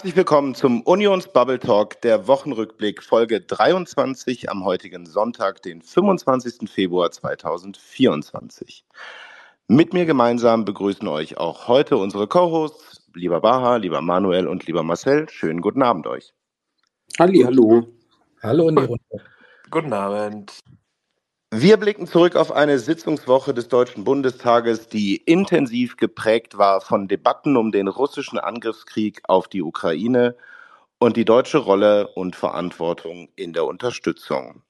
Herzlich 0.00 0.16
willkommen 0.16 0.54
zum 0.54 0.80
Unions 0.84 1.30
Bubble 1.30 1.58
Talk, 1.58 2.00
der 2.00 2.26
Wochenrückblick 2.26 3.02
Folge 3.02 3.42
23 3.42 4.48
am 4.48 4.64
heutigen 4.64 5.04
Sonntag, 5.04 5.60
den 5.60 5.82
25. 5.82 6.70
Februar 6.70 7.10
2024. 7.10 8.86
Mit 9.68 9.92
mir 9.92 10.06
gemeinsam 10.06 10.64
begrüßen 10.64 11.06
euch 11.06 11.36
auch 11.36 11.68
heute 11.68 11.98
unsere 11.98 12.26
Co-Hosts, 12.28 13.10
lieber 13.14 13.42
Baha, 13.42 13.76
lieber 13.76 14.00
Manuel 14.00 14.48
und 14.48 14.66
lieber 14.66 14.82
Marcel. 14.82 15.28
Schönen 15.28 15.60
guten 15.60 15.82
Abend 15.82 16.06
euch. 16.06 16.32
Halli, 17.18 17.40
hallo. 17.40 17.86
Hallo 18.42 18.70
in 18.70 18.76
die 18.76 18.84
Runde. 18.84 19.24
Guten 19.70 19.92
Abend. 19.92 20.60
Wir 21.52 21.78
blicken 21.78 22.06
zurück 22.06 22.36
auf 22.36 22.52
eine 22.52 22.78
Sitzungswoche 22.78 23.52
des 23.52 23.66
Deutschen 23.66 24.04
Bundestages, 24.04 24.86
die 24.86 25.16
intensiv 25.16 25.96
geprägt 25.96 26.58
war 26.58 26.80
von 26.80 27.08
Debatten 27.08 27.56
um 27.56 27.72
den 27.72 27.88
russischen 27.88 28.38
Angriffskrieg 28.38 29.22
auf 29.24 29.48
die 29.48 29.60
Ukraine 29.60 30.36
und 31.00 31.16
die 31.16 31.24
deutsche 31.24 31.58
Rolle 31.58 32.06
und 32.14 32.36
Verantwortung 32.36 33.30
in 33.34 33.52
der 33.52 33.64
Unterstützung. 33.64 34.62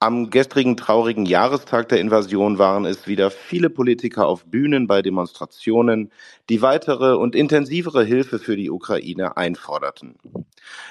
Am 0.00 0.30
gestrigen 0.30 0.76
traurigen 0.76 1.26
Jahrestag 1.26 1.88
der 1.88 1.98
Invasion 1.98 2.56
waren 2.56 2.84
es 2.84 3.08
wieder 3.08 3.32
viele 3.32 3.68
Politiker 3.68 4.28
auf 4.28 4.44
Bühnen 4.44 4.86
bei 4.86 5.02
Demonstrationen, 5.02 6.12
die 6.48 6.62
weitere 6.62 7.16
und 7.16 7.34
intensivere 7.34 8.04
Hilfe 8.04 8.38
für 8.38 8.54
die 8.54 8.70
Ukraine 8.70 9.36
einforderten. 9.36 10.14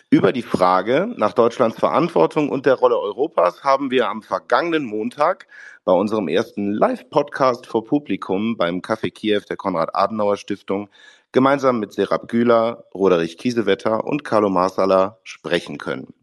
Über 0.09 0.33
die 0.33 0.41
Frage 0.41 1.14
nach 1.16 1.31
Deutschlands 1.31 1.80
Verantwortung 1.80 2.49
und 2.49 2.66
der 2.66 2.73
Rolle 2.73 2.99
Europas 2.99 3.64
haben 3.64 3.91
wir 3.91 4.09
am 4.09 4.23
vergangenen 4.23 4.83
Montag 4.83 5.47
bei 5.86 5.94
unserem 5.94 6.27
ersten 6.27 6.73
Live-Podcast 6.73 7.66
vor 7.66 7.86
Publikum 7.86 8.58
beim 8.58 8.80
Café 8.80 9.09
Kiew 9.09 9.39
der 9.47 9.55
Konrad-Adenauer 9.55 10.36
Stiftung 10.36 10.89
gemeinsam 11.31 11.80
mit 11.80 11.94
Serap 11.94 12.27
Güler, 12.27 12.83
Roderich 12.94 13.38
Kiesewetter 13.38 14.03
und 14.03 14.25
Carlo 14.25 14.49
Marsala 14.49 15.19
sprechen 15.23 15.77
können. 15.77 16.14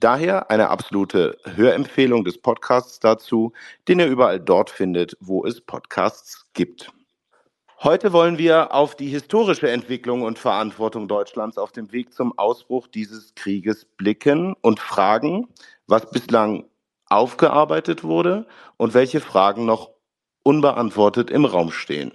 Daher 0.00 0.50
eine 0.50 0.70
absolute 0.70 1.36
Hörempfehlung 1.44 2.24
des 2.24 2.38
Podcasts 2.38 3.00
dazu, 3.00 3.52
den 3.88 4.00
ihr 4.00 4.06
überall 4.06 4.40
dort 4.40 4.70
findet, 4.70 5.16
wo 5.20 5.44
es 5.44 5.60
Podcasts 5.60 6.46
gibt. 6.54 6.90
Heute 7.82 8.12
wollen 8.14 8.38
wir 8.38 8.72
auf 8.72 8.96
die 8.96 9.08
historische 9.08 9.70
Entwicklung 9.70 10.22
und 10.22 10.38
Verantwortung 10.38 11.08
Deutschlands 11.08 11.58
auf 11.58 11.72
dem 11.72 11.92
Weg 11.92 12.14
zum 12.14 12.36
Ausbruch 12.38 12.86
dieses 12.86 13.34
Krieges 13.34 13.84
blicken 13.84 14.54
und 14.62 14.80
fragen, 14.80 15.48
was 15.86 16.10
bislang 16.10 16.64
aufgearbeitet 17.08 18.02
wurde 18.02 18.46
und 18.78 18.94
welche 18.94 19.20
Fragen 19.20 19.66
noch 19.66 19.90
unbeantwortet 20.42 21.30
im 21.30 21.44
Raum 21.44 21.70
stehen. 21.70 22.12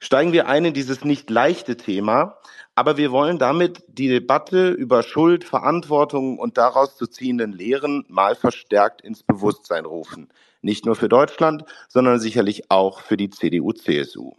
Steigen 0.00 0.32
wir 0.32 0.48
ein 0.48 0.66
in 0.66 0.74
dieses 0.74 1.02
nicht 1.02 1.30
leichte 1.30 1.76
Thema, 1.76 2.38
aber 2.78 2.96
wir 2.96 3.10
wollen 3.10 3.40
damit 3.40 3.82
die 3.88 4.06
Debatte 4.06 4.70
über 4.70 5.02
Schuld, 5.02 5.42
Verantwortung 5.42 6.38
und 6.38 6.58
daraus 6.58 6.96
zu 6.96 7.08
ziehenden 7.08 7.50
Lehren 7.50 8.04
mal 8.06 8.36
verstärkt 8.36 9.00
ins 9.00 9.24
Bewusstsein 9.24 9.84
rufen. 9.84 10.28
Nicht 10.62 10.86
nur 10.86 10.94
für 10.94 11.08
Deutschland, 11.08 11.64
sondern 11.88 12.20
sicherlich 12.20 12.70
auch 12.70 13.00
für 13.00 13.16
die 13.16 13.30
CDU-CSU. 13.30 14.34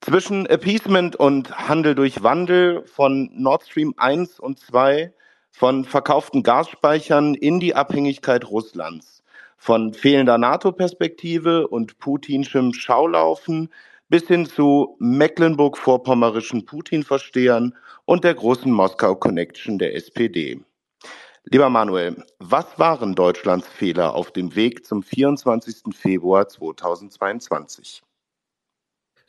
Zwischen 0.00 0.46
Appeasement 0.46 1.14
und 1.14 1.56
Handel 1.56 1.94
durch 1.94 2.24
Wandel 2.24 2.84
von 2.84 3.30
Nord 3.32 3.62
Stream 3.62 3.94
1 3.96 4.40
und 4.40 4.58
2, 4.58 5.14
von 5.52 5.84
verkauften 5.84 6.42
Gasspeichern 6.42 7.34
in 7.34 7.60
die 7.60 7.76
Abhängigkeit 7.76 8.44
Russlands, 8.50 9.22
von 9.56 9.94
fehlender 9.94 10.36
NATO-Perspektive 10.36 11.68
und 11.68 11.96
putinschem 11.98 12.74
Schaulaufen 12.74 13.70
bis 14.14 14.28
hin 14.28 14.46
zu 14.46 14.94
mecklenburg-vorpommerischen 15.00 16.66
Putin-Verstehern 16.66 17.74
und 18.04 18.22
der 18.22 18.34
großen 18.34 18.70
Moskau-Connection 18.70 19.76
der 19.80 19.96
SPD. 19.96 20.60
Lieber 21.50 21.68
Manuel, 21.68 22.22
was 22.38 22.78
waren 22.78 23.16
Deutschlands 23.16 23.66
Fehler 23.66 24.14
auf 24.14 24.30
dem 24.30 24.54
Weg 24.54 24.86
zum 24.86 25.02
24. 25.02 25.96
Februar 25.96 26.46
2022? 26.46 28.04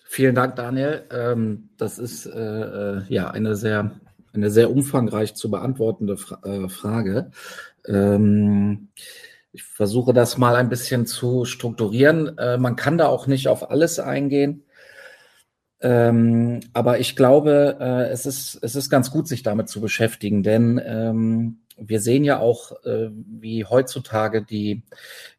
Vielen 0.03 0.35
Dank, 0.35 0.55
Daniel. 0.55 1.05
Ähm, 1.11 1.69
das 1.77 1.97
ist 1.97 2.27
äh, 2.27 2.39
äh, 2.39 3.01
ja 3.09 3.31
eine 3.31 3.55
sehr, 3.55 3.99
eine 4.33 4.51
sehr 4.51 4.69
umfangreich 4.69 5.33
zu 5.33 5.49
beantwortende 5.49 6.15
äh, 6.43 6.69
Frage. 6.69 7.31
Ähm, 7.87 8.89
ich 9.51 9.63
versuche 9.63 10.13
das 10.13 10.37
mal 10.37 10.55
ein 10.55 10.69
bisschen 10.69 11.07
zu 11.07 11.45
strukturieren. 11.45 12.35
Man 12.59 12.75
kann 12.75 12.97
da 12.97 13.07
auch 13.07 13.25
nicht 13.25 13.47
auf 13.47 13.71
alles 13.71 13.99
eingehen. 13.99 14.64
Ähm, 15.85 16.61
aber 16.73 16.99
ich 16.99 17.15
glaube, 17.15 17.77
äh, 17.79 18.09
es, 18.09 18.25
ist, 18.25 18.57
es 18.63 18.75
ist 18.75 18.89
ganz 18.89 19.11
gut, 19.11 19.27
sich 19.27 19.43
damit 19.43 19.69
zu 19.69 19.81
beschäftigen, 19.81 20.41
denn 20.41 20.81
ähm, 20.83 21.59
wir 21.77 22.01
sehen 22.01 22.23
ja 22.23 22.39
auch, 22.39 22.71
äh, 22.85 23.11
wie 23.11 23.65
heutzutage 23.65 24.41
die, 24.43 24.81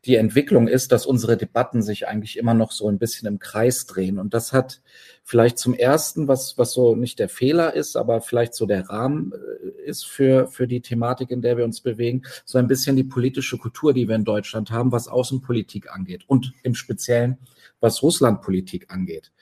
die 0.05 0.15
Entwicklung 0.15 0.69
ist, 0.69 0.93
dass 0.93 1.05
unsere 1.05 1.37
Debatten 1.37 1.83
sich 1.83 2.07
eigentlich 2.07 2.39
immer 2.39 2.55
noch 2.55 2.71
so 2.71 2.89
ein 2.89 3.01
bisschen 3.01 3.27
im 3.27 3.41
Kreis 3.41 3.87
drehen. 3.87 4.21
Und 4.21 4.35
das 4.35 4.53
hat 4.53 4.83
vielleicht 5.25 5.59
zum 5.59 5.75
ersten, 5.75 6.29
was, 6.29 6.57
was 6.57 6.73
so 6.73 6.95
nicht 6.95 7.19
der 7.19 7.29
Fehler 7.29 7.75
ist, 7.75 7.97
aber 7.97 8.21
vielleicht 8.21 8.55
so 8.55 8.67
der 8.67 8.89
Rahmen 8.89 9.33
äh, 9.33 9.89
ist 9.89 10.07
für, 10.07 10.47
für 10.47 10.69
die 10.69 10.81
Thematik, 10.81 11.33
in 11.33 11.43
der 11.43 11.57
wir 11.57 11.65
uns 11.65 11.81
bewegen, 11.81 12.23
so 12.45 12.59
ein 12.59 12.69
bisschen 12.69 12.95
die 12.95 13.03
politische 13.03 13.59
Kultur, 13.59 13.93
die 13.93 14.07
wir 14.07 14.15
in 14.15 14.25
Deutschland 14.25 14.71
haben, 14.71 14.93
was 14.93 15.09
Außenpolitik 15.09 15.93
angeht 15.93 16.23
und 16.29 16.53
im 16.63 16.77
Speziellen, 16.77 17.39
was 17.81 18.01
Russlandpolitik 18.01 18.93
angeht. 18.93 19.33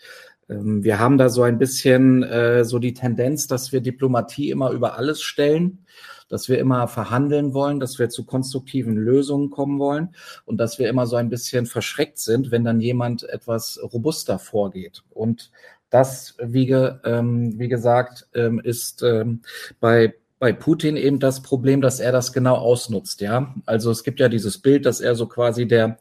Ähm, 0.48 0.84
wir 0.84 0.98
haben 0.98 1.18
da 1.18 1.28
so 1.28 1.42
ein 1.42 1.58
bisschen 1.58 2.22
äh, 2.22 2.64
so 2.64 2.78
die 2.78 2.94
Tendenz, 2.94 3.46
dass 3.46 3.72
wir 3.72 3.80
Diplomatie 3.80 4.50
immer 4.50 4.70
über 4.70 4.96
alles 4.96 5.22
stellen, 5.22 5.84
dass 6.28 6.48
wir 6.48 6.58
immer 6.58 6.88
verhandeln 6.88 7.54
wollen, 7.54 7.80
dass 7.80 7.98
wir 7.98 8.08
zu 8.08 8.24
konstruktiven 8.24 8.96
Lösungen 8.96 9.50
kommen 9.50 9.78
wollen 9.78 10.14
und 10.46 10.58
dass 10.58 10.78
wir 10.78 10.88
immer 10.88 11.06
so 11.06 11.16
ein 11.16 11.30
bisschen 11.30 11.66
verschreckt 11.66 12.18
sind, 12.18 12.50
wenn 12.50 12.64
dann 12.64 12.80
jemand 12.80 13.22
etwas 13.28 13.78
robuster 13.82 14.38
vorgeht. 14.38 15.02
Und 15.10 15.50
das, 15.90 16.36
wie, 16.42 16.66
ge, 16.66 16.94
ähm, 17.04 17.58
wie 17.58 17.68
gesagt, 17.68 18.26
ähm, 18.34 18.60
ist 18.60 19.02
ähm, 19.02 19.42
bei 19.80 20.14
bei 20.40 20.52
Putin 20.52 20.96
eben 20.96 21.20
das 21.20 21.40
Problem, 21.40 21.80
dass 21.80 22.00
er 22.00 22.12
das 22.12 22.34
genau 22.34 22.56
ausnutzt, 22.56 23.22
ja. 23.22 23.54
Also 23.64 23.90
es 23.90 24.04
gibt 24.04 24.20
ja 24.20 24.28
dieses 24.28 24.58
Bild, 24.58 24.84
dass 24.84 25.00
er 25.00 25.14
so 25.14 25.26
quasi 25.26 25.66
der 25.66 25.98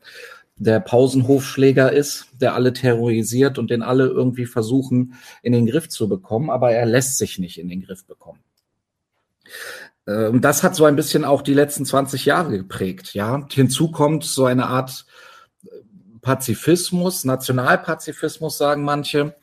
der 0.56 0.80
Pausenhofschläger 0.80 1.92
ist, 1.92 2.28
der 2.40 2.54
alle 2.54 2.74
terrorisiert 2.74 3.58
und 3.58 3.72
den 3.72 3.82
alle 3.82 4.06
irgendwie 4.06 4.46
versuchen 4.46 5.16
in 5.42 5.54
den 5.54 5.66
Griff 5.66 5.90
zu 5.90 6.08
bekommen, 6.08 6.50
aber 6.50 6.72
er 6.72 6.86
lässt 6.86 7.18
sich 7.18 7.40
nicht 7.40 7.60
in 7.60 7.70
den 7.70 7.82
Griff 7.82 8.06
bekommen. 8.06 8.40
Und 10.06 10.42
das 10.42 10.64
hat 10.64 10.76
so 10.76 10.86
ein 10.86 10.96
bisschen 10.96 11.24
auch 11.24 11.42
die 11.42 11.54
letzten 11.54 11.86
20 11.86 12.26
Jahre 12.26 12.58
geprägt. 12.58 13.14
Ja, 13.14 13.48
hinzu 13.52 13.90
kommt 13.90 14.26
so 14.26 14.46
eine 14.46 14.68
Art 14.68 15.06
Pazifismus, 16.22 17.26
Nationalpazifismus 17.26 18.58
sagen 18.58 18.84
manche 18.84 19.36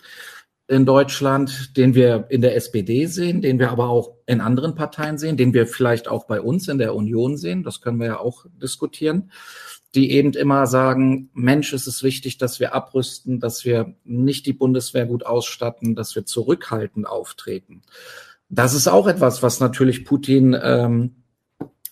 in 0.69 0.87
Deutschland, 0.87 1.77
den 1.77 1.95
wir 1.95 2.27
in 2.29 2.43
der 2.43 2.55
SPD 2.55 3.07
sehen, 3.07 3.43
den 3.43 3.59
wir 3.59 3.71
aber 3.71 3.89
auch 3.89 4.15
in 4.27 4.41
anderen 4.41 4.75
Parteien 4.77 5.19
sehen, 5.19 5.37
den 5.37 5.53
wir 5.53 5.67
vielleicht 5.67 6.09
auch 6.09 6.27
bei 6.27 6.41
uns 6.41 6.69
in 6.69 6.79
der 6.79 6.95
Union 6.95 7.37
sehen. 7.37 7.65
Das 7.65 7.81
können 7.81 7.99
wir 7.99 8.07
ja 8.07 8.19
auch 8.21 8.47
diskutieren 8.63 9.33
die 9.95 10.13
eben 10.13 10.33
immer 10.33 10.67
sagen, 10.67 11.31
Mensch, 11.35 11.73
es 11.73 11.87
ist 11.87 12.03
wichtig, 12.03 12.39
dass 12.39 12.61
wir 12.61 12.75
abrüsten, 12.75 13.41
dass 13.41 13.65
wir 13.65 13.95
nicht 14.05 14.47
die 14.47 14.53
Bundeswehr 14.53 15.07
gut 15.07 15.27
ausstatten, 15.27 15.95
dass 15.95 16.15
wir 16.15 16.27
zurückhaltend 16.27 17.07
auftreten. 17.07 17.83
Das 18.49 18.75
ist 18.75 18.89
auch 18.89 19.07
etwas, 19.07 19.43
was 19.43 19.61
natürlich 19.61 20.05
Putin 20.05 20.57
ähm, 20.61 21.17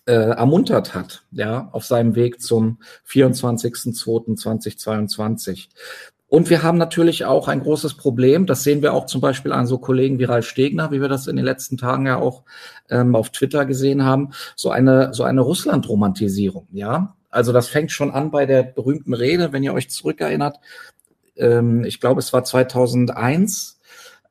äh, 0.06 0.12
ermuntert 0.12 0.94
hat, 0.94 1.24
ja, 1.30 1.68
auf 1.72 1.84
seinem 1.84 2.14
Weg 2.14 2.40
zum 2.40 2.78
24.02.2022. 3.08 5.68
Und 6.28 6.50
wir 6.50 6.62
haben 6.62 6.78
natürlich 6.78 7.24
auch 7.24 7.48
ein 7.48 7.62
großes 7.62 7.94
Problem, 7.94 8.46
das 8.46 8.62
sehen 8.62 8.82
wir 8.82 8.92
auch 8.92 9.06
zum 9.06 9.20
Beispiel 9.20 9.52
an 9.52 9.66
so 9.66 9.78
Kollegen 9.78 10.18
wie 10.18 10.24
Ralf 10.24 10.46
Stegner, 10.46 10.92
wie 10.92 11.00
wir 11.00 11.08
das 11.08 11.26
in 11.26 11.36
den 11.36 11.44
letzten 11.44 11.78
Tagen 11.78 12.06
ja 12.06 12.16
auch 12.16 12.44
ähm, 12.90 13.14
auf 13.14 13.30
Twitter 13.30 13.64
gesehen 13.64 14.04
haben, 14.04 14.30
so 14.54 14.70
eine, 14.70 15.14
so 15.14 15.24
eine 15.24 15.40
Russland-Romantisierung, 15.40 16.68
ja. 16.72 17.16
Also 17.38 17.52
das 17.52 17.68
fängt 17.68 17.92
schon 17.92 18.10
an 18.10 18.32
bei 18.32 18.46
der 18.46 18.64
berühmten 18.64 19.14
Rede, 19.14 19.52
wenn 19.52 19.62
ihr 19.62 19.72
euch 19.72 19.90
zurückerinnert. 19.90 20.56
Ähm, 21.36 21.84
ich 21.84 22.00
glaube, 22.00 22.18
es 22.18 22.32
war 22.32 22.42
2001 22.42 23.78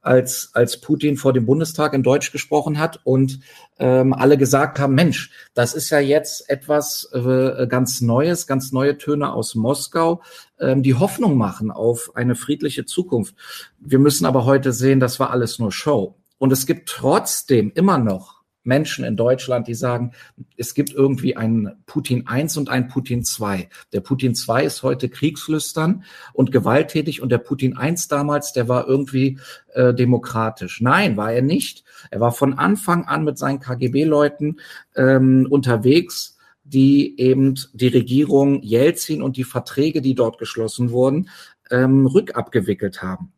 als, 0.02 0.50
als 0.52 0.82
Putin 0.82 1.16
vor 1.16 1.32
dem 1.32 1.46
Bundestag 1.46 1.94
in 1.94 2.04
Deutsch 2.04 2.34
gesprochen 2.34 2.80
hat 2.80 3.00
und 3.06 3.40
ähm, 3.80 4.12
alle 4.12 4.38
gesagt 4.38 4.78
haben, 4.78 4.94
Mensch, 4.94 5.32
das 5.54 5.74
ist 5.74 5.90
ja 5.90 6.00
jetzt 6.00 6.50
etwas 6.50 7.10
äh, 7.14 7.66
ganz 7.68 8.02
Neues, 8.02 8.46
ganz 8.46 8.74
neue 8.74 8.98
Töne 8.98 9.32
aus 9.32 9.56
Moskau, 9.56 10.22
ähm, 10.60 10.84
die 10.84 10.96
Hoffnung 10.96 11.38
machen 11.38 11.72
auf 11.72 12.12
eine 12.14 12.36
friedliche 12.36 12.84
Zukunft. 12.84 13.36
Wir 13.80 14.00
müssen 14.00 14.26
aber 14.26 14.44
heute 14.44 14.74
sehen, 14.74 15.00
das 15.00 15.18
war 15.18 15.32
alles 15.32 15.60
nur 15.60 15.72
Show. 15.72 16.16
Und 16.40 16.52
es 16.52 16.66
gibt 16.66 16.90
trotzdem 16.90 17.72
immer 17.74 18.00
noch 18.00 18.37
Menschen 18.68 19.04
in 19.04 19.16
Deutschland, 19.16 19.68
die 19.68 19.74
sagen, 19.74 20.12
es 20.58 20.74
gibt 20.74 20.94
irgendwie 20.94 21.36
einen 21.36 21.72
Putin 21.86 22.28
1 22.28 22.58
und 22.58 22.70
einen 22.70 22.88
Putin 22.88 23.24
2. 23.24 23.70
Der 23.94 24.02
Putin 24.02 24.36
2 24.36 24.64
ist 24.64 24.84
heute 24.84 25.10
kriegslüstern 25.10 26.04
und 26.34 26.52
gewalttätig 26.52 27.22
und 27.22 27.32
der 27.32 27.40
Putin 27.40 27.76
1 27.76 28.08
damals, 28.08 28.54
der 28.54 28.68
war 28.68 28.88
irgendwie 28.88 29.40
äh, 29.74 29.94
demokratisch. 29.94 30.82
Nein, 30.82 31.18
war 31.18 31.32
er 31.32 31.42
nicht. 31.42 31.84
Er 32.12 32.20
war 32.20 32.32
von 32.32 32.54
Anfang 32.54 33.06
an 33.06 33.24
mit 33.24 33.38
seinen 33.38 33.60
KGB-Leuten 33.60 34.60
ähm, 34.96 35.48
unterwegs 35.50 36.36
die 36.70 37.18
eben 37.18 37.56
die 37.72 37.88
Regierung 37.88 38.62
Jelzin 38.62 39.22
und 39.22 39.38
die 39.38 39.46
Verträge, 39.46 40.02
die 40.02 40.16
dort 40.16 40.38
geschlossen 40.38 40.92
wurden, 40.92 41.30
ähm, 41.72 42.06
rückabgewickelt 42.06 43.02
haben. 43.02 43.32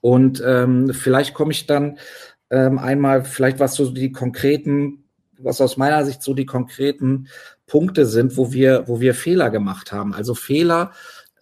Und 0.00 0.42
ähm, 0.44 0.92
vielleicht 0.92 1.32
komme 1.32 1.52
ich 1.52 1.66
dann 1.66 1.98
ähm, 2.50 2.78
einmal, 2.78 3.24
vielleicht 3.24 3.60
was 3.60 3.74
so 3.74 3.90
die 3.90 4.12
konkreten, 4.12 5.04
was 5.38 5.60
aus 5.60 5.76
meiner 5.76 6.04
Sicht 6.04 6.22
so 6.22 6.34
die 6.34 6.46
konkreten 6.46 7.28
Punkte 7.66 8.06
sind, 8.06 8.36
wo 8.36 8.52
wir, 8.52 8.86
wo 8.86 9.00
wir 9.00 9.14
Fehler 9.14 9.50
gemacht 9.50 9.92
haben. 9.92 10.14
Also 10.14 10.34
Fehler 10.34 10.92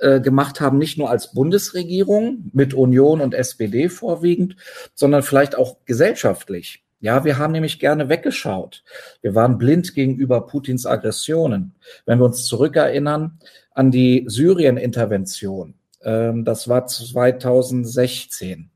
äh, 0.03 0.21
gemacht 0.21 0.61
haben, 0.61 0.79
nicht 0.79 0.99
nur 0.99 1.11
als 1.11 1.33
Bundesregierung 1.33 2.51
mit 2.53 2.75
Union 2.75 3.21
und 3.21 3.35
SPD 3.35 3.89
vorwiegend, 3.89 4.57
sondern 4.95 5.23
vielleicht 5.23 5.57
auch 5.57 5.77
gesellschaftlich. 5.85 6.83
Ja, 6.99 7.25
wir 7.25 7.39
haben 7.39 7.53
nämlich 7.53 7.79
gerne 7.79 8.09
weggeschaut. 8.09 8.83
Wir 9.21 9.37
waren 9.37 9.59
blind 9.59 9.95
gegenüber 9.95 10.47
Putins 10.47 10.87
Aggressionen. 10.87 11.77
Wenn 12.05 12.19
wir 12.19 12.25
uns 12.25 12.47
zurückerinnern 12.47 13.39
an 13.73 13.93
die 13.93 14.25
Syrien-Intervention, 14.27 15.75
ähm, 16.03 16.45
das 16.45 16.69
war 16.69 16.87
2016. 16.87 18.72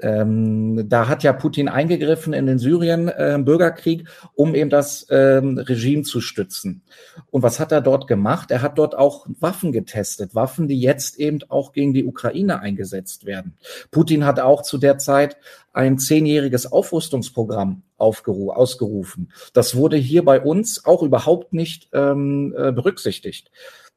Ähm, 0.00 0.88
da 0.88 1.08
hat 1.08 1.24
ja 1.24 1.32
Putin 1.32 1.68
eingegriffen 1.68 2.32
in 2.32 2.46
den 2.46 2.58
Syrien-Bürgerkrieg, 2.58 4.02
äh, 4.02 4.04
um 4.34 4.54
eben 4.54 4.70
das 4.70 5.06
ähm, 5.10 5.58
Regime 5.58 6.02
zu 6.02 6.20
stützen. 6.20 6.82
Und 7.30 7.42
was 7.42 7.58
hat 7.58 7.72
er 7.72 7.80
dort 7.80 8.06
gemacht? 8.06 8.50
Er 8.52 8.62
hat 8.62 8.78
dort 8.78 8.96
auch 8.96 9.26
Waffen 9.40 9.72
getestet, 9.72 10.34
Waffen, 10.34 10.68
die 10.68 10.80
jetzt 10.80 11.18
eben 11.18 11.40
auch 11.48 11.72
gegen 11.72 11.94
die 11.94 12.04
Ukraine 12.04 12.60
eingesetzt 12.60 13.26
werden. 13.26 13.56
Putin 13.90 14.24
hat 14.24 14.38
auch 14.38 14.62
zu 14.62 14.78
der 14.78 14.98
Zeit 14.98 15.36
ein 15.72 15.98
zehnjähriges 15.98 16.70
Aufrüstungsprogramm 16.70 17.82
ausgerufen. 17.96 19.32
Das 19.52 19.74
wurde 19.74 19.96
hier 19.96 20.24
bei 20.24 20.40
uns 20.40 20.84
auch 20.84 21.02
überhaupt 21.02 21.52
nicht 21.52 21.88
ähm, 21.92 22.54
äh, 22.56 22.70
berücksichtigt. 22.70 23.50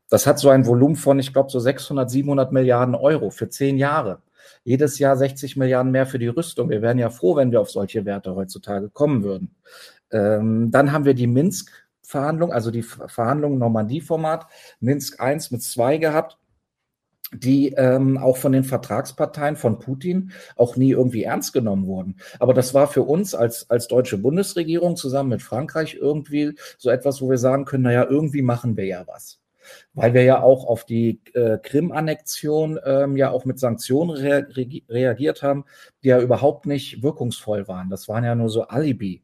Das 0.10 0.28
hat 0.28 0.40
so 0.40 0.50
ein 0.50 0.66
Volumen 0.66 0.96
von, 0.96 1.20
ich 1.20 1.32
glaube, 1.32 1.52
so 1.52 1.60
600, 1.60 2.10
700 2.10 2.52
Milliarden 2.52 2.96
Euro 2.96 3.30
für 3.30 3.50
zehn 3.50 3.78
Jahre 3.78 4.20
jedes 4.64 5.00
Jahr 5.00 5.16
60 5.16 5.58
Milliarden 5.58 5.92
mehr 5.92 6.06
für 6.06 6.20
die 6.20 6.28
Rüstung. 6.28 6.70
Wir 6.70 6.82
wären 6.82 7.00
ja 7.00 7.10
froh, 7.10 7.36
wenn 7.36 7.52
wir 7.52 7.62
auf 7.62 7.72
solche 7.72 8.06
Werte 8.06 8.36
heutzutage 8.36 8.90
kommen 8.90 9.24
würden. 9.24 9.56
Ähm, 10.12 10.72
dann 10.72 10.92
haben 10.92 11.06
wir 11.06 11.14
die 11.14 11.28
Minsk-Verhandlung, 11.28 12.52
also 12.52 12.72
die 12.72 12.84
Verhandlungen 12.84 13.58
Normandie-Format, 13.58 14.48
Minsk 14.80 15.20
1 15.20 15.52
mit 15.52 15.64
2 15.64 15.98
gehabt 15.98 16.38
die 17.34 17.70
ähm, 17.78 18.18
auch 18.18 18.38
von 18.38 18.52
den 18.52 18.66
Vertragsparteien 18.66 19.56
von 19.56 19.80
Putin 19.80 20.34
auch 20.58 20.76
nie 20.76 20.92
irgendwie 20.92 21.24
ernst 21.24 21.54
genommen 21.54 21.88
wurden. 21.88 22.18
Aber 22.40 22.54
das 22.54 22.74
war 22.74 22.88
für 22.88 23.04
uns 23.04 23.34
als, 23.34 23.70
als 23.70 23.88
deutsche 23.88 24.18
Bundesregierung 24.18 24.98
zusammen 24.98 25.30
mit 25.30 25.42
Frankreich 25.42 25.96
irgendwie 25.96 26.56
so 26.78 26.90
etwas, 26.90 27.22
wo 27.22 27.30
wir 27.30 27.38
sagen 27.38 27.64
können, 27.66 27.84
naja, 27.84 28.06
irgendwie 28.10 28.42
machen 28.42 28.76
wir 28.76 28.86
ja 28.86 29.08
was 29.08 29.41
weil 29.94 30.14
wir 30.14 30.24
ja 30.24 30.42
auch 30.42 30.66
auf 30.66 30.86
die 30.86 31.22
äh, 31.34 31.58
Krim-Annexion 31.58 32.80
ähm, 32.86 33.18
ja 33.18 33.32
auch 33.32 33.46
mit 33.46 33.60
Sanktionen 33.60 34.12
rea 34.12 34.46
reagiert 34.90 35.44
haben, 35.44 35.66
die 36.04 36.10
ja 36.10 36.20
überhaupt 36.20 36.66
nicht 36.66 37.04
wirkungsvoll 37.04 37.68
waren. 37.68 37.90
Das 37.90 38.08
waren 38.08 38.24
ja 38.24 38.36
nur 38.36 38.50
so 38.50 38.64
Alibi, 38.64 39.24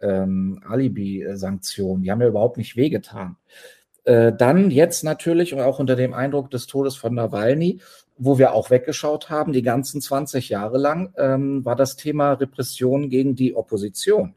ähm, 0.00 0.62
Alibi-Sanktionen. 0.66 2.02
Die 2.02 2.10
haben 2.10 2.20
ja 2.20 2.28
überhaupt 2.28 2.56
nicht 2.56 2.76
wehgetan. 2.76 3.36
Äh, 4.08 4.32
dann 4.32 4.70
jetzt 4.70 5.04
natürlich 5.04 5.52
und 5.52 5.60
auch 5.60 5.78
unter 5.78 5.94
dem 5.94 6.14
Eindruck 6.14 6.50
des 6.50 6.66
Todes 6.66 6.96
von 6.96 7.14
Nawalny, 7.14 7.80
wo 8.16 8.38
wir 8.38 8.54
auch 8.54 8.70
weggeschaut 8.70 9.28
haben, 9.28 9.52
die 9.52 9.62
ganzen 9.62 10.00
20 10.00 10.48
Jahre 10.48 10.78
lang, 10.78 11.12
ähm, 11.18 11.64
war 11.64 11.76
das 11.76 11.96
Thema 11.96 12.32
Repression 12.32 13.10
gegen 13.10 13.34
die 13.34 13.54
Opposition. 13.54 14.34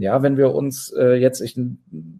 Ja, 0.00 0.22
wenn 0.22 0.38
wir 0.38 0.54
uns 0.54 0.90
äh, 0.96 1.12
jetzt, 1.16 1.42
ich 1.42 1.60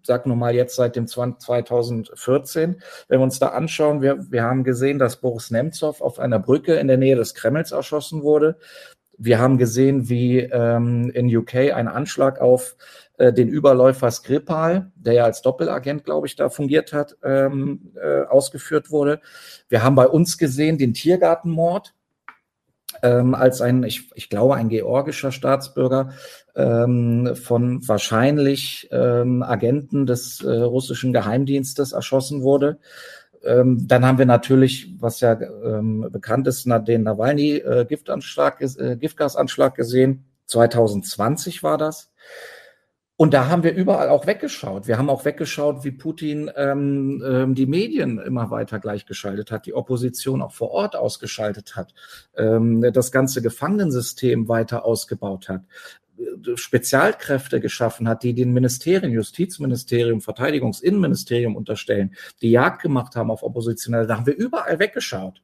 sag 0.02 0.26
nur 0.26 0.36
mal 0.36 0.54
jetzt 0.54 0.76
seit 0.76 0.96
dem 0.96 1.06
2014, 1.06 2.76
wenn 3.08 3.18
wir 3.18 3.24
uns 3.24 3.38
da 3.38 3.48
anschauen, 3.48 4.02
wir, 4.02 4.30
wir 4.30 4.42
haben 4.42 4.64
gesehen, 4.64 4.98
dass 4.98 5.22
Boris 5.22 5.50
Nemtsov 5.50 6.02
auf 6.02 6.18
einer 6.18 6.38
Brücke 6.38 6.74
in 6.74 6.88
der 6.88 6.98
Nähe 6.98 7.16
des 7.16 7.34
Kremls 7.34 7.72
erschossen 7.72 8.22
wurde. 8.22 8.58
Wir 9.16 9.38
haben 9.38 9.56
gesehen, 9.56 10.10
wie 10.10 10.40
ähm, 10.40 11.10
in 11.14 11.34
UK 11.34 11.54
ein 11.74 11.88
Anschlag 11.88 12.38
auf 12.38 12.76
äh, 13.16 13.32
den 13.32 13.48
Überläufer 13.48 14.10
Skripal, 14.10 14.92
der 14.94 15.14
ja 15.14 15.24
als 15.24 15.40
Doppelagent, 15.40 16.04
glaube 16.04 16.26
ich, 16.26 16.36
da 16.36 16.50
fungiert 16.50 16.92
hat, 16.92 17.16
ähm, 17.22 17.92
äh, 17.94 18.24
ausgeführt 18.24 18.90
wurde. 18.90 19.22
Wir 19.70 19.82
haben 19.82 19.94
bei 19.94 20.06
uns 20.06 20.36
gesehen 20.36 20.76
den 20.76 20.92
Tiergartenmord, 20.92 21.94
ähm, 23.02 23.34
als 23.34 23.60
ein, 23.60 23.82
ich, 23.82 24.10
ich 24.14 24.28
glaube, 24.28 24.56
ein 24.56 24.68
georgischer 24.68 25.32
Staatsbürger 25.32 26.10
ähm, 26.54 27.34
von 27.34 27.86
wahrscheinlich 27.86 28.88
ähm, 28.90 29.42
Agenten 29.42 30.06
des 30.06 30.42
äh, 30.42 30.50
russischen 30.50 31.12
Geheimdienstes 31.12 31.92
erschossen 31.92 32.42
wurde. 32.42 32.78
Ähm, 33.42 33.86
dann 33.88 34.04
haben 34.04 34.18
wir 34.18 34.26
natürlich, 34.26 34.94
was 35.00 35.20
ja 35.20 35.40
ähm, 35.40 36.08
bekannt 36.10 36.46
ist, 36.46 36.66
den 36.66 37.02
Nawalny-Giftanschlag, 37.02 38.60
äh, 38.60 38.96
Giftgasanschlag 38.96 39.74
gesehen. 39.74 40.24
2020 40.46 41.62
war 41.62 41.78
das. 41.78 42.10
Und 43.20 43.34
da 43.34 43.48
haben 43.48 43.64
wir 43.64 43.74
überall 43.74 44.08
auch 44.08 44.26
weggeschaut. 44.26 44.86
Wir 44.88 44.96
haben 44.96 45.10
auch 45.10 45.26
weggeschaut, 45.26 45.84
wie 45.84 45.90
Putin 45.90 46.50
ähm, 46.56 47.22
ähm, 47.22 47.54
die 47.54 47.66
Medien 47.66 48.18
immer 48.18 48.50
weiter 48.50 48.78
gleichgeschaltet 48.78 49.50
hat, 49.50 49.66
die 49.66 49.74
Opposition 49.74 50.40
auch 50.40 50.52
vor 50.52 50.70
Ort 50.70 50.96
ausgeschaltet 50.96 51.76
hat, 51.76 51.92
ähm, 52.34 52.80
das 52.94 53.12
ganze 53.12 53.42
Gefangenensystem 53.42 54.48
weiter 54.48 54.86
ausgebaut 54.86 55.50
hat. 55.50 55.64
Spezialkräfte 56.54 57.60
geschaffen 57.60 58.08
hat, 58.08 58.22
die 58.22 58.32
den 58.32 58.54
Ministerien, 58.54 59.12
Justizministerium, 59.12 60.22
Verteidigungsinnenministerium 60.22 61.56
unterstellen, 61.56 62.14
die 62.40 62.50
Jagd 62.50 62.80
gemacht 62.80 63.16
haben 63.16 63.30
auf 63.30 63.42
Oppositionelle, 63.42 64.06
da 64.06 64.16
haben 64.16 64.26
wir 64.26 64.36
überall 64.36 64.78
weggeschaut 64.78 65.42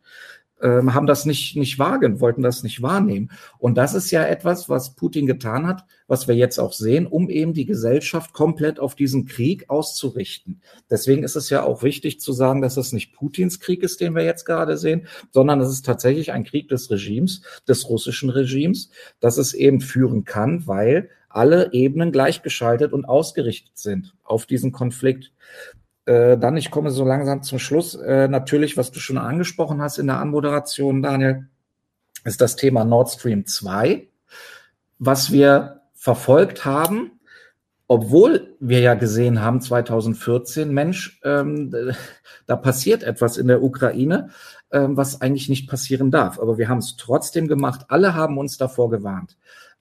ähm, 0.63 0.95
haben 0.95 1.07
das 1.07 1.27
nicht, 1.27 1.57
nicht 1.57 1.79
wahrgenommen, 1.79 2.21
wollten 2.21 2.43
das 2.43 2.63
nicht 2.63 2.83
wahrnehmen. 2.83 3.31
Und 3.59 3.77
das 3.77 3.95
ist 3.95 4.11
ja 4.11 4.25
etwas, 4.25 4.69
was 4.69 4.95
Putin 4.95 5.27
getan 5.27 5.67
hat, 5.67 5.85
was 6.07 6.29
wir 6.29 6.35
jetzt 6.35 6.59
auch 6.59 6.73
sehen, 6.73 7.07
um 7.07 7.29
eben 7.29 7.53
die 7.53 7.67
Gesellschaft 7.67 8.33
komplett 8.33 8.81
auf 8.81 8.95
diesen 8.95 9.27
Krieg 9.27 9.69
auszurichten. 9.69 10.63
Deswegen 10.91 11.25
ist 11.25 11.37
es 11.37 11.51
ja 11.51 11.63
auch 11.63 11.83
wichtig 11.83 12.21
zu 12.21 12.33
sagen, 12.33 12.63
dass 12.63 12.77
es 12.77 12.93
nicht 12.93 13.13
Putins 13.13 13.61
Krieg 13.61 13.83
ist, 13.83 14.01
den 14.01 14.15
wir 14.15 14.25
jetzt 14.25 14.45
gerade 14.45 14.77
sehen, 14.77 15.07
sondern 15.33 15.61
es 15.61 15.71
ist 15.71 15.85
tatsächlich 15.85 16.33
ein 16.33 16.45
Krieg 16.45 16.69
des 16.69 16.91
Regimes, 16.91 17.43
des 17.69 17.89
russischen 17.89 18.31
Regimes, 18.31 18.91
das 19.21 19.39
es 19.39 19.53
eben 19.53 19.81
führen 19.81 20.25
kann, 20.25 20.67
weil 20.67 21.11
alle 21.29 21.73
Ebenen 21.75 22.13
gleichgeschaltet 22.13 22.95
und 22.95 23.05
ausgerichtet 23.05 23.77
sind 23.77 24.15
auf 24.25 24.47
diesen 24.47 24.73
Konflikt. 24.73 25.33
Äh, 26.07 26.39
dann, 26.39 26.57
ich 26.57 26.71
komme 26.71 26.91
so 26.91 27.05
langsam 27.05 27.43
zum 27.43 27.59
Schluss, 27.59 27.95
äh, 27.95 28.29
natürlich, 28.29 28.77
was 28.77 28.93
du 28.93 29.01
schon 29.01 29.19
angesprochen 29.19 29.83
hast 29.83 29.99
in 29.99 30.07
der 30.07 30.19
Anmoderation, 30.19 31.03
Daniel, 31.03 31.49
ist 32.25 32.41
das 32.41 32.57
Thema 32.57 32.85
Nord 32.85 33.11
Stream 33.11 33.47
2, 33.47 34.09
was 34.99 35.33
wir 35.33 35.83
verfolgt 35.95 36.65
haben, 36.65 37.13
obwohl 37.89 38.57
wir 38.59 38.81
ja 38.81 38.95
gesehen 38.95 39.41
haben 39.43 39.61
2014, 39.61 40.73
Mensch, 40.73 41.21
ähm, 41.25 41.73
da 42.47 42.57
passiert 42.57 43.03
etwas 43.03 43.37
in 43.37 43.49
der 43.49 43.63
Ukraine, 43.63 44.31
ähm, 44.73 44.97
was 44.97 45.21
eigentlich 45.21 45.49
nicht 45.49 45.69
passieren 45.69 46.11
darf. 46.11 46.41
Aber 46.41 46.59
wir 46.59 46.69
haben 46.69 46.79
es 46.79 46.97
trotzdem 46.97 47.47
gemacht. 47.47 47.87
Alle 47.89 48.15
haben 48.15 48.39
uns 48.39 48.57
davor 48.57 48.91
gewarnt. 48.91 49.37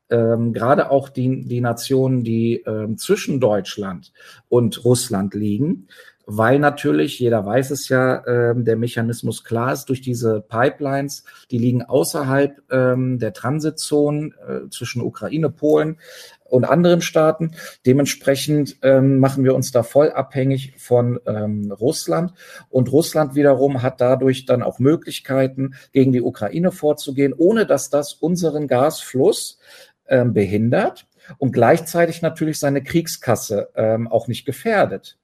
Ähm, 0.10 0.54
gerade 0.54 0.92
auch 0.92 1.10
die, 1.10 1.46
die 1.48 1.62
Nationen, 1.62 2.24
die 2.24 2.64
ähm, 2.68 2.98
zwischen 2.98 3.40
Deutschland 3.40 4.14
und 4.50 4.86
Russland 4.86 5.34
liegen, 5.34 5.88
weil 6.26 6.60
natürlich, 6.60 7.20
jeder 7.20 7.46
weiß 7.46 7.72
es 7.72 7.90
ja, 7.90 8.26
ähm, 8.26 8.66
der 8.66 8.76
Mechanismus 8.76 9.44
klar 9.44 9.74
ist, 9.74 9.86
durch 9.86 10.02
diese 10.02 10.42
Pipelines, 10.42 11.24
die 11.52 11.58
liegen 11.58 11.84
außerhalb 11.84 12.62
ähm, 12.72 13.20
der 13.20 13.34
Transitzonen 13.34 14.34
äh, 14.48 14.70
zwischen 14.70 15.02
Ukraine, 15.02 15.50
Polen 15.50 15.98
und 16.44 16.66
anderen 16.66 17.02
Staaten. 17.02 17.52
Dementsprechend 17.86 18.78
ähm, 18.82 19.20
machen 19.20 19.44
wir 19.44 19.56
uns 19.56 19.72
da 19.72 19.84
voll 19.84 20.12
abhängig 20.12 20.74
von 20.78 21.20
ähm, 21.26 21.72
Russland. 21.72 22.34
Und 22.70 22.92
Russland 22.92 23.36
wiederum 23.36 23.82
hat 23.82 24.02
dadurch 24.02 24.46
dann 24.46 24.64
auch 24.64 24.80
Möglichkeiten, 24.80 25.76
gegen 25.92 26.12
die 26.12 26.22
Ukraine 26.22 26.72
vorzugehen, 26.72 27.34
ohne 27.36 27.66
dass 27.66 27.90
das 27.90 28.14
unseren 28.14 28.68
Gasfluss 28.68 29.60
ähm, 30.08 30.34
behindert 30.34 31.08
und 31.38 31.52
gleichzeitig 31.52 32.22
natürlich 32.22 32.60
seine 32.60 32.84
Kriegskasse 32.84 33.70
ähm, 33.76 34.08
auch 34.08 34.28
nicht 34.28 34.46
gefährdet. 34.46 35.18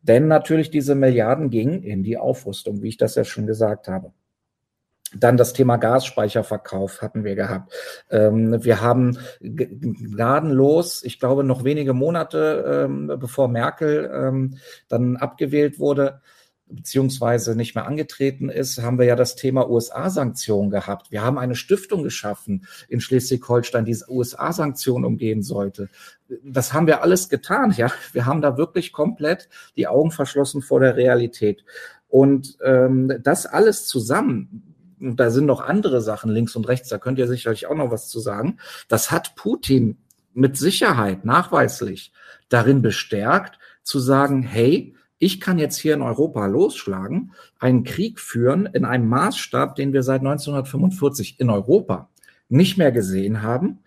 Denn 0.00 0.28
natürlich 0.28 0.70
diese 0.70 0.94
Milliarden 0.94 1.50
gingen 1.50 1.82
in 1.82 2.02
die 2.02 2.16
Aufrüstung, 2.16 2.82
wie 2.82 2.88
ich 2.88 2.96
das 2.96 3.14
ja 3.14 3.24
schon 3.24 3.46
gesagt 3.46 3.88
habe. 3.88 4.12
Dann 5.14 5.38
das 5.38 5.54
Thema 5.54 5.78
Gasspeicherverkauf 5.78 7.00
hatten 7.00 7.24
wir 7.24 7.34
gehabt. 7.34 7.72
Ähm, 8.10 8.62
wir 8.62 8.82
haben 8.82 9.16
gnadenlos, 9.40 11.02
ich 11.02 11.18
glaube, 11.18 11.44
noch 11.44 11.64
wenige 11.64 11.94
Monate 11.94 12.84
ähm, 12.86 13.06
bevor 13.18 13.48
Merkel 13.48 14.10
ähm, 14.12 14.58
dann 14.88 15.16
abgewählt 15.16 15.78
wurde, 15.78 16.20
beziehungsweise 16.70 17.56
nicht 17.56 17.74
mehr 17.74 17.86
angetreten 17.86 18.48
ist, 18.48 18.80
haben 18.82 18.98
wir 18.98 19.06
ja 19.06 19.16
das 19.16 19.36
Thema 19.36 19.68
USA-Sanktionen 19.68 20.70
gehabt. 20.70 21.10
Wir 21.10 21.22
haben 21.22 21.38
eine 21.38 21.54
Stiftung 21.54 22.02
geschaffen 22.02 22.66
in 22.88 23.00
Schleswig-Holstein, 23.00 23.84
die 23.84 23.96
USA-Sanktionen 24.08 25.04
umgehen 25.04 25.42
sollte. 25.42 25.88
Das 26.44 26.72
haben 26.72 26.86
wir 26.86 27.02
alles 27.02 27.28
getan, 27.28 27.72
ja. 27.76 27.90
Wir 28.12 28.26
haben 28.26 28.42
da 28.42 28.56
wirklich 28.56 28.92
komplett 28.92 29.48
die 29.76 29.86
Augen 29.86 30.10
verschlossen 30.10 30.62
vor 30.62 30.80
der 30.80 30.96
Realität. 30.96 31.64
Und 32.08 32.56
ähm, 32.62 33.12
das 33.22 33.46
alles 33.46 33.86
zusammen, 33.86 34.74
da 34.98 35.30
sind 35.30 35.46
noch 35.46 35.60
andere 35.60 36.00
Sachen 36.00 36.30
links 36.30 36.56
und 36.56 36.68
rechts, 36.68 36.88
da 36.88 36.98
könnt 36.98 37.18
ihr 37.18 37.28
sicherlich 37.28 37.66
auch 37.66 37.76
noch 37.76 37.90
was 37.90 38.08
zu 38.08 38.20
sagen, 38.20 38.58
das 38.88 39.10
hat 39.10 39.36
Putin 39.36 39.98
mit 40.34 40.56
Sicherheit 40.56 41.24
nachweislich 41.24 42.12
darin 42.48 42.82
bestärkt, 42.82 43.58
zu 43.82 43.98
sagen, 43.98 44.42
hey, 44.42 44.94
ich 45.18 45.40
kann 45.40 45.58
jetzt 45.58 45.78
hier 45.78 45.94
in 45.94 46.02
Europa 46.02 46.46
losschlagen, 46.46 47.32
einen 47.58 47.84
Krieg 47.84 48.20
führen 48.20 48.66
in 48.66 48.84
einem 48.84 49.08
Maßstab, 49.08 49.74
den 49.74 49.92
wir 49.92 50.02
seit 50.02 50.20
1945 50.20 51.40
in 51.40 51.50
Europa 51.50 52.08
nicht 52.48 52.78
mehr 52.78 52.92
gesehen 52.92 53.42
haben. 53.42 53.80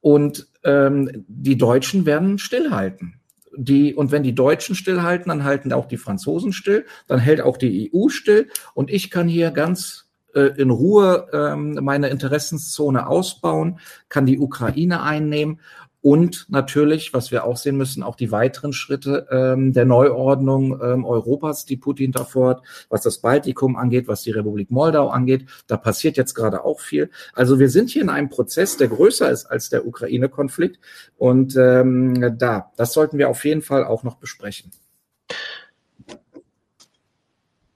Und 0.00 0.48
ähm, 0.64 1.24
die 1.28 1.58
Deutschen 1.58 2.06
werden 2.06 2.38
stillhalten. 2.38 3.20
Die, 3.56 3.94
und 3.94 4.10
wenn 4.12 4.22
die 4.22 4.34
Deutschen 4.34 4.74
stillhalten, 4.74 5.28
dann 5.28 5.44
halten 5.44 5.72
auch 5.72 5.86
die 5.86 5.98
Franzosen 5.98 6.52
still, 6.52 6.86
dann 7.08 7.18
hält 7.18 7.40
auch 7.40 7.56
die 7.56 7.90
EU 7.92 8.08
still. 8.08 8.48
Und 8.74 8.90
ich 8.90 9.10
kann 9.10 9.28
hier 9.28 9.50
ganz 9.50 10.08
äh, 10.34 10.52
in 10.56 10.70
Ruhe 10.70 11.28
ähm, 11.32 11.78
meine 11.82 12.08
Interessenszone 12.08 13.06
ausbauen, 13.06 13.80
kann 14.08 14.26
die 14.26 14.38
Ukraine 14.38 15.02
einnehmen 15.02 15.60
und 16.02 16.46
natürlich, 16.48 17.12
was 17.12 17.30
wir 17.30 17.44
auch 17.44 17.58
sehen 17.58 17.76
müssen, 17.76 18.02
auch 18.02 18.16
die 18.16 18.32
weiteren 18.32 18.72
Schritte 18.72 19.26
ähm, 19.30 19.74
der 19.74 19.84
Neuordnung 19.84 20.80
ähm, 20.82 21.04
Europas, 21.04 21.66
die 21.66 21.76
Putin 21.76 22.12
da 22.12 22.24
fordert, 22.24 22.62
was 22.88 23.02
das 23.02 23.18
Baltikum 23.18 23.76
angeht, 23.76 24.08
was 24.08 24.22
die 24.22 24.30
Republik 24.30 24.70
Moldau 24.70 25.08
angeht. 25.08 25.46
Da 25.66 25.76
passiert 25.76 26.16
jetzt 26.16 26.34
gerade 26.34 26.64
auch 26.64 26.80
viel. 26.80 27.10
Also 27.34 27.58
wir 27.58 27.68
sind 27.68 27.90
hier 27.90 28.00
in 28.00 28.08
einem 28.08 28.30
Prozess, 28.30 28.78
der 28.78 28.88
größer 28.88 29.30
ist 29.30 29.44
als 29.46 29.68
der 29.68 29.86
Ukraine-Konflikt. 29.86 30.78
Und 31.18 31.54
ähm, 31.56 32.34
da, 32.38 32.72
das 32.76 32.94
sollten 32.94 33.18
wir 33.18 33.28
auf 33.28 33.44
jeden 33.44 33.62
Fall 33.62 33.84
auch 33.84 34.02
noch 34.02 34.16
besprechen. 34.16 34.70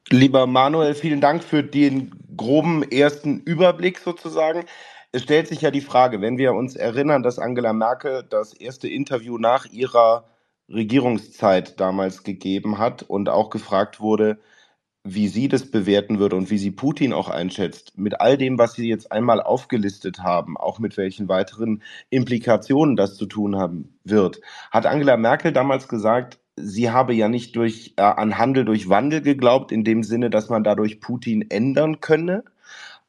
Lieber 0.09 0.47
Manuel, 0.47 0.95
vielen 0.95 1.21
Dank 1.21 1.45
für 1.45 1.63
den 1.63 2.11
groben 2.37 2.83
ersten 2.83 3.41
Überblick 3.41 3.99
sozusagen 3.99 4.65
es 5.15 5.23
stellt 5.23 5.47
sich 5.47 5.61
ja 5.61 5.71
die 5.71 5.81
Frage, 5.81 6.21
wenn 6.21 6.39
wir 6.39 6.55
uns 6.55 6.75
erinnern, 6.75 7.23
dass 7.23 7.39
Angela 7.39 7.73
Merkel 7.73 8.25
das 8.29 8.53
erste 8.53 8.89
Interview 8.89 9.39
nach 9.39 9.65
ihrer 9.67 10.25
Regierungszeit 10.69 11.79
damals 11.79 12.25
gegeben 12.25 12.79
hat 12.79 13.05
und 13.05 13.29
auch 13.29 13.51
gefragt 13.51 14.01
wurde, 14.01 14.41
wie 15.05 15.29
sie 15.29 15.47
das 15.47 15.71
bewerten 15.71 16.19
würde 16.19 16.35
und 16.35 16.51
wie 16.51 16.59
sie 16.59 16.73
Putin 16.73 17.13
auch 17.13 17.29
einschätzt, 17.29 17.97
mit 17.97 18.21
all 18.21 18.37
dem, 18.37 18.59
was 18.59 18.73
Sie 18.73 18.89
jetzt 18.89 19.13
einmal 19.13 19.41
aufgelistet 19.41 20.21
haben, 20.21 20.57
auch 20.57 20.81
mit 20.81 20.97
welchen 20.97 21.29
weiteren 21.29 21.83
Implikationen 22.11 22.97
das 22.97 23.15
zu 23.15 23.27
tun 23.27 23.55
haben 23.55 23.97
wird, 24.03 24.41
hat 24.73 24.87
Angela 24.87 25.17
Merkel 25.17 25.53
damals 25.53 25.87
gesagt, 25.87 26.41
sie 26.57 26.91
habe 26.91 27.15
ja 27.15 27.29
nicht 27.29 27.55
durch, 27.55 27.95
äh, 27.99 28.03
an 28.03 28.37
Handel 28.37 28.65
durch 28.65 28.89
Wandel 28.89 29.21
geglaubt, 29.21 29.71
in 29.71 29.85
dem 29.85 30.03
Sinne, 30.03 30.29
dass 30.29 30.49
man 30.49 30.65
dadurch 30.65 31.01
Putin 31.01 31.49
ändern 31.51 32.01
könne, 32.01 32.43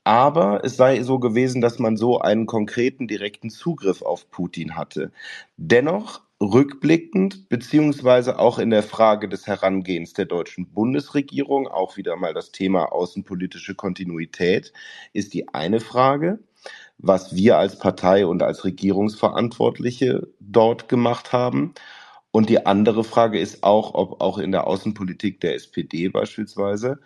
aber 0.06 0.64
es 0.64 0.78
sei 0.78 1.02
so 1.04 1.20
gewesen, 1.20 1.62
dass 1.62 1.80
man 1.80 1.98
so 1.98 2.20
einen 2.20 2.46
konkreten, 2.46 3.08
direkten 3.08 3.50
Zugriff 3.50 4.04
auf 4.04 4.30
Putin 4.30 4.78
hatte. 4.78 5.12
Dennoch 5.58 6.22
rückblickend, 6.40 7.50
beziehungsweise 7.50 8.38
auch 8.38 8.60
in 8.60 8.70
der 8.70 8.84
Frage 8.84 9.28
des 9.28 9.48
Herangehens 9.48 10.14
der 10.14 10.26
deutschen 10.26 10.68
Bundesregierung, 10.68 11.68
auch 11.68 11.98
wieder 11.98 12.16
mal 12.18 12.36
das 12.36 12.52
Thema 12.52 12.92
außenpolitische 12.92 13.74
Kontinuität, 13.74 14.74
ist 15.14 15.34
die 15.34 15.50
eine 15.50 15.80
Frage, 15.80 16.40
was 17.00 17.36
wir 17.36 17.58
als 17.58 17.80
Partei 17.80 18.28
und 18.28 18.44
als 18.44 18.64
Regierungsverantwortliche 18.64 20.28
dort 20.40 20.88
gemacht 20.88 21.34
haben. 21.34 21.74
Und 22.32 22.50
die 22.50 22.66
andere 22.66 23.04
Frage 23.04 23.40
ist 23.40 23.64
auch, 23.64 23.94
ob 23.96 24.22
auch 24.22 24.38
in 24.38 24.52
der 24.52 24.68
Außenpolitik 24.68 25.40
der 25.42 25.56
SPD 25.56 26.10
beispielsweise 26.10 27.00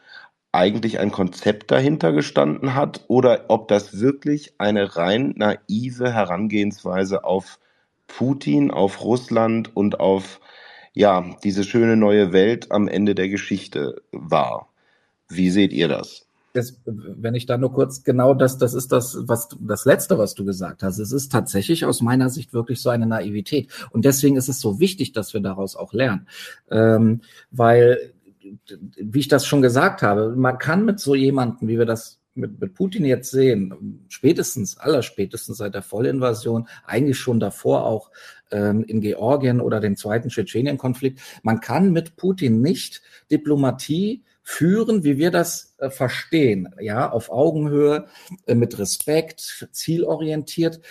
eigentlich 0.51 0.99
ein 0.99 1.11
Konzept 1.11 1.71
dahinter 1.71 2.11
gestanden 2.11 2.73
hat 2.75 3.05
oder 3.07 3.45
ob 3.49 3.67
das 3.67 3.99
wirklich 3.99 4.53
eine 4.57 4.95
rein 4.95 5.33
naive 5.37 6.11
Herangehensweise 6.11 7.23
auf 7.23 7.59
Putin, 8.07 8.71
auf 8.71 9.03
Russland 9.03 9.75
und 9.75 9.99
auf 9.99 10.39
ja, 10.93 11.35
diese 11.43 11.63
schöne 11.63 11.95
neue 11.95 12.33
Welt 12.33 12.71
am 12.71 12.87
Ende 12.87 13.15
der 13.15 13.29
Geschichte 13.29 14.01
war. 14.11 14.69
Wie 15.29 15.51
seht 15.51 15.71
ihr 15.71 15.87
das? 15.87 16.25
Das, 16.53 16.81
wenn 16.85 17.35
ich 17.35 17.45
da 17.45 17.59
nur 17.59 17.71
kurz 17.71 18.03
genau 18.03 18.33
das, 18.33 18.57
das 18.57 18.73
ist 18.73 18.91
das, 18.91 19.15
was 19.21 19.49
das 19.59 19.85
letzte, 19.85 20.17
was 20.17 20.33
du 20.33 20.43
gesagt 20.45 20.81
hast. 20.81 20.97
Es 20.97 21.11
ist 21.11 21.31
tatsächlich 21.31 21.85
aus 21.85 22.01
meiner 22.01 22.29
Sicht 22.31 22.53
wirklich 22.53 22.81
so 22.81 22.89
eine 22.89 23.05
Naivität. 23.05 23.71
Und 23.91 24.03
deswegen 24.03 24.35
ist 24.35 24.49
es 24.49 24.59
so 24.59 24.79
wichtig, 24.79 25.13
dass 25.13 25.35
wir 25.35 25.41
daraus 25.41 25.75
auch 25.75 25.93
lernen. 25.93 26.27
Ähm, 26.71 27.21
weil 27.51 28.13
wie 28.97 29.19
ich 29.19 29.27
das 29.27 29.45
schon 29.45 29.61
gesagt 29.61 30.01
habe, 30.01 30.35
man 30.35 30.57
kann 30.57 30.85
mit 30.85 30.99
so 30.99 31.15
jemanden, 31.15 31.67
wie 31.67 31.77
wir 31.77 31.85
das 31.85 32.19
mit, 32.35 32.59
mit 32.59 32.73
Putin 32.73 33.05
jetzt 33.05 33.31
sehen, 33.31 34.05
spätestens, 34.07 34.77
allerspätestens 34.77 35.57
seit 35.57 35.73
der 35.73 35.81
Vollinvasion, 35.81 36.67
eigentlich 36.85 37.19
schon 37.19 37.39
davor 37.39 37.85
auch 37.85 38.11
ähm, 38.51 38.83
in 38.83 39.01
Georgien 39.01 39.61
oder 39.61 39.79
dem 39.79 39.95
zweiten 39.95 40.29
Tschetschenien-Konflikt, 40.29 41.19
man 41.43 41.59
kann 41.59 41.91
mit 41.91 42.15
Putin 42.15 42.61
nicht 42.61 43.01
Diplomatie 43.31 44.23
führen, 44.41 45.03
wie 45.03 45.17
wir 45.17 45.31
das 45.31 45.75
äh, 45.77 45.89
verstehen, 45.89 46.73
ja, 46.79 47.11
auf 47.11 47.29
Augenhöhe, 47.29 48.07
äh, 48.47 48.55
mit 48.55 48.79
Respekt, 48.79 49.67
zielorientiert. 49.71 50.81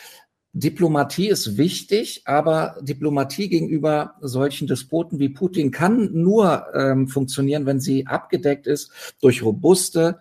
Diplomatie 0.52 1.28
ist 1.28 1.56
wichtig, 1.56 2.22
aber 2.24 2.76
Diplomatie 2.80 3.48
gegenüber 3.48 4.14
solchen 4.20 4.66
Despoten 4.66 5.18
wie 5.18 5.28
Putin 5.28 5.70
kann 5.70 6.10
nur 6.12 6.66
ähm, 6.74 7.06
funktionieren, 7.08 7.66
wenn 7.66 7.80
sie 7.80 8.06
abgedeckt 8.06 8.66
ist 8.66 8.90
durch 9.20 9.42
robuste 9.42 10.20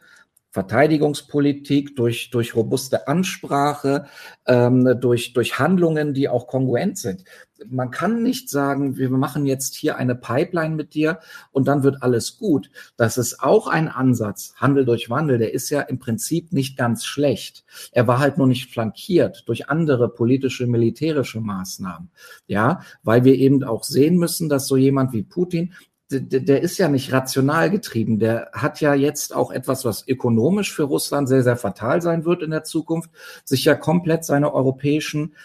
Verteidigungspolitik, 0.51 1.96
durch, 1.96 2.29
durch 2.31 2.55
robuste 2.55 3.07
Ansprache, 3.07 4.07
ähm, 4.48 4.98
durch, 5.00 5.34
durch 5.34 5.60
Handlungen, 5.60 6.13
die 6.13 6.29
auch 6.29 6.48
kongruent 6.48 6.98
sind. 6.98 7.24
Man 7.69 7.91
kann 7.91 8.23
nicht 8.23 8.49
sagen, 8.49 8.97
wir 8.97 9.09
machen 9.09 9.45
jetzt 9.45 9.75
hier 9.75 9.97
eine 9.97 10.15
Pipeline 10.15 10.75
mit 10.75 10.93
dir 10.93 11.19
und 11.51 11.67
dann 11.67 11.83
wird 11.83 12.03
alles 12.03 12.37
gut. 12.37 12.69
Das 12.97 13.17
ist 13.17 13.41
auch 13.41 13.67
ein 13.67 13.87
Ansatz, 13.87 14.53
Handel 14.57 14.85
durch 14.85 15.09
Wandel, 15.09 15.37
der 15.37 15.53
ist 15.53 15.69
ja 15.69 15.81
im 15.81 15.99
Prinzip 15.99 16.53
nicht 16.53 16.77
ganz 16.77 17.05
schlecht. 17.05 17.65
Er 17.91 18.07
war 18.07 18.19
halt 18.19 18.37
nur 18.37 18.47
nicht 18.47 18.71
flankiert 18.71 19.43
durch 19.47 19.69
andere 19.69 20.09
politische, 20.09 20.67
militärische 20.67 21.41
Maßnahmen. 21.41 22.09
Ja, 22.47 22.81
weil 23.03 23.23
wir 23.23 23.35
eben 23.35 23.63
auch 23.63 23.83
sehen 23.83 24.17
müssen, 24.17 24.49
dass 24.49 24.67
so 24.67 24.77
jemand 24.77 25.13
wie 25.13 25.23
Putin 25.23 25.73
der, 26.09 26.61
ist 26.61 26.77
ja 26.77 26.87
nicht 26.87 27.11
rational 27.11 27.69
getrieben. 27.69 28.19
Der 28.19 28.49
hat 28.53 28.79
ja 28.79 28.93
jetzt 28.93 29.35
auch 29.35 29.51
etwas, 29.51 29.83
was 29.83 30.07
ökonomisch 30.07 30.73
für 30.73 30.83
Russland 30.83 31.27
sehr, 31.27 31.43
sehr 31.43 31.57
fatal 31.57 32.01
sein 32.01 32.23
wird 32.23 32.43
in 32.43 32.51
der 32.51 32.63
Zukunft, 32.63 33.09
sich 33.43 33.65
ja 33.65 33.75
komplett 33.75 34.23
seine 34.23 34.53
europäischen 34.53 35.35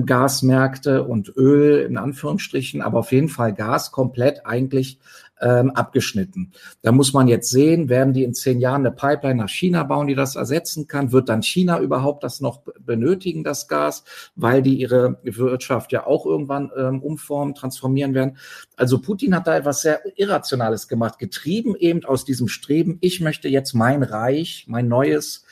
Gasmärkte 0.00 1.04
und 1.04 1.32
Öl 1.36 1.86
in 1.86 1.96
Anführungsstrichen, 1.96 2.82
aber 2.82 3.00
auf 3.00 3.12
jeden 3.12 3.28
Fall 3.28 3.54
Gas 3.54 3.92
komplett 3.92 4.46
eigentlich 4.46 4.98
ähm, 5.42 5.70
abgeschnitten. 5.70 6.52
Da 6.82 6.92
muss 6.92 7.12
man 7.12 7.28
jetzt 7.28 7.50
sehen, 7.50 7.88
werden 7.88 8.14
die 8.14 8.22
in 8.22 8.32
zehn 8.32 8.60
Jahren 8.60 8.86
eine 8.86 8.94
Pipeline 8.94 9.42
nach 9.42 9.48
China 9.48 9.82
bauen, 9.82 10.06
die 10.06 10.14
das 10.14 10.36
ersetzen 10.36 10.86
kann? 10.86 11.12
Wird 11.12 11.28
dann 11.28 11.42
China 11.42 11.80
überhaupt 11.80 12.22
das 12.22 12.40
noch 12.40 12.62
benötigen, 12.80 13.42
das 13.42 13.68
Gas, 13.68 14.04
weil 14.36 14.62
die 14.62 14.76
ihre 14.76 15.18
Wirtschaft 15.24 15.92
ja 15.92 16.06
auch 16.06 16.24
irgendwann 16.24 16.70
ähm, 16.76 17.02
umformen, 17.02 17.54
transformieren 17.54 18.14
werden? 18.14 18.38
Also 18.76 19.00
Putin 19.00 19.34
hat 19.34 19.46
da 19.46 19.56
etwas 19.56 19.82
sehr 19.82 20.00
Irrationales 20.16 20.86
gemacht, 20.88 21.18
getrieben 21.18 21.74
eben 21.76 22.04
aus 22.04 22.24
diesem 22.24 22.48
Streben, 22.48 22.98
ich 23.00 23.20
möchte 23.20 23.48
jetzt 23.48 23.74
mein 23.74 24.02
Reich, 24.02 24.66
mein 24.68 24.88
neues 24.88 25.44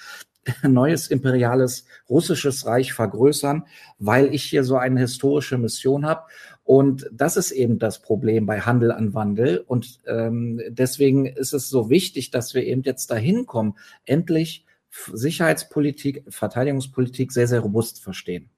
neues 0.62 1.08
imperiales 1.08 1.84
russisches 2.08 2.66
Reich 2.66 2.92
vergrößern, 2.92 3.64
weil 3.98 4.34
ich 4.34 4.44
hier 4.44 4.64
so 4.64 4.76
eine 4.76 5.00
historische 5.00 5.58
Mission 5.58 6.06
habe. 6.06 6.22
Und 6.64 7.08
das 7.12 7.36
ist 7.36 7.50
eben 7.50 7.78
das 7.78 8.00
Problem 8.00 8.46
bei 8.46 8.60
Handel 8.60 8.92
an 8.92 9.14
Wandel. 9.14 9.58
Und 9.66 9.98
ähm, 10.06 10.60
deswegen 10.68 11.26
ist 11.26 11.52
es 11.52 11.68
so 11.68 11.90
wichtig, 11.90 12.30
dass 12.30 12.54
wir 12.54 12.64
eben 12.64 12.82
jetzt 12.82 13.10
dahin 13.10 13.46
kommen, 13.46 13.74
endlich 14.04 14.64
Sicherheitspolitik, 14.90 16.24
Verteidigungspolitik 16.28 17.32
sehr, 17.32 17.46
sehr 17.46 17.60
robust 17.60 18.02
verstehen. 18.02 18.50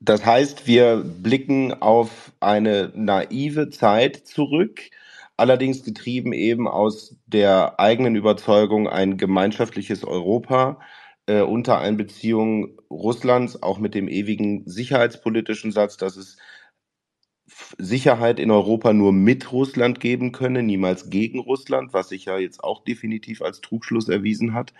Das 0.00 0.24
heißt, 0.24 0.66
wir 0.66 0.98
blicken 1.04 1.74
auf 1.74 2.32
eine 2.38 2.92
naive 2.94 3.68
Zeit 3.70 4.16
zurück, 4.16 4.80
allerdings 5.38 5.84
getrieben 5.84 6.32
eben 6.32 6.68
aus 6.68 7.16
der 7.26 7.80
eigenen 7.80 8.16
Überzeugung, 8.16 8.88
ein 8.88 9.16
gemeinschaftliches 9.16 10.04
Europa 10.04 10.80
äh, 11.26 11.40
unter 11.42 11.78
Einbeziehung 11.78 12.78
Russlands, 12.90 13.62
auch 13.62 13.78
mit 13.78 13.94
dem 13.94 14.08
ewigen 14.08 14.66
sicherheitspolitischen 14.66 15.72
Satz, 15.72 15.96
dass 15.96 16.16
es 16.16 16.36
Sicherheit 17.78 18.40
in 18.40 18.50
Europa 18.50 18.92
nur 18.92 19.12
mit 19.12 19.52
Russland 19.52 20.00
geben 20.00 20.32
könne, 20.32 20.62
niemals 20.62 21.08
gegen 21.08 21.38
Russland, 21.38 21.92
was 21.92 22.08
sich 22.10 22.26
ja 22.26 22.38
jetzt 22.38 22.62
auch 22.62 22.84
definitiv 22.84 23.40
als 23.40 23.60
Trugschluss 23.60 24.08
erwiesen 24.08 24.54
hat. 24.54 24.74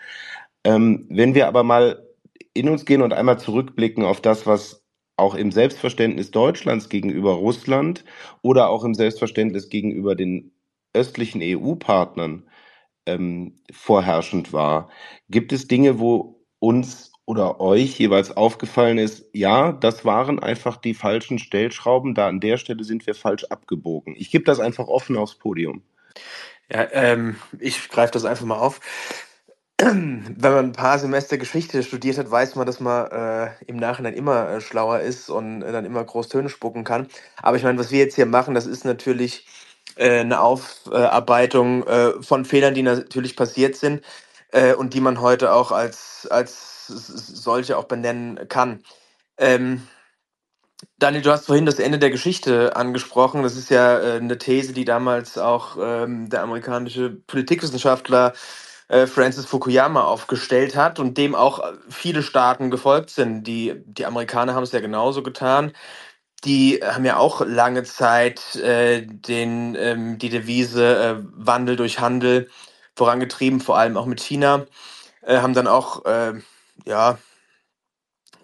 Ähm, 0.64 1.06
wenn 1.08 1.34
wir 1.34 1.46
aber 1.46 1.62
mal 1.62 2.04
in 2.52 2.68
uns 2.68 2.84
gehen 2.84 3.02
und 3.02 3.12
einmal 3.12 3.38
zurückblicken 3.38 4.04
auf 4.04 4.20
das, 4.20 4.46
was 4.46 4.77
auch 5.18 5.34
im 5.34 5.52
Selbstverständnis 5.52 6.30
Deutschlands 6.30 6.88
gegenüber 6.88 7.32
Russland 7.32 8.04
oder 8.42 8.70
auch 8.70 8.84
im 8.84 8.94
Selbstverständnis 8.94 9.68
gegenüber 9.68 10.14
den 10.14 10.52
östlichen 10.94 11.40
EU-Partnern 11.42 12.48
ähm, 13.06 13.56
vorherrschend 13.70 14.52
war. 14.52 14.88
Gibt 15.28 15.52
es 15.52 15.68
Dinge, 15.68 15.98
wo 15.98 16.44
uns 16.60 17.12
oder 17.28 17.60
euch 17.60 17.98
jeweils 17.98 18.34
aufgefallen 18.34 18.96
ist, 18.96 19.28
ja, 19.34 19.72
das 19.72 20.06
waren 20.06 20.38
einfach 20.38 20.78
die 20.78 20.94
falschen 20.94 21.38
Stellschrauben, 21.38 22.14
da 22.14 22.26
an 22.26 22.40
der 22.40 22.56
Stelle 22.56 22.84
sind 22.84 23.06
wir 23.06 23.14
falsch 23.14 23.44
abgebogen. 23.44 24.14
Ich 24.16 24.30
gebe 24.30 24.44
das 24.44 24.60
einfach 24.60 24.88
offen 24.88 25.14
aufs 25.14 25.34
Podium. 25.34 25.82
Ja, 26.72 26.88
ähm, 26.90 27.36
ich 27.58 27.90
greife 27.90 28.12
das 28.12 28.24
einfach 28.24 28.46
mal 28.46 28.58
auf. 28.58 28.80
Wenn 29.80 30.36
man 30.40 30.64
ein 30.66 30.72
paar 30.72 30.98
Semester 30.98 31.38
Geschichte 31.38 31.84
studiert 31.84 32.18
hat, 32.18 32.28
weiß 32.28 32.56
man, 32.56 32.66
dass 32.66 32.80
man 32.80 33.06
äh, 33.12 33.50
im 33.68 33.76
Nachhinein 33.76 34.14
immer 34.14 34.48
äh, 34.48 34.60
schlauer 34.60 34.98
ist 35.00 35.30
und 35.30 35.62
äh, 35.62 35.70
dann 35.70 35.84
immer 35.84 36.02
groß 36.02 36.28
Töne 36.28 36.48
spucken 36.48 36.82
kann. 36.82 37.06
Aber 37.40 37.56
ich 37.56 37.62
meine, 37.62 37.78
was 37.78 37.92
wir 37.92 38.00
jetzt 38.00 38.16
hier 38.16 38.26
machen, 38.26 38.54
das 38.56 38.66
ist 38.66 38.84
natürlich 38.84 39.46
äh, 39.94 40.20
eine 40.20 40.40
Aufarbeitung 40.40 41.86
äh, 41.86 42.20
von 42.20 42.44
Fehlern, 42.44 42.74
die 42.74 42.82
natürlich 42.82 43.36
passiert 43.36 43.76
sind 43.76 44.04
äh, 44.50 44.74
und 44.74 44.94
die 44.94 45.00
man 45.00 45.20
heute 45.20 45.52
auch 45.52 45.70
als, 45.70 46.26
als 46.28 46.88
solche 46.88 47.78
auch 47.78 47.84
benennen 47.84 48.48
kann. 48.48 48.82
Ähm, 49.36 49.86
Daniel, 50.98 51.22
du 51.22 51.30
hast 51.30 51.46
vorhin 51.46 51.66
das 51.66 51.78
Ende 51.78 52.00
der 52.00 52.10
Geschichte 52.10 52.74
angesprochen. 52.74 53.44
Das 53.44 53.56
ist 53.56 53.70
ja 53.70 53.98
eine 53.98 54.38
These, 54.38 54.72
die 54.72 54.84
damals 54.84 55.38
auch 55.38 55.76
ähm, 55.80 56.28
der 56.30 56.42
amerikanische 56.42 57.10
Politikwissenschaftler 57.10 58.32
äh, 58.32 58.67
Francis 59.06 59.44
Fukuyama 59.44 60.02
aufgestellt 60.04 60.74
hat 60.76 60.98
und 60.98 61.18
dem 61.18 61.34
auch 61.34 61.62
viele 61.90 62.22
Staaten 62.22 62.70
gefolgt 62.70 63.10
sind. 63.10 63.44
Die, 63.44 63.74
die 63.84 64.06
Amerikaner 64.06 64.54
haben 64.54 64.62
es 64.62 64.72
ja 64.72 64.80
genauso 64.80 65.22
getan. 65.22 65.72
Die 66.44 66.80
haben 66.82 67.04
ja 67.04 67.16
auch 67.16 67.40
lange 67.44 67.82
Zeit 67.84 68.56
äh, 68.56 69.04
den, 69.06 69.74
ähm, 69.74 70.18
die 70.18 70.30
Devise 70.30 70.96
äh, 70.96 71.16
Wandel 71.34 71.76
durch 71.76 72.00
Handel 72.00 72.48
vorangetrieben, 72.96 73.60
vor 73.60 73.76
allem 73.78 73.96
auch 73.96 74.06
mit 74.06 74.20
China. 74.20 74.66
Äh, 75.22 75.38
haben 75.38 75.54
dann 75.54 75.66
auch, 75.66 76.04
äh, 76.06 76.34
ja, 76.86 77.18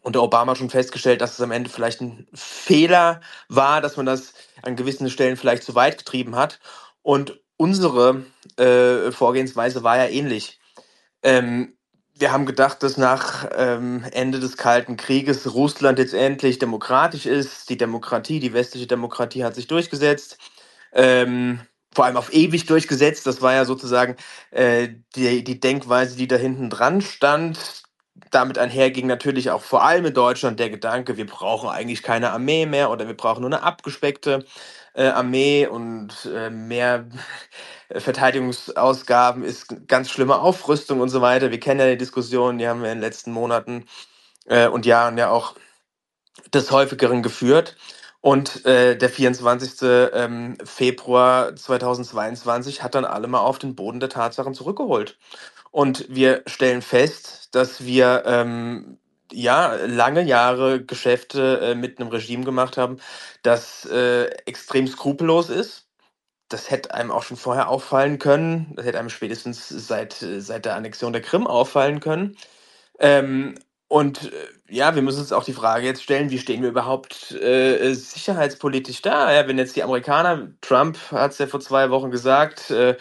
unter 0.02 0.22
Obama 0.22 0.54
schon 0.54 0.70
festgestellt, 0.70 1.20
dass 1.20 1.34
es 1.34 1.40
am 1.40 1.50
Ende 1.50 1.70
vielleicht 1.70 2.00
ein 2.02 2.26
Fehler 2.34 3.20
war, 3.48 3.80
dass 3.80 3.96
man 3.96 4.06
das 4.06 4.34
an 4.62 4.76
gewissen 4.76 5.08
Stellen 5.08 5.36
vielleicht 5.36 5.64
zu 5.64 5.74
weit 5.74 5.98
getrieben 5.98 6.36
hat. 6.36 6.60
Und 7.02 7.40
unsere 7.56 8.24
äh, 8.56 9.10
Vorgehensweise 9.12 9.82
war 9.82 9.96
ja 9.96 10.06
ähnlich. 10.06 10.58
Ähm, 11.22 11.76
wir 12.16 12.32
haben 12.32 12.46
gedacht, 12.46 12.82
dass 12.82 12.96
nach 12.96 13.48
ähm, 13.56 14.04
Ende 14.12 14.38
des 14.38 14.56
Kalten 14.56 14.96
Krieges 14.96 15.52
Russland 15.52 15.98
jetzt 15.98 16.14
endlich 16.14 16.58
demokratisch 16.58 17.26
ist. 17.26 17.68
Die 17.70 17.76
Demokratie, 17.76 18.38
die 18.38 18.52
westliche 18.52 18.86
Demokratie 18.86 19.44
hat 19.44 19.54
sich 19.56 19.66
durchgesetzt. 19.66 20.38
Ähm, 20.92 21.60
vor 21.92 22.04
allem 22.04 22.16
auf 22.16 22.32
ewig 22.32 22.66
durchgesetzt. 22.66 23.26
Das 23.26 23.42
war 23.42 23.54
ja 23.54 23.64
sozusagen 23.64 24.16
äh, 24.50 24.88
die, 25.16 25.42
die 25.42 25.60
Denkweise, 25.60 26.16
die 26.16 26.28
da 26.28 26.36
hinten 26.36 26.70
dran 26.70 27.00
stand. 27.00 27.82
Damit 28.30 28.58
einher 28.58 28.90
ging 28.90 29.06
natürlich 29.06 29.50
auch 29.50 29.62
vor 29.62 29.84
allem 29.84 30.06
in 30.06 30.14
Deutschland 30.14 30.60
der 30.60 30.70
Gedanke, 30.70 31.16
wir 31.16 31.26
brauchen 31.26 31.68
eigentlich 31.68 32.02
keine 32.02 32.30
Armee 32.30 32.66
mehr 32.66 32.90
oder 32.90 33.06
wir 33.06 33.16
brauchen 33.16 33.40
nur 33.40 33.52
eine 33.52 33.62
abgespeckte 33.62 34.44
äh, 34.94 35.08
Armee 35.08 35.66
und 35.66 36.26
äh, 36.32 36.50
mehr 36.50 37.06
Verteidigungsausgaben 37.92 39.44
ist 39.44 39.88
ganz 39.88 40.10
schlimme 40.10 40.40
Aufrüstung 40.40 41.00
und 41.00 41.10
so 41.10 41.22
weiter. 41.22 41.50
Wir 41.52 41.60
kennen 41.60 41.80
ja 41.80 41.90
die 41.90 41.98
Diskussion, 41.98 42.58
die 42.58 42.68
haben 42.68 42.82
wir 42.82 42.90
in 42.92 42.98
den 42.98 43.02
letzten 43.02 43.32
Monaten 43.32 43.86
äh, 44.46 44.68
und 44.68 44.86
Jahren 44.86 45.18
ja 45.18 45.30
auch 45.30 45.54
des 46.54 46.70
häufigeren 46.70 47.22
geführt. 47.22 47.76
Und 48.20 48.64
äh, 48.66 48.96
der 48.96 49.10
24. 49.10 49.82
Ähm, 50.14 50.58
Februar 50.64 51.56
2022 51.56 52.82
hat 52.82 52.94
dann 52.94 53.04
alle 53.04 53.28
mal 53.28 53.40
auf 53.40 53.58
den 53.58 53.74
Boden 53.76 54.00
der 54.00 54.08
Tatsachen 54.10 54.54
zurückgeholt. 54.54 55.18
Und 55.70 56.06
wir 56.08 56.42
stellen 56.46 56.82
fest, 56.82 57.50
dass 57.54 57.84
wir 57.84 58.24
ähm, 58.26 58.98
ja 59.32 59.74
lange 59.86 60.22
Jahre 60.22 60.84
Geschäfte 60.84 61.60
äh, 61.60 61.74
mit 61.74 62.00
einem 62.00 62.10
Regime 62.10 62.44
gemacht 62.44 62.76
haben, 62.76 62.98
das 63.42 63.86
äh, 63.86 64.26
extrem 64.46 64.86
skrupellos 64.86 65.50
ist. 65.50 65.88
Das 66.48 66.70
hätte 66.70 66.94
einem 66.94 67.10
auch 67.10 67.22
schon 67.24 67.36
vorher 67.38 67.68
auffallen 67.68 68.18
können. 68.18 68.72
Das 68.76 68.86
hätte 68.86 68.98
einem 68.98 69.10
spätestens 69.10 69.68
seit, 69.68 70.14
seit 70.14 70.64
der 70.66 70.76
Annexion 70.76 71.12
der 71.12 71.22
Krim 71.22 71.46
auffallen 71.46 72.00
können. 72.00 72.36
Ähm, 73.00 73.56
und 73.88 74.32
äh, 74.32 74.46
ja, 74.68 74.94
wir 74.94 75.02
müssen 75.02 75.20
uns 75.20 75.32
auch 75.32 75.44
die 75.44 75.52
Frage 75.52 75.86
jetzt 75.86 76.02
stellen, 76.02 76.30
wie 76.30 76.38
stehen 76.38 76.62
wir 76.62 76.70
überhaupt 76.70 77.32
äh, 77.32 77.94
sicherheitspolitisch 77.94 79.02
da? 79.02 79.32
Ja, 79.32 79.48
wenn 79.48 79.58
jetzt 79.58 79.76
die 79.76 79.82
Amerikaner, 79.82 80.48
Trump 80.62 80.98
hat 81.12 81.32
es 81.32 81.38
ja 81.38 81.46
vor 81.46 81.60
zwei 81.60 81.90
Wochen 81.90 82.10
gesagt, 82.10 82.70
äh, 82.70 82.96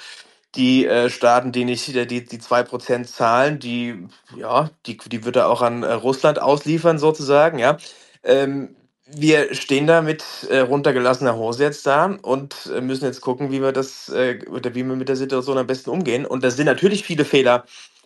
die 0.55 0.85
äh, 0.85 1.09
Staaten, 1.09 1.51
die 1.51 1.65
nicht 1.65 1.87
die, 1.87 2.25
die 2.25 2.39
2% 2.39 3.05
zahlen, 3.05 3.59
die, 3.59 4.07
ja, 4.37 4.69
die, 4.85 4.97
die 4.97 5.25
wird 5.25 5.35
er 5.35 5.49
auch 5.49 5.61
an 5.61 5.83
äh, 5.83 5.93
Russland 5.93 6.39
ausliefern, 6.39 6.99
sozusagen, 6.99 7.59
ja. 7.59 7.77
Ähm, 8.23 8.75
wir 9.05 9.53
stehen 9.53 9.85
da 9.85 10.01
mit 10.01 10.23
äh, 10.49 10.59
runtergelassener 10.59 11.35
Hose 11.35 11.63
jetzt 11.63 11.85
da 11.85 12.05
und 12.21 12.69
äh, 12.73 12.81
müssen 12.81 13.05
jetzt 13.05 13.21
gucken, 13.21 13.51
wie 13.51 13.61
wir 13.61 13.71
das, 13.71 14.09
äh, 14.09 14.39
oder 14.49 14.73
wie 14.75 14.83
wir 14.83 14.95
mit 14.95 15.09
der 15.09 15.17
Situation 15.17 15.57
am 15.57 15.67
besten 15.67 15.89
umgehen. 15.89 16.25
Und 16.25 16.43
da 16.43 16.51
sind 16.51 16.65
natürlich 16.65 17.03
viele 17.03 17.25
Fehler 17.25 17.65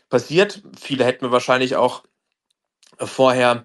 passiert. 0.10 0.64
Viele 0.80 1.06
hätten 1.06 1.26
wir 1.26 1.32
wahrscheinlich 1.32 1.76
auch 1.76 2.04
vorher 2.98 3.64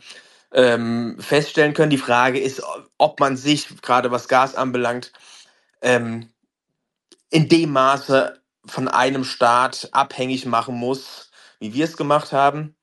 ähm, 0.53 1.17
feststellen 1.21 1.75
können. 1.75 1.91
Die 1.91 1.99
Frage 1.99 2.39
ist, 2.39 2.63
ob 2.99 3.19
man 3.19 3.37
sich, 3.37 3.81
gerade 3.81 4.11
was 4.11 4.29
Gas 4.29 4.55
anbelangt, 4.55 5.13
ähm, 5.81 6.29
in 7.31 7.49
dem 7.49 7.71
Maße 7.73 8.42
von 8.67 8.89
einem 8.89 9.25
Staat 9.25 9.89
abhängig 9.93 10.47
machen 10.47 10.75
muss, 10.75 11.31
wie 11.61 11.75
wir 11.75 11.85
es 11.85 11.97
gemacht 11.97 12.33
haben. 12.33 12.77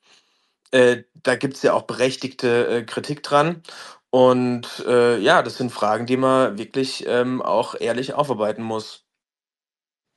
Äh, 0.71 1.03
da 1.13 1.35
gibt 1.35 1.55
es 1.55 1.63
ja 1.63 1.73
auch 1.73 1.83
berechtigte 1.83 2.67
äh, 2.67 2.83
Kritik 2.83 3.23
dran. 3.23 3.63
Und 4.11 4.83
äh, 4.87 5.19
ja, 5.19 5.43
das 5.43 5.57
sind 5.57 5.71
Fragen, 5.71 6.05
die 6.05 6.17
man 6.17 6.57
wirklich 6.57 7.05
ähm, 7.07 7.41
auch 7.41 7.75
ehrlich 7.79 8.13
aufarbeiten 8.13 8.63
muss. 8.63 9.05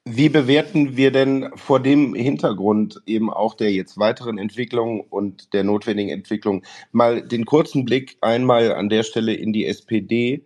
Wie 0.05 0.29
bewerten 0.29 0.96
wir 0.96 1.12
denn 1.12 1.51
vor 1.55 1.79
dem 1.79 2.14
Hintergrund 2.14 3.01
eben 3.07 3.31
auch 3.31 3.55
der 3.55 3.70
jetzt 3.70 3.98
weiteren 3.98 4.37
Entwicklung 4.37 5.01
und 5.01 5.53
der 5.53 5.62
notwendigen 5.62 6.11
Entwicklung 6.11 6.64
mal 6.90 7.22
den 7.22 7.44
kurzen 7.44 7.85
Blick 7.85 8.16
einmal 8.20 8.75
an 8.75 8.88
der 8.88 9.05
Stelle 9.05 9.35
in 9.35 9.53
die 9.53 9.66
SPD? 9.66 10.44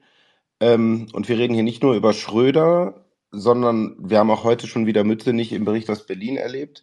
Ähm, 0.60 1.08
und 1.12 1.28
wir 1.28 1.38
reden 1.38 1.54
hier 1.54 1.62
nicht 1.62 1.82
nur 1.82 1.94
über 1.94 2.12
Schröder, 2.12 3.05
sondern 3.30 3.96
wir 3.98 4.18
haben 4.18 4.30
auch 4.30 4.44
heute 4.44 4.66
schon 4.66 4.86
wieder 4.86 5.04
Mützenich 5.04 5.52
im 5.52 5.64
Bericht 5.64 5.90
aus 5.90 6.06
Berlin 6.06 6.36
erlebt, 6.36 6.82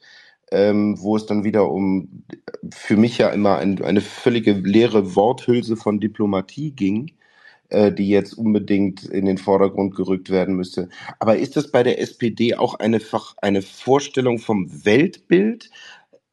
ähm, 0.52 0.98
wo 1.00 1.16
es 1.16 1.26
dann 1.26 1.44
wieder 1.44 1.70
um 1.72 2.26
für 2.72 2.98
mich 2.98 3.18
ja 3.18 3.30
immer 3.30 3.58
ein, 3.58 3.82
eine 3.84 4.02
völlige 4.02 4.54
leere 4.54 5.16
Worthülse 5.16 5.76
von 5.78 6.00
Diplomatie 6.00 6.72
ging 6.72 7.12
äh, 7.74 7.92
die 7.92 8.08
jetzt 8.08 8.34
unbedingt 8.34 9.04
in 9.06 9.26
den 9.26 9.40
Vordergrund 9.40 9.96
gerückt 9.96 10.30
werden 10.30 10.56
müsste. 10.56 10.90
Aber 11.20 11.38
ist 11.38 11.56
das 11.56 11.72
bei 11.72 11.82
der 11.82 12.00
SPD 12.00 12.56
auch 12.56 12.76
eine, 12.76 13.00
eine 13.42 13.62
Vorstellung 13.64 14.38
vom 14.38 14.86
Weltbild? 14.86 15.72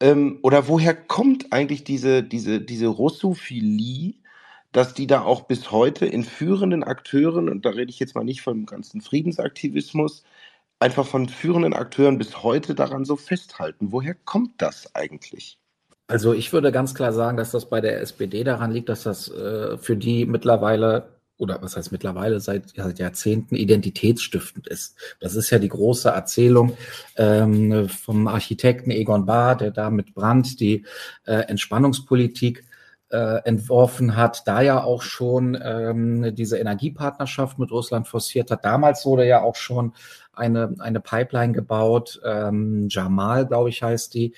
Ähm, 0.01 0.39
oder 0.43 0.69
woher 0.69 0.95
kommt 0.95 1.53
eigentlich 1.53 1.83
diese, 1.85 2.23
diese, 2.23 2.61
diese 2.61 2.89
Russophilie, 2.89 4.15
dass 4.73 4.95
die 4.95 5.07
da 5.07 5.23
auch 5.23 5.43
bis 5.43 5.71
heute 5.71 6.07
in 6.07 6.25
führenden 6.25 6.85
Akteuren, 6.85 7.49
und 7.49 7.65
da 7.65 7.71
rede 7.71 7.91
ich 7.91 7.99
jetzt 7.99 8.15
mal 8.15 8.25
nicht 8.25 8.43
vom 8.43 8.67
ganzen 8.67 9.01
Friedensaktivismus, 9.01 10.23
einfach 10.79 11.07
von 11.07 11.29
führenden 11.29 11.75
Akteuren 11.75 12.19
bis 12.19 12.43
heute 12.43 12.75
daran 12.75 13.05
so 13.05 13.17
festhalten? 13.17 13.93
Woher 13.93 14.15
kommt 14.15 14.63
das 14.63 14.95
eigentlich? 14.95 15.59
Also 16.09 16.33
ich 16.33 16.53
würde 16.53 16.73
ganz 16.73 16.95
klar 16.95 17.13
sagen, 17.13 17.37
dass 17.37 17.53
das 17.53 17.69
bei 17.69 17.81
der 17.81 18.01
SPD 18.01 18.43
daran 18.43 18.73
liegt, 18.73 18.89
dass 18.89 19.05
das 19.05 19.31
äh, 19.31 19.79
für 19.79 19.97
die 19.97 20.27
mittlerweile 20.27 21.21
oder 21.41 21.63
was 21.63 21.77
heißt 21.77 21.91
mittlerweile 21.91 22.39
seit, 22.39 22.71
seit 22.77 22.99
Jahrzehnten 22.99 23.57
identitätsstiftend 23.57 24.69
ist. 24.69 24.97
Das 25.21 25.35
ist 25.35 25.51
ja 25.51 25.59
die 25.59 25.71
große 25.71 26.11
Erzählung 26.11 26.77
ähm, 27.17 27.89
vom 27.89 28.29
Architekten 28.29 28.91
Egon 28.91 29.25
Bahr, 29.25 29.57
der 29.57 29.71
da 29.71 29.89
mit 29.89 30.15
Brandt 30.15 30.61
die 30.61 30.85
äh, 31.25 31.33
Entspannungspolitik 31.33 32.65
äh, 33.11 33.43
entworfen 33.45 34.17
hat, 34.17 34.47
da 34.47 34.61
ja 34.61 34.83
auch 34.83 35.03
schon 35.03 35.59
ähm, 35.63 36.35
diese 36.35 36.59
Energiepartnerschaft 36.59 37.59
mit 37.59 37.71
Russland 37.71 38.09
forciert 38.09 38.51
hat. 38.51 38.65
Damals 38.65 39.05
wurde 39.05 39.27
ja 39.27 39.43
auch 39.43 39.57
schon 39.57 39.95
eine, 40.33 40.75
eine 40.79 41.01
Pipeline 41.01 41.53
gebaut, 41.53 42.21
ähm, 42.25 42.89
Jamal, 42.89 43.47
glaube 43.47 43.69
ich, 43.69 43.83
heißt 43.83 44.15
die, 44.15 44.35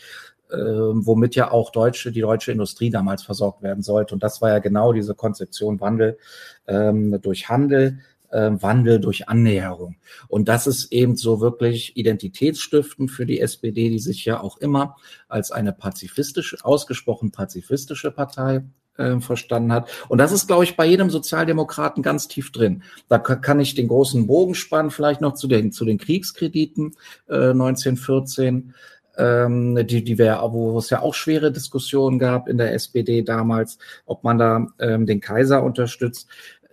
äh, 0.51 0.57
womit 0.57 1.35
ja 1.35 1.51
auch 1.51 1.71
deutsche, 1.71 2.13
die 2.13 2.21
deutsche 2.21 2.53
Industrie 2.53 2.91
damals 2.91 3.23
versorgt 3.23 3.63
werden 3.63 3.83
sollte. 3.83 4.15
Und 4.15 4.23
das 4.23 4.43
war 4.43 4.51
ja 4.51 4.59
genau 4.59 4.93
diese 4.93 5.15
Konzeption 5.15 5.81
Wandel 5.81 6.19
ähm, 6.67 7.19
durch 7.23 7.49
Handel 7.49 7.99
äh, 8.33 8.51
Wandel 8.61 9.01
durch 9.01 9.29
Annäherung. 9.29 9.97
Und 10.29 10.49
das 10.49 10.67
ist 10.67 10.93
eben 10.93 11.17
so 11.17 11.41
wirklich 11.41 11.97
identitätsstiftend 11.97 13.11
für 13.11 13.27
die 13.27 13.41
SPD, 13.41 13.91
die 13.91 13.99
sich 13.99 14.25
ja 14.25 14.41
auch 14.41 14.59
immer 14.59 14.97
als 15.29 15.53
eine 15.53 15.73
pazifistische, 15.73 16.59
ausgesprochen 16.63 17.31
pazifistische 17.31 18.11
Partei 18.11 18.65
äh, 18.97 19.21
verstanden 19.21 19.73
hat. 19.73 19.91
Und 20.09 20.19
das 20.19 20.33
ist, 20.33 20.47
glaube 20.47 20.65
ich, 20.65 20.77
bei 20.77 20.87
jedem 20.87 21.11
Sozialdemokraten 21.11 22.03
ganz 22.03 22.29
tief 22.29 22.53
drin. 22.53 22.83
Da 23.09 23.19
kann 23.19 23.61
ich 23.61 23.75
den 23.75 23.89
großen 23.89 24.27
Bogen 24.27 24.55
spannen, 24.55 24.91
vielleicht 24.91 25.21
noch 25.21 25.35
zu 25.35 25.47
den, 25.47 25.73
zu 25.73 25.85
den 25.85 25.99
Kriegskrediten 25.99 26.95
äh, 27.29 27.51
1914 27.51 28.75
ähm, 29.19 29.87
die, 29.87 30.05
die 30.05 30.19
wir, 30.19 30.41
wo 30.51 30.79
es 30.79 30.91
ja 30.91 31.03
auch 31.03 31.15
schwere 31.15 31.53
Diskussionen 31.53 32.19
gab 32.19 32.49
in 32.49 32.57
der 32.59 32.73
SPD 32.73 33.23
damals, 33.23 33.79
ob 34.07 34.25
man 34.25 34.39
da 34.39 34.67
ähm, 34.79 35.07
den 35.07 35.21
Kaiser 35.21 35.63
unterstützt 35.63 36.29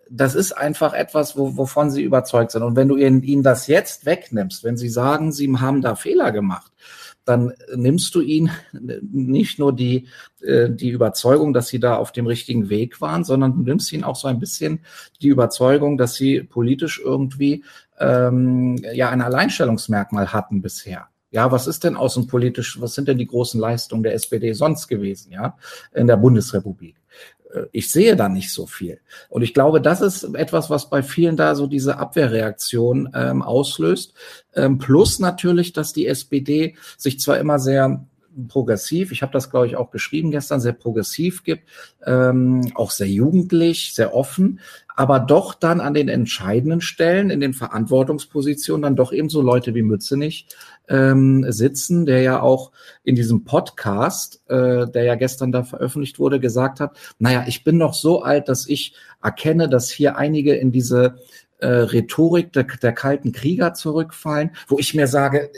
das 0.09 0.35
ist 0.35 0.53
einfach 0.53 0.93
etwas, 0.93 1.37
wo, 1.37 1.57
wovon 1.57 1.91
sie 1.91 2.03
überzeugt 2.03 2.51
sind. 2.51 2.63
Und 2.63 2.75
wenn 2.75 2.87
du 2.87 2.97
ihnen, 2.97 3.21
ihnen 3.23 3.43
das 3.43 3.67
jetzt 3.67 4.05
wegnimmst, 4.05 4.63
wenn 4.63 4.77
sie 4.77 4.89
sagen, 4.89 5.31
sie 5.31 5.51
haben 5.57 5.81
da 5.81 5.95
Fehler 5.95 6.31
gemacht, 6.31 6.71
dann 7.25 7.53
nimmst 7.75 8.15
du 8.15 8.21
ihnen 8.21 8.49
nicht 9.11 9.59
nur 9.59 9.75
die, 9.75 10.07
äh, 10.41 10.69
die 10.69 10.89
Überzeugung, 10.89 11.53
dass 11.53 11.67
sie 11.67 11.79
da 11.79 11.95
auf 11.95 12.11
dem 12.11 12.25
richtigen 12.25 12.69
Weg 12.69 13.01
waren, 13.01 13.23
sondern 13.23 13.53
du 13.55 13.61
nimmst 13.61 13.93
ihnen 13.93 14.03
auch 14.03 14.15
so 14.15 14.27
ein 14.27 14.39
bisschen 14.39 14.79
die 15.21 15.27
Überzeugung, 15.27 15.97
dass 15.97 16.15
sie 16.15 16.41
politisch 16.41 16.99
irgendwie 17.03 17.63
ähm, 17.99 18.77
ja 18.93 19.09
ein 19.09 19.21
Alleinstellungsmerkmal 19.21 20.33
hatten 20.33 20.61
bisher. 20.61 21.07
Ja, 21.31 21.51
was 21.51 21.67
ist 21.67 21.83
denn 21.83 21.95
außenpolitisch, 21.95 22.81
was 22.81 22.95
sind 22.95 23.07
denn 23.07 23.19
die 23.19 23.27
großen 23.27 23.59
Leistungen 23.59 24.01
der 24.01 24.15
SPD 24.15 24.53
sonst 24.53 24.87
gewesen, 24.87 25.31
ja, 25.31 25.55
in 25.93 26.07
der 26.07 26.17
Bundesrepublik? 26.17 26.98
Äh, 27.53 27.65
ich 27.71 27.91
sehe 27.91 28.15
da 28.15 28.29
nicht 28.29 28.51
so 28.51 28.65
viel. 28.65 28.99
Und 29.29 29.41
ich 29.41 29.53
glaube, 29.53 29.81
das 29.81 30.01
ist 30.01 30.23
etwas, 30.35 30.69
was 30.69 30.89
bei 30.89 31.03
vielen 31.03 31.37
da 31.37 31.55
so 31.55 31.67
diese 31.67 31.97
Abwehrreaktion 31.97 33.09
ähm, 33.13 33.41
auslöst. 33.41 34.13
Ähm, 34.55 34.77
plus 34.77 35.19
natürlich, 35.19 35.73
dass 35.73 35.93
die 35.93 36.07
SPD 36.07 36.75
sich 36.97 37.19
zwar 37.19 37.37
immer 37.37 37.59
sehr 37.59 38.05
progressiv, 38.47 39.11
ich 39.11 39.21
habe 39.21 39.31
das, 39.31 39.49
glaube 39.49 39.67
ich, 39.67 39.75
auch 39.75 39.91
geschrieben 39.91 40.31
gestern, 40.31 40.59
sehr 40.59 40.73
progressiv 40.73 41.43
gibt, 41.43 41.63
ähm, 42.05 42.71
auch 42.75 42.91
sehr 42.91 43.07
jugendlich, 43.07 43.93
sehr 43.93 44.13
offen, 44.13 44.59
aber 44.95 45.19
doch 45.19 45.53
dann 45.53 45.79
an 45.79 45.93
den 45.93 46.09
entscheidenden 46.09 46.81
Stellen, 46.81 47.29
in 47.29 47.39
den 47.39 47.53
Verantwortungspositionen, 47.53 48.81
dann 48.81 48.95
doch 48.95 49.11
eben 49.13 49.29
so 49.29 49.41
Leute 49.41 49.73
wie 49.73 49.81
Mützenich 49.81 50.47
ähm, 50.89 51.45
sitzen, 51.51 52.05
der 52.05 52.21
ja 52.21 52.41
auch 52.41 52.71
in 53.03 53.15
diesem 53.15 53.45
Podcast, 53.45 54.41
äh, 54.49 54.87
der 54.87 55.03
ja 55.03 55.15
gestern 55.15 55.51
da 55.51 55.63
veröffentlicht 55.63 56.19
wurde, 56.19 56.39
gesagt 56.39 56.79
hat, 56.79 56.97
naja, 57.17 57.45
ich 57.47 57.63
bin 57.63 57.77
noch 57.77 57.93
so 57.93 58.23
alt, 58.23 58.49
dass 58.49 58.67
ich 58.67 58.93
erkenne, 59.21 59.69
dass 59.69 59.89
hier 59.89 60.17
einige 60.17 60.55
in 60.55 60.71
diese 60.71 61.19
äh, 61.59 61.67
Rhetorik 61.67 62.53
der, 62.53 62.63
der 62.63 62.93
kalten 62.93 63.31
Krieger 63.31 63.73
zurückfallen, 63.73 64.51
wo 64.67 64.79
ich 64.79 64.93
mir 64.93 65.07
sage, 65.07 65.51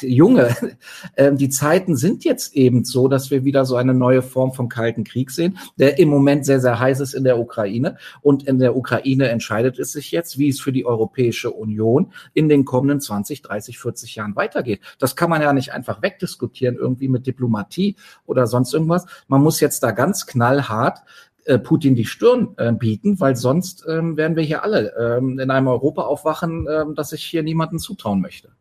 Junge, 0.00 0.56
äh, 1.16 1.32
die 1.32 1.48
Zeiten 1.48 1.96
sind 1.96 2.24
jetzt 2.24 2.54
eben 2.54 2.84
so, 2.84 3.08
dass 3.08 3.30
wir 3.30 3.44
wieder 3.44 3.64
so 3.64 3.76
eine 3.76 3.94
neue 3.94 4.22
Form 4.22 4.52
vom 4.52 4.68
kalten 4.68 5.04
Krieg 5.04 5.30
sehen, 5.30 5.58
der 5.78 5.98
im 5.98 6.08
Moment 6.08 6.44
sehr, 6.44 6.60
sehr 6.60 6.78
heiß 6.78 7.00
ist 7.00 7.14
in 7.14 7.24
der 7.24 7.38
Ukraine. 7.38 7.96
Und 8.20 8.46
in 8.46 8.58
der 8.58 8.76
Ukraine 8.76 9.28
entscheidet 9.28 9.78
es 9.78 9.92
sich 9.92 10.10
jetzt, 10.10 10.38
wie 10.38 10.48
es 10.48 10.60
für 10.60 10.72
die 10.72 10.86
Europäische 10.86 11.50
Union 11.50 12.12
in 12.34 12.48
den 12.48 12.64
kommenden 12.64 13.00
20, 13.00 13.42
30, 13.42 13.78
40 13.78 14.16
Jahren 14.16 14.36
weitergeht. 14.36 14.80
Das 14.98 15.16
kann 15.16 15.30
man 15.30 15.42
ja 15.42 15.52
nicht 15.52 15.72
einfach 15.72 16.02
wegdiskutieren, 16.02 16.76
irgendwie 16.76 17.08
mit 17.08 17.26
Diplomatie 17.26 17.96
oder 18.26 18.46
sonst 18.46 18.74
irgendwas. 18.74 19.06
Man 19.28 19.42
muss 19.42 19.60
jetzt 19.60 19.82
da 19.82 19.92
ganz 19.92 20.26
knallhart 20.26 20.98
äh, 21.44 21.58
Putin 21.58 21.94
die 21.94 22.04
Stirn 22.04 22.54
äh, 22.56 22.72
bieten, 22.72 23.18
weil 23.20 23.36
sonst 23.36 23.84
ähm, 23.88 24.16
werden 24.16 24.36
wir 24.36 24.42
hier 24.42 24.62
alle 24.62 24.94
ähm, 24.98 25.38
in 25.38 25.50
einem 25.50 25.68
Europa 25.68 26.02
aufwachen, 26.02 26.66
ähm, 26.70 26.94
dass 26.94 27.12
ich 27.12 27.24
hier 27.24 27.42
niemanden 27.42 27.78
zutrauen 27.78 28.20
möchte. 28.20 28.52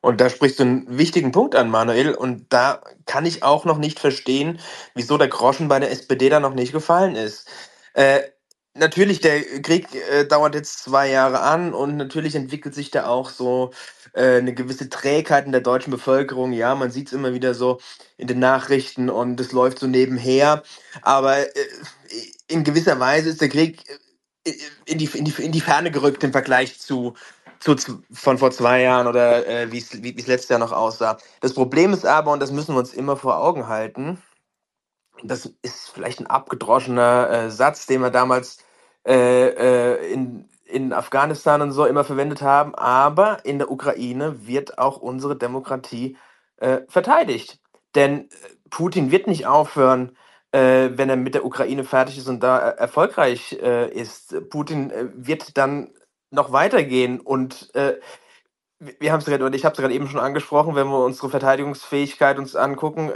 Und 0.00 0.20
da 0.20 0.28
sprichst 0.28 0.58
du 0.58 0.64
einen 0.64 0.98
wichtigen 0.98 1.32
Punkt 1.32 1.54
an, 1.54 1.70
Manuel. 1.70 2.14
Und 2.14 2.46
da 2.52 2.80
kann 3.06 3.26
ich 3.26 3.42
auch 3.42 3.64
noch 3.64 3.78
nicht 3.78 3.98
verstehen, 3.98 4.58
wieso 4.94 5.18
der 5.18 5.28
Groschen 5.28 5.68
bei 5.68 5.78
der 5.78 5.90
SPD 5.90 6.28
da 6.28 6.40
noch 6.40 6.54
nicht 6.54 6.72
gefallen 6.72 7.16
ist. 7.16 7.48
Äh, 7.94 8.20
natürlich, 8.74 9.20
der 9.20 9.42
Krieg 9.62 9.88
äh, 10.10 10.24
dauert 10.24 10.54
jetzt 10.54 10.82
zwei 10.82 11.10
Jahre 11.10 11.40
an 11.40 11.72
und 11.74 11.96
natürlich 11.96 12.34
entwickelt 12.34 12.74
sich 12.74 12.90
da 12.90 13.06
auch 13.06 13.30
so 13.30 13.70
äh, 14.16 14.38
eine 14.38 14.54
gewisse 14.54 14.88
Trägheit 14.88 15.46
in 15.46 15.52
der 15.52 15.60
deutschen 15.60 15.90
Bevölkerung. 15.90 16.52
Ja, 16.52 16.74
man 16.74 16.90
sieht 16.90 17.08
es 17.08 17.12
immer 17.12 17.34
wieder 17.34 17.54
so 17.54 17.78
in 18.16 18.26
den 18.26 18.38
Nachrichten 18.38 19.10
und 19.10 19.38
es 19.40 19.52
läuft 19.52 19.78
so 19.78 19.86
nebenher. 19.86 20.62
Aber 21.02 21.38
äh, 21.38 21.68
in 22.48 22.64
gewisser 22.64 22.98
Weise 22.98 23.28
ist 23.30 23.40
der 23.40 23.48
Krieg 23.48 23.82
äh, 24.44 24.52
in 24.86 24.98
die, 24.98 25.06
in 25.06 25.24
die, 25.24 25.42
in 25.42 25.52
die 25.52 25.60
Ferne 25.60 25.90
gerückt 25.90 26.24
im 26.24 26.32
Vergleich 26.32 26.80
zu, 26.80 27.14
zu, 27.60 27.76
von 28.12 28.38
vor 28.38 28.50
zwei 28.50 28.82
Jahren 28.82 29.06
oder 29.06 29.46
äh, 29.46 29.70
wie 29.70 29.78
es 29.78 30.26
letztes 30.26 30.48
Jahr 30.48 30.58
noch 30.58 30.72
aussah. 30.72 31.18
Das 31.40 31.54
Problem 31.54 31.92
ist 31.92 32.06
aber, 32.06 32.32
und 32.32 32.40
das 32.40 32.52
müssen 32.52 32.74
wir 32.74 32.80
uns 32.80 32.94
immer 32.94 33.16
vor 33.16 33.38
Augen 33.38 33.68
halten, 33.68 34.22
das 35.22 35.50
ist 35.62 35.88
vielleicht 35.88 36.20
ein 36.20 36.26
abgedroschener 36.26 37.30
äh, 37.30 37.50
Satz, 37.50 37.86
den 37.86 38.00
wir 38.02 38.10
damals 38.10 38.58
äh, 39.06 39.48
äh, 39.48 40.12
in, 40.12 40.48
in 40.66 40.92
Afghanistan 40.92 41.62
und 41.62 41.72
so 41.72 41.86
immer 41.86 42.04
verwendet 42.04 42.42
haben, 42.42 42.74
aber 42.74 43.44
in 43.44 43.58
der 43.58 43.70
Ukraine 43.70 44.46
wird 44.46 44.78
auch 44.78 44.98
unsere 44.98 45.36
Demokratie 45.36 46.16
äh, 46.58 46.80
verteidigt. 46.88 47.60
Denn 47.94 48.22
äh, 48.22 48.28
Putin 48.70 49.10
wird 49.10 49.26
nicht 49.26 49.46
aufhören, 49.46 50.16
äh, 50.52 50.90
wenn 50.92 51.10
er 51.10 51.16
mit 51.16 51.34
der 51.34 51.44
Ukraine 51.44 51.84
fertig 51.84 52.18
ist 52.18 52.28
und 52.28 52.42
da 52.42 52.70
äh, 52.70 52.76
erfolgreich 52.78 53.58
äh, 53.62 53.90
ist. 53.90 54.48
Putin 54.50 54.90
äh, 54.90 55.08
wird 55.14 55.56
dann 55.56 55.90
noch 56.30 56.52
weitergehen 56.52 57.20
und 57.20 57.70
wir 57.72 59.12
haben 59.12 59.20
es 59.20 59.26
gerade, 59.26 59.44
oder 59.44 59.54
ich 59.54 59.64
habe 59.64 59.74
es 59.74 59.80
gerade 59.80 59.94
eben 59.94 60.08
schon 60.08 60.20
angesprochen, 60.20 60.74
wenn 60.74 60.88
wir 60.88 61.04
unsere 61.04 61.30
Verteidigungsfähigkeit 61.30 62.38
uns 62.38 62.56
angucken, 62.56 63.10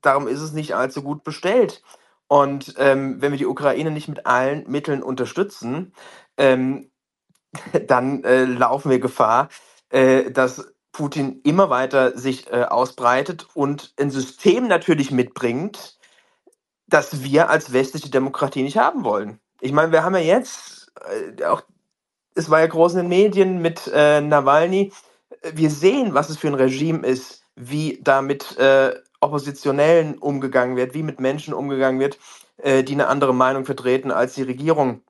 darum 0.00 0.26
ist 0.26 0.40
es 0.40 0.52
nicht 0.52 0.74
allzu 0.74 1.02
gut 1.02 1.22
bestellt. 1.22 1.82
Und 2.28 2.74
ähm, 2.78 3.20
wenn 3.20 3.32
wir 3.32 3.38
die 3.38 3.46
Ukraine 3.46 3.90
nicht 3.90 4.08
mit 4.08 4.26
allen 4.26 4.68
Mitteln 4.70 5.02
unterstützen, 5.02 5.92
ähm, 6.36 6.90
dann 7.86 8.22
äh, 8.24 8.44
laufen 8.44 8.90
wir 8.90 9.00
Gefahr, 9.00 9.48
äh, 9.90 10.30
dass 10.30 10.74
Putin 10.92 11.40
immer 11.44 11.70
weiter 11.70 12.16
sich 12.18 12.50
äh, 12.52 12.64
ausbreitet 12.64 13.46
und 13.54 13.94
ein 13.98 14.10
System 14.10 14.68
natürlich 14.68 15.10
mitbringt, 15.10 15.98
das 16.86 17.22
wir 17.22 17.50
als 17.50 17.72
westliche 17.72 18.10
Demokratie 18.10 18.62
nicht 18.62 18.78
haben 18.78 19.04
wollen. 19.04 19.40
Ich 19.60 19.72
meine, 19.72 19.92
wir 19.92 20.02
haben 20.02 20.14
ja 20.14 20.20
jetzt 20.20 20.92
äh, 21.38 21.44
auch, 21.44 21.62
es 22.34 22.50
war 22.50 22.60
ja 22.60 22.66
groß 22.66 22.94
in 22.94 22.98
den 23.00 23.08
Medien 23.08 23.62
mit 23.62 23.90
äh, 23.92 24.20
Nawalny, 24.20 24.92
wir 25.42 25.70
sehen, 25.70 26.14
was 26.14 26.30
es 26.30 26.38
für 26.38 26.48
ein 26.48 26.54
Regime 26.54 27.06
ist, 27.06 27.42
wie 27.54 28.00
da 28.02 28.22
mit 28.22 28.56
äh, 28.58 28.94
Oppositionellen 29.20 30.18
umgegangen 30.18 30.76
wird, 30.76 30.94
wie 30.94 31.02
mit 31.02 31.20
Menschen 31.20 31.54
umgegangen 31.54 32.00
wird, 32.00 32.18
äh, 32.58 32.84
die 32.84 32.94
eine 32.94 33.08
andere 33.08 33.34
Meinung 33.34 33.64
vertreten 33.64 34.10
als 34.10 34.34
die 34.34 34.42
Regierung. 34.42 35.02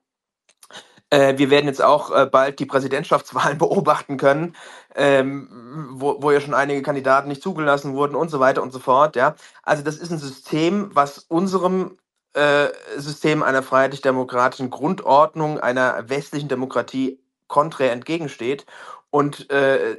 Äh, 1.11 1.37
wir 1.37 1.49
werden 1.49 1.67
jetzt 1.67 1.81
auch 1.81 2.11
äh, 2.11 2.25
bald 2.27 2.59
die 2.59 2.65
Präsidentschaftswahlen 2.65 3.57
beobachten 3.59 4.17
können, 4.17 4.55
ähm, 4.95 5.87
wo, 5.93 6.21
wo 6.21 6.31
ja 6.31 6.41
schon 6.41 6.53
einige 6.53 6.81
Kandidaten 6.81 7.29
nicht 7.29 7.41
zugelassen 7.41 7.95
wurden 7.95 8.15
und 8.15 8.29
so 8.29 8.39
weiter 8.39 8.61
und 8.61 8.71
so 8.71 8.79
fort. 8.79 9.15
Ja, 9.15 9.35
also 9.63 9.83
das 9.83 9.97
ist 9.97 10.11
ein 10.11 10.19
System, 10.19 10.91
was 10.93 11.19
unserem 11.19 11.97
äh, 12.33 12.67
System 12.97 13.41
einer 13.43 13.63
freiheitlich-demokratischen 13.63 14.69
Grundordnung, 14.69 15.59
einer 15.59 16.09
westlichen 16.09 16.47
Demokratie 16.47 17.19
konträr 17.47 17.91
entgegensteht. 17.91 18.65
Und 19.09 19.49
äh, 19.49 19.97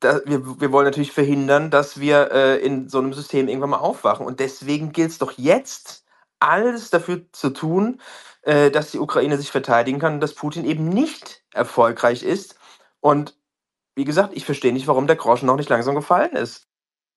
da, 0.00 0.20
wir, 0.24 0.60
wir 0.60 0.72
wollen 0.72 0.86
natürlich 0.86 1.12
verhindern, 1.12 1.70
dass 1.70 2.00
wir 2.00 2.30
äh, 2.32 2.58
in 2.58 2.88
so 2.88 2.98
einem 2.98 3.12
System 3.12 3.48
irgendwann 3.48 3.70
mal 3.70 3.78
aufwachen. 3.78 4.26
Und 4.26 4.40
deswegen 4.40 4.92
gilt 4.92 5.10
es 5.10 5.18
doch 5.18 5.32
jetzt, 5.32 6.04
alles 6.40 6.90
dafür 6.90 7.22
zu 7.32 7.50
tun, 7.50 8.00
äh, 8.42 8.70
dass 8.70 8.92
die 8.92 8.98
Ukraine 8.98 9.36
sich 9.36 9.50
verteidigen 9.50 9.98
kann 9.98 10.14
und 10.14 10.20
dass 10.20 10.34
Putin 10.34 10.64
eben 10.64 10.88
nicht 10.88 11.42
erfolgreich 11.52 12.22
ist. 12.22 12.56
Und 13.00 13.36
wie 13.94 14.04
gesagt, 14.04 14.36
ich 14.36 14.44
verstehe 14.44 14.72
nicht, 14.72 14.86
warum 14.86 15.06
der 15.06 15.16
Groschen 15.16 15.46
noch 15.46 15.56
nicht 15.56 15.68
langsam 15.68 15.94
gefallen 15.94 16.36
ist. 16.36 16.68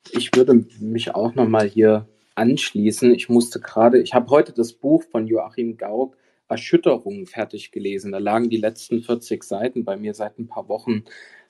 Ich 0.09 0.35
würde 0.35 0.65
mich 0.79 1.13
auch 1.13 1.35
nochmal 1.35 1.67
hier 1.67 2.07
anschließen. 2.35 3.13
Ich 3.13 3.29
musste 3.29 3.59
gerade, 3.59 4.01
ich 4.01 4.13
habe 4.13 4.29
heute 4.31 4.51
das 4.51 4.73
Buch 4.73 5.03
von 5.11 5.27
Joachim 5.27 5.77
Gauck, 5.77 6.17
Erschütterung, 6.47 7.27
fertig 7.27 7.71
gelesen. 7.71 8.11
Da 8.11 8.17
lagen 8.17 8.49
die 8.49 8.57
letzten 8.57 9.03
40 9.03 9.43
Seiten 9.43 9.85
bei 9.85 9.95
mir 9.95 10.13
seit 10.13 10.39
ein 10.39 10.47
paar 10.47 10.67
Wochen 10.67 11.03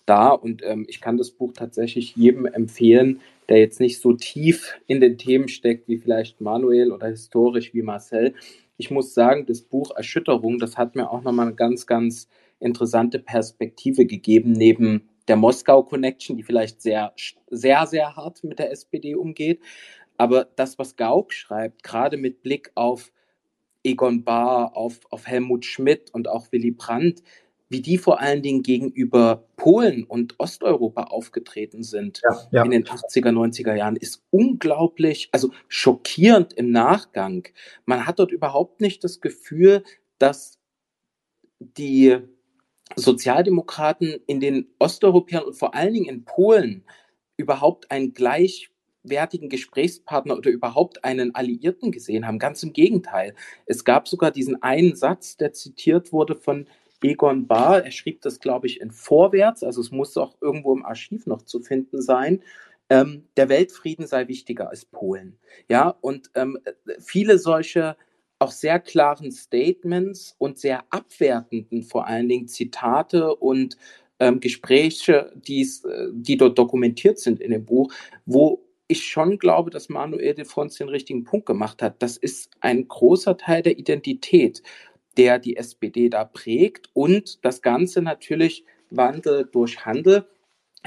da. 0.06 0.30
Und 0.30 0.62
ähm, 0.64 0.86
ich 0.88 1.02
kann 1.02 1.18
das 1.18 1.32
Buch 1.32 1.54
tatsächlich 1.54 2.16
jedem 2.16 2.46
empfehlen, 2.46 3.22
der 3.50 3.60
jetzt 3.60 3.80
nicht 3.80 4.00
so 4.00 4.14
tief 4.14 4.80
in 4.88 5.02
den 5.02 5.18
Themen 5.18 5.48
steckt 5.48 5.88
wie 5.88 5.98
vielleicht 5.98 6.42
Manuel 6.42 6.92
oder 6.92 7.08
historisch 7.08 7.74
wie 7.74 7.82
Marcel. 7.82 8.34
Ich 8.78 8.92
muss 8.92 9.14
sagen, 9.14 9.46
das 9.46 9.62
Buch 9.62 9.92
Erschütterung, 9.96 10.60
das 10.60 10.78
hat 10.78 10.96
mir 10.96 11.10
auch 11.10 11.22
nochmal 11.22 11.48
eine 11.48 11.56
ganz, 11.56 11.86
ganz 11.86 12.28
interessante 12.60 13.20
Perspektive 13.20 14.06
gegeben, 14.06 14.54
neben 14.54 15.10
der 15.28 15.36
Moskau 15.36 15.84
Connection, 15.84 16.38
die 16.38 16.44
vielleicht 16.44 16.82
sehr, 16.82 17.14
sehr, 17.50 17.86
sehr 17.88 18.16
hart 18.16 18.44
mit 18.44 18.60
der 18.60 18.72
SPD 18.72 19.16
umgeht. 19.16 19.60
Aber 20.18 20.46
das, 20.56 20.78
was 20.78 20.96
Gauck 20.96 21.34
schreibt, 21.34 21.84
gerade 21.84 22.18
mit 22.18 22.44
Blick 22.44 22.72
auf 22.76 23.12
Egon 23.84 24.24
Bahr, 24.24 24.76
auf, 24.78 25.00
auf 25.10 25.28
Helmut 25.28 25.66
Schmidt 25.66 26.14
und 26.14 26.28
auch 26.28 26.52
Willy 26.52 26.72
Brandt, 26.72 27.24
wie 27.72 27.82
die 27.82 27.98
vor 27.98 28.20
allen 28.20 28.42
Dingen 28.42 28.64
gegenüber 28.64 29.48
Polen 29.56 30.04
und 30.04 30.38
Osteuropa 30.40 31.04
aufgetreten 31.04 31.84
sind 31.84 32.22
ja, 32.22 32.48
ja. 32.52 32.64
in 32.66 32.72
den 32.72 32.84
80er, 32.84 33.30
90er 33.30 33.74
Jahren, 33.76 33.96
ist 33.96 34.24
unglaublich, 34.30 35.30
also 35.32 35.52
schockierend 35.70 36.52
im 36.52 36.72
Nachgang. 36.72 37.48
Man 37.86 38.06
hat 38.06 38.20
dort 38.20 38.34
überhaupt 38.34 38.82
nicht 38.82 39.06
das 39.06 39.22
Gefühl, 39.22 39.86
dass 40.18 40.60
die 41.60 42.18
Sozialdemokraten 42.98 44.20
in 44.28 44.42
den 44.42 44.68
Osteuropäern 44.80 45.46
und 45.46 45.54
vor 45.54 45.74
allen 45.74 45.94
Dingen 45.94 46.10
in 46.10 46.26
Polen 46.26 46.84
überhaupt 47.38 47.90
einen 47.90 48.14
gleichwertigen 48.14 49.48
Gesprächspartner 49.48 50.38
oder 50.38 50.50
überhaupt 50.50 51.06
einen 51.06 51.36
Alliierten 51.36 51.94
gesehen 51.94 52.28
haben. 52.28 52.38
Ganz 52.38 52.64
im 52.64 52.74
Gegenteil. 52.74 53.34
Es 53.66 53.86
gab 53.86 54.10
sogar 54.10 54.32
diesen 54.32 54.62
einen 54.62 54.98
Satz, 54.98 55.38
der 55.38 55.54
zitiert 55.54 56.12
wurde 56.12 56.36
von 56.36 56.68
Egon 57.04 57.48
Bahr, 57.48 57.84
er 57.84 57.92
schrieb 57.92 58.22
das, 58.22 58.40
glaube 58.40 58.68
ich, 58.68 58.82
in 58.82 58.92
Vorwärts, 58.92 59.64
also 59.64 59.82
es 59.82 59.92
muss 59.92 60.18
auch 60.18 60.36
irgendwo 60.42 60.74
im 60.74 60.86
Archiv 60.86 61.26
noch 61.26 61.44
zu 61.44 61.60
finden 61.60 62.02
sein. 62.02 62.42
Ähm, 62.90 63.28
der 63.38 63.50
Weltfrieden 63.50 64.06
sei 64.06 64.28
wichtiger 64.28 64.70
als 64.70 64.86
Polen. 64.86 65.38
Ja, 65.70 65.90
und 66.02 66.30
ähm, 66.36 66.58
viele 67.00 67.38
solche 67.40 67.96
auch 68.40 68.52
sehr 68.52 68.80
klaren 68.80 69.32
Statements 69.32 70.36
und 70.40 70.58
sehr 70.58 70.84
abwertenden, 70.90 71.84
vor 71.84 72.08
allen 72.08 72.28
Dingen 72.28 72.48
Zitate 72.48 73.36
und 73.36 73.78
ähm, 74.20 74.40
Gespräche, 74.40 75.32
die's, 75.36 75.86
äh, 75.86 76.08
die 76.12 76.38
dort 76.38 76.58
dokumentiert 76.58 77.20
sind 77.20 77.40
in 77.40 77.52
dem 77.52 77.66
Buch, 77.66 77.94
wo 78.26 78.66
ich 78.88 79.06
schon 79.06 79.40
glaube, 79.40 79.70
dass 79.70 79.90
Manuel 79.90 80.34
de 80.34 80.44
Fons 80.44 80.76
den 80.76 80.90
richtigen 80.90 81.24
Punkt 81.24 81.46
gemacht 81.46 81.82
hat. 81.82 82.02
Das 82.04 82.18
ist 82.18 82.52
ein 82.60 82.88
großer 82.88 83.38
Teil 83.38 83.62
der 83.62 83.78
Identität 83.80 84.62
der 85.18 85.40
die 85.40 85.58
SPD 85.58 86.10
da 86.10 86.26
prägt. 86.26 86.90
Und 86.94 87.44
das 87.46 87.62
Ganze 87.62 88.02
natürlich 88.02 88.66
Wandel 88.90 89.48
durch 89.52 89.86
Handel 89.86 90.26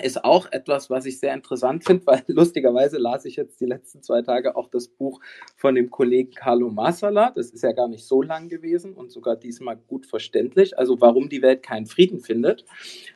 ist 0.03 0.25
auch 0.25 0.51
etwas, 0.51 0.91
was 0.91 1.07
ich 1.07 1.21
sehr 1.21 1.35
interessant 1.35 1.85
finde, 1.85 2.05
weil 2.07 2.23
lustigerweise 2.27 2.99
las 2.99 3.25
ich 3.25 3.37
jetzt 3.37 3.61
die 3.61 3.67
letzten 3.67 4.03
zwei 4.03 4.23
Tage 4.23 4.57
auch 4.57 4.69
das 4.69 4.89
Buch 4.89 5.21
von 5.57 5.75
dem 5.75 5.91
Kollegen 5.91 6.33
Carlo 6.33 6.69
Massala. 6.71 7.31
Das 7.31 7.51
ist 7.51 7.63
ja 7.63 7.73
gar 7.73 7.89
nicht 7.89 8.05
so 8.05 8.23
lang 8.23 8.49
gewesen 8.49 8.95
und 8.95 9.13
sogar 9.13 9.37
diesmal 9.37 9.77
gut 9.77 10.07
verständlich. 10.07 10.77
Also 10.79 11.01
warum 11.01 11.29
die 11.29 11.43
Welt 11.43 11.63
keinen 11.63 11.87
Frieden 11.87 12.21
findet. 12.21 12.65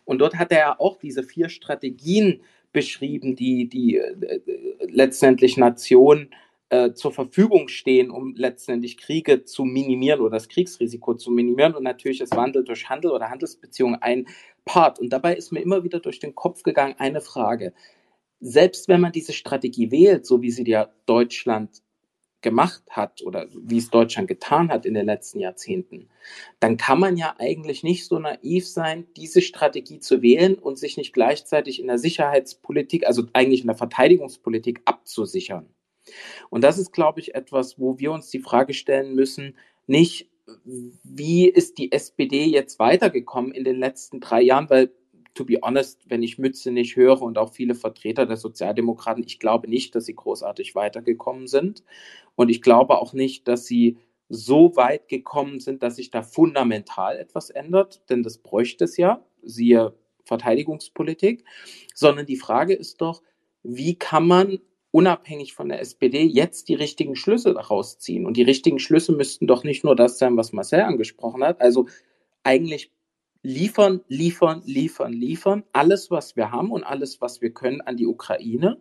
Und 0.05 0.21
dort 0.21 0.37
hat 0.37 0.53
er 0.53 0.59
ja 0.59 0.77
auch 0.79 0.99
diese 0.99 1.23
vier 1.23 1.49
Strategien 1.49 2.43
beschrieben, 2.73 3.35
die, 3.35 3.69
die 3.69 3.97
äh, 3.97 4.41
letztendlich 4.89 5.57
Nationen 5.57 6.31
äh, 6.71 6.93
zur 6.93 7.13
Verfügung 7.13 7.69
stehen, 7.69 8.11
um 8.11 8.35
letztendlich 8.37 8.99
Kriege 8.99 9.45
zu 9.45 9.65
minimieren 9.65 10.21
oder 10.21 10.33
das 10.33 10.49
Kriegsrisiko 10.49 11.15
zu 11.15 11.31
minimieren. 11.31 11.75
Und 11.75 11.83
natürlich 11.83 12.21
ist 12.21 12.37
Wandel 12.37 12.65
durch 12.65 12.89
Handel 12.89 13.11
oder 13.11 13.31
Handelsbeziehungen 13.31 14.03
ein 14.03 14.27
Part. 14.65 14.99
Und 14.99 15.11
dabei 15.11 15.35
ist 15.35 15.51
mir 15.51 15.61
immer 15.61 15.85
wieder 15.85 16.01
durch 16.01 16.19
den 16.19 16.35
Kopf 16.35 16.63
gegangen 16.63 16.95
eine 16.99 17.21
Frage. 17.21 17.73
Selbst 18.41 18.89
wenn 18.89 19.01
man 19.01 19.13
diese 19.13 19.33
Strategie 19.33 19.91
wählt, 19.91 20.27
so 20.27 20.43
wie 20.43 20.51
sie 20.51 20.69
ja 20.69 20.91
Deutschland 21.07 21.83
gemacht 22.41 22.85
hat 22.91 23.23
oder 23.23 23.49
wie 23.53 23.79
es 23.79 23.91
Deutschland 23.91 24.29
getan 24.29 24.71
hat 24.71 24.87
in 24.87 24.95
den 24.95 25.07
letzten 25.07 25.41
Jahrzehnten, 25.41 26.09
dann 26.61 26.77
kann 26.77 27.01
man 27.01 27.17
ja 27.17 27.35
eigentlich 27.39 27.83
nicht 27.83 28.07
so 28.07 28.19
naiv 28.19 28.69
sein, 28.69 29.07
diese 29.17 29.41
Strategie 29.41 30.01
zu 30.01 30.23
wählen 30.23 30.55
und 30.55 30.79
sich 30.79 30.97
nicht 30.97 31.13
gleichzeitig 31.13 31.81
in 31.81 31.89
der 31.89 31.99
Sicherheitspolitik, 31.99 33.07
also 33.07 33.25
eigentlich 33.33 33.63
in 33.63 33.67
der 33.67 33.77
Verteidigungspolitik 33.77 34.83
abzusichern. 34.85 35.69
Und 36.51 36.65
das 36.65 36.79
ist, 36.79 36.93
glaube 36.93 37.21
ich, 37.21 37.35
etwas, 37.35 37.79
wo 37.79 37.99
wir 37.99 38.13
uns 38.13 38.31
die 38.31 38.41
Frage 38.41 38.75
stellen 38.75 39.15
müssen, 39.15 39.57
nicht, 39.87 40.31
wie 41.05 41.49
ist 41.49 41.79
die 41.79 41.93
SPD 41.93 42.45
jetzt 42.45 42.79
weitergekommen 42.79 43.53
in 43.53 43.65
den 43.65 43.77
letzten 43.77 44.21
drei 44.21 44.43
Jahren, 44.43 44.71
weil 44.71 44.91
to 45.35 45.45
be 45.45 45.59
honest, 45.63 46.01
wenn 46.09 46.23
ich 46.23 46.39
Mütze 46.39 46.73
nicht 46.73 46.97
höre 46.97 47.23
und 47.23 47.39
auch 47.39 47.53
viele 47.53 47.75
Vertreter 47.75 48.27
der 48.27 48.37
Sozialdemokraten, 48.37 49.23
ich 49.25 49.39
glaube 49.39 49.69
nicht, 49.69 49.95
dass 49.95 50.07
sie 50.07 50.17
großartig 50.17 50.75
weitergekommen 50.75 51.47
sind. 51.47 51.85
Und 52.35 52.49
ich 52.49 52.61
glaube 52.61 52.99
auch 52.99 53.13
nicht, 53.13 53.47
dass 53.47 53.65
sie 53.65 53.99
so 54.29 54.75
weit 54.77 55.09
gekommen 55.09 55.61
sind, 55.61 55.83
dass 55.83 55.97
sich 55.97 56.11
da 56.11 56.23
fundamental 56.23 57.17
etwas 57.17 57.51
ändert, 57.51 58.03
denn 58.11 58.23
das 58.23 58.39
bräuchte 58.39 58.85
es 58.85 58.97
ja, 58.97 59.25
siehe 59.43 59.95
Verteidigungspolitik, 60.25 61.45
sondern 61.95 62.27
die 62.27 62.37
Frage 62.37 62.75
ist 62.75 63.01
doch, 63.01 63.23
wie 63.63 63.95
kann 63.95 64.27
man 64.27 64.59
unabhängig 64.91 65.55
von 65.55 65.69
der 65.69 65.81
SPD 65.81 66.23
jetzt 66.23 66.69
die 66.69 66.75
richtigen 66.75 67.17
Schlüsse 67.17 67.55
daraus 67.55 67.99
ziehen. 67.99 68.27
Und 68.27 68.37
die 68.37 68.43
richtigen 68.43 68.79
Schlüsse 68.79 69.13
müssten 69.13 69.47
doch 69.47 69.65
nicht 69.65 69.85
nur 69.85 69.97
das 69.97 70.19
sein, 70.19 70.37
was 70.37 70.53
Marcel 70.53 70.81
angesprochen 70.81 71.45
hat. 71.45 71.61
Also 71.61 71.87
eigentlich 72.43 72.91
liefern, 73.43 74.01
liefern, 74.09 74.63
liefern, 74.65 75.13
liefern, 75.13 75.65
alles, 75.73 76.11
was 76.11 76.37
wir 76.37 76.51
haben 76.51 76.71
und 76.71 76.85
alles, 76.85 77.21
was 77.21 77.41
wir 77.41 77.51
können 77.51 77.81
an 77.81 77.97
die 77.97 78.07
Ukraine, 78.07 78.79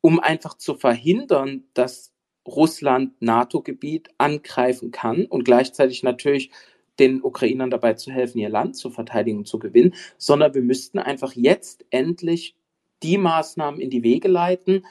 um 0.00 0.20
einfach 0.20 0.54
zu 0.54 0.74
verhindern, 0.74 1.64
dass 1.74 2.12
Russland 2.46 3.20
NATO-Gebiet 3.20 4.10
angreifen 4.18 4.90
kann 4.90 5.26
und 5.26 5.44
gleichzeitig 5.44 6.02
natürlich 6.02 6.50
den 6.98 7.22
Ukrainern 7.22 7.70
dabei 7.70 7.94
zu 7.94 8.10
helfen, 8.10 8.38
ihr 8.38 8.48
Land 8.48 8.76
zu 8.76 8.90
verteidigen 8.90 9.38
und 9.38 9.48
zu 9.48 9.58
gewinnen, 9.58 9.94
sondern 10.16 10.54
wir 10.54 10.62
müssten 10.62 10.98
einfach 10.98 11.32
jetzt 11.32 11.84
endlich 11.90 12.56
die 13.02 13.18
Maßnahmen 13.18 13.80
in 13.80 13.90
die 13.90 14.02
Wege 14.02 14.28
leiten, 14.28 14.84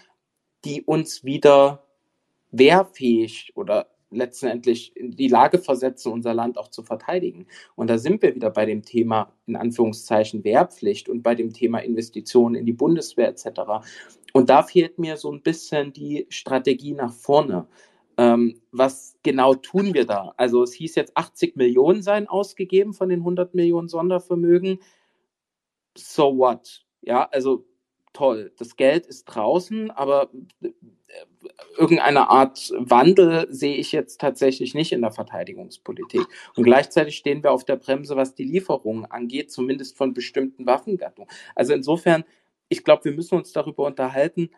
die 0.66 0.82
uns 0.82 1.24
wieder 1.24 1.84
wehrfähig 2.52 3.52
oder 3.56 3.88
letztendlich 4.12 4.96
in 4.96 5.12
die 5.12 5.28
Lage 5.28 5.60
versetzen, 5.60 6.12
unser 6.12 6.34
Land 6.34 6.58
auch 6.58 6.70
zu 6.70 6.84
verteidigen. 6.84 7.48
Und 7.76 7.90
da 7.90 7.98
sind 7.98 8.22
wir 8.22 8.36
wieder 8.36 8.50
bei 8.50 8.66
dem 8.66 8.82
Thema, 8.82 9.32
in 9.46 9.56
Anführungszeichen, 9.56 10.44
Wehrpflicht 10.44 11.10
und 11.10 11.22
bei 11.22 11.36
dem 11.36 11.54
Thema 11.54 11.80
Investitionen 11.80 12.56
in 12.56 12.66
die 12.66 12.74
Bundeswehr 12.74 13.28
etc. 13.28 13.86
Und 14.34 14.50
da 14.50 14.64
fehlt 14.64 15.00
mir 15.00 15.18
so 15.18 15.32
ein 15.32 15.42
bisschen 15.42 15.94
die 15.94 16.26
Strategie 16.30 16.94
nach 16.94 17.14
vorne. 17.14 17.68
Ähm, 18.18 18.62
was 18.72 19.18
genau 19.24 19.56
tun 19.56 19.94
wir 19.94 20.06
da? 20.06 20.34
Also 20.38 20.64
es 20.64 20.74
hieß 20.74 20.96
jetzt 20.96 21.18
80 21.18 21.58
Millionen 21.58 22.02
seien 22.02 22.28
ausgegeben 22.28 22.94
von 22.94 23.10
den 23.10 23.20
100 23.20 23.54
Millionen 23.54 23.90
Sondervermögen. 23.90 24.80
So 25.98 26.38
what? 26.38 26.86
Ja, 27.02 27.28
also 27.32 27.66
toll, 28.16 28.52
das 28.58 28.76
Geld 28.76 29.06
ist 29.06 29.26
draußen, 29.26 29.92
aber 29.92 30.30
äh, 30.62 30.72
irgendeine 31.78 32.30
Art 32.30 32.72
Wandel 32.78 33.48
sehe 33.50 33.76
ich 33.76 33.92
jetzt 33.92 34.20
tatsächlich 34.20 34.74
nicht 34.74 34.92
in 34.92 35.02
der 35.02 35.12
Verteidigungspolitik. 35.12 36.26
Und 36.56 36.64
gleichzeitig 36.64 37.18
stehen 37.18 37.44
wir 37.44 37.52
auf 37.52 37.66
der 37.66 37.76
Bremse, 37.76 38.16
was 38.16 38.34
die 38.34 38.46
Lieferungen 38.46 39.06
angeht, 39.06 39.52
zumindest 39.52 39.98
von 39.98 40.14
bestimmten 40.14 40.66
Waffengattungen. 40.66 41.30
Also 41.54 41.74
insofern, 41.74 42.24
ich 42.70 42.84
glaube, 42.84 43.06
wir 43.06 43.12
müssen 43.12 43.36
uns 43.36 43.52
darüber 43.52 43.86
unterhalten, 43.86 44.50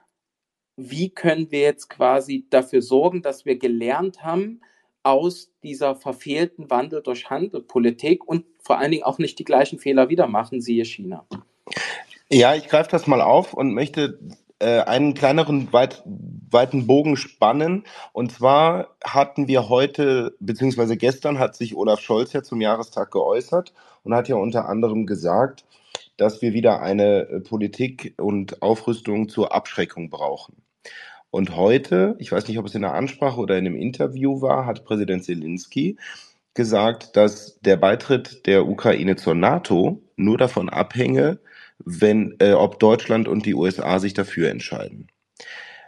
wie 0.78 1.10
können 1.10 1.52
wir 1.52 1.62
jetzt 1.62 1.90
quasi 1.90 2.46
dafür 2.50 2.82
sorgen, 2.82 3.24
dass 3.24 3.46
wir 3.46 3.58
gelernt 3.58 4.24
haben, 4.24 4.62
aus 5.04 5.54
dieser 5.64 5.96
verfehlten 5.96 6.70
Wandel 6.70 7.02
durch 7.02 7.30
Handelpolitik 7.30 8.28
und 8.28 8.46
vor 8.60 8.78
allen 8.78 8.92
Dingen 8.92 9.04
auch 9.04 9.20
nicht 9.20 9.40
die 9.40 9.46
gleichen 9.46 9.80
Fehler 9.80 10.10
wieder 10.10 10.28
machen, 10.28 10.60
siehe 10.60 10.84
China. 10.84 11.26
Ja, 12.30 12.56
ich 12.56 12.68
greife 12.68 12.90
das 12.92 13.08
mal 13.08 13.22
auf 13.22 13.54
und 13.54 13.74
möchte 13.74 14.20
äh, 14.60 14.82
einen 14.82 15.14
kleineren, 15.14 15.72
weit, 15.72 16.04
weiten 16.06 16.86
Bogen 16.86 17.16
spannen. 17.16 17.86
Und 18.12 18.34
zwar 18.34 18.96
hatten 19.04 19.48
wir 19.48 19.70
heute, 19.70 20.36
beziehungsweise 20.40 20.98
gestern 20.98 21.40
hat 21.40 21.56
sich 21.56 21.76
Olaf 21.76 22.02
Scholz 22.02 22.34
ja 22.34 22.44
zum 22.44 22.60
Jahrestag 22.60 23.12
geäußert 23.12 23.74
und 24.04 24.14
hat 24.14 24.28
ja 24.28 24.36
unter 24.36 24.68
anderem 24.68 25.06
gesagt, 25.06 25.64
dass 26.18 26.42
wir 26.42 26.54
wieder 26.54 26.82
eine 26.82 27.30
äh, 27.30 27.40
Politik 27.40 28.14
und 28.18 28.62
Aufrüstung 28.62 29.30
zur 29.30 29.54
Abschreckung 29.54 30.10
brauchen. 30.10 30.58
Und 31.30 31.56
heute, 31.56 32.16
ich 32.20 32.32
weiß 32.32 32.48
nicht, 32.48 32.58
ob 32.58 32.66
es 32.66 32.76
in 32.76 32.82
der 32.82 32.94
Ansprache 32.94 33.40
oder 33.40 33.58
in 33.58 33.66
einem 33.66 33.76
Interview 33.76 34.42
war, 34.42 34.66
hat 34.66 34.86
Präsident 34.86 35.24
Zelensky 35.24 35.98
gesagt, 36.54 37.16
dass 37.16 37.60
der 37.62 37.78
Beitritt 37.78 38.46
der 38.48 38.68
Ukraine 38.68 39.16
zur 39.16 39.36
NATO 39.36 40.02
nur 40.16 40.38
davon 40.38 40.70
abhänge, 40.70 41.40
wenn, 41.88 42.36
äh, 42.40 42.54
ob 42.54 42.80
Deutschland 42.80 43.28
und 43.28 43.46
die 43.46 43.56
USA 43.56 44.00
sich 44.00 44.14
dafür 44.14 44.50
entscheiden. 44.50 45.08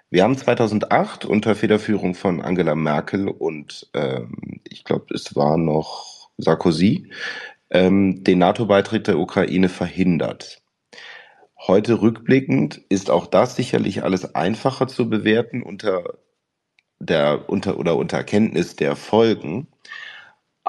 Wir 0.09 0.23
haben 0.23 0.37
2008 0.37 1.25
unter 1.25 1.55
Federführung 1.55 2.15
von 2.15 2.41
Angela 2.41 2.73
Merkel 2.73 3.27
und 3.27 3.89
ähm, 3.93 4.61
ich 4.63 4.83
glaube, 4.83 5.13
es 5.13 5.35
war 5.35 5.57
noch 5.57 6.29
Sarkozy, 6.37 7.11
ähm, 7.69 8.23
den 8.23 8.39
NATO-Beitritt 8.39 9.07
der 9.07 9.19
Ukraine 9.19 9.69
verhindert. 9.69 10.63
Heute 11.67 12.01
rückblickend 12.01 12.81
ist 12.89 13.11
auch 13.11 13.27
das 13.27 13.55
sicherlich 13.55 14.03
alles 14.03 14.33
einfacher 14.33 14.87
zu 14.87 15.09
bewerten 15.09 15.61
unter 15.61 16.17
der 16.99 17.49
unter 17.49 17.77
oder 17.77 17.97
unter 17.97 18.23
Kenntnis 18.23 18.75
der 18.77 18.95
Folgen. 18.95 19.67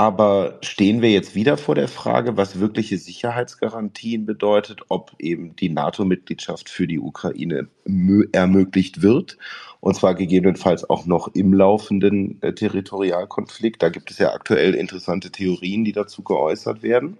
Aber 0.00 0.56
stehen 0.62 1.02
wir 1.02 1.10
jetzt 1.10 1.34
wieder 1.34 1.58
vor 1.58 1.74
der 1.74 1.86
Frage, 1.86 2.38
was 2.38 2.58
wirkliche 2.58 2.96
Sicherheitsgarantien 2.96 4.24
bedeutet, 4.24 4.80
ob 4.88 5.12
eben 5.18 5.54
die 5.56 5.68
NATO-Mitgliedschaft 5.68 6.70
für 6.70 6.86
die 6.86 6.98
Ukraine 6.98 7.68
ermöglicht 8.32 9.02
wird, 9.02 9.36
und 9.80 9.94
zwar 9.94 10.14
gegebenenfalls 10.14 10.88
auch 10.88 11.04
noch 11.04 11.28
im 11.34 11.52
laufenden 11.52 12.40
äh, 12.40 12.54
Territorialkonflikt. 12.54 13.82
Da 13.82 13.90
gibt 13.90 14.10
es 14.10 14.16
ja 14.16 14.32
aktuell 14.32 14.74
interessante 14.74 15.30
Theorien, 15.30 15.84
die 15.84 15.92
dazu 15.92 16.22
geäußert 16.22 16.82
werden. 16.82 17.18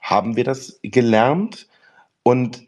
Haben 0.00 0.36
wir 0.36 0.44
das 0.44 0.78
gelernt? 0.84 1.66
Und 2.22 2.64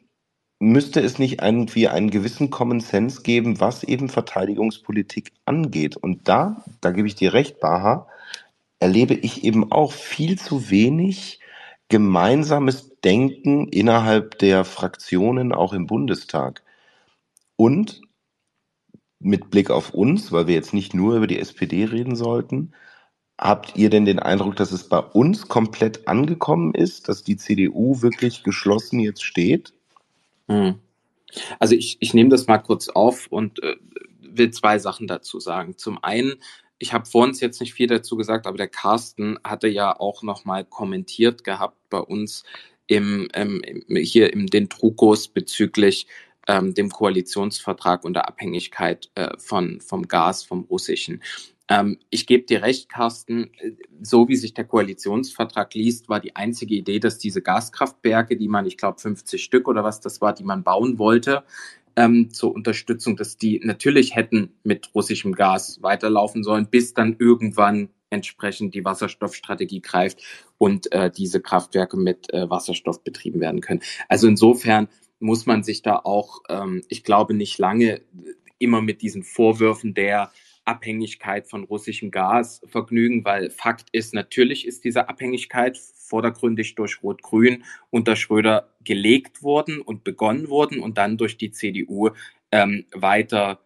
müsste 0.59 0.99
es 1.03 1.21
nicht 1.21 1.41
irgendwie 1.41 1.87
einen 1.87 2.11
gewissen 2.11 2.51
Common 2.51 2.81
Sense 2.81 3.23
geben, 3.23 3.61
was 3.61 3.85
eben 3.85 4.09
Verteidigungspolitik 4.09 5.31
angeht? 5.45 5.97
Und 5.97 6.27
da, 6.27 6.65
da 6.81 6.91
gebe 6.91 7.07
ich 7.07 7.15
dir 7.15 7.33
recht, 7.33 7.61
Baha, 7.61 8.09
erlebe 8.81 9.15
ich 9.15 9.45
eben 9.45 9.71
auch 9.71 9.93
viel 9.93 10.39
zu 10.39 10.71
wenig 10.71 11.39
gemeinsames 11.89 13.01
Denken 13.01 13.69
innerhalb 13.69 14.39
der 14.39 14.65
Fraktionen, 14.65 15.53
auch 15.53 15.73
im 15.73 15.87
Bundestag. 15.87 16.63
Und 17.57 18.01
mit 19.19 19.51
Blick 19.51 19.71
auf 19.71 19.91
uns, 19.93 20.33
weil 20.33 20.47
wir 20.47 20.55
jetzt 20.55 20.73
nicht 20.73 20.95
nur 20.95 21.17
über 21.17 21.27
die 21.27 21.39
SPD 21.39 21.85
reden 21.85 22.17
sollten, 22.17 22.73
habt 23.39 23.77
ihr 23.77 23.91
denn 23.91 24.07
den 24.07 24.19
Eindruck, 24.19 24.57
dass 24.57 24.73
es 24.73 24.89
bei 24.89 24.99
uns 24.99 25.49
komplett 25.49 26.09
angekommen 26.09 26.75
ist, 26.75 27.09
dass 27.09 27.23
die 27.23 27.37
CDU 27.37 28.01
wirklich 28.01 28.43
geschlossen 28.43 29.01
jetzt 29.01 29.25
steht? 29.25 29.75
Hm. 30.49 30.77
Also 31.59 31.75
ich, 31.75 31.99
ich 32.01 32.15
nehme 32.15 32.31
das 32.31 32.47
mal 32.47 32.59
kurz 32.59 32.89
auf 32.89 33.27
und 33.29 33.63
äh, 33.63 33.77
will 34.21 34.51
zwei 34.51 34.79
Sachen 34.79 35.07
dazu 35.07 35.39
sagen. 35.39 35.77
Zum 35.77 36.03
einen 36.03 36.35
ich 36.81 36.95
habe 36.95 37.07
vor 37.07 37.25
uns 37.25 37.41
jetzt 37.41 37.61
nicht 37.61 37.75
viel 37.75 37.87
dazu 37.87 38.17
gesagt, 38.17 38.47
aber 38.47 38.57
der 38.57 38.67
Carsten 38.67 39.39
hatte 39.45 39.69
ja 39.69 39.99
auch 40.01 40.23
nochmal 40.23 40.65
kommentiert 40.65 41.45
gehabt 41.45 41.77
bei 41.91 41.99
uns 41.99 42.43
im, 42.87 43.29
ähm, 43.35 43.63
hier 43.89 44.33
im 44.33 44.47
den 44.47 44.69
Trukos 44.71 45.29
bezüglich 45.29 46.07
ähm, 46.49 46.75
dem 46.75 46.91
Koalitionsvertrag 46.91 48.03
und 48.05 48.15
der 48.15 48.29
Abhängigkeit 48.29 49.11
äh, 49.15 49.29
von, 49.39 49.81
vom 49.83 50.09
Gas, 50.09 50.43
vom 50.43 50.63
russischen. 50.63 51.23
Ähm, 51.69 51.99
ich 52.09 52.27
gebe 52.27 52.47
dir 52.47 52.63
recht, 52.63 52.89
Carsten, 52.89 53.53
so 54.01 54.27
wie 54.29 54.37
sich 54.37 54.55
der 54.55 54.65
Koalitionsvertrag 54.65 55.75
liest, 55.75 56.09
war 56.09 56.19
die 56.19 56.35
einzige 56.35 56.75
Idee, 56.75 56.99
dass 56.99 57.19
diese 57.19 57.43
Gaskraftwerke, 57.43 58.39
die 58.39 58.49
man, 58.49 58.65
ich 58.65 58.79
glaube 58.79 58.99
50 58.99 59.45
Stück 59.45 59.69
oder 59.69 59.85
was 59.85 60.01
das 60.01 60.21
war, 60.23 60.33
die 60.33 60.45
man 60.45 60.65
bauen 60.65 60.99
wollte, 60.99 61.45
ähm, 61.97 62.31
zur 62.33 62.55
Unterstützung, 62.55 63.17
dass 63.17 63.37
die 63.37 63.61
natürlich 63.63 64.17
hätten 64.17 64.53
mit 64.65 64.95
russischem 64.95 65.35
Gas 65.35 65.83
weiterlaufen 65.83 66.45
sollen, 66.45 66.69
bis 66.71 66.95
dann 66.95 67.17
irgendwann 67.19 67.91
entsprechend 68.11 68.75
die 68.75 68.85
Wasserstoffstrategie 68.85 69.81
greift 69.81 70.21
und 70.59 70.93
äh, 70.93 71.11
diese 71.11 71.41
Kraftwerke 71.41 71.97
mit 71.97 72.33
äh, 72.33 72.51
Wasserstoff 72.51 73.03
betrieben 73.05 73.41
werden 73.41 73.61
können. 73.61 73.81
Also 74.09 74.27
insofern 74.27 74.89
muss 75.21 75.47
man 75.47 75.63
sich 75.63 75.83
da 75.83 75.97
auch, 75.97 76.41
ähm, 76.49 76.83
ich 76.89 77.05
glaube, 77.05 77.35
nicht 77.35 77.59
lange 77.59 78.01
immer 78.59 78.83
mit 78.83 79.03
diesen 79.03 79.23
Vorwürfen 79.23 79.95
der 79.95 80.33
Abhängigkeit 80.65 81.49
von 81.49 81.65
russischem 81.65 82.11
Gas 82.11 82.63
vergnügen, 82.67 83.25
weil 83.25 83.51
Fakt 83.51 83.89
ist, 83.93 84.15
natürlich 84.15 84.67
ist 84.67 84.85
diese 84.85 85.09
Abhängigkeit 85.09 85.81
vordergründig 86.11 86.75
durch 86.75 87.03
Rot-Grün 87.03 87.65
unter 87.89 88.17
Schröder 88.17 88.75
gelegt 88.85 89.43
worden 89.43 89.81
und 89.81 90.05
begonnen 90.05 90.49
worden 90.49 90.81
und 90.81 90.99
dann 90.99 91.17
durch 91.17 91.39
die 91.39 91.53
CDU 91.53 92.11
ähm, 92.51 92.85
weiter, 92.93 93.61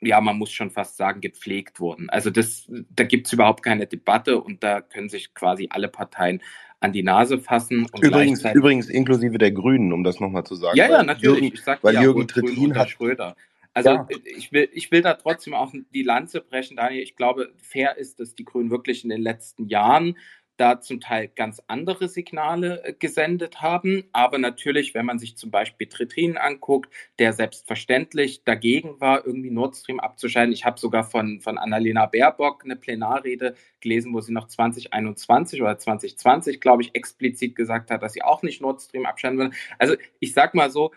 ja, 0.00 0.20
man 0.20 0.36
muss 0.36 0.52
schon 0.52 0.70
fast 0.70 0.96
sagen, 0.96 1.20
gepflegt 1.20 1.80
worden. 1.80 2.10
Also 2.10 2.28
das, 2.30 2.70
da 2.90 3.04
gibt 3.04 3.28
es 3.28 3.32
überhaupt 3.32 3.62
keine 3.62 3.86
Debatte 3.86 4.40
und 4.42 4.62
da 4.62 4.82
können 4.82 5.08
sich 5.08 5.32
quasi 5.32 5.68
alle 5.70 5.88
Parteien 5.88 6.42
an 6.80 6.92
die 6.92 7.02
Nase 7.02 7.38
fassen. 7.38 7.86
übrigens, 8.02 8.44
übrigens 8.44 8.90
inklusive 8.90 9.38
der 9.38 9.52
Grünen, 9.52 9.92
um 9.92 10.04
das 10.04 10.20
nochmal 10.20 10.44
zu 10.44 10.56
sagen. 10.56 10.76
Ja, 10.76 10.90
ja, 10.90 11.02
natürlich. 11.02 11.40
Jürgen, 11.40 11.54
ich 11.54 11.62
sag 11.62 11.82
weil 11.82 11.94
ja, 11.94 12.02
Jürgen 12.02 12.28
Trittin 12.28 12.76
hat 12.76 12.90
Schröder. 12.90 13.36
Also 13.72 13.90
ja. 13.90 14.08
ich, 14.24 14.52
will, 14.52 14.68
ich 14.72 14.90
will 14.90 15.02
da 15.02 15.14
trotzdem 15.14 15.52
auch 15.52 15.72
die 15.92 16.02
Lanze 16.02 16.40
brechen, 16.40 16.76
Daniel. 16.76 17.02
Ich 17.02 17.14
glaube, 17.14 17.52
fair 17.58 17.98
ist, 17.98 18.20
dass 18.20 18.34
die 18.34 18.44
Grünen 18.44 18.70
wirklich 18.70 19.04
in 19.04 19.10
den 19.10 19.20
letzten 19.20 19.68
Jahren 19.68 20.16
da 20.56 20.80
zum 20.80 21.00
Teil 21.00 21.28
ganz 21.28 21.62
andere 21.66 22.08
Signale 22.08 22.82
äh, 22.84 22.92
gesendet 22.92 23.62
haben. 23.62 24.04
Aber 24.12 24.38
natürlich, 24.38 24.94
wenn 24.94 25.06
man 25.06 25.18
sich 25.18 25.36
zum 25.36 25.50
Beispiel 25.50 25.86
Trittin 25.86 26.36
anguckt, 26.36 26.92
der 27.18 27.32
selbstverständlich 27.32 28.44
dagegen 28.44 29.00
war, 29.00 29.26
irgendwie 29.26 29.50
Nord 29.50 29.76
Stream 29.76 30.00
abzuschalten. 30.00 30.52
Ich 30.52 30.64
habe 30.64 30.78
sogar 30.78 31.04
von, 31.04 31.40
von 31.40 31.58
Annalena 31.58 32.06
Baerbock 32.06 32.64
eine 32.64 32.76
Plenarrede 32.76 33.54
gelesen, 33.80 34.14
wo 34.14 34.20
sie 34.20 34.32
noch 34.32 34.48
2021 34.48 35.60
oder 35.62 35.78
2020, 35.78 36.60
glaube 36.60 36.82
ich, 36.82 36.94
explizit 36.94 37.54
gesagt 37.54 37.90
hat, 37.90 38.02
dass 38.02 38.14
sie 38.14 38.22
auch 38.22 38.42
nicht 38.42 38.60
Nord 38.60 38.80
Stream 38.80 39.06
abschalten 39.06 39.38
will. 39.38 39.50
Also 39.78 39.96
ich 40.20 40.32
sag 40.32 40.54
mal 40.54 40.70
so, 40.70 40.92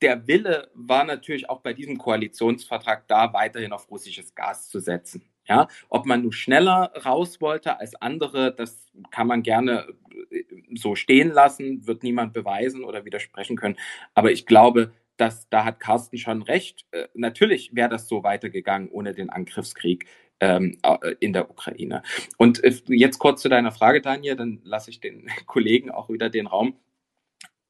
der 0.00 0.26
Wille 0.26 0.70
war 0.74 1.04
natürlich 1.04 1.50
auch 1.50 1.60
bei 1.60 1.72
diesem 1.72 1.98
Koalitionsvertrag 1.98 3.08
da, 3.08 3.32
weiterhin 3.32 3.72
auf 3.72 3.90
russisches 3.90 4.34
Gas 4.34 4.68
zu 4.68 4.78
setzen. 4.78 5.22
Ja, 5.48 5.66
ob 5.88 6.06
man 6.06 6.22
nur 6.22 6.32
schneller 6.32 6.92
raus 7.04 7.40
wollte 7.40 7.80
als 7.80 7.96
andere, 7.96 8.54
das 8.54 8.86
kann 9.10 9.26
man 9.26 9.42
gerne 9.42 9.88
äh, 10.30 10.44
so 10.74 10.94
stehen 10.94 11.30
lassen, 11.30 11.86
wird 11.86 12.04
niemand 12.04 12.32
beweisen 12.32 12.84
oder 12.84 13.04
widersprechen 13.04 13.56
können. 13.56 13.76
Aber 14.14 14.30
ich 14.30 14.46
glaube, 14.46 14.92
dass 15.16 15.48
da 15.48 15.64
hat 15.64 15.80
Carsten 15.80 16.16
schon 16.18 16.42
recht. 16.42 16.86
Äh, 16.92 17.08
natürlich 17.14 17.74
wäre 17.74 17.88
das 17.88 18.08
so 18.08 18.22
weitergegangen 18.22 18.88
ohne 18.88 19.14
den 19.14 19.30
Angriffskrieg 19.30 20.06
ähm, 20.40 20.78
äh, 20.82 21.14
in 21.18 21.32
der 21.32 21.50
Ukraine. 21.50 22.02
Und 22.38 22.62
jetzt 22.86 23.18
kurz 23.18 23.42
zu 23.42 23.48
deiner 23.48 23.72
Frage, 23.72 24.00
Daniel, 24.00 24.36
dann 24.36 24.60
lasse 24.62 24.90
ich 24.90 25.00
den 25.00 25.28
Kollegen 25.46 25.90
auch 25.90 26.08
wieder 26.08 26.30
den 26.30 26.46
Raum 26.46 26.76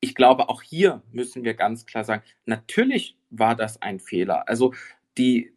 ich 0.02 0.16
glaube, 0.16 0.48
auch 0.48 0.62
hier 0.62 1.00
müssen 1.12 1.44
wir 1.44 1.54
ganz 1.54 1.86
klar 1.86 2.02
sagen, 2.02 2.24
natürlich 2.44 3.16
war 3.30 3.54
das 3.54 3.80
ein 3.80 4.00
Fehler. 4.00 4.48
Also 4.48 4.74
die, 5.16 5.52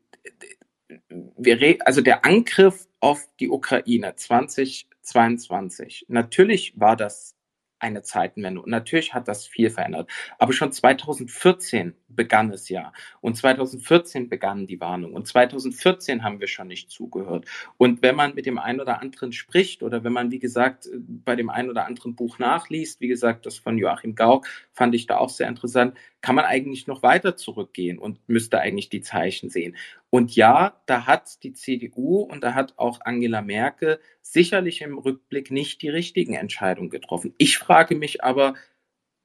also 1.85 2.01
der 2.01 2.25
Angriff 2.25 2.87
auf 2.99 3.27
die 3.39 3.49
Ukraine 3.49 4.15
2022, 4.15 6.05
natürlich 6.07 6.79
war 6.79 6.95
das 6.95 7.35
eine 7.79 8.03
Zeitenwende. 8.03 8.61
Und 8.61 8.69
natürlich 8.69 9.13
hat 9.13 9.27
das 9.27 9.45
viel 9.45 9.69
verändert. 9.69 10.09
Aber 10.37 10.53
schon 10.53 10.71
2014 10.71 11.93
begann 12.07 12.51
es 12.51 12.69
ja. 12.69 12.93
Und 13.21 13.35
2014 13.35 14.29
begannen 14.29 14.67
die 14.67 14.79
Warnungen. 14.79 15.15
Und 15.15 15.27
2014 15.27 16.23
haben 16.23 16.39
wir 16.39 16.47
schon 16.47 16.67
nicht 16.67 16.89
zugehört. 16.89 17.45
Und 17.77 18.01
wenn 18.01 18.15
man 18.15 18.33
mit 18.33 18.45
dem 18.45 18.57
einen 18.57 18.79
oder 18.79 19.01
anderen 19.01 19.31
spricht 19.33 19.83
oder 19.83 20.03
wenn 20.03 20.13
man, 20.13 20.31
wie 20.31 20.39
gesagt, 20.39 20.89
bei 20.97 21.35
dem 21.35 21.49
einen 21.49 21.69
oder 21.69 21.85
anderen 21.85 22.15
Buch 22.15 22.39
nachliest, 22.39 23.01
wie 23.01 23.07
gesagt, 23.07 23.45
das 23.45 23.57
von 23.57 23.77
Joachim 23.77 24.15
Gauck 24.15 24.47
fand 24.71 24.95
ich 24.95 25.05
da 25.05 25.17
auch 25.17 25.29
sehr 25.29 25.47
interessant, 25.47 25.95
kann 26.25 26.33
man 26.33 26.45
eigentlich 26.45 26.87
noch 26.87 27.03
weiter 27.03 27.35
zurückgehen 27.35 27.99
und 27.99 28.17
müsste 28.27 28.59
eigentlich 28.59 28.89
die 28.89 29.01
Zeichen 29.01 29.51
sehen. 29.51 29.75
Und 30.09 30.35
ja, 30.35 30.81
da 30.87 31.05
hat 31.05 31.43
die 31.43 31.53
CDU 31.53 32.21
und 32.21 32.43
da 32.43 32.55
hat 32.55 32.73
auch 32.77 32.99
Angela 33.01 33.43
Merkel 33.43 33.99
sicherlich 34.23 34.81
im 34.81 34.97
Rückblick 34.97 35.51
nicht 35.51 35.83
die 35.83 35.89
richtigen 35.89 36.33
Entscheidungen 36.33 36.89
getroffen. 36.89 37.35
Ich 37.37 37.59
frage 37.59 37.93
mich 37.93 38.23
aber, 38.23 38.55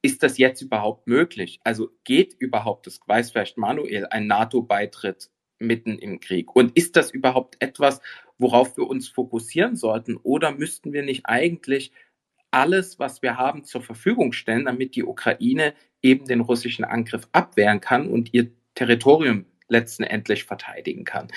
ist 0.03 0.21
das 0.21 0.37
jetzt 0.37 0.61
überhaupt 0.61 1.07
möglich? 1.07 1.59
Also 1.63 1.89
geht 2.03 2.35
überhaupt, 2.37 2.85
das 2.85 2.99
weiß 3.03 3.31
vielleicht 3.31 3.57
Manuel, 3.57 4.05
ein 4.05 4.27
NATO-Beitritt 4.27 5.31
mitten 5.57 5.97
im 5.97 6.19
Krieg? 6.19 6.55
Und 6.55 6.77
ist 6.77 6.95
das 6.95 7.09
überhaupt 7.09 7.55
etwas, 7.63 7.99
worauf 8.37 8.77
wir 8.77 8.87
uns 8.87 9.07
fokussieren 9.07 9.75
sollten? 9.75 10.17
Oder 10.17 10.51
müssten 10.51 10.93
wir 10.93 11.01
nicht 11.01 11.25
eigentlich 11.25 11.93
alles, 12.51 12.99
was 12.99 13.21
wir 13.21 13.37
haben, 13.37 13.63
zur 13.63 13.81
Verfügung 13.81 14.33
stellen, 14.33 14.65
damit 14.65 14.95
die 14.95 15.03
Ukraine 15.03 15.73
eben 16.01 16.25
den 16.25 16.41
russischen 16.41 16.85
Angriff 16.85 17.27
abwehren 17.31 17.81
kann 17.81 18.07
und 18.07 18.33
ihr 18.33 18.51
Territorium 18.75 19.45
letzten 19.67 20.03
Endlich 20.03 20.43
verteidigen 20.43 21.05
kann. 21.05 21.29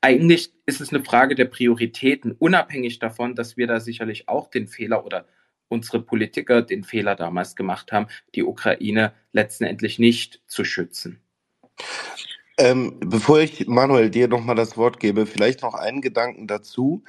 Eigentlich 0.00 0.50
ist 0.66 0.80
es 0.80 0.92
eine 0.92 1.04
Frage 1.04 1.34
der 1.34 1.44
Prioritäten, 1.44 2.32
unabhängig 2.32 2.98
davon, 2.98 3.34
dass 3.34 3.56
wir 3.56 3.66
da 3.66 3.80
sicherlich 3.80 4.28
auch 4.28 4.48
den 4.48 4.66
Fehler 4.66 5.04
oder 5.04 5.26
unsere 5.68 6.02
Politiker 6.02 6.62
den 6.62 6.84
Fehler 6.84 7.14
damals 7.14 7.54
gemacht 7.54 7.92
haben, 7.92 8.06
die 8.34 8.42
Ukraine 8.42 9.12
letzten 9.32 9.64
Endlich 9.64 9.98
nicht 9.98 10.42
zu 10.46 10.64
schützen. 10.64 11.20
Ähm, 12.58 12.98
bevor 13.00 13.40
ich 13.40 13.66
Manuel 13.66 14.10
dir 14.10 14.28
nochmal 14.28 14.56
das 14.56 14.76
Wort 14.76 15.00
gebe, 15.00 15.26
vielleicht 15.26 15.62
noch 15.62 15.74
einen 15.74 16.02
Gedanken 16.02 16.46
dazu, 16.46 17.02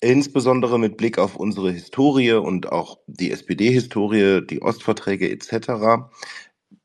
insbesondere 0.00 0.78
mit 0.78 0.96
Blick 0.96 1.18
auf 1.18 1.36
unsere 1.36 1.70
Historie 1.72 2.32
und 2.32 2.72
auch 2.72 2.98
die 3.06 3.30
SPD-Historie, 3.32 4.40
die 4.46 4.62
Ostverträge 4.62 5.30
etc. 5.30 6.06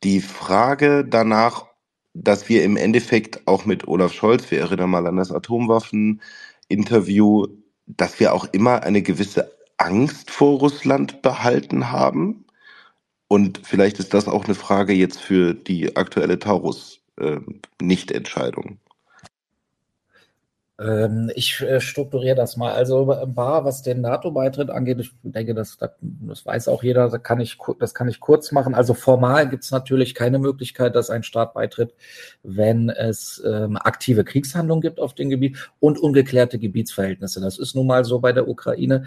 Die 0.03 0.19
Frage 0.21 1.05
danach, 1.05 1.67
dass 2.13 2.49
wir 2.49 2.63
im 2.63 2.77
Endeffekt 2.77 3.47
auch 3.47 3.65
mit 3.65 3.87
Olaf 3.87 4.13
Scholz, 4.13 4.49
wir 4.51 4.59
erinnern 4.59 4.89
mal 4.89 5.07
an 5.07 5.17
das 5.17 5.31
Atomwaffen-Interview, 5.31 7.47
dass 7.87 8.19
wir 8.19 8.33
auch 8.33 8.45
immer 8.51 8.83
eine 8.83 9.01
gewisse 9.01 9.51
Angst 9.77 10.29
vor 10.31 10.59
Russland 10.59 11.21
behalten 11.21 11.91
haben. 11.91 12.45
Und 13.27 13.61
vielleicht 13.63 13.99
ist 13.99 14.13
das 14.13 14.27
auch 14.27 14.45
eine 14.45 14.55
Frage 14.55 14.93
jetzt 14.93 15.19
für 15.19 15.53
die 15.53 15.95
aktuelle 15.95 16.39
Taurus-Nichtentscheidung. 16.39 18.79
Ähm, 20.83 21.31
ich 21.35 21.61
äh, 21.61 21.79
strukturiere 21.79 22.35
das 22.35 22.57
mal. 22.57 22.73
Also 22.73 23.05
Bar, 23.27 23.63
was 23.63 23.81
den 23.83 24.01
NATO-Beitritt 24.01 24.69
angeht, 24.69 24.99
ich 24.99 25.11
denke, 25.23 25.53
das, 25.53 25.77
das 26.01 26.45
weiß 26.45 26.67
auch 26.67 26.83
jeder, 26.83 27.09
das 27.09 27.23
kann 27.23 27.39
ich, 27.39 27.57
das 27.79 27.93
kann 27.93 28.09
ich 28.09 28.19
kurz 28.19 28.51
machen. 28.51 28.73
Also 28.73 28.93
formal 28.93 29.49
gibt 29.49 29.63
es 29.63 29.71
natürlich 29.71 30.13
keine 30.13 30.39
Möglichkeit, 30.39 30.95
dass 30.95 31.09
ein 31.09 31.23
Staat 31.23 31.53
beitritt, 31.53 31.93
wenn 32.43 32.89
es 32.89 33.41
ähm, 33.45 33.77
aktive 33.77 34.23
Kriegshandlungen 34.23 34.81
gibt 34.81 34.99
auf 34.99 35.13
dem 35.13 35.29
Gebiet 35.29 35.71
und 35.79 35.97
ungeklärte 35.97 36.59
Gebietsverhältnisse. 36.59 37.39
Das 37.39 37.57
ist 37.59 37.75
nun 37.75 37.87
mal 37.87 38.03
so 38.03 38.19
bei 38.19 38.33
der 38.33 38.47
Ukraine. 38.47 39.05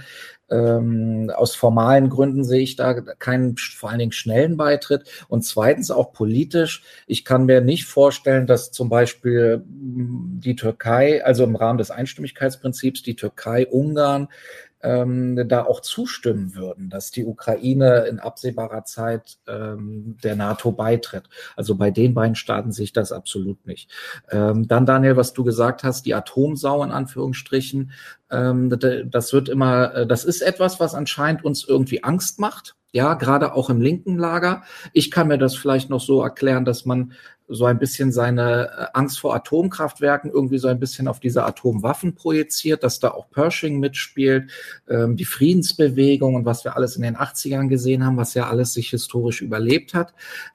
Ähm, 0.49 1.33
aus 1.35 1.57
formalen 1.57 2.09
Gründen 2.09 2.45
sehe 2.45 2.63
ich 2.63 2.77
da 2.77 2.95
keinen 2.95 3.57
vor 3.57 3.91
allen 3.91 3.99
Dingen 3.99 4.13
schnellen 4.13 4.57
Beitritt. 4.57 5.09
Und 5.29 5.43
zweitens 5.43 5.91
auch 5.91 6.13
politisch. 6.13 6.85
Ich 7.07 7.25
kann 7.25 7.47
mir 7.47 7.61
nicht 7.61 7.85
vorstellen, 7.85 8.47
dass 8.47 8.71
zum 8.71 8.89
Beispiel 8.89 9.65
hm, 9.67 10.41
die 10.43 10.57
Türkei, 10.57 11.25
also 11.25 11.45
im 11.45 11.57
Rahmen 11.57 11.66
des 11.75 11.91
Einstimmigkeitsprinzips, 11.91 13.03
die 13.03 13.17
Türkei, 13.17 13.67
Ungarn 13.67 14.29
ähm, 14.83 15.49
da 15.49 15.65
auch 15.65 15.81
zustimmen 15.81 16.55
würden, 16.55 16.91
dass 16.91 17.11
die 17.11 17.25
Ukraine 17.25 18.07
in 18.07 18.21
absehbarer 18.21 18.85
Zeit 18.85 19.39
ähm, 19.49 20.17
der 20.23 20.37
NATO 20.37 20.71
beitritt. 20.71 21.25
Also 21.57 21.75
bei 21.75 21.91
den 21.91 22.15
beiden 22.15 22.37
Staaten 22.37 22.73
sehe 22.73 22.85
ich 22.85 22.93
das 22.93 23.11
absolut 23.11 23.67
nicht. 23.67 23.91
Ähm, 24.31 24.69
dann, 24.69 24.87
Daniel, 24.87 25.17
was 25.17 25.33
du 25.33 25.45
gesagt 25.45 25.83
hast, 25.83 26.07
die 26.07 26.15
Atomsau 26.15 26.85
in 26.85 26.93
Anführungsstrichen, 26.93 27.91
ähm, 28.31 28.71
das 29.11 29.33
wird 29.33 29.49
immer, 29.49 29.95
äh, 29.95 30.07
das 30.07 30.25
ist 30.25 30.43
etwas, 30.43 30.79
was 30.79 30.95
anscheinend 30.95 31.45
uns 31.45 31.65
irgendwie 31.67 32.05
Angst 32.05 32.39
macht. 32.39 32.77
Ja, 32.97 33.13
gerade 33.13 33.53
auch 33.53 33.69
im 33.69 33.83
linken 33.83 34.17
Lager. 34.17 34.63
Ich 34.95 35.11
kann 35.11 35.29
mir 35.29 35.37
das 35.37 35.55
vielleicht 35.55 35.91
noch 35.91 36.01
so 36.01 36.23
erklären, 36.23 36.65
dass 36.65 36.87
man 36.87 37.13
so 37.47 37.67
ein 37.67 37.79
bisschen 37.79 38.11
seine 38.11 38.71
äh, 38.71 38.87
Angst 38.95 39.21
vor 39.21 39.35
Atomkraftwerken 39.35 40.31
irgendwie 40.31 40.57
so 40.57 40.69
ein 40.69 40.81
bisschen 40.81 41.07
auf 41.07 41.21
diese 41.21 41.45
Atomwaffen 41.45 42.15
projiziert, 42.15 42.83
dass 42.83 42.99
da 42.99 43.11
auch 43.11 43.29
Pershing 43.29 43.81
mitspielt, 43.81 44.51
ähm, 44.89 45.15
die 45.15 45.27
Friedensbewegung 45.27 46.37
und 46.37 46.47
was 46.47 46.65
wir 46.65 46.75
alles 46.75 46.97
in 46.97 47.03
den 47.03 47.19
80ern 47.19 47.69
gesehen 47.69 48.03
haben, 48.03 48.17
was 48.17 48.33
ja 48.33 48.49
alles 48.49 48.73
sich 48.73 48.89
historisch 48.89 49.43
überlebt 49.43 49.93
hat. 49.93 50.15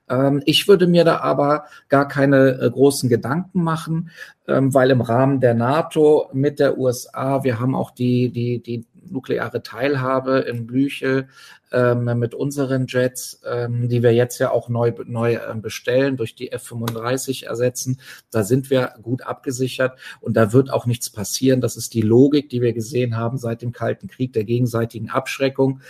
Ähm, 0.10 0.42
ich 0.48 0.68
würde 0.68 0.88
mir 0.88 1.04
da 1.04 1.20
aber 1.20 1.66
gar 1.90 2.08
keine 2.08 2.60
äh, 2.60 2.72
großen 2.72 3.08
Gedanken 3.08 3.64
machen, 3.64 4.10
ähm, 4.48 4.74
weil 4.74 4.90
im 4.90 5.02
Rahmen 5.02 5.42
der 5.42 5.54
NATO 5.54 6.28
mit 6.34 6.58
der 6.58 6.80
USA, 6.80 7.44
wir 7.44 7.60
haben 7.60 7.76
auch 7.76 7.92
die, 7.92 8.32
die, 8.32 8.64
die 8.64 8.88
nukleare 9.12 9.62
Teilhabe 9.62 10.40
in 10.40 10.66
Blüche 10.66 11.28
ähm, 11.72 12.20
mit 12.20 12.34
unseren 12.34 12.86
Jets, 12.88 13.42
ähm, 13.46 13.90
die 13.90 14.04
wir 14.04 14.14
jetzt 14.14 14.40
ja 14.40 14.52
auch 14.52 14.70
neu, 14.70 14.94
neu 15.06 15.36
äh, 15.36 15.56
bestellen, 15.56 16.18
durch 16.18 16.36
die 16.36 16.52
F-35 16.52 17.46
ersetzen. 17.46 18.00
Da 18.30 18.44
sind 18.44 18.70
wir 18.70 18.94
gut 19.02 19.24
abgesichert 19.24 19.98
und 20.20 20.36
da 20.36 20.54
wird 20.54 20.72
auch 20.72 20.86
nichts 20.86 21.10
passieren. 21.10 21.62
Das 21.62 21.78
ist 21.78 21.94
die 21.94 22.02
Logik, 22.02 22.50
die 22.50 22.62
wir 22.62 22.74
gesehen 22.74 23.18
haben 23.18 23.38
seit 23.38 23.62
dem 23.62 23.72
Kalten 23.72 24.08
Krieg, 24.08 24.34
der 24.34 24.44
gegenseitigen 24.44 25.10
Abschreckung. 25.10 25.82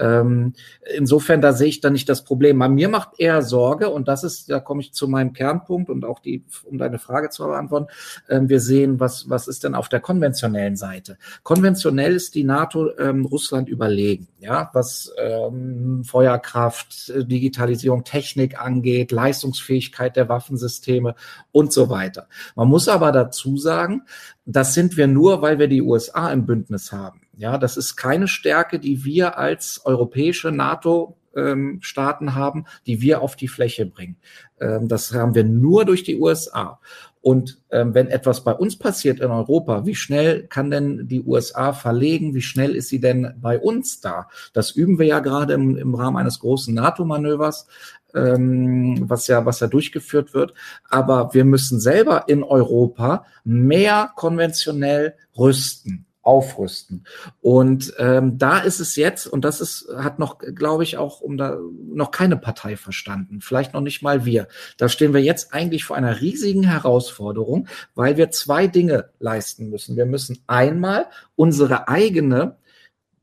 Ähm, 0.00 0.54
insofern, 0.96 1.40
da 1.40 1.52
sehe 1.52 1.68
ich 1.68 1.80
dann 1.80 1.92
nicht 1.92 2.08
das 2.08 2.24
Problem. 2.24 2.58
Bei 2.58 2.68
mir 2.68 2.88
macht 2.88 3.20
eher 3.20 3.42
Sorge, 3.42 3.90
und 3.90 4.08
das 4.08 4.24
ist, 4.24 4.50
da 4.50 4.58
komme 4.58 4.80
ich 4.80 4.94
zu 4.94 5.06
meinem 5.08 5.32
Kernpunkt 5.32 5.90
und 5.90 6.04
auch 6.04 6.20
die, 6.20 6.44
um 6.64 6.78
deine 6.78 6.98
Frage 6.98 7.28
zu 7.28 7.44
beantworten, 7.44 7.88
ähm, 8.28 8.48
wir 8.48 8.60
sehen, 8.60 8.98
was, 8.98 9.28
was 9.28 9.46
ist 9.46 9.62
denn 9.64 9.74
auf 9.74 9.88
der 9.88 10.00
konventionellen 10.00 10.76
Seite? 10.76 11.18
Konventionell 11.42 12.14
ist 12.14 12.34
die 12.34 12.44
NATO 12.44 12.96
ähm, 12.98 13.26
Russland 13.26 13.68
überlegen, 13.68 14.28
ja, 14.38 14.70
was 14.72 15.12
ähm, 15.18 16.02
Feuerkraft, 16.04 17.12
Digitalisierung, 17.14 18.04
Technik 18.04 18.60
angeht, 18.60 19.12
Leistungsfähigkeit 19.12 20.16
der 20.16 20.28
Waffensysteme 20.28 21.14
und 21.52 21.72
so 21.72 21.90
weiter. 21.90 22.26
Man 22.56 22.68
muss 22.68 22.88
aber 22.88 23.12
dazu 23.12 23.58
sagen, 23.58 24.02
das 24.46 24.72
sind 24.74 24.96
wir 24.96 25.06
nur, 25.06 25.42
weil 25.42 25.58
wir 25.58 25.68
die 25.68 25.82
USA 25.82 26.32
im 26.32 26.46
Bündnis 26.46 26.90
haben. 26.90 27.20
Ja, 27.40 27.56
das 27.56 27.78
ist 27.78 27.96
keine 27.96 28.28
Stärke, 28.28 28.78
die 28.78 29.02
wir 29.02 29.38
als 29.38 29.80
europäische 29.86 30.52
NATO 30.52 31.16
ähm, 31.34 31.78
Staaten 31.80 32.34
haben, 32.34 32.66
die 32.86 33.00
wir 33.00 33.22
auf 33.22 33.34
die 33.34 33.48
Fläche 33.48 33.86
bringen. 33.86 34.16
Ähm, 34.60 34.88
das 34.88 35.14
haben 35.14 35.34
wir 35.34 35.44
nur 35.44 35.86
durch 35.86 36.04
die 36.04 36.20
USA. 36.20 36.80
Und 37.22 37.62
ähm, 37.70 37.94
wenn 37.94 38.08
etwas 38.08 38.44
bei 38.44 38.52
uns 38.52 38.78
passiert 38.78 39.20
in 39.20 39.30
Europa, 39.30 39.86
wie 39.86 39.94
schnell 39.94 40.48
kann 40.48 40.70
denn 40.70 41.08
die 41.08 41.22
USA 41.22 41.72
verlegen? 41.72 42.34
Wie 42.34 42.42
schnell 42.42 42.76
ist 42.76 42.90
sie 42.90 43.00
denn 43.00 43.32
bei 43.40 43.58
uns 43.58 44.02
da? 44.02 44.28
Das 44.52 44.72
üben 44.72 44.98
wir 44.98 45.06
ja 45.06 45.20
gerade 45.20 45.54
im, 45.54 45.78
im 45.78 45.94
Rahmen 45.94 46.18
eines 46.18 46.40
großen 46.40 46.74
NATO-Manövers, 46.74 47.66
ähm, 48.14 49.08
was 49.08 49.28
ja 49.28 49.46
was 49.46 49.60
ja 49.60 49.66
durchgeführt 49.66 50.34
wird. 50.34 50.52
Aber 50.90 51.32
wir 51.32 51.46
müssen 51.46 51.80
selber 51.80 52.24
in 52.28 52.42
Europa 52.42 53.24
mehr 53.44 54.12
konventionell 54.14 55.14
rüsten 55.38 56.04
aufrüsten. 56.22 57.06
Und 57.40 57.94
ähm, 57.98 58.36
da 58.36 58.58
ist 58.58 58.78
es 58.80 58.96
jetzt, 58.96 59.26
und 59.26 59.44
das 59.44 59.60
ist, 59.60 59.88
hat 59.96 60.18
noch, 60.18 60.38
glaube 60.38 60.82
ich, 60.82 60.98
auch 60.98 61.20
um 61.20 61.36
da 61.36 61.58
noch 61.92 62.10
keine 62.10 62.36
Partei 62.36 62.76
verstanden, 62.76 63.40
vielleicht 63.40 63.72
noch 63.72 63.80
nicht 63.80 64.02
mal 64.02 64.24
wir. 64.24 64.46
Da 64.76 64.88
stehen 64.88 65.14
wir 65.14 65.22
jetzt 65.22 65.54
eigentlich 65.54 65.84
vor 65.84 65.96
einer 65.96 66.20
riesigen 66.20 66.64
Herausforderung, 66.64 67.68
weil 67.94 68.16
wir 68.16 68.30
zwei 68.30 68.66
Dinge 68.66 69.10
leisten 69.18 69.70
müssen. 69.70 69.96
Wir 69.96 70.06
müssen 70.06 70.42
einmal 70.46 71.06
unsere 71.36 71.88
eigene 71.88 72.56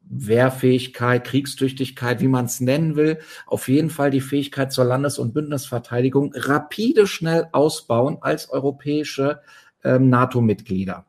Wehrfähigkeit, 0.09 1.25
Kriegstüchtigkeit, 1.25 2.21
wie 2.21 2.27
man 2.27 2.45
es 2.45 2.61
nennen 2.61 2.95
will, 2.95 3.19
auf 3.45 3.67
jeden 3.67 3.89
Fall 3.89 4.09
die 4.09 4.21
Fähigkeit 4.21 4.71
zur 4.71 4.85
Landes- 4.85 5.19
und 5.19 5.33
Bündnisverteidigung 5.33 6.33
rapide 6.33 7.07
schnell 7.07 7.47
ausbauen 7.51 8.17
als 8.21 8.49
europäische 8.49 9.41
ähm, 9.83 10.09
NATO-Mitglieder 10.09 11.06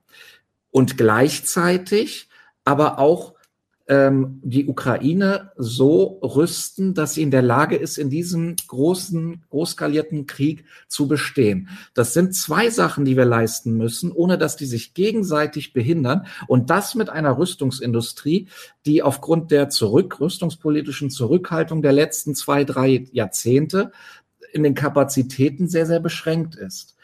und 0.78 0.96
gleichzeitig 0.96 2.28
aber 2.64 3.00
auch 3.00 3.34
ähm, 3.88 4.40
die 4.44 4.68
Ukraine 4.68 5.50
so 5.56 6.20
rüsten, 6.22 6.94
dass 6.94 7.14
sie 7.14 7.22
in 7.22 7.32
der 7.32 7.42
Lage 7.42 7.74
ist, 7.74 7.98
in 7.98 8.10
diesem 8.10 8.54
großen, 8.68 9.42
großskalierten 9.50 10.28
Krieg 10.28 10.66
zu 10.86 11.08
bestehen. 11.08 11.68
Das 11.94 12.14
sind 12.14 12.32
zwei 12.36 12.70
Sachen, 12.70 13.04
die 13.04 13.16
wir 13.16 13.24
leisten 13.24 13.76
müssen, 13.76 14.12
ohne 14.12 14.38
dass 14.38 14.54
die 14.54 14.66
sich 14.66 14.94
gegenseitig 14.94 15.72
behindern. 15.72 16.26
Und 16.46 16.70
das 16.70 16.94
mit 16.94 17.10
einer 17.10 17.38
Rüstungsindustrie, 17.38 18.46
die 18.86 19.02
aufgrund 19.02 19.50
der 19.50 19.70
zurück, 19.70 20.20
rüstungspolitischen 20.20 21.10
Zurückhaltung 21.10 21.82
der 21.82 21.92
letzten 21.92 22.36
zwei, 22.36 22.62
drei 22.62 23.04
Jahrzehnte 23.10 23.90
in 24.52 24.62
den 24.62 24.74
Kapazitäten 24.74 25.68
sehr, 25.68 25.86
sehr 25.86 26.00
beschränkt 26.00 26.54
ist. 26.54 26.96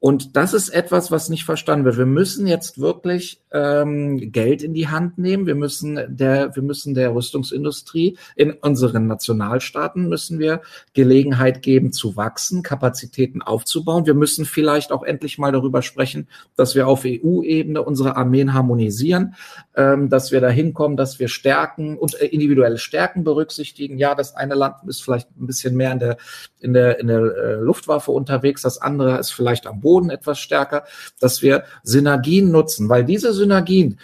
Und 0.00 0.34
das 0.34 0.54
ist 0.54 0.70
etwas, 0.70 1.10
was 1.10 1.28
nicht 1.28 1.44
verstanden 1.44 1.84
wird. 1.84 1.98
Wir 1.98 2.06
müssen 2.06 2.46
jetzt 2.46 2.80
wirklich 2.80 3.42
ähm, 3.52 4.32
Geld 4.32 4.62
in 4.62 4.72
die 4.72 4.88
Hand 4.88 5.18
nehmen. 5.18 5.46
Wir 5.46 5.54
müssen 5.54 6.00
der, 6.08 6.56
wir 6.56 6.62
müssen 6.62 6.94
der 6.94 7.14
Rüstungsindustrie 7.14 8.16
in 8.34 8.52
unseren 8.52 9.06
Nationalstaaten 9.06 10.08
müssen 10.08 10.38
wir 10.38 10.62
Gelegenheit 10.94 11.60
geben 11.60 11.92
zu 11.92 12.16
wachsen, 12.16 12.62
Kapazitäten 12.62 13.42
aufzubauen. 13.42 14.06
Wir 14.06 14.14
müssen 14.14 14.46
vielleicht 14.46 14.90
auch 14.90 15.02
endlich 15.02 15.36
mal 15.36 15.52
darüber 15.52 15.82
sprechen, 15.82 16.28
dass 16.56 16.74
wir 16.74 16.88
auf 16.88 17.04
EU-Ebene 17.04 17.82
unsere 17.82 18.16
Armeen 18.16 18.54
harmonisieren, 18.54 19.34
ähm, 19.76 20.08
dass 20.08 20.32
wir 20.32 20.40
dahin 20.40 20.72
kommen, 20.72 20.96
dass 20.96 21.18
wir 21.18 21.28
Stärken 21.28 21.98
und 21.98 22.18
äh, 22.18 22.24
individuelle 22.24 22.78
Stärken 22.78 23.22
berücksichtigen. 23.22 23.98
Ja, 23.98 24.14
das 24.14 24.34
eine 24.34 24.54
Land 24.54 24.76
ist 24.86 25.02
vielleicht 25.02 25.28
ein 25.38 25.46
bisschen 25.46 25.76
mehr 25.76 25.92
in 25.92 25.98
der 25.98 26.16
in 26.58 26.72
der 26.72 27.00
in 27.00 27.08
der 27.08 27.20
äh, 27.20 27.54
Luftwaffe 27.56 28.12
unterwegs, 28.12 28.62
das 28.62 28.80
andere 28.80 29.18
ist 29.18 29.32
vielleicht 29.32 29.66
am 29.66 29.80
Boden 29.80 29.89
Boden 29.90 30.10
etwas 30.10 30.38
stärker, 30.38 30.84
dass 31.18 31.42
wir 31.42 31.64
Synergien 31.82 32.52
nutzen, 32.52 32.88
weil 32.88 33.04
diese 33.04 33.32
Synergien, 33.32 33.98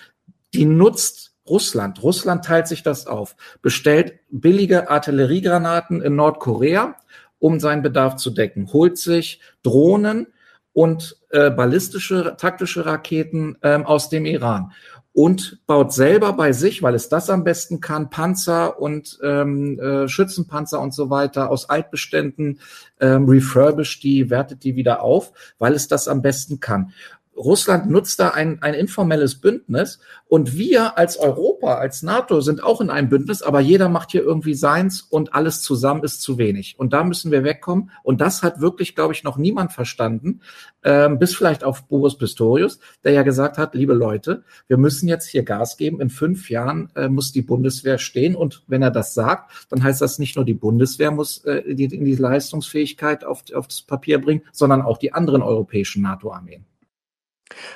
die 0.53 0.65
nutzt 0.65 1.33
Russland. 1.49 2.03
Russland 2.03 2.45
teilt 2.45 2.67
sich 2.67 2.83
das 2.83 3.07
auf, 3.07 3.37
bestellt 3.63 4.15
billige 4.31 4.91
Artilleriegranaten 4.91 6.03
in 6.03 6.17
Nordkorea, 6.17 6.97
um 7.39 7.61
seinen 7.61 7.83
Bedarf 7.83 8.17
zu 8.17 8.31
decken, 8.31 8.73
holt 8.73 8.99
sich 8.99 9.41
Drohnen 9.63 10.27
und 10.73 11.17
äh, 11.31 11.51
ballistische 11.51 12.35
taktische 12.37 12.85
Raketen 12.85 13.57
ähm, 13.63 13.87
aus 13.87 14.09
dem 14.09 14.27
Iran 14.27 14.73
und 15.17 15.61
baut 15.67 15.95
selber 15.95 16.35
bei 16.35 16.53
sich, 16.53 16.83
weil 16.83 16.95
es 16.95 17.09
das 17.09 17.31
am 17.31 17.43
besten 17.43 17.81
kann, 17.81 18.11
Panzer 18.11 18.79
und 18.79 19.19
ähm, 19.25 19.81
äh, 19.81 20.09
Schützenpanzer 20.09 20.79
und 20.79 20.93
so 20.93 21.09
weiter 21.09 21.49
aus 21.51 21.71
Altbeständen, 21.71 22.61
ähm, 23.01 23.25
refurbished 23.27 24.03
die, 24.03 24.29
wertet 24.29 24.63
die 24.63 24.77
wieder 24.77 25.01
auf, 25.01 25.33
weil 25.59 25.73
es 25.73 25.89
das 25.89 26.07
am 26.07 26.21
besten 26.21 26.61
kann. 26.61 26.93
Russland 27.37 27.91
nutzt 27.91 28.19
da 28.19 28.31
ein, 28.31 28.63
ein 28.63 28.75
informelles 28.75 29.37
Bündnis 29.41 30.01
und 30.29 30.57
wir 30.57 30.99
als 30.99 31.19
Europa, 31.19 31.75
als 31.75 32.03
NATO 32.03 32.41
sind 32.41 32.63
auch 32.63 32.81
in 32.81 32.91
einem 32.91 33.09
Bündnis, 33.09 33.43
aber 33.43 33.61
jeder 33.61 33.89
macht 33.89 34.11
hier 34.11 34.23
irgendwie 34.23 34.55
seins 34.55 35.03
und 35.03 35.35
alles 35.35 35.63
zusammen 35.63 36.03
ist 36.03 36.23
zu 36.23 36.39
wenig. 36.39 36.75
Und 36.79 36.93
da 36.93 37.05
müssen 37.05 37.31
wir 37.31 37.45
wegkommen. 37.45 37.91
Und 38.03 38.21
das 38.21 38.43
hat 38.43 38.61
wirklich, 38.61 38.95
glaube 38.95 39.13
ich, 39.13 39.23
noch 39.23 39.37
niemand 39.37 39.73
verstanden, 39.73 40.41
ähm, 40.83 41.19
bis 41.19 41.35
vielleicht 41.35 41.63
auf 41.63 41.87
Boris 41.87 42.17
Pistorius, 42.17 42.81
der 43.05 43.13
ja 43.13 43.23
gesagt 43.23 43.59
hat, 43.59 43.75
liebe 43.75 43.95
Leute, 43.95 44.45
wir 44.67 44.79
müssen 44.79 45.09
jetzt 45.09 45.29
hier 45.29 45.45
Gas 45.45 45.77
geben. 45.77 46.01
In 46.01 46.11
fünf 46.11 46.51
Jahren 46.51 46.91
äh, 46.97 47.09
muss 47.09 47.33
die 47.33 47.43
Bundeswehr 47.43 47.99
stehen. 47.99 48.35
Und 48.35 48.65
wenn 48.67 48.83
er 48.83 48.91
das 48.91 49.15
sagt, 49.15 49.67
dann 49.71 49.83
heißt 49.83 50.01
das 50.01 50.19
nicht 50.19 50.37
nur 50.37 50.45
die 50.45 50.55
Bundeswehr 50.55 51.11
muss 51.11 51.45
äh, 51.45 51.75
die, 51.75 51.89
die 51.89 52.17
Leistungsfähigkeit 52.17 53.25
auf, 53.25 53.45
auf 53.55 53.69
das 53.69 53.83
Papier 53.83 54.21
bringen, 54.21 54.43
sondern 54.53 54.83
auch 54.83 54.99
die 54.99 55.13
anderen 55.13 55.43
europäischen 55.43 56.03
NATO-Armeen. 56.03 56.65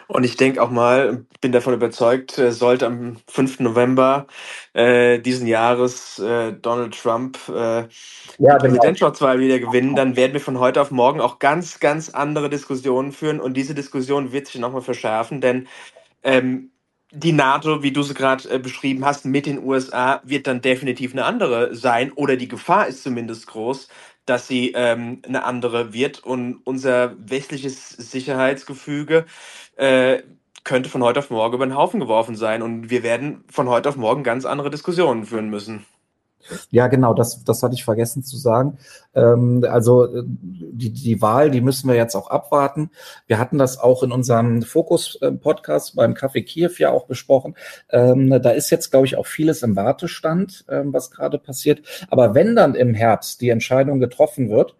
Und 0.08 0.24
ich 0.24 0.36
denke 0.36 0.62
auch 0.62 0.70
mal, 0.70 1.24
bin 1.40 1.52
davon 1.52 1.74
überzeugt, 1.74 2.38
äh, 2.38 2.52
sollte 2.52 2.86
am 2.86 3.16
5. 3.28 3.60
November 3.60 4.26
äh, 4.72 5.18
diesen 5.20 5.46
Jahres 5.46 6.18
äh, 6.18 6.52
Donald 6.52 7.00
Trump 7.00 7.38
äh, 7.48 7.52
ja, 7.52 7.86
die 7.86 7.88
genau. 8.38 8.58
Präsidentschaftswahl 8.58 9.38
wieder 9.38 9.58
gewinnen, 9.58 9.94
dann 9.94 10.16
werden 10.16 10.32
wir 10.32 10.40
von 10.40 10.58
heute 10.58 10.80
auf 10.80 10.90
morgen 10.90 11.20
auch 11.20 11.38
ganz, 11.38 11.80
ganz 11.80 12.10
andere 12.10 12.50
Diskussionen 12.50 13.12
führen. 13.12 13.40
Und 13.40 13.56
diese 13.56 13.74
Diskussion 13.74 14.32
wird 14.32 14.48
sich 14.48 14.60
nochmal 14.60 14.82
verschärfen, 14.82 15.40
denn 15.40 15.68
ähm, 16.22 16.70
die 17.12 17.32
NATO, 17.32 17.82
wie 17.82 17.92
du 17.92 18.02
sie 18.02 18.14
gerade 18.14 18.48
äh, 18.48 18.58
beschrieben 18.58 19.04
hast, 19.04 19.24
mit 19.24 19.46
den 19.46 19.64
USA 19.64 20.20
wird 20.24 20.46
dann 20.46 20.60
definitiv 20.60 21.12
eine 21.12 21.24
andere 21.24 21.74
sein 21.74 22.12
oder 22.12 22.36
die 22.36 22.48
Gefahr 22.48 22.86
ist 22.86 23.02
zumindest 23.02 23.48
groß, 23.48 23.88
dass 24.30 24.46
sie 24.46 24.72
ähm, 24.76 25.22
eine 25.26 25.44
andere 25.44 25.92
wird 25.92 26.20
und 26.20 26.60
unser 26.64 27.16
westliches 27.18 27.90
Sicherheitsgefüge 27.90 29.26
äh, 29.76 30.22
könnte 30.62 30.88
von 30.88 31.02
heute 31.02 31.18
auf 31.18 31.30
morgen 31.30 31.54
über 31.56 31.66
den 31.66 31.74
Haufen 31.76 31.98
geworfen 31.98 32.36
sein 32.36 32.62
und 32.62 32.90
wir 32.90 33.02
werden 33.02 33.44
von 33.50 33.68
heute 33.68 33.88
auf 33.88 33.96
morgen 33.96 34.22
ganz 34.22 34.44
andere 34.44 34.70
Diskussionen 34.70 35.24
führen 35.26 35.50
müssen. 35.50 35.84
Ja, 36.70 36.88
genau, 36.88 37.14
das, 37.14 37.44
das 37.44 37.62
hatte 37.62 37.74
ich 37.74 37.84
vergessen 37.84 38.22
zu 38.22 38.36
sagen. 38.36 38.78
Ähm, 39.14 39.64
also 39.68 40.06
äh, 40.06 40.22
die, 40.24 40.90
die 40.90 41.20
Wahl, 41.22 41.50
die 41.50 41.60
müssen 41.60 41.88
wir 41.88 41.96
jetzt 41.96 42.14
auch 42.14 42.30
abwarten. 42.30 42.90
Wir 43.26 43.38
hatten 43.38 43.58
das 43.58 43.78
auch 43.78 44.02
in 44.02 44.12
unserem 44.12 44.62
Fokus-Podcast 44.62 45.96
beim 45.96 46.14
Café 46.14 46.42
Kiew 46.44 46.72
ja 46.78 46.90
auch 46.90 47.06
besprochen. 47.06 47.54
Ähm, 47.90 48.30
da 48.42 48.50
ist 48.50 48.70
jetzt, 48.70 48.90
glaube 48.90 49.06
ich, 49.06 49.16
auch 49.16 49.26
vieles 49.26 49.62
im 49.62 49.76
Wartestand, 49.76 50.64
ähm, 50.68 50.92
was 50.92 51.10
gerade 51.10 51.38
passiert. 51.38 51.82
Aber 52.08 52.34
wenn 52.34 52.56
dann 52.56 52.74
im 52.74 52.94
Herbst 52.94 53.40
die 53.40 53.50
Entscheidung 53.50 54.00
getroffen 54.00 54.50
wird, 54.50 54.76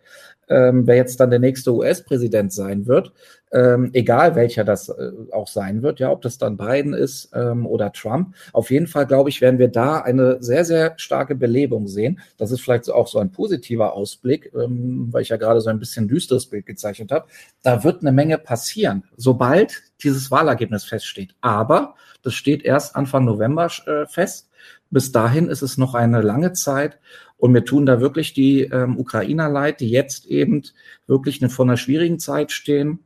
ähm, 0.49 0.87
wer 0.87 0.97
jetzt 0.97 1.21
dann 1.21 1.31
der 1.31 1.39
nächste 1.39 1.73
US-Präsident 1.73 2.53
sein 2.53 2.87
wird, 2.87 3.13
ähm, 3.53 3.91
egal 3.93 4.37
welcher 4.37 4.65
das 4.65 4.89
äh, 4.89 5.11
auch 5.33 5.49
sein 5.49 5.83
wird, 5.83 5.99
ja, 5.99 6.11
ob 6.11 6.23
das 6.23 6.39
dann 6.39 6.57
Biden 6.57 6.95
ist 6.95 7.31
ähm, 7.35 7.67
oder 7.67 7.93
Trump. 7.93 8.35
Auf 8.53 8.71
jeden 8.71 8.87
Fall, 8.87 9.07
glaube 9.07 9.29
ich, 9.29 9.41
werden 9.41 9.59
wir 9.59 9.69
da 9.69 10.01
eine 10.01 10.43
sehr, 10.43 10.65
sehr 10.65 10.95
starke 10.97 11.35
Belebung 11.35 11.89
sehen. 11.89 12.21
Das 12.37 12.53
ist 12.53 12.61
vielleicht 12.61 12.91
auch 12.91 13.09
so 13.09 13.19
ein 13.19 13.33
positiver 13.33 13.95
Ausblick, 13.95 14.53
ähm, 14.55 15.09
weil 15.11 15.23
ich 15.23 15.31
ja 15.31 15.37
gerade 15.37 15.61
so 15.61 15.71
ein 15.71 15.79
bisschen 15.79 16.07
düsteres 16.07 16.47
Bild 16.47 16.67
gezeichnet 16.67 17.11
habe. 17.11 17.27
Da 17.63 17.83
wird 17.83 18.03
eine 18.03 18.13
Menge 18.13 18.39
passieren, 18.39 19.05
sobald 19.17 19.83
dieses 20.03 20.31
Wahlergebnis 20.31 20.85
feststeht. 20.85 21.35
Aber 21.41 21.95
das 22.23 22.35
steht 22.35 22.65
erst 22.65 22.95
Anfang 22.95 23.25
November 23.25 23.69
äh, 23.87 24.07
fest. 24.07 24.49
Bis 24.91 25.11
dahin 25.13 25.49
ist 25.49 25.63
es 25.63 25.79
noch 25.79 25.95
eine 25.95 26.21
lange 26.21 26.53
Zeit 26.53 26.99
und 27.37 27.53
mir 27.53 27.65
tun 27.65 27.87
da 27.87 28.01
wirklich 28.01 28.33
die 28.35 28.63
ähm, 28.63 28.99
Ukrainer 28.99 29.49
leid, 29.49 29.81
die 29.81 29.89
jetzt 29.89 30.27
eben 30.27 30.63
wirklich 31.07 31.41
vor 31.49 31.65
einer 31.65 31.77
schwierigen 31.77 32.19
Zeit 32.19 32.53
stehen 32.53 33.01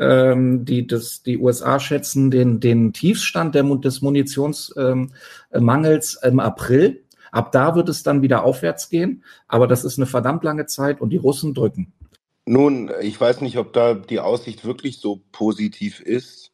ähm, 0.00 0.64
die, 0.64 0.86
das, 0.86 1.22
die 1.22 1.38
USA 1.38 1.78
schätzen 1.78 2.30
den, 2.30 2.58
den 2.58 2.92
Tiefstand 2.92 3.54
der, 3.54 3.62
des 3.62 4.00
Munitionsmangels 4.00 6.18
ähm, 6.22 6.30
im 6.30 6.40
April. 6.40 7.04
Ab 7.30 7.52
da 7.52 7.76
wird 7.76 7.88
es 7.88 8.02
dann 8.02 8.22
wieder 8.22 8.42
aufwärts 8.42 8.88
gehen, 8.88 9.22
aber 9.46 9.68
das 9.68 9.84
ist 9.84 9.98
eine 9.98 10.06
verdammt 10.06 10.42
lange 10.42 10.66
Zeit 10.66 11.00
und 11.00 11.10
die 11.10 11.18
Russen 11.18 11.54
drücken. 11.54 11.92
Nun, 12.46 12.90
ich 13.02 13.20
weiß 13.20 13.42
nicht, 13.42 13.58
ob 13.58 13.72
da 13.72 13.94
die 13.94 14.18
Aussicht 14.18 14.64
wirklich 14.64 14.98
so 14.98 15.20
positiv 15.30 16.00
ist, 16.00 16.50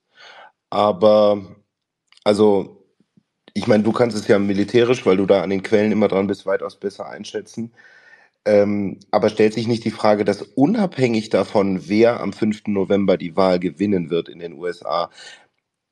aber 0.68 1.42
also 2.24 2.82
ich 3.54 3.66
meine, 3.66 3.84
du 3.84 3.92
kannst 3.92 4.16
es 4.16 4.28
ja 4.28 4.38
militärisch, 4.38 5.06
weil 5.06 5.16
du 5.16 5.24
da 5.24 5.42
an 5.42 5.48
den 5.48 5.62
Quellen 5.62 5.92
immer 5.92 6.08
dran 6.08 6.26
bist, 6.26 6.44
weitaus 6.44 6.76
besser 6.76 7.08
einschätzen. 7.08 7.72
Ähm, 8.46 9.00
aber 9.10 9.28
stellt 9.28 9.54
sich 9.54 9.66
nicht 9.66 9.84
die 9.84 9.90
Frage, 9.90 10.24
dass 10.24 10.40
unabhängig 10.40 11.30
davon, 11.30 11.88
wer 11.88 12.20
am 12.20 12.32
5. 12.32 12.68
November 12.68 13.16
die 13.16 13.36
Wahl 13.36 13.58
gewinnen 13.58 14.08
wird 14.08 14.28
in 14.28 14.38
den 14.38 14.52
USA, 14.52 15.10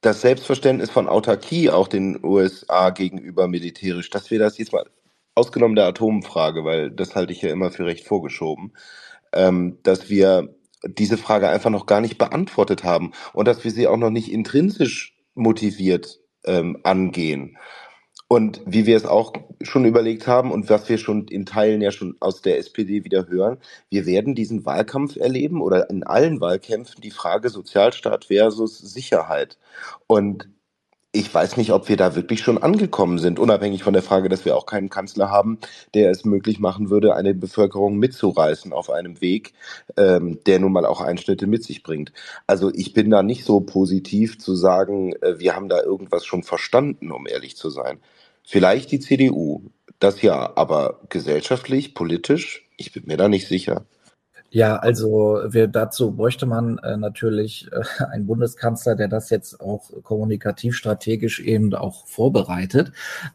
das 0.01 0.21
Selbstverständnis 0.21 0.91
von 0.91 1.09
Autarkie 1.09 1.71
auch 1.71 1.89
den 1.89 2.25
USA 2.25 2.91
gegenüber 2.91 3.49
militärisch, 3.49 4.09
dass 4.11 4.31
wir 4.31 4.39
das 4.39 4.57
jetzt 4.59 4.73
mal 4.73 4.85
ausgenommen 5.35 5.75
der 5.75 5.87
Atomfrage, 5.87 6.65
weil 6.65 6.91
das 6.93 7.17
halte 7.17 7.33
ich 7.33 7.43
ja 7.43 7.51
immer 7.51 7.73
für 7.73 7.87
recht 7.87 8.07
vorgeschoben, 8.07 8.73
ähm, 9.33 9.79
dass 9.83 10.09
wir 10.09 10.55
diese 10.87 11.17
Frage 11.17 11.49
einfach 11.49 11.71
noch 11.71 11.87
gar 11.87 12.01
nicht 12.01 12.19
beantwortet 12.19 12.85
haben 12.85 13.13
und 13.33 13.49
dass 13.49 13.65
wir 13.65 13.73
sie 13.73 13.89
auch 13.89 13.97
noch 13.97 14.11
nicht 14.11 14.31
intrinsisch 14.31 15.17
motiviert 15.35 16.21
ähm, 16.45 16.79
angehen. 16.85 17.57
Und 18.29 18.63
wie 18.67 18.87
wir 18.87 18.97
es 18.97 19.05
auch 19.05 19.33
schon 19.63 19.85
überlegt 19.85 20.27
haben 20.27 20.51
und 20.51 20.71
was 20.71 20.89
wir 20.89 20.99
schon 20.99 21.29
in 21.29 21.47
Teilen 21.47 21.81
ja 21.83 21.91
schon 21.93 22.17
aus 22.21 22.43
der 22.43 22.59
SPD 22.59 23.05
wieder 23.05 23.29
hören, 23.29 23.59
wir 23.91 24.07
werden 24.07 24.35
diesen 24.35 24.65
Wahlkampf 24.65 25.17
erleben 25.17 25.61
oder 25.61 25.91
in 25.91 26.05
allen 26.05 26.41
Wahlkämpfen 26.41 27.01
die 27.03 27.11
Frage 27.11 27.51
Sozialstaat 27.51 28.27
versus 28.27 28.79
Sicherheit. 28.79 29.59
Und 30.07 30.49
ich 31.15 31.33
weiß 31.33 31.57
nicht, 31.57 31.71
ob 31.71 31.89
wir 31.89 31.97
da 31.97 32.17
wirklich 32.17 32.41
schon 32.41 32.59
angekommen 32.59 33.19
sind, 33.19 33.39
unabhängig 33.39 33.85
von 33.85 33.93
der 33.93 34.03
Frage, 34.03 34.29
dass 34.29 34.45
wir 34.45 34.57
auch 34.57 34.67
keinen 34.67 34.91
Kanzler 34.91 35.31
haben, 35.31 35.59
der 35.95 36.11
es 36.11 36.25
möglich 36.25 36.59
machen 36.59 36.91
würde, 36.91 37.15
eine 37.15 37.35
Bevölkerung 37.35 37.99
mitzureißen 37.99 38.73
auf 38.73 38.91
einem 38.91 39.21
Weg, 39.21 39.53
ähm, 39.97 40.41
der 40.45 40.59
nun 40.59 40.73
mal 40.73 40.85
auch 40.85 41.01
Einschnitte 41.01 41.47
mit 41.47 41.63
sich 41.63 41.85
bringt. 41.85 42.13
Also 42.49 42.73
ich 42.75 42.95
bin 42.95 43.11
da 43.11 43.23
nicht 43.23 43.45
so 43.45 43.61
positiv 43.61 44.41
zu 44.41 44.57
sagen, 44.57 45.13
äh, 45.23 45.39
wir 45.39 45.55
haben 45.55 45.69
da 45.69 45.83
irgendwas 45.83 46.27
schon 46.27 46.43
verstanden, 46.43 47.13
um 47.13 47.29
ehrlich 47.29 47.57
zu 47.57 47.71
sein. 47.71 48.01
Vielleicht 48.43 48.91
die 48.91 48.99
CDU, 48.99 49.63
das 50.01 50.21
ja, 50.21 50.53
aber 50.57 51.01
gesellschaftlich, 51.11 51.95
politisch, 51.95 52.69
ich 52.77 52.93
bin 52.93 53.05
mir 53.07 53.17
da 53.17 53.29
nicht 53.29 53.47
sicher. 53.47 53.87
Ja, 54.55 54.77
also 54.77 55.41
wir, 55.49 55.67
dazu 55.67 56.13
bräuchte 56.13 56.47
man 56.47 56.79
äh, 56.79 56.97
natürlich 56.97 57.69
äh, 57.73 58.05
einen 58.13 58.25
Bundeskanzler, 58.27 58.95
der 58.95 59.09
das 59.09 59.29
jetzt 59.31 59.61
auch 59.61 59.91
kommunikativ 60.05 60.77
strategisch 60.77 61.41
eben 61.41 61.75
auch 61.75 62.07
vorbereitet. 62.07 62.93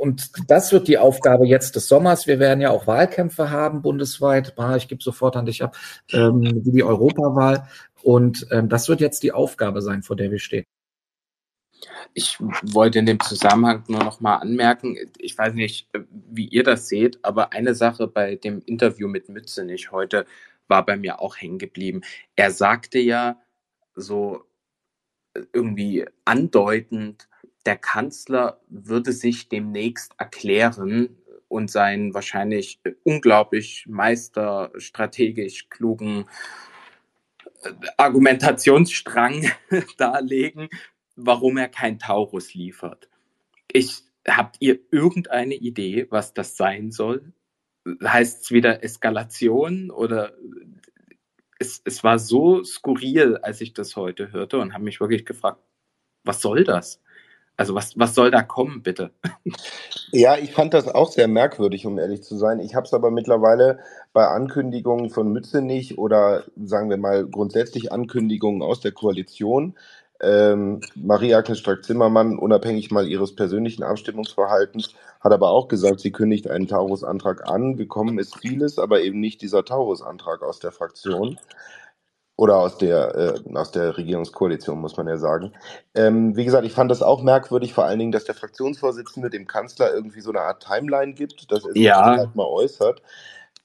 und 0.00 0.30
das 0.48 0.72
wird 0.72 0.88
die 0.88 0.96
Aufgabe 0.96 1.46
jetzt 1.46 1.76
des 1.76 1.86
Sommers. 1.86 2.26
Wir 2.26 2.38
werden 2.38 2.62
ja 2.62 2.70
auch 2.70 2.86
Wahlkämpfe 2.86 3.50
haben 3.50 3.82
bundesweit. 3.82 4.54
Ich 4.78 4.88
gebe 4.88 5.02
sofort 5.02 5.36
an 5.36 5.44
dich 5.44 5.62
ab, 5.62 5.76
ähm, 6.10 6.62
wie 6.64 6.72
die 6.72 6.82
Europawahl. 6.82 7.68
Und 8.02 8.46
ähm, 8.50 8.68
das 8.68 8.88
wird 8.88 9.00
jetzt 9.00 9.22
die 9.22 9.32
Aufgabe 9.32 9.82
sein, 9.82 10.02
vor 10.02 10.16
der 10.16 10.30
wir 10.30 10.38
stehen. 10.38 10.64
Ich 12.12 12.38
wollte 12.40 12.98
in 12.98 13.06
dem 13.06 13.20
Zusammenhang 13.20 13.84
nur 13.88 14.04
noch 14.04 14.20
mal 14.20 14.36
anmerken, 14.36 14.98
ich 15.18 15.36
weiß 15.38 15.54
nicht, 15.54 15.88
wie 16.08 16.46
ihr 16.46 16.62
das 16.62 16.88
seht, 16.88 17.24
aber 17.24 17.52
eine 17.52 17.74
Sache 17.74 18.06
bei 18.06 18.36
dem 18.36 18.60
Interview 18.66 19.08
mit 19.08 19.28
Mützenich 19.28 19.90
heute 19.90 20.26
war 20.68 20.84
bei 20.84 20.96
mir 20.96 21.20
auch 21.20 21.36
hängen 21.36 21.58
geblieben. 21.58 22.02
Er 22.36 22.50
sagte 22.50 22.98
ja 22.98 23.40
so 23.94 24.44
irgendwie 25.52 26.04
andeutend, 26.24 27.28
der 27.66 27.76
Kanzler 27.76 28.60
würde 28.68 29.12
sich 29.12 29.48
demnächst 29.48 30.12
erklären 30.18 31.16
und 31.48 31.70
seinen 31.70 32.14
wahrscheinlich 32.14 32.80
unglaublich 33.04 33.84
meisterstrategisch 33.88 35.68
klugen 35.68 36.22
äh, 36.22 36.69
Argumentationsstrang 37.96 39.50
darlegen, 39.98 40.68
warum 41.16 41.58
er 41.58 41.68
kein 41.68 41.98
Taurus 41.98 42.54
liefert. 42.54 43.08
Ich, 43.72 44.02
habt 44.26 44.56
ihr 44.60 44.80
irgendeine 44.90 45.54
Idee, 45.54 46.06
was 46.10 46.34
das 46.34 46.56
sein 46.56 46.90
soll? 46.90 47.32
Heißt 48.02 48.44
es 48.44 48.50
wieder 48.50 48.84
Eskalation 48.84 49.90
oder 49.90 50.32
es, 51.58 51.82
es 51.84 52.02
war 52.02 52.18
so 52.18 52.64
skurril, 52.64 53.36
als 53.38 53.60
ich 53.60 53.74
das 53.74 53.96
heute 53.96 54.32
hörte 54.32 54.58
und 54.58 54.72
habe 54.72 54.84
mich 54.84 55.00
wirklich 55.00 55.26
gefragt, 55.26 55.62
was 56.24 56.40
soll 56.40 56.64
das? 56.64 57.00
Also 57.60 57.74
was, 57.74 57.98
was 57.98 58.14
soll 58.14 58.30
da 58.30 58.40
kommen, 58.40 58.82
bitte? 58.82 59.10
Ja, 60.12 60.38
ich 60.38 60.50
fand 60.52 60.72
das 60.72 60.88
auch 60.88 61.12
sehr 61.12 61.28
merkwürdig, 61.28 61.84
um 61.84 61.98
ehrlich 61.98 62.22
zu 62.22 62.38
sein. 62.38 62.58
Ich 62.58 62.74
habe 62.74 62.86
es 62.86 62.94
aber 62.94 63.10
mittlerweile 63.10 63.80
bei 64.14 64.26
Ankündigungen 64.26 65.10
von 65.10 65.30
Mützenich 65.30 65.98
oder 65.98 66.44
sagen 66.56 66.88
wir 66.88 66.96
mal 66.96 67.26
grundsätzlich 67.26 67.92
Ankündigungen 67.92 68.62
aus 68.62 68.80
der 68.80 68.92
Koalition, 68.92 69.74
ähm, 70.22 70.80
Marie-Agnes 70.94 71.58
Strack-Zimmermann, 71.58 72.38
unabhängig 72.38 72.90
mal 72.90 73.06
ihres 73.06 73.36
persönlichen 73.36 73.82
Abstimmungsverhaltens, 73.82 74.94
hat 75.20 75.32
aber 75.32 75.50
auch 75.50 75.68
gesagt, 75.68 76.00
sie 76.00 76.12
kündigt 76.12 76.48
einen 76.48 76.66
Taurus-Antrag 76.66 77.46
an. 77.46 77.76
Gekommen 77.76 78.18
ist 78.18 78.38
vieles, 78.38 78.78
aber 78.78 79.02
eben 79.02 79.20
nicht 79.20 79.42
dieser 79.42 79.66
Taurus-Antrag 79.66 80.42
aus 80.42 80.60
der 80.60 80.72
Fraktion 80.72 81.38
oder 82.40 82.56
aus 82.56 82.78
der, 82.78 83.14
äh, 83.14 83.54
aus 83.54 83.70
der 83.70 83.98
Regierungskoalition, 83.98 84.80
muss 84.80 84.96
man 84.96 85.06
ja 85.06 85.18
sagen. 85.18 85.52
Ähm, 85.94 86.36
wie 86.36 86.46
gesagt, 86.46 86.64
ich 86.64 86.72
fand 86.72 86.90
das 86.90 87.02
auch 87.02 87.22
merkwürdig, 87.22 87.74
vor 87.74 87.84
allen 87.84 87.98
Dingen, 87.98 88.12
dass 88.12 88.24
der 88.24 88.34
Fraktionsvorsitzende 88.34 89.28
dem 89.28 89.46
Kanzler 89.46 89.92
irgendwie 89.92 90.22
so 90.22 90.30
eine 90.30 90.40
Art 90.40 90.64
Timeline 90.66 91.12
gibt, 91.12 91.52
dass 91.52 91.66
er 91.66 91.72
sich 91.72 91.82
ja. 91.82 92.16
halt 92.16 92.34
mal 92.34 92.46
äußert. 92.46 93.02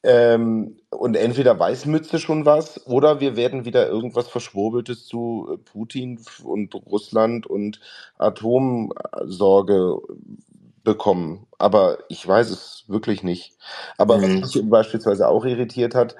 Ähm, 0.03 0.75
und 0.89 1.15
entweder 1.15 1.57
weiß 1.57 1.85
Mütze 1.85 2.19
schon 2.19 2.45
was 2.45 2.85
oder 2.85 3.21
wir 3.21 3.37
werden 3.37 3.63
wieder 3.63 3.87
irgendwas 3.87 4.27
Verschwurbeltes 4.27 5.05
zu 5.05 5.47
äh, 5.53 5.57
Putin 5.57 6.19
und 6.43 6.75
Russland 6.75 7.47
und 7.47 7.79
Atomsorge 8.17 9.99
bekommen. 10.83 11.47
Aber 11.59 11.99
ich 12.09 12.27
weiß 12.27 12.49
es 12.49 12.83
wirklich 12.89 13.23
nicht. 13.23 13.53
Aber 13.97 14.17
mhm. 14.17 14.41
was 14.41 14.53
mich 14.53 14.69
beispielsweise 14.69 15.29
auch 15.29 15.45
irritiert 15.45 15.95
hat, 15.95 16.17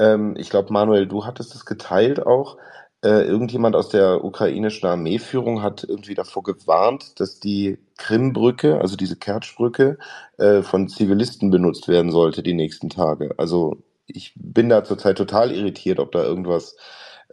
ähm, 0.00 0.34
ich 0.38 0.50
glaube, 0.50 0.72
Manuel, 0.72 1.06
du 1.06 1.26
hattest 1.26 1.54
es 1.54 1.66
geteilt 1.66 2.26
auch. 2.26 2.56
Äh, 3.02 3.24
irgendjemand 3.24 3.76
aus 3.76 3.88
der 3.90 4.24
ukrainischen 4.24 4.88
Armeeführung 4.88 5.62
hat 5.62 5.84
irgendwie 5.88 6.14
davor 6.14 6.42
gewarnt, 6.42 7.20
dass 7.20 7.40
die 7.40 7.78
Krimbrücke, 7.96 8.80
also 8.80 8.96
diese 8.96 9.16
Kertschbrücke, 9.16 9.98
äh, 10.38 10.62
von 10.62 10.88
Zivilisten 10.88 11.50
benutzt 11.50 11.88
werden 11.88 12.12
sollte 12.12 12.42
die 12.42 12.54
nächsten 12.54 12.90
Tage. 12.90 13.34
Also 13.38 13.76
ich 14.06 14.32
bin 14.36 14.68
da 14.68 14.84
zurzeit 14.84 15.16
total 15.18 15.52
irritiert, 15.52 15.98
ob 16.00 16.12
da 16.12 16.22
irgendwas 16.24 16.76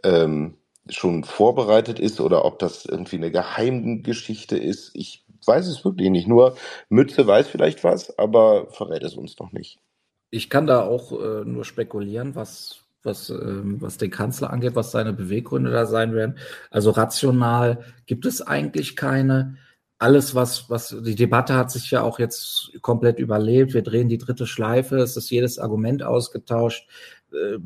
ähm, 0.04 0.56
schon 0.88 1.24
vorbereitet 1.24 1.98
ist 1.98 2.20
oder 2.20 2.44
ob 2.44 2.58
das 2.58 2.84
irgendwie 2.86 3.16
eine 3.16 3.30
Geheimgeschichte 3.30 4.56
ist. 4.58 4.90
Ich 4.94 5.24
weiß 5.46 5.66
es 5.66 5.84
wirklich 5.84 6.10
nicht. 6.10 6.28
Nur 6.28 6.56
Mütze 6.88 7.26
weiß 7.26 7.48
vielleicht 7.48 7.84
was, 7.84 8.18
aber 8.18 8.68
verrät 8.70 9.02
es 9.02 9.16
uns 9.16 9.38
noch 9.38 9.52
nicht. 9.52 9.80
Ich 10.30 10.50
kann 10.50 10.66
da 10.66 10.82
auch 10.82 11.12
äh, 11.12 11.44
nur 11.44 11.64
spekulieren, 11.64 12.34
was, 12.34 12.80
was, 13.02 13.30
ähm, 13.30 13.80
was 13.80 13.96
den 13.98 14.10
Kanzler 14.10 14.50
angeht, 14.50 14.74
was 14.74 14.90
seine 14.90 15.12
Beweggründe 15.12 15.70
da 15.70 15.86
sein 15.86 16.14
werden. 16.14 16.38
Also 16.70 16.90
rational 16.90 17.84
gibt 18.06 18.26
es 18.26 18.42
eigentlich 18.42 18.96
keine. 18.96 19.56
Alles, 20.00 20.34
was, 20.34 20.70
was, 20.70 20.94
die 21.00 21.16
Debatte 21.16 21.54
hat 21.54 21.72
sich 21.72 21.90
ja 21.90 22.02
auch 22.02 22.18
jetzt 22.20 22.72
komplett 22.82 23.18
überlebt. 23.18 23.74
Wir 23.74 23.82
drehen 23.82 24.08
die 24.08 24.18
dritte 24.18 24.46
Schleife. 24.46 24.98
Es 24.98 25.16
ist 25.16 25.30
jedes 25.30 25.58
Argument 25.58 26.02
ausgetauscht. 26.02 26.88
Äh, 27.32 27.58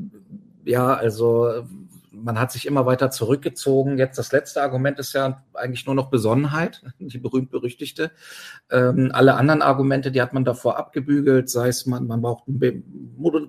ja, 0.65 0.95
also 0.95 1.67
man 2.13 2.39
hat 2.39 2.53
sich 2.53 2.67
immer 2.67 2.87
weiter 2.87 3.11
zurückgezogen. 3.11 3.99
Jetzt 3.99 4.19
das 4.19 4.33
letzte 4.33 4.63
Argument 4.63 4.99
ist 4.99 5.15
ja 5.15 5.43
eigentlich 5.55 5.87
nur 5.87 5.95
noch 5.95 6.11
Besonnenheit, 6.11 6.83
die 6.99 7.19
berühmt-berüchtigte. 7.19 8.11
Ähm, 8.71 9.11
alle 9.13 9.35
anderen 9.35 9.63
Argumente, 9.63 10.13
die 10.13 10.21
hat 10.21 10.33
man 10.33 10.45
davor 10.45 10.77
abgebügelt, 10.77 11.49
sei 11.49 11.69
es 11.69 11.87
man, 11.87 12.07
man 12.07 12.21
braucht 12.21 12.47
ein 12.49 12.83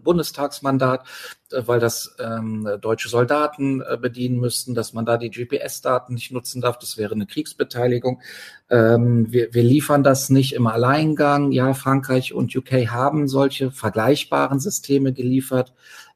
Bundestagsmandat, 0.04 1.06
äh, 1.52 1.64
weil 1.66 1.80
das 1.80 2.16
ähm, 2.20 2.68
deutsche 2.80 3.10
Soldaten 3.10 3.82
äh, 3.82 3.98
bedienen 3.98 4.40
müssten, 4.40 4.74
dass 4.74 4.94
man 4.94 5.06
da 5.06 5.18
die 5.18 5.30
GPS-Daten 5.30 6.14
nicht 6.14 6.32
nutzen 6.32 6.62
darf. 6.62 6.80
Das 6.80 6.98
wäre 6.98 7.14
eine 7.14 7.26
Kriegsbeteiligung. 7.26 8.22
Ähm, 8.70 9.32
wir, 9.32 9.54
wir 9.54 9.64
liefern 9.64 10.04
das 10.04 10.30
nicht 10.30 10.54
im 10.54 10.68
Alleingang. 10.68 11.52
Ja, 11.52 11.74
Frankreich 11.74 12.34
und 12.34 12.56
UK 12.56 12.88
haben 12.90 13.28
solche 13.28 13.72
vergleichbaren 13.72 14.60
Systeme 14.60 15.12
geliefert, 15.12 15.74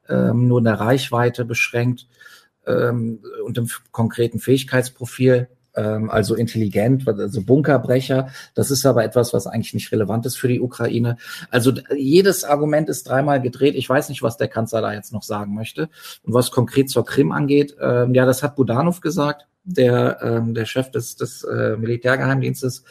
ähm, 0.07 0.47
nur 0.47 0.59
in 0.59 0.65
der 0.65 0.79
Reichweite 0.79 1.43
beschränkt 1.43 2.07
ähm, 2.67 3.19
und 3.45 3.57
im 3.57 3.69
konkreten 3.91 4.39
Fähigkeitsprofil, 4.39 5.47
ähm, 5.77 6.09
also 6.09 6.35
intelligent, 6.35 7.07
also 7.07 7.41
Bunkerbrecher. 7.41 8.29
Das 8.55 8.71
ist 8.71 8.85
aber 8.85 9.03
etwas, 9.03 9.33
was 9.33 9.47
eigentlich 9.47 9.73
nicht 9.73 9.91
relevant 9.91 10.25
ist 10.25 10.35
für 10.35 10.47
die 10.47 10.59
Ukraine. 10.59 11.17
Also 11.49 11.73
jedes 11.95 12.43
Argument 12.43 12.89
ist 12.89 13.07
dreimal 13.07 13.41
gedreht. 13.41 13.75
Ich 13.75 13.87
weiß 13.87 14.09
nicht, 14.09 14.23
was 14.23 14.37
der 14.37 14.47
Kanzler 14.47 14.81
da 14.81 14.93
jetzt 14.93 15.13
noch 15.13 15.23
sagen 15.23 15.53
möchte. 15.53 15.89
Und 16.23 16.33
was 16.33 16.51
konkret 16.51 16.89
zur 16.89 17.05
Krim 17.05 17.31
angeht, 17.31 17.75
ähm, 17.79 18.13
ja, 18.13 18.25
das 18.25 18.43
hat 18.43 18.55
Budanov 18.55 19.01
gesagt, 19.01 19.47
der, 19.63 20.19
ähm, 20.21 20.53
der 20.53 20.65
Chef 20.65 20.91
des, 20.91 21.15
des 21.15 21.43
äh, 21.43 21.75
Militärgeheimdienstes 21.77 22.83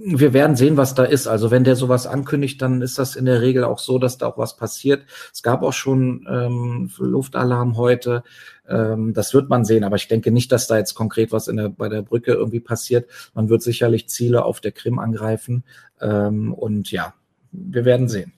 wir 0.00 0.32
werden 0.32 0.56
sehen, 0.56 0.76
was 0.76 0.94
da 0.94 1.04
ist. 1.04 1.26
Also 1.26 1.50
wenn 1.50 1.64
der 1.64 1.76
sowas 1.76 2.06
ankündigt, 2.06 2.62
dann 2.62 2.82
ist 2.82 2.98
das 2.98 3.16
in 3.16 3.24
der 3.24 3.40
Regel 3.40 3.64
auch 3.64 3.78
so, 3.78 3.98
dass 3.98 4.18
da 4.18 4.26
auch 4.26 4.38
was 4.38 4.56
passiert. 4.56 5.04
Es 5.32 5.42
gab 5.42 5.62
auch 5.62 5.72
schon 5.72 6.26
ähm, 6.30 6.90
Luftalarm 6.98 7.76
heute. 7.76 8.22
Ähm, 8.68 9.12
das 9.14 9.34
wird 9.34 9.48
man 9.48 9.64
sehen, 9.64 9.84
aber 9.84 9.96
ich 9.96 10.08
denke 10.08 10.30
nicht, 10.30 10.52
dass 10.52 10.66
da 10.66 10.78
jetzt 10.78 10.94
konkret 10.94 11.32
was 11.32 11.48
in 11.48 11.56
der, 11.56 11.68
bei 11.68 11.88
der 11.88 12.02
Brücke 12.02 12.32
irgendwie 12.32 12.60
passiert. 12.60 13.08
Man 13.34 13.48
wird 13.48 13.62
sicherlich 13.62 14.08
Ziele 14.08 14.44
auf 14.44 14.60
der 14.60 14.72
Krim 14.72 14.98
angreifen. 14.98 15.64
Ähm, 16.00 16.54
und 16.54 16.90
ja, 16.90 17.14
wir 17.50 17.84
werden 17.84 18.08
sehen. 18.08 18.32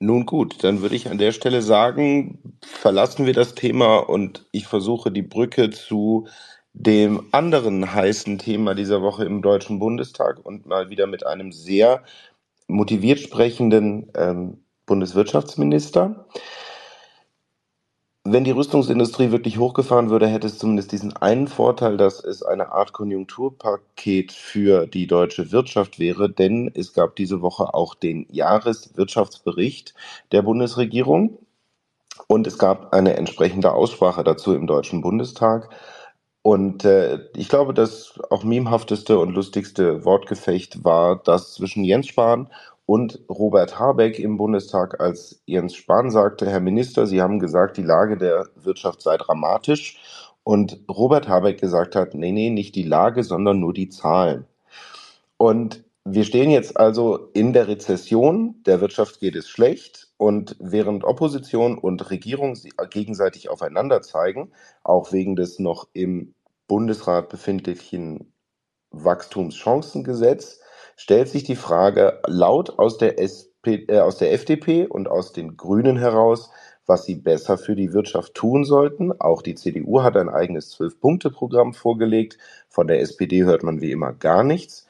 Nun 0.00 0.26
gut, 0.26 0.64
dann 0.64 0.82
würde 0.82 0.96
ich 0.96 1.08
an 1.08 1.18
der 1.18 1.32
Stelle 1.32 1.62
sagen, 1.62 2.56
verlassen 2.60 3.26
wir 3.26 3.32
das 3.32 3.54
Thema 3.54 3.98
und 3.98 4.46
ich 4.50 4.66
versuche 4.66 5.10
die 5.10 5.22
Brücke 5.22 5.70
zu 5.70 6.26
dem 6.74 7.28
anderen 7.30 7.94
heißen 7.94 8.38
Thema 8.38 8.74
dieser 8.74 9.00
Woche 9.00 9.24
im 9.24 9.42
Deutschen 9.42 9.78
Bundestag 9.78 10.44
und 10.44 10.66
mal 10.66 10.90
wieder 10.90 11.06
mit 11.06 11.24
einem 11.24 11.52
sehr 11.52 12.02
motiviert 12.66 13.20
sprechenden 13.20 14.10
ähm, 14.16 14.58
Bundeswirtschaftsminister. 14.84 16.26
Wenn 18.24 18.44
die 18.44 18.50
Rüstungsindustrie 18.50 19.30
wirklich 19.30 19.58
hochgefahren 19.58 20.10
würde, 20.10 20.26
hätte 20.26 20.46
es 20.46 20.58
zumindest 20.58 20.92
diesen 20.92 21.14
einen 21.14 21.46
Vorteil, 21.46 21.96
dass 21.96 22.24
es 22.24 22.42
eine 22.42 22.72
Art 22.72 22.92
Konjunkturpaket 22.92 24.32
für 24.32 24.86
die 24.86 25.06
deutsche 25.06 25.52
Wirtschaft 25.52 25.98
wäre, 25.98 26.28
denn 26.28 26.70
es 26.74 26.92
gab 26.92 27.16
diese 27.16 27.40
Woche 27.40 27.74
auch 27.74 27.94
den 27.94 28.26
Jahreswirtschaftsbericht 28.30 29.94
der 30.32 30.42
Bundesregierung 30.42 31.38
und 32.26 32.46
es 32.46 32.58
gab 32.58 32.94
eine 32.94 33.16
entsprechende 33.16 33.72
Aussprache 33.72 34.24
dazu 34.24 34.54
im 34.54 34.66
Deutschen 34.66 35.02
Bundestag. 35.02 35.68
Und 36.46 36.84
äh, 36.84 37.20
ich 37.34 37.48
glaube, 37.48 37.72
das 37.72 38.20
auch 38.28 38.44
memhafteste 38.44 39.18
und 39.18 39.30
lustigste 39.30 40.04
Wortgefecht 40.04 40.84
war 40.84 41.16
das 41.24 41.54
zwischen 41.54 41.84
Jens 41.84 42.08
Spahn 42.08 42.50
und 42.84 43.18
Robert 43.30 43.78
Habeck 43.78 44.18
im 44.18 44.36
Bundestag, 44.36 45.00
als 45.00 45.40
Jens 45.46 45.74
Spahn 45.74 46.10
sagte, 46.10 46.46
Herr 46.50 46.60
Minister, 46.60 47.06
Sie 47.06 47.22
haben 47.22 47.38
gesagt, 47.38 47.78
die 47.78 47.82
Lage 47.82 48.18
der 48.18 48.46
Wirtschaft 48.56 49.00
sei 49.00 49.16
dramatisch. 49.16 49.98
Und 50.42 50.80
Robert 50.86 51.28
Habeck 51.30 51.58
gesagt 51.58 51.96
hat, 51.96 52.12
nee, 52.12 52.30
nee, 52.30 52.50
nicht 52.50 52.74
die 52.74 52.82
Lage, 52.82 53.24
sondern 53.24 53.60
nur 53.60 53.72
die 53.72 53.88
Zahlen. 53.88 54.44
Und 55.38 55.82
wir 56.04 56.24
stehen 56.24 56.50
jetzt 56.50 56.76
also 56.76 57.30
in 57.32 57.54
der 57.54 57.68
Rezession, 57.68 58.56
der 58.66 58.82
Wirtschaft 58.82 59.18
geht 59.18 59.34
es 59.34 59.48
schlecht 59.48 60.03
und 60.16 60.56
während 60.60 61.04
Opposition 61.04 61.76
und 61.78 62.10
Regierung 62.10 62.56
gegenseitig 62.90 63.48
aufeinander 63.48 64.02
zeigen, 64.02 64.52
auch 64.82 65.12
wegen 65.12 65.36
des 65.36 65.58
noch 65.58 65.88
im 65.92 66.34
Bundesrat 66.66 67.28
befindlichen 67.28 68.32
Wachstumschancengesetz, 68.90 70.60
stellt 70.96 71.28
sich 71.28 71.44
die 71.44 71.56
Frage 71.56 72.20
laut 72.26 72.78
aus 72.78 72.98
der, 72.98 73.18
SP, 73.18 73.84
äh, 73.88 74.00
aus 74.00 74.18
der 74.18 74.32
FDP 74.32 74.86
und 74.86 75.08
aus 75.08 75.32
den 75.32 75.56
Grünen 75.56 75.96
heraus, 75.96 76.50
was 76.86 77.04
sie 77.04 77.14
besser 77.16 77.58
für 77.58 77.74
die 77.74 77.92
Wirtschaft 77.92 78.34
tun 78.34 78.64
sollten. 78.64 79.12
Auch 79.20 79.42
die 79.42 79.54
CDU 79.54 80.02
hat 80.02 80.16
ein 80.16 80.28
eigenes 80.28 80.70
Zwölf-Punkte-Programm 80.70 81.72
vorgelegt. 81.72 82.38
Von 82.68 82.86
der 82.86 83.00
SPD 83.00 83.44
hört 83.44 83.62
man 83.62 83.80
wie 83.80 83.90
immer 83.90 84.12
gar 84.12 84.44
nichts. 84.44 84.83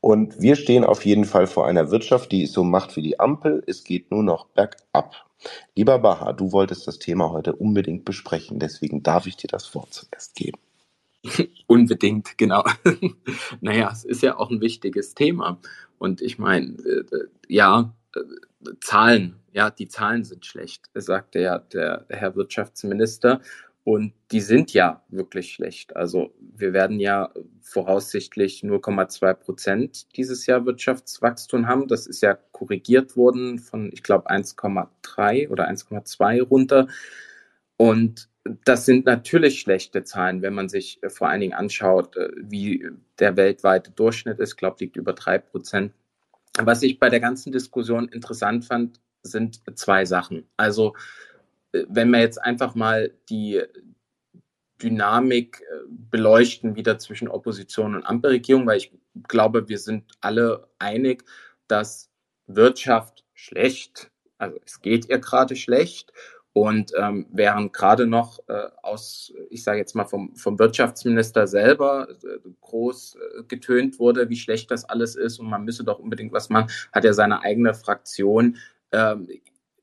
Und 0.00 0.40
wir 0.40 0.56
stehen 0.56 0.84
auf 0.84 1.04
jeden 1.04 1.24
Fall 1.24 1.46
vor 1.46 1.66
einer 1.66 1.90
Wirtschaft, 1.90 2.30
die 2.30 2.44
es 2.44 2.52
so 2.52 2.62
macht 2.62 2.96
wie 2.96 3.02
die 3.02 3.18
Ampel. 3.18 3.62
Es 3.66 3.84
geht 3.84 4.10
nur 4.10 4.22
noch 4.22 4.46
bergab. 4.46 5.26
Lieber 5.74 5.98
Baha, 5.98 6.32
du 6.32 6.52
wolltest 6.52 6.86
das 6.86 6.98
Thema 6.98 7.30
heute 7.30 7.54
unbedingt 7.54 8.04
besprechen. 8.04 8.58
Deswegen 8.58 9.02
darf 9.02 9.26
ich 9.26 9.36
dir 9.36 9.48
das 9.48 9.74
Wort 9.74 9.92
zuerst 9.92 10.34
geben. 10.34 10.58
Unbedingt, 11.66 12.38
genau. 12.38 12.64
naja, 13.60 13.90
es 13.92 14.04
ist 14.04 14.22
ja 14.22 14.36
auch 14.36 14.50
ein 14.50 14.60
wichtiges 14.60 15.14
Thema. 15.14 15.60
Und 15.98 16.20
ich 16.20 16.38
meine, 16.38 16.76
äh, 16.78 17.04
ja, 17.48 17.94
äh, 18.14 18.20
Zahlen, 18.80 19.36
ja, 19.52 19.70
die 19.70 19.88
Zahlen 19.88 20.24
sind 20.24 20.46
schlecht, 20.46 20.90
sagte 20.94 21.40
ja 21.40 21.58
der 21.58 22.06
Herr 22.08 22.36
Wirtschaftsminister. 22.36 23.40
Und 23.88 24.12
die 24.32 24.42
sind 24.42 24.74
ja 24.74 25.02
wirklich 25.08 25.50
schlecht. 25.50 25.96
Also 25.96 26.34
wir 26.38 26.74
werden 26.74 27.00
ja 27.00 27.32
voraussichtlich 27.62 28.60
0,2 28.60 29.32
Prozent 29.32 30.14
dieses 30.14 30.44
Jahr 30.44 30.66
Wirtschaftswachstum 30.66 31.66
haben. 31.66 31.88
Das 31.88 32.06
ist 32.06 32.20
ja 32.20 32.34
korrigiert 32.52 33.16
worden 33.16 33.58
von, 33.58 33.88
ich 33.90 34.02
glaube, 34.02 34.28
1,3 34.28 35.48
oder 35.48 35.70
1,2 35.70 36.42
runter. 36.42 36.88
Und 37.78 38.28
das 38.66 38.84
sind 38.84 39.06
natürlich 39.06 39.58
schlechte 39.58 40.04
Zahlen, 40.04 40.42
wenn 40.42 40.52
man 40.52 40.68
sich 40.68 41.00
vor 41.08 41.30
allen 41.30 41.40
Dingen 41.40 41.54
anschaut, 41.54 42.14
äh, 42.18 42.28
wie 42.36 42.86
der 43.18 43.38
weltweite 43.38 43.90
Durchschnitt 43.90 44.38
ist. 44.38 44.50
Ich 44.50 44.56
glaube, 44.58 44.76
liegt 44.80 44.98
über 44.98 45.14
drei 45.14 45.38
Prozent. 45.38 45.94
Was 46.58 46.82
ich 46.82 46.98
bei 46.98 47.08
der 47.08 47.20
ganzen 47.20 47.52
Diskussion 47.52 48.08
interessant 48.08 48.66
fand, 48.66 49.00
sind 49.22 49.62
zwei 49.76 50.04
Sachen. 50.04 50.46
Also 50.58 50.94
wenn 51.72 52.10
wir 52.10 52.20
jetzt 52.20 52.42
einfach 52.42 52.74
mal 52.74 53.12
die 53.28 53.62
Dynamik 54.82 55.60
äh, 55.60 55.80
beleuchten, 55.88 56.76
wieder 56.76 56.98
zwischen 56.98 57.28
Opposition 57.28 57.94
und 57.94 58.04
Ampelregierung, 58.04 58.66
weil 58.66 58.78
ich 58.78 58.92
glaube, 59.26 59.68
wir 59.68 59.78
sind 59.78 60.04
alle 60.20 60.68
einig, 60.78 61.24
dass 61.66 62.10
Wirtschaft 62.46 63.24
schlecht, 63.34 64.10
also 64.38 64.58
es 64.64 64.80
geht 64.80 65.08
ihr 65.08 65.18
gerade 65.18 65.56
schlecht. 65.56 66.12
Und 66.54 66.92
ähm, 66.98 67.26
während 67.30 67.72
gerade 67.72 68.06
noch 68.06 68.40
äh, 68.48 68.68
aus, 68.82 69.32
ich 69.48 69.62
sage 69.62 69.78
jetzt 69.78 69.94
mal 69.94 70.06
vom, 70.06 70.34
vom 70.34 70.58
Wirtschaftsminister 70.58 71.46
selber 71.46 72.08
äh, 72.10 72.38
groß 72.62 73.16
äh, 73.16 73.42
getönt 73.44 74.00
wurde, 74.00 74.28
wie 74.28 74.36
schlecht 74.36 74.70
das 74.72 74.84
alles 74.84 75.14
ist 75.14 75.38
und 75.38 75.48
man 75.48 75.64
müsse 75.64 75.84
doch 75.84 76.00
unbedingt 76.00 76.32
was 76.32 76.48
machen, 76.48 76.70
hat 76.92 77.04
er 77.04 77.14
seine 77.14 77.42
eigene 77.42 77.74
Fraktion 77.74 78.56
ähm, 78.90 79.28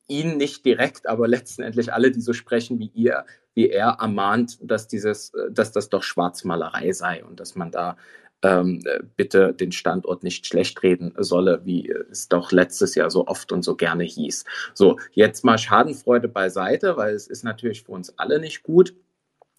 ihn 0.07 0.37
nicht 0.37 0.65
direkt, 0.65 1.07
aber 1.07 1.27
letztendlich 1.27 1.93
alle, 1.93 2.11
die 2.11 2.21
so 2.21 2.33
sprechen 2.33 2.79
wie 2.79 2.91
ihr, 2.93 3.25
wie 3.53 3.69
er, 3.69 3.97
ermahnt, 3.99 4.57
dass 4.61 4.87
dieses, 4.87 5.33
äh, 5.33 5.51
dass 5.51 5.71
das 5.71 5.89
doch 5.89 6.03
Schwarzmalerei 6.03 6.91
sei 6.91 7.23
und 7.23 7.39
dass 7.39 7.55
man 7.55 7.71
da 7.71 7.97
ähm, 8.41 8.83
bitte 9.15 9.53
den 9.53 9.71
Standort 9.71 10.23
nicht 10.23 10.45
schlecht 10.45 10.83
reden 10.83 11.13
solle, 11.17 11.65
wie 11.65 11.89
es 11.89 12.27
doch 12.27 12.51
letztes 12.51 12.93
Jahr 12.93 13.09
so 13.09 13.25
oft 13.27 13.51
und 13.51 13.63
so 13.63 13.75
gerne 13.75 14.03
hieß. 14.03 14.45
So, 14.73 14.99
jetzt 15.13 15.43
mal 15.43 15.57
Schadenfreude 15.57 16.27
beiseite, 16.27 16.97
weil 16.97 17.15
es 17.15 17.27
ist 17.27 17.43
natürlich 17.43 17.83
für 17.83 17.93
uns 17.93 18.17
alle 18.19 18.39
nicht 18.39 18.61
gut. 18.61 18.93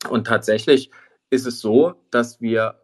Und 0.09 0.27
tatsächlich 0.27 0.91
ist 1.31 1.47
es 1.47 1.61
so, 1.61 1.95
dass 2.11 2.41
wir 2.41 2.81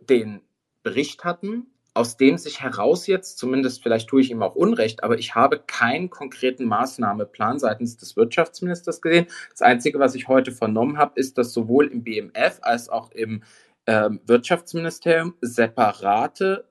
den 0.00 0.40
Bericht 0.82 1.24
hatten, 1.24 1.66
aus 1.94 2.16
dem 2.16 2.38
sich 2.38 2.60
heraus 2.60 3.06
jetzt, 3.06 3.38
zumindest 3.38 3.82
vielleicht 3.82 4.08
tue 4.08 4.20
ich 4.20 4.30
ihm 4.30 4.42
auch 4.42 4.54
Unrecht, 4.54 5.02
aber 5.02 5.18
ich 5.18 5.34
habe 5.34 5.58
keinen 5.58 6.08
konkreten 6.08 6.64
Maßnahmeplan 6.64 7.58
seitens 7.58 7.96
des 7.96 8.16
Wirtschaftsministers 8.16 9.02
gesehen. 9.02 9.26
Das 9.50 9.62
Einzige, 9.62 9.98
was 9.98 10.14
ich 10.14 10.28
heute 10.28 10.52
vernommen 10.52 10.98
habe, 10.98 11.18
ist, 11.18 11.36
dass 11.36 11.52
sowohl 11.52 11.88
im 11.88 12.04
BMF 12.04 12.58
als 12.62 12.88
auch 12.88 13.10
im 13.10 13.42
ähm, 13.86 14.20
Wirtschaftsministerium 14.26 15.34
separate 15.40 16.69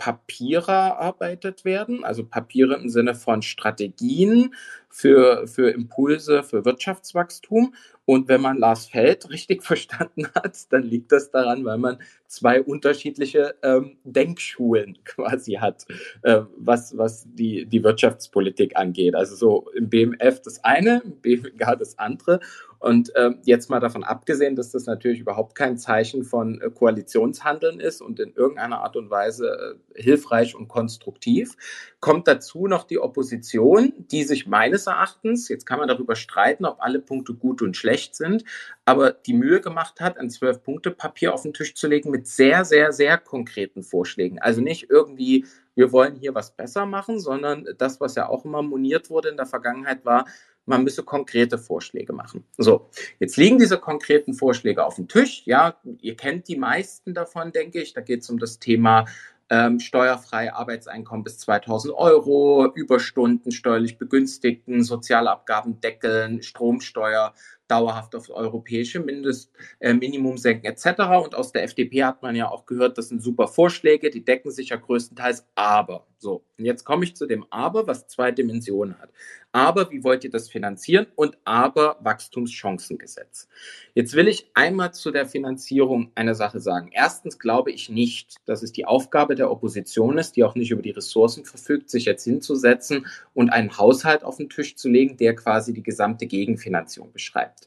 Papiere 0.00 0.72
erarbeitet 0.72 1.66
werden, 1.66 2.04
also 2.04 2.24
Papiere 2.24 2.74
im 2.76 2.88
Sinne 2.88 3.14
von 3.14 3.42
Strategien 3.42 4.54
für, 4.88 5.46
für 5.46 5.70
Impulse 5.70 6.42
für 6.42 6.64
Wirtschaftswachstum. 6.64 7.74
Und 8.06 8.28
wenn 8.28 8.40
man 8.40 8.56
Lars 8.56 8.86
Feld 8.86 9.28
richtig 9.28 9.62
verstanden 9.62 10.26
hat, 10.34 10.72
dann 10.72 10.84
liegt 10.84 11.12
das 11.12 11.30
daran, 11.30 11.66
weil 11.66 11.76
man 11.76 11.98
zwei 12.26 12.62
unterschiedliche 12.62 13.54
ähm, 13.62 13.98
Denkschulen 14.04 14.98
quasi 15.04 15.52
hat, 15.52 15.84
äh, 16.22 16.40
was, 16.56 16.96
was 16.96 17.26
die, 17.34 17.66
die 17.66 17.84
Wirtschaftspolitik 17.84 18.76
angeht. 18.76 19.14
Also 19.14 19.36
so 19.36 19.70
im 19.76 19.90
BMF 19.90 20.40
das 20.40 20.64
eine, 20.64 21.02
im 21.04 21.20
BMWK 21.20 21.78
das 21.78 21.98
andere. 21.98 22.40
Und 22.80 23.14
äh, 23.14 23.32
jetzt 23.44 23.68
mal 23.68 23.78
davon 23.78 24.04
abgesehen, 24.04 24.56
dass 24.56 24.70
das 24.70 24.86
natürlich 24.86 25.20
überhaupt 25.20 25.54
kein 25.54 25.76
Zeichen 25.76 26.24
von 26.24 26.60
äh, 26.62 26.70
Koalitionshandeln 26.70 27.78
ist 27.78 28.00
und 28.00 28.18
in 28.18 28.32
irgendeiner 28.32 28.80
Art 28.80 28.96
und 28.96 29.10
Weise 29.10 29.76
äh, 29.94 30.02
hilfreich 30.02 30.54
und 30.54 30.68
konstruktiv, 30.68 31.56
kommt 32.00 32.26
dazu 32.26 32.66
noch 32.66 32.84
die 32.84 32.98
Opposition, 32.98 33.92
die 33.98 34.24
sich 34.24 34.46
meines 34.46 34.86
Erachtens, 34.86 35.48
jetzt 35.48 35.66
kann 35.66 35.78
man 35.78 35.88
darüber 35.88 36.16
streiten, 36.16 36.64
ob 36.64 36.80
alle 36.80 37.00
Punkte 37.00 37.34
gut 37.34 37.60
und 37.60 37.76
schlecht 37.76 38.16
sind, 38.16 38.44
aber 38.86 39.12
die 39.12 39.34
Mühe 39.34 39.60
gemacht 39.60 40.00
hat, 40.00 40.16
ein 40.16 40.30
Zwölf-Punkte-Papier 40.30 41.34
auf 41.34 41.42
den 41.42 41.52
Tisch 41.52 41.74
zu 41.74 41.86
legen 41.86 42.10
mit 42.10 42.26
sehr, 42.26 42.64
sehr, 42.64 42.92
sehr 42.92 43.18
konkreten 43.18 43.82
Vorschlägen. 43.82 44.38
Also 44.38 44.62
nicht 44.62 44.88
irgendwie 44.88 45.44
wir 45.74 45.92
wollen 45.92 46.16
hier 46.16 46.34
was 46.34 46.50
besser 46.50 46.84
machen, 46.84 47.20
sondern 47.20 47.66
das, 47.78 48.00
was 48.00 48.14
ja 48.14 48.28
auch 48.28 48.44
immer 48.44 48.60
moniert 48.60 49.08
wurde 49.08 49.30
in 49.30 49.36
der 49.36 49.46
Vergangenheit, 49.46 50.04
war, 50.04 50.26
man 50.70 50.84
müsse 50.84 51.02
konkrete 51.02 51.58
Vorschläge 51.58 52.12
machen. 52.12 52.44
So, 52.56 52.88
jetzt 53.18 53.36
liegen 53.36 53.58
diese 53.58 53.76
konkreten 53.76 54.34
Vorschläge 54.34 54.84
auf 54.84 54.94
dem 54.94 55.08
Tisch. 55.08 55.42
Ja, 55.44 55.76
ihr 56.00 56.16
kennt 56.16 56.48
die 56.48 56.56
meisten 56.56 57.12
davon, 57.12 57.52
denke 57.52 57.82
ich. 57.82 57.92
Da 57.92 58.00
geht 58.00 58.22
es 58.22 58.30
um 58.30 58.38
das 58.38 58.58
Thema 58.58 59.04
ähm, 59.50 59.80
steuerfreie 59.80 60.54
Arbeitseinkommen 60.54 61.24
bis 61.24 61.38
2000 61.38 61.92
Euro, 61.92 62.72
Überstunden 62.72 63.50
steuerlich 63.50 63.98
begünstigten, 63.98 64.84
Sozialabgaben 64.84 65.80
deckeln, 65.80 66.40
Stromsteuer 66.40 67.34
dauerhaft 67.66 68.14
auf 68.14 68.30
europäische 68.30 69.00
Mindest, 69.00 69.52
äh, 69.78 69.94
Minimum 69.94 70.38
senken 70.38 70.66
etc. 70.66 71.00
Und 71.24 71.34
aus 71.34 71.52
der 71.52 71.64
FDP 71.64 72.04
hat 72.04 72.22
man 72.22 72.34
ja 72.34 72.48
auch 72.48 72.66
gehört, 72.66 72.98
das 72.98 73.08
sind 73.08 73.22
super 73.22 73.48
Vorschläge, 73.48 74.10
die 74.10 74.24
decken 74.24 74.50
sich 74.50 74.70
ja 74.70 74.76
größtenteils. 74.76 75.46
Aber, 75.54 76.06
so, 76.18 76.44
und 76.58 76.64
jetzt 76.64 76.84
komme 76.84 77.04
ich 77.04 77.16
zu 77.16 77.26
dem 77.26 77.44
Aber, 77.50 77.86
was 77.86 78.06
zwei 78.08 78.32
Dimensionen 78.32 78.98
hat. 78.98 79.10
Aber, 79.52 79.90
wie 79.90 80.04
wollt 80.04 80.22
ihr 80.22 80.30
das 80.30 80.48
finanzieren? 80.48 81.06
Und 81.16 81.36
aber 81.44 81.98
Wachstumschancengesetz. 82.02 83.48
Jetzt 83.94 84.14
will 84.14 84.28
ich 84.28 84.50
einmal 84.54 84.94
zu 84.94 85.10
der 85.10 85.26
Finanzierung 85.26 86.12
eine 86.14 86.36
Sache 86.36 86.60
sagen. 86.60 86.90
Erstens 86.92 87.38
glaube 87.38 87.72
ich 87.72 87.88
nicht, 87.88 88.36
dass 88.46 88.62
es 88.62 88.70
die 88.70 88.84
Aufgabe 88.84 89.34
der 89.34 89.50
Opposition 89.50 90.18
ist, 90.18 90.36
die 90.36 90.44
auch 90.44 90.54
nicht 90.54 90.70
über 90.70 90.82
die 90.82 90.90
Ressourcen 90.90 91.44
verfügt, 91.44 91.90
sich 91.90 92.04
jetzt 92.04 92.22
hinzusetzen 92.22 93.06
und 93.34 93.50
einen 93.50 93.76
Haushalt 93.76 94.22
auf 94.22 94.36
den 94.36 94.50
Tisch 94.50 94.76
zu 94.76 94.88
legen, 94.88 95.16
der 95.16 95.34
quasi 95.34 95.72
die 95.72 95.82
gesamte 95.82 96.26
Gegenfinanzierung 96.26 97.12
beschreibt. 97.12 97.66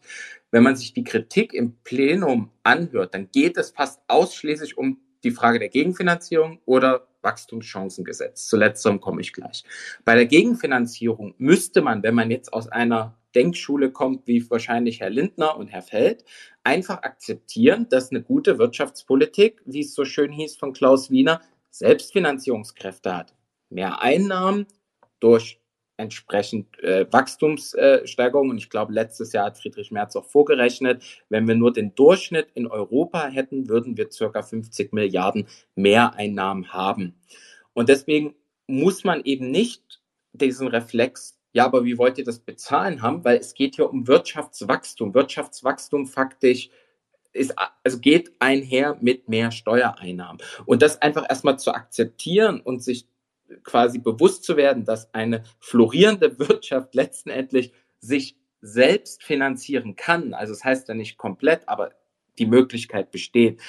Wenn 0.51 0.63
man 0.63 0.77
sich 0.77 0.93
die 0.93 1.03
Kritik 1.03 1.53
im 1.53 1.75
Plenum 1.83 2.49
anhört, 2.63 3.13
dann 3.13 3.29
geht 3.31 3.57
es 3.57 3.71
fast 3.71 3.99
ausschließlich 4.07 4.77
um 4.77 4.99
die 5.23 5.31
Frage 5.31 5.59
der 5.59 5.69
Gegenfinanzierung 5.69 6.59
oder 6.65 7.07
Wachstumschancengesetz. 7.23 8.47
Zu 8.47 8.57
letzterem 8.57 9.01
komme 9.01 9.21
ich 9.21 9.33
gleich. 9.33 9.63
Bei 10.05 10.15
der 10.15 10.25
Gegenfinanzierung 10.25 11.33
müsste 11.37 11.81
man, 11.81 12.03
wenn 12.03 12.15
man 12.15 12.31
jetzt 12.31 12.53
aus 12.53 12.67
einer 12.67 13.17
Denkschule 13.33 13.91
kommt, 13.91 14.27
wie 14.27 14.49
wahrscheinlich 14.49 14.99
Herr 14.99 15.09
Lindner 15.09 15.57
und 15.57 15.69
Herr 15.69 15.81
Feld, 15.81 16.23
einfach 16.63 17.01
akzeptieren, 17.01 17.87
dass 17.89 18.11
eine 18.11 18.21
gute 18.21 18.59
Wirtschaftspolitik, 18.59 19.61
wie 19.65 19.81
es 19.81 19.93
so 19.93 20.05
schön 20.05 20.31
hieß 20.31 20.57
von 20.57 20.73
Klaus 20.73 21.09
Wiener, 21.09 21.41
Selbstfinanzierungskräfte 21.71 23.15
hat. 23.15 23.33
Mehr 23.69 24.01
Einnahmen 24.01 24.67
durch 25.19 25.62
entsprechend 25.97 26.79
äh, 26.79 27.05
Wachstumssteigerung. 27.11 28.49
Und 28.49 28.57
ich 28.57 28.69
glaube, 28.69 28.93
letztes 28.93 29.33
Jahr 29.33 29.45
hat 29.45 29.57
Friedrich 29.57 29.91
Merz 29.91 30.15
auch 30.15 30.25
vorgerechnet, 30.25 31.03
wenn 31.29 31.47
wir 31.47 31.55
nur 31.55 31.71
den 31.71 31.95
Durchschnitt 31.95 32.47
in 32.55 32.67
Europa 32.67 33.27
hätten, 33.27 33.69
würden 33.69 33.97
wir 33.97 34.11
circa 34.11 34.41
50 34.41 34.93
Milliarden 34.93 35.47
Mehreinnahmen 35.75 36.73
haben. 36.73 37.15
Und 37.73 37.89
deswegen 37.89 38.35
muss 38.67 39.03
man 39.03 39.21
eben 39.23 39.51
nicht 39.51 40.01
diesen 40.33 40.67
Reflex, 40.67 41.37
ja, 41.53 41.65
aber 41.65 41.85
wie 41.85 41.97
wollt 41.97 42.17
ihr 42.17 42.23
das 42.23 42.39
bezahlen 42.39 43.01
haben? 43.01 43.23
Weil 43.23 43.37
es 43.37 43.53
geht 43.53 43.75
hier 43.75 43.89
um 43.89 44.07
Wirtschaftswachstum. 44.07 45.13
Wirtschaftswachstum 45.13 46.07
faktisch 46.07 46.69
ist, 47.33 47.53
also 47.83 47.99
geht 47.99 48.31
einher 48.39 48.97
mit 49.01 49.27
mehr 49.29 49.51
Steuereinnahmen. 49.51 50.41
Und 50.65 50.81
das 50.81 51.01
einfach 51.01 51.25
erstmal 51.29 51.59
zu 51.59 51.73
akzeptieren 51.73 52.59
und 52.61 52.83
sich 52.83 53.07
quasi 53.63 53.99
bewusst 53.99 54.43
zu 54.43 54.57
werden, 54.57 54.85
dass 54.85 55.13
eine 55.13 55.43
florierende 55.59 56.39
Wirtschaft 56.39 56.95
letztendlich 56.95 57.73
sich 57.99 58.37
selbst 58.61 59.23
finanzieren 59.23 59.95
kann, 59.95 60.33
also 60.33 60.53
das 60.53 60.63
heißt 60.63 60.87
ja 60.87 60.93
nicht 60.93 61.17
komplett, 61.17 61.67
aber 61.67 61.91
die 62.39 62.45
Möglichkeit 62.45 63.11
besteht, 63.11 63.59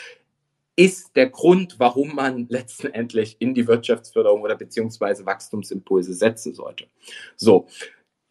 ist 0.77 1.15
der 1.17 1.31
Grund, 1.31 1.79
warum 1.79 2.15
man 2.15 2.47
letztendlich 2.49 3.37
in 3.39 3.55
die 3.55 3.67
Wirtschaftsförderung 3.67 4.43
oder 4.43 4.57
beziehungsweise 4.57 5.25
Wachstumsimpulse 5.27 6.15
setzen 6.15 6.55
sollte. 6.55 6.87
So. 7.37 7.67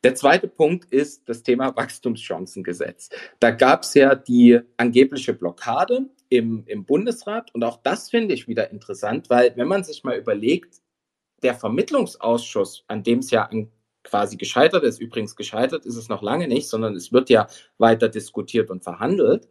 Der 0.03 0.15
zweite 0.15 0.49
Punkt 0.49 0.91
ist 0.91 1.29
das 1.29 1.43
Thema 1.43 1.73
Wachstumschancengesetz. 1.77 3.09
Da 3.39 3.51
gab 3.51 3.83
es 3.83 3.93
ja 3.93 4.15
die 4.15 4.59
angebliche 4.75 5.33
Blockade 5.33 6.09
im, 6.27 6.65
im 6.67 6.83
Bundesrat 6.83 7.55
und 7.55 7.63
auch 7.63 7.77
das 7.77 8.09
finde 8.09 8.33
ich 8.33 8.49
wieder 8.49 8.69
interessant, 8.71 9.29
weil 9.29 9.55
wenn 9.55 9.69
man 9.69 9.85
sich 9.85 10.03
mal 10.03 10.17
überlegt, 10.17 10.81
der 11.43 11.55
Vermittlungsausschuss, 11.55 12.83
an 12.87 13.03
dem 13.03 13.19
es 13.19 13.31
ja 13.31 13.49
quasi 14.03 14.37
gescheitert 14.37 14.83
ist, 14.83 14.99
übrigens 14.99 15.35
gescheitert 15.35 15.85
ist 15.85 15.95
es 15.95 16.09
noch 16.09 16.21
lange 16.21 16.47
nicht, 16.47 16.67
sondern 16.67 16.95
es 16.95 17.11
wird 17.11 17.29
ja 17.29 17.47
weiter 17.77 18.09
diskutiert 18.09 18.69
und 18.69 18.83
verhandelt. 18.83 19.47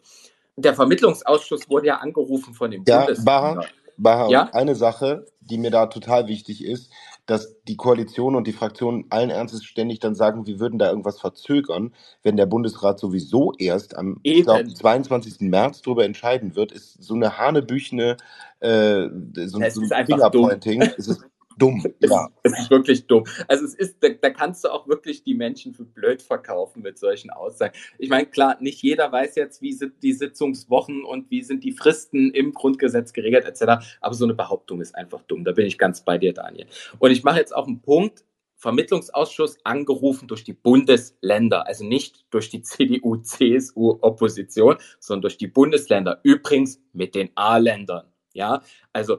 Der 0.56 0.74
Vermittlungsausschuss 0.74 1.68
wurde 1.68 1.88
ja 1.88 1.96
angerufen 1.96 2.52
von 2.52 2.70
dem 2.70 2.84
ja, 2.86 3.06
Baha, 3.24 3.64
Baha, 3.96 4.28
ja? 4.28 4.50
eine 4.52 4.74
Sache, 4.74 5.26
die 5.40 5.58
mir 5.58 5.70
da 5.70 5.86
total 5.86 6.28
wichtig 6.28 6.64
ist, 6.64 6.92
dass 7.24 7.56
die 7.62 7.76
Koalition 7.76 8.34
und 8.34 8.46
die 8.46 8.52
Fraktionen 8.52 9.06
allen 9.10 9.30
Ernstes 9.30 9.64
ständig 9.64 10.00
dann 10.00 10.14
sagen, 10.14 10.46
wir 10.46 10.58
würden 10.58 10.78
da 10.78 10.90
irgendwas 10.90 11.20
verzögern, 11.20 11.94
wenn 12.22 12.36
der 12.36 12.46
Bundesrat 12.46 12.98
sowieso 12.98 13.52
erst 13.58 13.96
am 13.96 14.20
glaub, 14.22 14.68
22. 14.68 15.40
März 15.40 15.82
darüber 15.82 16.04
entscheiden 16.04 16.56
wird, 16.56 16.72
ist 16.72 17.02
so 17.02 17.14
eine 17.14 17.38
hanebüchene 17.38 18.16
äh, 18.60 19.08
so, 19.46 19.60
so 19.70 19.94
ein 19.94 20.06
Fingerpointing. 20.06 20.82
Es 20.82 21.08
ist 21.08 21.24
dumm. 21.58 21.84
Ja. 22.00 22.28
Es 22.42 22.58
ist 22.58 22.70
wirklich 22.70 23.06
dumm. 23.06 23.24
Also 23.48 23.64
es 23.64 23.74
ist, 23.74 23.96
da, 24.00 24.08
da, 24.08 24.30
kannst 24.30 24.64
du 24.64 24.68
auch 24.68 24.88
wirklich 24.88 25.22
die 25.22 25.34
Menschen 25.34 25.74
für 25.74 25.84
blöd 25.84 26.22
verkaufen 26.22 26.82
mit 26.82 26.98
solchen 26.98 27.30
Aussagen. 27.30 27.74
Ich 27.98 28.10
meine, 28.10 28.26
klar, 28.26 28.56
nicht 28.60 28.82
jeder 28.82 29.10
weiß 29.10 29.36
jetzt, 29.36 29.62
wie 29.62 29.72
sind 29.72 30.02
die 30.02 30.12
Sitzungswochen 30.12 31.04
und 31.04 31.30
wie 31.30 31.42
sind 31.42 31.64
die 31.64 31.72
Fristen 31.72 32.30
im 32.32 32.52
Grundgesetz 32.52 33.12
geregelt, 33.12 33.44
etc. 33.44 33.84
Aber 34.00 34.14
so 34.14 34.24
eine 34.24 34.34
Behauptung 34.34 34.80
ist 34.80 34.94
einfach 34.94 35.22
dumm. 35.22 35.44
Da 35.44 35.52
bin 35.52 35.66
ich 35.66 35.78
ganz 35.78 36.04
bei 36.04 36.18
dir, 36.18 36.32
Daniel. 36.32 36.66
Und 36.98 37.10
ich 37.10 37.24
mache 37.24 37.38
jetzt 37.38 37.54
auch 37.54 37.66
einen 37.66 37.80
Punkt. 37.80 38.24
Vermittlungsausschuss 38.62 39.58
angerufen 39.64 40.28
durch 40.28 40.44
die 40.44 40.52
Bundesländer, 40.52 41.66
also 41.66 41.84
nicht 41.84 42.24
durch 42.30 42.48
die 42.48 42.62
CDU, 42.62 43.16
CSU 43.16 43.98
Opposition, 44.00 44.76
sondern 45.00 45.22
durch 45.22 45.36
die 45.36 45.48
Bundesländer. 45.48 46.20
Übrigens 46.22 46.80
mit 46.92 47.16
den 47.16 47.30
A-Ländern. 47.34 48.06
Ja, 48.34 48.62
also 48.92 49.18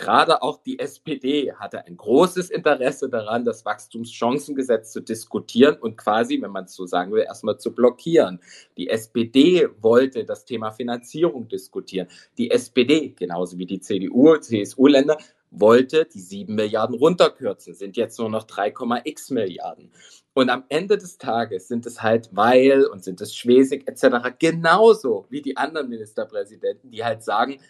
Gerade 0.00 0.40
auch 0.40 0.62
die 0.62 0.78
SPD 0.78 1.52
hatte 1.52 1.84
ein 1.84 1.94
großes 1.94 2.48
Interesse 2.48 3.10
daran, 3.10 3.44
das 3.44 3.66
Wachstumschancengesetz 3.66 4.92
zu 4.92 5.02
diskutieren 5.02 5.76
und 5.76 5.98
quasi, 5.98 6.40
wenn 6.40 6.52
man 6.52 6.64
es 6.64 6.74
so 6.74 6.86
sagen 6.86 7.12
will, 7.12 7.22
erstmal 7.22 7.58
zu 7.58 7.74
blockieren. 7.74 8.40
Die 8.78 8.88
SPD 8.88 9.68
wollte 9.82 10.24
das 10.24 10.46
Thema 10.46 10.70
Finanzierung 10.70 11.48
diskutieren. 11.48 12.08
Die 12.38 12.50
SPD, 12.50 13.10
genauso 13.10 13.58
wie 13.58 13.66
die 13.66 13.80
CDU, 13.80 14.38
CSU-Länder, 14.38 15.18
wollte 15.50 16.06
die 16.06 16.20
7 16.20 16.54
Milliarden 16.54 16.96
runterkürzen, 16.96 17.74
sind 17.74 17.98
jetzt 17.98 18.18
nur 18.18 18.30
noch 18.30 18.46
3,x 18.46 19.28
Milliarden. 19.28 19.92
Und 20.32 20.48
am 20.48 20.64
Ende 20.70 20.96
des 20.96 21.18
Tages 21.18 21.68
sind 21.68 21.84
es 21.84 22.00
halt 22.00 22.30
Weil 22.32 22.86
und 22.86 23.04
sind 23.04 23.20
es 23.20 23.36
Schwesig 23.36 23.86
etc. 23.86 24.34
genauso 24.38 25.26
wie 25.28 25.42
die 25.42 25.58
anderen 25.58 25.90
Ministerpräsidenten, 25.90 26.90
die 26.90 27.04
halt 27.04 27.22
sagen, 27.22 27.60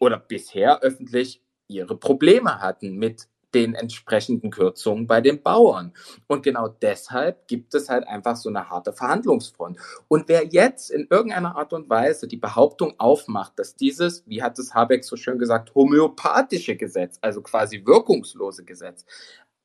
oder 0.00 0.18
bisher 0.18 0.82
öffentlich, 0.82 1.40
ihre 1.70 1.96
Probleme 1.96 2.60
hatten 2.60 2.96
mit 2.96 3.28
den 3.54 3.74
entsprechenden 3.74 4.50
Kürzungen 4.50 5.06
bei 5.06 5.20
den 5.20 5.42
Bauern. 5.42 5.92
Und 6.26 6.42
genau 6.42 6.68
deshalb 6.68 7.48
gibt 7.48 7.74
es 7.74 7.88
halt 7.88 8.06
einfach 8.06 8.36
so 8.36 8.48
eine 8.48 8.70
harte 8.70 8.92
Verhandlungsfront. 8.92 9.78
Und 10.08 10.28
wer 10.28 10.46
jetzt 10.46 10.90
in 10.90 11.06
irgendeiner 11.10 11.56
Art 11.56 11.72
und 11.72 11.90
Weise 11.90 12.28
die 12.28 12.36
Behauptung 12.36 12.94
aufmacht, 12.98 13.58
dass 13.58 13.74
dieses, 13.74 14.24
wie 14.26 14.42
hat 14.42 14.58
es 14.58 14.74
Habeck 14.74 15.04
so 15.04 15.16
schön 15.16 15.38
gesagt, 15.38 15.74
homöopathische 15.74 16.76
Gesetz, 16.76 17.18
also 17.20 17.42
quasi 17.42 17.84
wirkungslose 17.84 18.64
Gesetz, 18.64 19.04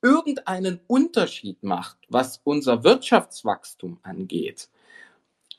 irgendeinen 0.02 0.80
Unterschied 0.86 1.62
macht, 1.62 1.98
was 2.08 2.40
unser 2.44 2.84
Wirtschaftswachstum 2.84 3.98
angeht, 4.02 4.68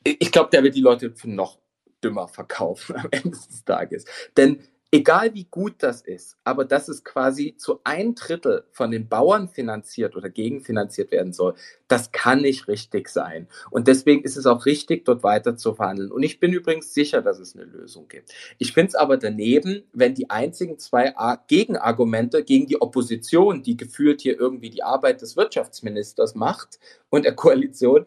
ich 0.04 0.32
glaube, 0.32 0.50
der 0.50 0.62
wird 0.62 0.74
die 0.74 0.80
Leute 0.80 1.10
für 1.10 1.28
noch 1.28 1.58
dümmer 2.02 2.28
verkaufen 2.28 2.96
am 2.96 3.08
Ende 3.10 3.30
des 3.30 3.64
Tages. 3.64 4.04
Denn 4.36 4.62
egal 4.90 5.34
wie 5.34 5.44
gut 5.44 5.74
das 5.80 6.00
ist, 6.00 6.38
aber 6.44 6.64
dass 6.64 6.88
es 6.88 7.04
quasi 7.04 7.56
zu 7.56 7.80
ein 7.84 8.14
Drittel 8.14 8.64
von 8.70 8.90
den 8.90 9.08
Bauern 9.08 9.48
finanziert 9.48 10.16
oder 10.16 10.30
gegenfinanziert 10.30 11.10
werden 11.10 11.32
soll, 11.32 11.54
das 11.88 12.10
kann 12.12 12.40
nicht 12.40 12.68
richtig 12.68 13.08
sein. 13.08 13.48
Und 13.70 13.86
deswegen 13.86 14.22
ist 14.22 14.36
es 14.36 14.46
auch 14.46 14.64
richtig, 14.64 15.04
dort 15.04 15.22
weiter 15.22 15.56
zu 15.56 15.74
verhandeln. 15.74 16.10
Und 16.10 16.22
ich 16.22 16.40
bin 16.40 16.52
übrigens 16.52 16.94
sicher, 16.94 17.20
dass 17.20 17.38
es 17.38 17.54
eine 17.54 17.64
Lösung 17.64 18.08
gibt. 18.08 18.32
Ich 18.56 18.72
finde 18.72 18.88
es 18.88 18.94
aber 18.94 19.18
daneben, 19.18 19.84
wenn 19.92 20.14
die 20.14 20.30
einzigen 20.30 20.78
zwei 20.78 21.14
Gegenargumente 21.48 22.42
gegen 22.42 22.66
die 22.66 22.80
Opposition, 22.80 23.62
die 23.62 23.76
gefühlt 23.76 24.22
hier 24.22 24.38
irgendwie 24.38 24.70
die 24.70 24.82
Arbeit 24.82 25.20
des 25.20 25.36
Wirtschaftsministers 25.36 26.34
macht 26.34 26.78
und 27.10 27.24
der 27.24 27.34
Koalition, 27.34 28.06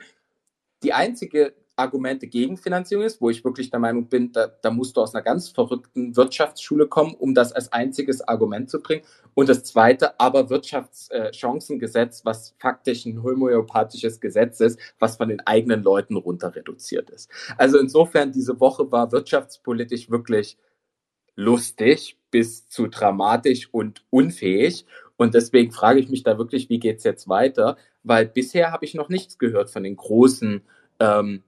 die 0.83 0.93
einzige 0.93 1.53
Argumente 1.81 2.27
gegen 2.27 2.57
Finanzierung 2.57 3.03
ist, 3.03 3.19
wo 3.19 3.29
ich 3.29 3.43
wirklich 3.43 3.69
der 3.69 3.79
Meinung 3.79 4.07
bin, 4.07 4.31
da, 4.31 4.47
da 4.47 4.71
musst 4.71 4.95
du 4.95 5.01
aus 5.01 5.13
einer 5.13 5.23
ganz 5.23 5.49
verrückten 5.49 6.15
Wirtschaftsschule 6.15 6.87
kommen, 6.87 7.15
um 7.15 7.33
das 7.33 7.51
als 7.51 7.73
einziges 7.73 8.25
Argument 8.27 8.69
zu 8.69 8.81
bringen. 8.81 9.03
Und 9.33 9.49
das 9.49 9.63
zweite, 9.63 10.19
aber 10.19 10.49
Wirtschaftschancengesetz, 10.49 12.23
was 12.23 12.55
faktisch 12.59 13.05
ein 13.05 13.23
homöopathisches 13.23 14.21
Gesetz 14.21 14.59
ist, 14.59 14.79
was 14.99 15.17
von 15.17 15.29
den 15.29 15.41
eigenen 15.41 15.83
Leuten 15.83 16.15
runter 16.15 16.55
reduziert 16.55 17.09
ist. 17.09 17.29
Also 17.57 17.79
insofern, 17.79 18.31
diese 18.31 18.59
Woche 18.59 18.91
war 18.91 19.11
wirtschaftspolitisch 19.11 20.09
wirklich 20.09 20.57
lustig 21.35 22.17
bis 22.29 22.67
zu 22.67 22.87
dramatisch 22.87 23.69
und 23.71 24.03
unfähig. 24.09 24.85
Und 25.17 25.33
deswegen 25.33 25.71
frage 25.71 25.99
ich 25.99 26.09
mich 26.09 26.23
da 26.23 26.37
wirklich, 26.37 26.69
wie 26.69 26.79
geht's 26.79 27.03
jetzt 27.03 27.29
weiter? 27.29 27.77
Weil 28.03 28.25
bisher 28.25 28.71
habe 28.71 28.85
ich 28.85 28.93
noch 28.95 29.09
nichts 29.09 29.37
gehört 29.37 29.69
von 29.69 29.83
den 29.83 29.95
großen 29.95 30.61
ähm, 30.99 31.43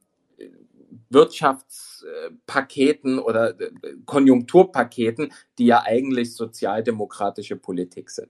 Wirtschaftspaketen 1.09 3.19
oder 3.19 3.59
äh, 3.59 3.71
Konjunkturpaketen, 4.05 5.33
die 5.57 5.65
ja 5.65 5.83
eigentlich 5.83 6.35
sozialdemokratische 6.35 7.55
Politik 7.55 8.09
sind. 8.09 8.29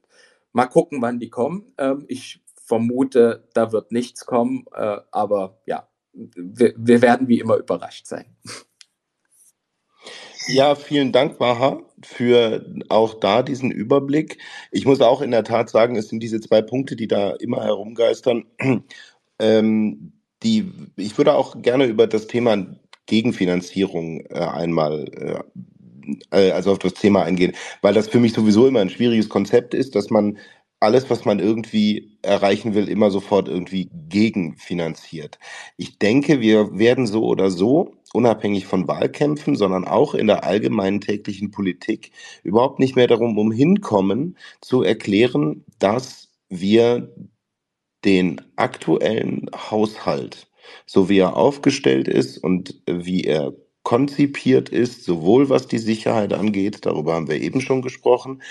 Mal 0.51 0.67
gucken, 0.67 1.01
wann 1.01 1.19
die 1.19 1.29
kommen. 1.29 1.73
Ähm, 1.77 2.05
ich 2.07 2.41
vermute, 2.65 3.47
da 3.53 3.71
wird 3.71 3.91
nichts 3.91 4.25
kommen, 4.25 4.65
äh, 4.73 4.97
aber 5.11 5.61
ja, 5.65 5.87
wir, 6.13 7.01
werden 7.01 7.27
wie 7.27 7.39
immer 7.39 7.57
überrascht 7.57 8.05
sein. 8.05 8.25
Ja, 10.47 10.75
vielen 10.75 11.11
Dank, 11.11 11.39
Maha, 11.39 11.81
für 12.03 12.65
auch 12.89 13.13
da 13.13 13.43
diesen 13.43 13.71
Überblick. 13.71 14.39
Ich 14.71 14.85
muss 14.85 15.01
auch 15.01 15.21
in 15.21 15.31
der 15.31 15.45
Tat 15.45 15.69
sagen, 15.69 15.95
es 15.95 16.09
sind 16.09 16.21
diese 16.21 16.41
zwei 16.41 16.61
Punkte, 16.61 16.95
die 16.95 17.07
da 17.07 17.31
immer 17.31 17.63
herumgeistern. 17.63 18.45
Ähm, 19.39 20.13
die, 20.43 20.71
ich 20.95 21.17
würde 21.17 21.33
auch 21.33 21.61
gerne 21.61 21.85
über 21.85 22.07
das 22.07 22.27
Thema 22.27 22.65
Gegenfinanzierung 23.05 24.21
äh, 24.29 24.39
einmal, 24.39 25.05
äh, 26.31 26.47
äh, 26.47 26.51
also 26.51 26.71
auf 26.71 26.79
das 26.79 26.93
Thema 26.93 27.23
eingehen, 27.23 27.53
weil 27.81 27.93
das 27.93 28.07
für 28.07 28.19
mich 28.19 28.33
sowieso 28.33 28.67
immer 28.67 28.79
ein 28.79 28.89
schwieriges 28.89 29.29
Konzept 29.29 29.73
ist, 29.73 29.95
dass 29.95 30.09
man 30.09 30.37
alles, 30.79 31.09
was 31.09 31.23
man 31.23 31.39
irgendwie 31.39 32.17
erreichen 32.21 32.73
will, 32.73 32.89
immer 32.89 33.09
sofort 33.09 33.47
irgendwie 33.47 33.89
gegenfinanziert. 34.09 35.39
Ich 35.77 35.97
denke, 35.97 36.41
wir 36.41 36.77
werden 36.77 37.07
so 37.07 37.23
oder 37.23 37.49
so, 37.49 37.95
unabhängig 38.13 38.67
von 38.67 38.87
Wahlkämpfen, 38.87 39.55
sondern 39.55 39.85
auch 39.85 40.13
in 40.13 40.27
der 40.27 40.43
allgemeinen 40.43 40.99
täglichen 40.99 41.51
Politik, 41.51 42.11
überhaupt 42.43 42.79
nicht 42.79 42.97
mehr 42.97 43.07
darum 43.07 43.37
umhinkommen, 43.37 44.37
zu 44.61 44.83
erklären, 44.83 45.63
dass 45.79 46.29
wir 46.49 47.13
den 48.05 48.41
aktuellen 48.55 49.49
Haushalt, 49.55 50.47
so 50.85 51.09
wie 51.09 51.19
er 51.19 51.35
aufgestellt 51.35 52.07
ist 52.07 52.37
und 52.37 52.81
wie 52.85 53.23
er 53.23 53.53
konzipiert 53.83 54.69
ist, 54.69 55.03
sowohl 55.03 55.49
was 55.49 55.67
die 55.67 55.77
Sicherheit 55.77 56.33
angeht, 56.33 56.85
darüber 56.85 57.13
haben 57.13 57.27
wir 57.27 57.41
eben 57.41 57.61
schon 57.61 57.81
gesprochen, 57.81 58.41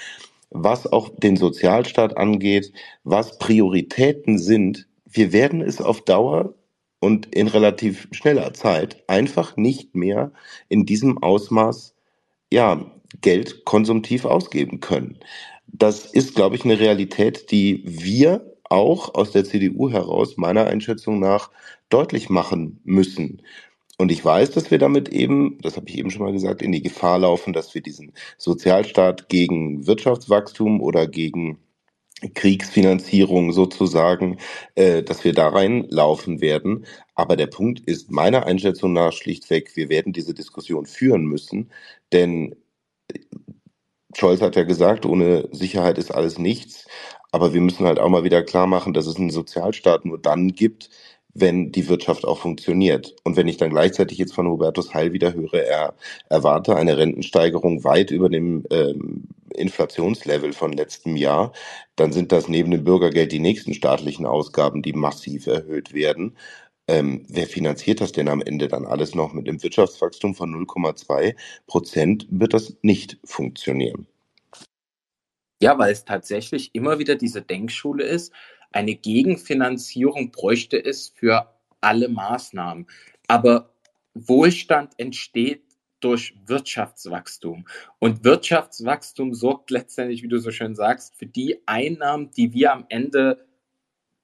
was 0.51 0.91
auch 0.93 1.09
den 1.09 1.37
Sozialstaat 1.37 2.17
angeht, 2.17 2.73
was 3.05 3.39
Prioritäten 3.39 4.39
sind, 4.39 4.87
wir 5.11 5.33
werden 5.33 5.63
es 5.63 5.81
auf 5.81 6.03
Dauer 6.03 6.55
und 7.01 7.35
in 7.35 7.49
relativ 7.49 8.09
schneller 8.13 8.53
Zeit 8.55 9.03
einfach 9.09 9.57
nicht 9.57 9.95
mehr 9.95 10.33
in 10.69 10.87
diesem 10.87 11.23
Ausmaß 11.23 11.95
ja, 12.53 12.85
Geld 13.21 13.65
konsumtiv 13.65 14.25
ausgeben 14.25 14.81
können. 14.81 15.19
das 15.67 16.07
ist, 16.07 16.35
glaube 16.35 16.57
ich, 16.57 16.65
eine 16.65 16.79
Realität, 16.79 17.51
die 17.51 17.83
wir 17.87 18.52
auch 18.73 19.15
aus 19.15 19.31
der 19.33 19.45
CDU 19.45 19.91
heraus 19.91 20.37
meiner 20.39 20.67
Einschätzung 20.67 21.21
nach 21.21 21.51
deutlich 21.91 22.31
machen 22.31 22.81
müssen. 22.85 23.43
Und 23.99 24.11
ich 24.11 24.25
weiß, 24.25 24.51
dass 24.53 24.71
wir 24.71 24.79
damit 24.79 25.11
eben, 25.11 25.59
das 25.61 25.77
habe 25.77 25.89
ich 25.89 25.99
eben 25.99 26.11
schon 26.11 26.23
mal 26.23 26.33
gesagt, 26.33 26.63
in 26.63 26.73
die 26.73 26.83
Gefahr 26.83 27.19
laufen, 27.19 27.53
dass 27.53 27.75
wir 27.75 27.83
diesen 27.83 28.13
Sozialstaat 28.39 29.29
gegen 29.29 29.87
Wirtschaftswachstum 29.87 30.81
oder 30.81 31.07
gegen 31.07 31.59
Kriegsfinanzierung 32.35 33.53
sozusagen, 33.53 34.39
äh, 34.75 35.03
dass 35.03 35.25
wir 35.25 35.35
da 35.35 35.49
reinlaufen 35.49 36.41
werden. 36.41 36.87
Aber 37.15 37.37
der 37.37 37.49
Punkt 37.49 37.81
ist 37.81 38.11
meiner 38.11 38.47
Einschätzung 38.47 38.93
nach 38.95 39.13
schlichtweg, 39.13 39.77
wir 39.77 39.89
werden 39.89 40.13
diese 40.13 40.33
Diskussion 40.35 40.87
führen 40.87 41.25
müssen, 41.25 41.71
denn 42.13 42.55
Scholz 44.15 44.41
hat 44.41 44.57
ja 44.57 44.65
gesagt, 44.65 45.07
ohne 45.07 45.49
Sicherheit 45.53 45.99
ist 45.99 46.11
alles 46.11 46.39
nichts. 46.39 46.87
Aber 47.33 47.55
wir 47.55 47.61
müssen 47.61 47.87
halt 47.87 47.99
auch 47.99 48.09
mal 48.11 48.25
wieder 48.25 48.43
klar 48.43 48.67
machen, 48.67 48.93
dass 48.95 49.07
es 49.07 49.17
einen 49.17 49.31
Sozialstaat 49.31 50.05
nur 50.05 50.19
dann 50.19 50.49
gibt, 50.53 50.91
wenn 51.35 51.73
die 51.73 51.89
Wirtschaft 51.89 52.27
auch 52.27 52.39
funktioniert. 52.39 53.17
Und 53.25 53.37
wenn 53.37 53.49
ich 53.49 53.57
dann 53.57 53.71
gleichzeitig 53.71 54.19
jetzt 54.19 54.35
von 54.35 54.47
Hubertus 54.49 54.93
Heil 54.95 55.13
wieder 55.13 55.33
höre, 55.35 55.55
er 55.55 55.95
erwarte 56.29 56.77
eine 56.77 56.99
Rentensteigerung 56.99 57.85
weit 57.85 58.11
über 58.11 58.29
dem 58.29 58.65
ähm, 58.71 59.29
Inflationslevel 59.55 60.53
von 60.53 60.73
letztem 60.73 61.17
Jahr, 61.17 61.53
dann 61.97 62.13
sind 62.13 62.33
das 62.33 62.49
neben 62.49 62.71
dem 62.71 62.85
Bürgergeld 62.85 63.33
die 63.33 63.41
nächsten 63.41 63.75
staatlichen 63.75 64.27
Ausgaben, 64.27 64.83
die 64.83 64.93
massiv 64.93 65.47
erhöht 65.47 65.95
werden. 65.95 66.37
Ähm, 66.89 67.25
wer 67.29 67.47
finanziert 67.47 68.01
das 68.01 68.13
denn 68.13 68.29
am 68.29 68.43
Ende 68.43 68.69
dann 68.69 68.87
alles 68.87 69.15
noch? 69.15 69.33
Mit 69.33 69.49
einem 69.49 69.63
Wirtschaftswachstum 69.63 70.35
von 70.35 70.53
0,2 70.67 71.35
Prozent 71.67 72.27
wird 72.31 72.55
das 72.55 72.77
nicht 72.83 73.19
funktionieren. 73.25 74.07
Ja, 75.63 75.79
weil 75.79 75.93
es 75.93 76.05
tatsächlich 76.05 76.75
immer 76.75 76.99
wieder 76.99 77.15
diese 77.15 77.41
Denkschule 77.41 78.03
ist, 78.03 78.33
eine 78.73 78.97
Gegenfinanzierung 78.97 80.33
bräuchte 80.33 80.85
es 80.85 81.11
für 81.11 81.55
alle 81.81 82.09
Maßnahmen. 82.09 82.89
Aber 83.29 83.73
Wohlstand 84.13 84.95
entsteht 84.97 85.63
durch 86.01 86.35
Wirtschaftswachstum. 86.47 87.65
Und 88.01 88.25
Wirtschaftswachstum 88.25 89.35
sorgt 89.35 89.71
letztendlich, 89.71 90.25
wie 90.25 90.29
du 90.29 90.39
so 90.39 90.51
schön 90.51 90.75
sagst, 90.75 91.15
für 91.15 91.27
die 91.27 91.63
Einnahmen, 91.67 92.33
die 92.33 92.53
wir 92.53 92.73
am 92.73 92.85
Ende 92.89 93.47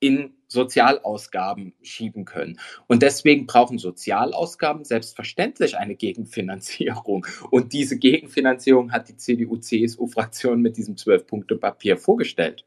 in 0.00 0.34
Sozialausgaben 0.48 1.74
schieben 1.82 2.24
können. 2.24 2.58
Und 2.86 3.02
deswegen 3.02 3.46
brauchen 3.46 3.78
Sozialausgaben 3.78 4.84
selbstverständlich 4.84 5.76
eine 5.76 5.94
Gegenfinanzierung. 5.94 7.26
Und 7.50 7.72
diese 7.72 7.98
Gegenfinanzierung 7.98 8.92
hat 8.92 9.08
die 9.08 9.16
CDU-CSU-Fraktion 9.16 10.60
mit 10.60 10.76
diesem 10.76 10.96
Zwölf-Punkte-Papier 10.96 11.98
vorgestellt. 11.98 12.64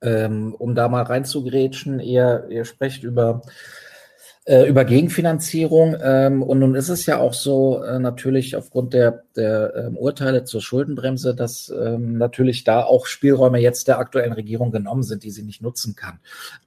Ähm, 0.00 0.54
um 0.54 0.74
da 0.74 0.88
mal 0.88 1.02
reinzugrätschen, 1.02 2.00
ihr, 2.00 2.46
ihr 2.50 2.64
sprecht 2.64 3.02
über 3.02 3.42
über 4.48 4.86
Gegenfinanzierung. 4.86 5.96
Ähm, 6.02 6.42
und 6.42 6.60
nun 6.60 6.74
ist 6.74 6.88
es 6.88 7.04
ja 7.04 7.18
auch 7.18 7.34
so, 7.34 7.82
äh, 7.82 7.98
natürlich 7.98 8.56
aufgrund 8.56 8.94
der, 8.94 9.24
der 9.36 9.74
ähm, 9.76 9.96
Urteile 9.96 10.44
zur 10.44 10.62
Schuldenbremse, 10.62 11.34
dass 11.34 11.68
ähm, 11.68 12.16
natürlich 12.16 12.64
da 12.64 12.82
auch 12.82 13.06
Spielräume 13.06 13.58
jetzt 13.58 13.88
der 13.88 13.98
aktuellen 13.98 14.32
Regierung 14.32 14.70
genommen 14.70 15.02
sind, 15.02 15.22
die 15.22 15.30
sie 15.30 15.42
nicht 15.42 15.60
nutzen 15.60 15.96
kann. 15.96 16.20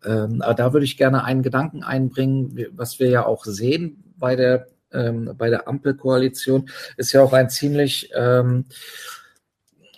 Ähm, 0.05 0.43
aber 0.43 0.53
da 0.53 0.73
würde 0.73 0.85
ich 0.85 0.95
gerne 0.95 1.23
einen 1.23 1.41
Gedanken 1.41 1.81
einbringen, 1.81 2.67
was 2.73 2.99
wir 2.99 3.09
ja 3.09 3.25
auch 3.25 3.45
sehen 3.45 4.03
bei 4.15 4.35
der, 4.35 4.67
ähm, 4.93 5.33
bei 5.35 5.49
der 5.49 5.67
Ampelkoalition, 5.67 6.69
ist 6.97 7.13
ja 7.13 7.23
auch 7.23 7.33
ein 7.33 7.49
ziemlich 7.49 8.11
ähm, 8.15 8.65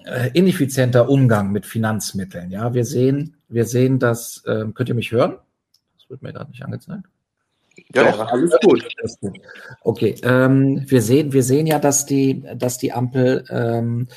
äh, 0.05 0.29
ineffizienter 0.33 1.09
Umgang 1.09 1.51
mit 1.51 1.65
Finanzmitteln. 1.65 2.49
Ja, 2.49 2.73
wir 2.73 2.85
sehen, 2.85 3.35
wir 3.49 3.65
sehen, 3.65 3.99
dass, 3.99 4.41
äh, 4.45 4.65
könnt 4.73 4.87
ihr 4.87 4.95
mich 4.95 5.11
hören? 5.11 5.35
Das 5.97 6.09
wird 6.09 6.21
mir 6.21 6.31
gerade 6.31 6.49
nicht 6.49 6.63
angezeigt. 6.63 7.03
Ja, 7.95 8.11
Doch, 8.11 8.27
alles 8.27 8.51
gut. 8.63 8.83
Okay, 9.81 10.15
ähm, 10.23 10.83
wir 10.87 11.01
sehen, 11.01 11.31
wir 11.31 11.43
sehen 11.43 11.67
ja, 11.67 11.77
dass 11.77 12.05
die, 12.05 12.43
dass 12.55 12.77
die 12.79 12.91
Ampel 12.91 13.45
ähm, 13.49 14.07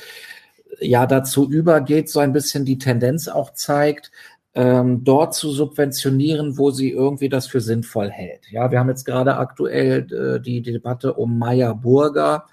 ja 0.79 1.05
dazu 1.05 1.49
übergeht, 1.49 2.09
so 2.09 2.19
ein 2.19 2.33
bisschen 2.33 2.65
die 2.65 2.79
Tendenz 2.79 3.27
auch 3.27 3.53
zeigt, 3.53 4.11
ähm, 4.55 5.03
dort 5.03 5.35
zu 5.35 5.51
subventionieren, 5.51 6.57
wo 6.57 6.71
sie 6.71 6.89
irgendwie 6.89 7.29
das 7.29 7.45
für 7.45 7.61
sinnvoll 7.61 8.09
hält. 8.09 8.49
Ja, 8.49 8.71
wir 8.71 8.79
haben 8.79 8.89
jetzt 8.89 9.05
gerade 9.05 9.37
aktuell 9.37 10.07
äh, 10.11 10.41
die, 10.41 10.61
die 10.61 10.71
Debatte 10.71 11.13
um 11.13 11.37
Meyer 11.37 11.75
Burger 11.75 12.47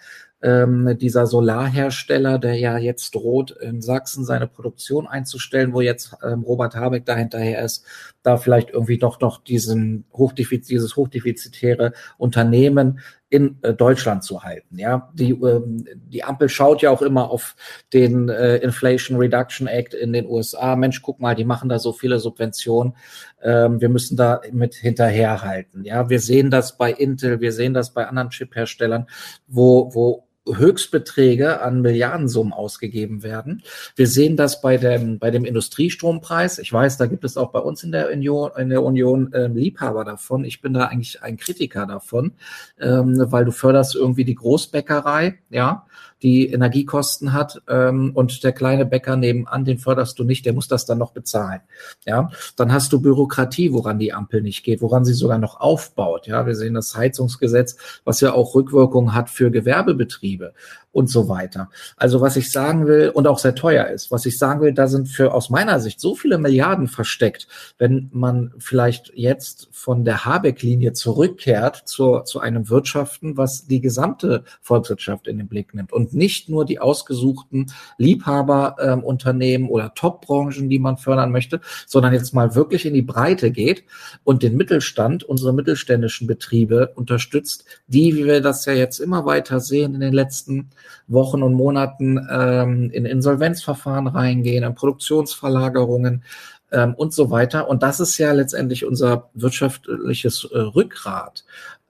ähm, 0.44 0.98
dieser 0.98 1.26
Solarhersteller, 1.26 2.38
der 2.38 2.56
ja 2.56 2.76
jetzt 2.76 3.14
droht, 3.14 3.50
in 3.50 3.80
Sachsen 3.80 4.26
seine 4.26 4.46
Produktion 4.46 5.06
einzustellen, 5.06 5.72
wo 5.72 5.80
jetzt 5.80 6.14
ähm, 6.22 6.42
Robert 6.42 6.76
Habeck 6.76 7.06
dahinterher 7.06 7.64
ist, 7.64 7.86
da 8.22 8.36
vielleicht 8.36 8.70
irgendwie 8.70 8.98
doch 8.98 9.20
noch 9.20 9.42
diesen 9.42 10.04
Hochdefiz 10.12 10.66
dieses 10.66 10.96
hochdefizitäre 10.96 11.94
Unternehmen 12.18 13.00
in 13.30 13.56
äh, 13.62 13.72
Deutschland 13.72 14.22
zu 14.22 14.44
halten. 14.44 14.78
Ja, 14.78 15.10
die, 15.14 15.30
ähm, 15.30 15.86
die 15.94 16.24
Ampel 16.24 16.50
schaut 16.50 16.82
ja 16.82 16.90
auch 16.90 17.02
immer 17.02 17.30
auf 17.30 17.56
den 17.94 18.28
äh, 18.28 18.56
Inflation 18.58 19.16
Reduction 19.16 19.66
Act 19.66 19.94
in 19.94 20.12
den 20.12 20.26
USA. 20.26 20.76
Mensch, 20.76 21.00
guck 21.00 21.20
mal, 21.20 21.34
die 21.34 21.44
machen 21.44 21.70
da 21.70 21.78
so 21.78 21.94
viele 21.94 22.18
Subventionen. 22.18 22.94
Ähm, 23.42 23.80
wir 23.80 23.88
müssen 23.88 24.16
da 24.16 24.42
mit 24.52 24.74
hinterherhalten. 24.74 25.84
Ja, 25.84 26.10
wir 26.10 26.20
sehen 26.20 26.50
das 26.50 26.76
bei 26.76 26.92
Intel, 26.92 27.40
wir 27.40 27.52
sehen 27.52 27.72
das 27.72 27.94
bei 27.94 28.06
anderen 28.06 28.28
Chipherstellern, 28.30 29.06
wo, 29.46 29.94
wo 29.94 30.23
Höchstbeträge 30.46 31.62
an 31.62 31.80
Milliardensummen 31.80 32.52
ausgegeben 32.52 33.22
werden. 33.22 33.62
Wir 33.96 34.06
sehen 34.06 34.36
das 34.36 34.60
bei 34.60 34.76
dem, 34.76 35.18
bei 35.18 35.30
dem 35.30 35.44
Industriestrompreis. 35.44 36.58
Ich 36.58 36.72
weiß, 36.72 36.98
da 36.98 37.06
gibt 37.06 37.24
es 37.24 37.36
auch 37.36 37.50
bei 37.50 37.60
uns 37.60 37.82
in 37.82 37.92
der 37.92 38.10
Union, 38.10 38.50
in 38.58 38.68
der 38.68 38.82
Union 38.82 39.32
äh, 39.32 39.46
Liebhaber 39.46 40.04
davon. 40.04 40.44
Ich 40.44 40.60
bin 40.60 40.74
da 40.74 40.86
eigentlich 40.86 41.22
ein 41.22 41.36
Kritiker 41.36 41.86
davon, 41.86 42.32
ähm, 42.78 43.16
weil 43.30 43.44
du 43.44 43.52
förderst 43.52 43.94
irgendwie 43.94 44.24
die 44.24 44.34
Großbäckerei, 44.34 45.38
ja, 45.50 45.86
die 46.24 46.48
Energiekosten 46.48 47.34
hat 47.34 47.62
ähm, 47.68 48.12
und 48.14 48.42
der 48.42 48.52
kleine 48.52 48.86
Bäcker 48.86 49.16
nebenan, 49.16 49.66
den 49.66 49.78
förderst 49.78 50.18
du 50.18 50.24
nicht, 50.24 50.46
der 50.46 50.54
muss 50.54 50.68
das 50.68 50.86
dann 50.86 50.96
noch 50.96 51.12
bezahlen. 51.12 51.60
Ja, 52.06 52.30
dann 52.56 52.72
hast 52.72 52.92
du 52.94 53.00
Bürokratie, 53.00 53.72
woran 53.72 53.98
die 53.98 54.14
Ampel 54.14 54.40
nicht 54.40 54.64
geht, 54.64 54.80
woran 54.80 55.04
sie 55.04 55.12
sogar 55.12 55.38
noch 55.38 55.60
aufbaut. 55.60 56.26
Ja, 56.26 56.46
wir 56.46 56.54
sehen 56.54 56.72
das 56.72 56.96
Heizungsgesetz, 56.96 57.76
was 58.04 58.22
ja 58.22 58.32
auch 58.32 58.54
Rückwirkungen 58.54 59.14
hat 59.14 59.28
für 59.28 59.50
Gewerbebetriebe 59.50 60.54
und 60.94 61.10
so 61.10 61.28
weiter. 61.28 61.68
Also 61.96 62.20
was 62.20 62.36
ich 62.36 62.50
sagen 62.50 62.86
will 62.86 63.10
und 63.10 63.26
auch 63.26 63.38
sehr 63.38 63.54
teuer 63.54 63.88
ist, 63.88 64.10
was 64.10 64.24
ich 64.26 64.38
sagen 64.38 64.60
will, 64.60 64.72
da 64.72 64.86
sind 64.86 65.08
für 65.08 65.34
aus 65.34 65.50
meiner 65.50 65.80
Sicht 65.80 66.00
so 66.00 66.14
viele 66.14 66.38
Milliarden 66.38 66.86
versteckt, 66.86 67.48
wenn 67.78 68.08
man 68.12 68.54
vielleicht 68.58 69.12
jetzt 69.14 69.68
von 69.72 70.04
der 70.04 70.24
Habeck-Linie 70.24 70.92
zurückkehrt 70.92 71.82
zu, 71.84 72.20
zu 72.20 72.40
einem 72.40 72.70
Wirtschaften, 72.70 73.36
was 73.36 73.66
die 73.66 73.80
gesamte 73.80 74.44
Volkswirtschaft 74.62 75.26
in 75.26 75.38
den 75.38 75.48
Blick 75.48 75.74
nimmt 75.74 75.92
und 75.92 76.13
nicht 76.14 76.48
nur 76.48 76.64
die 76.64 76.78
ausgesuchten 76.78 77.66
Liebhaberunternehmen 77.98 79.66
ähm, 79.66 79.72
oder 79.72 79.94
Top-Branchen, 79.94 80.68
die 80.68 80.78
man 80.78 80.96
fördern 80.96 81.32
möchte, 81.32 81.60
sondern 81.86 82.12
jetzt 82.12 82.34
mal 82.34 82.54
wirklich 82.54 82.86
in 82.86 82.94
die 82.94 83.02
Breite 83.02 83.50
geht 83.50 83.84
und 84.24 84.42
den 84.42 84.56
Mittelstand, 84.56 85.24
unsere 85.24 85.52
mittelständischen 85.52 86.26
Betriebe 86.26 86.92
unterstützt, 86.94 87.64
die, 87.86 88.14
wie 88.16 88.24
wir 88.24 88.40
das 88.40 88.64
ja 88.64 88.72
jetzt 88.72 88.98
immer 88.98 89.26
weiter 89.26 89.60
sehen 89.60 89.94
in 89.94 90.00
den 90.00 90.12
letzten 90.12 90.70
Wochen 91.06 91.42
und 91.42 91.54
Monaten 91.54 92.26
ähm, 92.30 92.90
in 92.90 93.04
Insolvenzverfahren 93.04 94.06
reingehen, 94.06 94.64
in 94.64 94.74
Produktionsverlagerungen 94.74 96.22
ähm, 96.74 96.94
und 96.94 97.12
so 97.12 97.30
weiter. 97.30 97.68
Und 97.68 97.82
das 97.82 98.00
ist 98.00 98.18
ja 98.18 98.32
letztendlich 98.32 98.84
unser 98.84 99.30
wirtschaftliches 99.34 100.48
äh, 100.52 100.58
Rückgrat. 100.58 101.44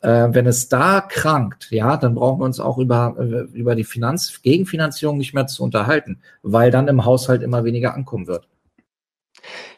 Äh, 0.05 0.35
wenn 0.35 0.47
es 0.47 0.69
da 0.69 1.01
krankt, 1.01 1.69
ja, 1.71 1.97
dann 1.97 2.15
brauchen 2.15 2.41
wir 2.41 2.45
uns 2.45 2.61
auch 2.61 2.77
über, 2.77 3.17
äh, 3.19 3.57
über 3.57 3.75
die 3.75 3.85
Finanz 3.85 4.43
Gegenfinanzierung 4.43 5.17
nicht 5.17 5.33
mehr 5.33 5.47
zu 5.47 5.63
unterhalten, 5.63 6.21
weil 6.43 6.71
dann 6.71 6.89
im 6.89 7.07
Haushalt 7.07 7.43
immer 7.43 7.65
weniger 7.65 7.95
ankommen 7.95 8.27
wird. 8.27 8.47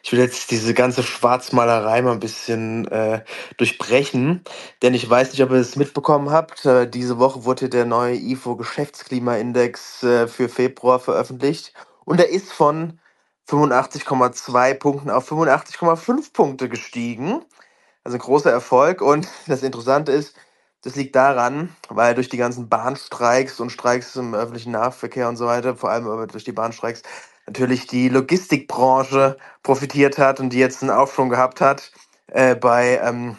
Ich 0.03 0.11
will 0.11 0.19
jetzt 0.19 0.51
diese 0.51 0.73
ganze 0.73 1.01
Schwarzmalerei 1.01 2.01
mal 2.01 2.11
ein 2.11 2.19
bisschen 2.19 2.89
äh, 2.89 3.21
durchbrechen, 3.55 4.41
denn 4.81 4.93
ich 4.93 5.09
weiß 5.09 5.31
nicht, 5.31 5.43
ob 5.43 5.51
ihr 5.51 5.57
es 5.57 5.77
mitbekommen 5.77 6.29
habt. 6.29 6.65
Äh, 6.65 6.89
diese 6.89 7.19
Woche 7.19 7.45
wurde 7.45 7.69
der 7.69 7.85
neue 7.85 8.15
IFO 8.15 8.57
Geschäftsklimaindex 8.57 10.03
äh, 10.03 10.27
für 10.27 10.49
Februar 10.49 10.99
veröffentlicht 10.99 11.73
und 12.03 12.19
er 12.19 12.29
ist 12.29 12.51
von 12.51 12.99
85,2 13.49 14.73
Punkten 14.73 15.09
auf 15.09 15.31
85,5 15.31 16.33
Punkte 16.33 16.67
gestiegen. 16.67 17.45
Also 18.07 18.19
großer 18.19 18.49
Erfolg 18.49 19.01
und 19.01 19.27
das 19.47 19.63
Interessante 19.63 20.13
ist, 20.13 20.33
das 20.81 20.95
liegt 20.95 21.13
daran, 21.17 21.75
weil 21.89 22.15
durch 22.15 22.29
die 22.29 22.37
ganzen 22.37 22.69
Bahnstreiks 22.69 23.59
und 23.59 23.69
Streiks 23.69 24.15
im 24.15 24.33
öffentlichen 24.33 24.71
Nahverkehr 24.71 25.27
und 25.27 25.35
so 25.35 25.45
weiter, 25.45 25.75
vor 25.75 25.89
allem 25.89 26.07
aber 26.07 26.25
durch 26.25 26.45
die 26.45 26.53
Bahnstreiks, 26.53 27.03
natürlich 27.47 27.85
die 27.85 28.07
Logistikbranche 28.07 29.35
profitiert 29.61 30.17
hat 30.17 30.39
und 30.39 30.51
die 30.51 30.57
jetzt 30.57 30.83
einen 30.83 30.91
Aufschwung 30.91 31.27
gehabt 31.27 31.59
hat. 31.59 31.91
Äh, 32.27 32.55
bei 32.55 32.97
ähm, 33.03 33.37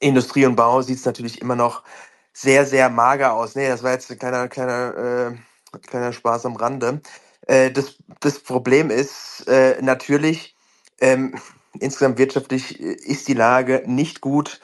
Industrie 0.00 0.44
und 0.44 0.56
Bau 0.56 0.82
sieht 0.82 0.98
es 0.98 1.04
natürlich 1.04 1.40
immer 1.40 1.54
noch 1.54 1.84
sehr, 2.32 2.66
sehr 2.66 2.90
mager 2.90 3.32
aus. 3.34 3.54
Nee, 3.54 3.68
das 3.68 3.84
war 3.84 3.92
jetzt 3.92 4.10
ein 4.10 4.18
kleiner, 4.18 4.48
kleiner 4.48 5.36
äh, 5.36 5.78
kleiner 5.86 6.12
Spaß 6.12 6.46
am 6.46 6.56
Rande. 6.56 7.00
Äh, 7.46 7.70
das, 7.70 7.96
das 8.18 8.40
Problem 8.40 8.90
ist 8.90 9.46
äh, 9.46 9.80
natürlich, 9.80 10.56
ähm, 11.00 11.36
insgesamt 11.80 12.18
wirtschaftlich 12.18 12.80
ist 12.80 13.28
die 13.28 13.34
Lage 13.34 13.82
nicht 13.86 14.20
gut. 14.20 14.60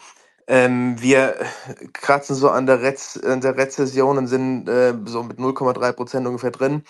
Ähm, 0.47 0.97
wir 1.01 1.37
kratzen 1.93 2.35
so 2.37 2.51
an 2.51 2.67
der, 2.67 2.83
Rez 2.83 3.21
der 3.23 3.57
Rezession 3.57 4.19
und 4.19 4.27
sind 4.29 4.69
äh, 4.69 4.95
so 5.07 5.23
mit 5.23 5.39
0,3 5.39 5.93
Prozent 5.93 6.27
ungefähr 6.27 6.51
drin. 6.51 6.85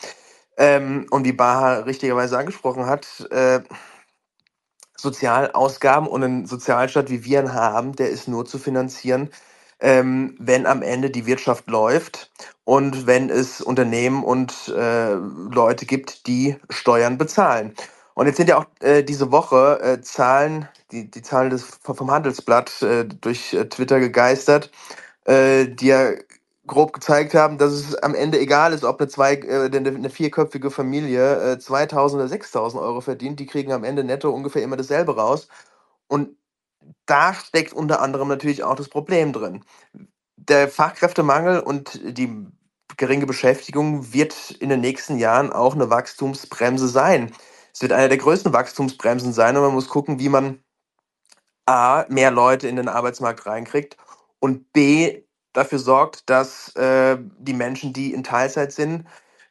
Ähm, 0.57 1.07
und 1.11 1.25
wie 1.25 1.33
Baha 1.33 1.81
richtigerweise 1.81 2.39
angesprochen 2.39 2.87
hat, 2.87 3.27
äh, 3.31 3.61
Sozialausgaben 4.97 6.09
und 6.09 6.25
ein 6.25 6.47
Sozialstaat, 6.47 7.11
wie 7.11 7.25
wir 7.25 7.41
ihn 7.41 7.55
haben, 7.55 7.95
der 7.97 8.11
ist 8.11 8.29
nur 8.29 8.47
zu 8.47 8.59
finanzieren, 8.59 9.31
ähm, 9.81 10.37
wenn 10.41 10.67
am 10.67 10.83
Ende 10.83 11.11
die 11.11 11.27
Wirtschaft 11.27 11.69
läuft 11.69 12.33
und 12.65 13.07
wenn 13.07 13.31
es 13.31 13.61
Unternehmen 13.61 14.25
und 14.25 14.69
äh, 14.69 15.15
Leute 15.15 15.87
gibt, 15.87 16.27
die 16.27 16.57
Steuern 16.71 17.19
bezahlen. 17.19 17.75
Und 18.19 18.27
jetzt 18.27 18.37
sind 18.39 18.49
ja 18.49 18.59
auch 18.59 18.67
äh, 18.81 19.05
diese 19.05 19.31
Woche 19.31 19.79
äh, 19.81 20.01
Zahlen, 20.01 20.69
die, 20.91 21.09
die 21.09 21.23
Zahlen 21.23 21.51
des, 21.51 21.79
vom 21.85 22.11
Handelsblatt 22.11 22.83
äh, 22.83 23.05
durch 23.05 23.55
äh, 23.55 23.69
Twitter 23.69 24.01
gegeistert, 24.01 24.73
äh, 25.25 25.67
die 25.69 25.87
ja 25.87 26.15
grob 26.67 26.95
gezeigt 26.95 27.35
haben, 27.35 27.59
dass 27.59 27.71
es 27.71 27.95
am 27.95 28.17
Ende 28.17 28.41
egal 28.41 28.73
ist, 28.73 28.83
ob 28.83 28.99
eine, 29.01 29.07
zwei, 29.07 29.35
äh, 29.35 29.67
eine, 29.67 29.91
eine 29.91 30.11
vierköpfige 30.11 30.73
Familie 30.73 31.53
äh, 31.53 31.59
2000 31.61 32.21
oder 32.21 32.29
6000 32.29 32.83
Euro 32.83 33.01
verdient, 33.03 33.39
die 33.39 33.47
kriegen 33.47 33.71
am 33.71 33.85
Ende 33.85 34.03
netto 34.03 34.31
ungefähr 34.31 34.65
immer 34.65 34.77
dasselbe 34.77 35.15
raus. 35.15 35.47
Und 36.09 36.31
da 37.07 37.35
steckt 37.35 37.73
unter 37.73 38.03
anderem 38.03 38.27
natürlich 38.27 38.65
auch 38.65 38.75
das 38.75 38.89
Problem 38.89 39.33
drin. 39.33 39.65
Der 40.35 40.69
Fachkräftemangel 40.69 41.61
und 41.61 42.01
die 42.03 42.49
geringe 42.97 43.27
Beschäftigung 43.27 44.13
wird 44.13 44.51
in 44.59 44.71
den 44.71 44.81
nächsten 44.81 45.19
Jahren 45.19 45.53
auch 45.53 45.77
eine 45.77 45.89
Wachstumsbremse 45.89 46.89
sein 46.89 47.33
es 47.79 47.83
wird 47.83 47.93
eine 47.93 48.09
der 48.09 48.19
größten 48.19 48.53
Wachstumsbremsen 48.53 49.33
sein 49.33 49.57
und 49.57 49.63
man 49.63 49.73
muss 49.73 49.89
gucken, 49.89 50.19
wie 50.19 50.29
man 50.29 50.59
A, 51.65 52.07
mehr 52.09 52.33
Leute 52.33 52.67
in 52.67 52.75
den 52.75 52.89
Arbeitsmarkt 52.89 53.47
reinkriegt 53.47 53.97
und 54.41 54.73
B, 54.73 55.23
dafür 55.53 55.79
sorgt, 55.79 56.29
dass 56.29 56.75
äh, 56.75 57.19
die 57.39 57.53
Menschen, 57.53 57.93
die 57.93 58.13
in 58.13 58.25
Teilzeit 58.25 58.73
sind, 58.73 59.07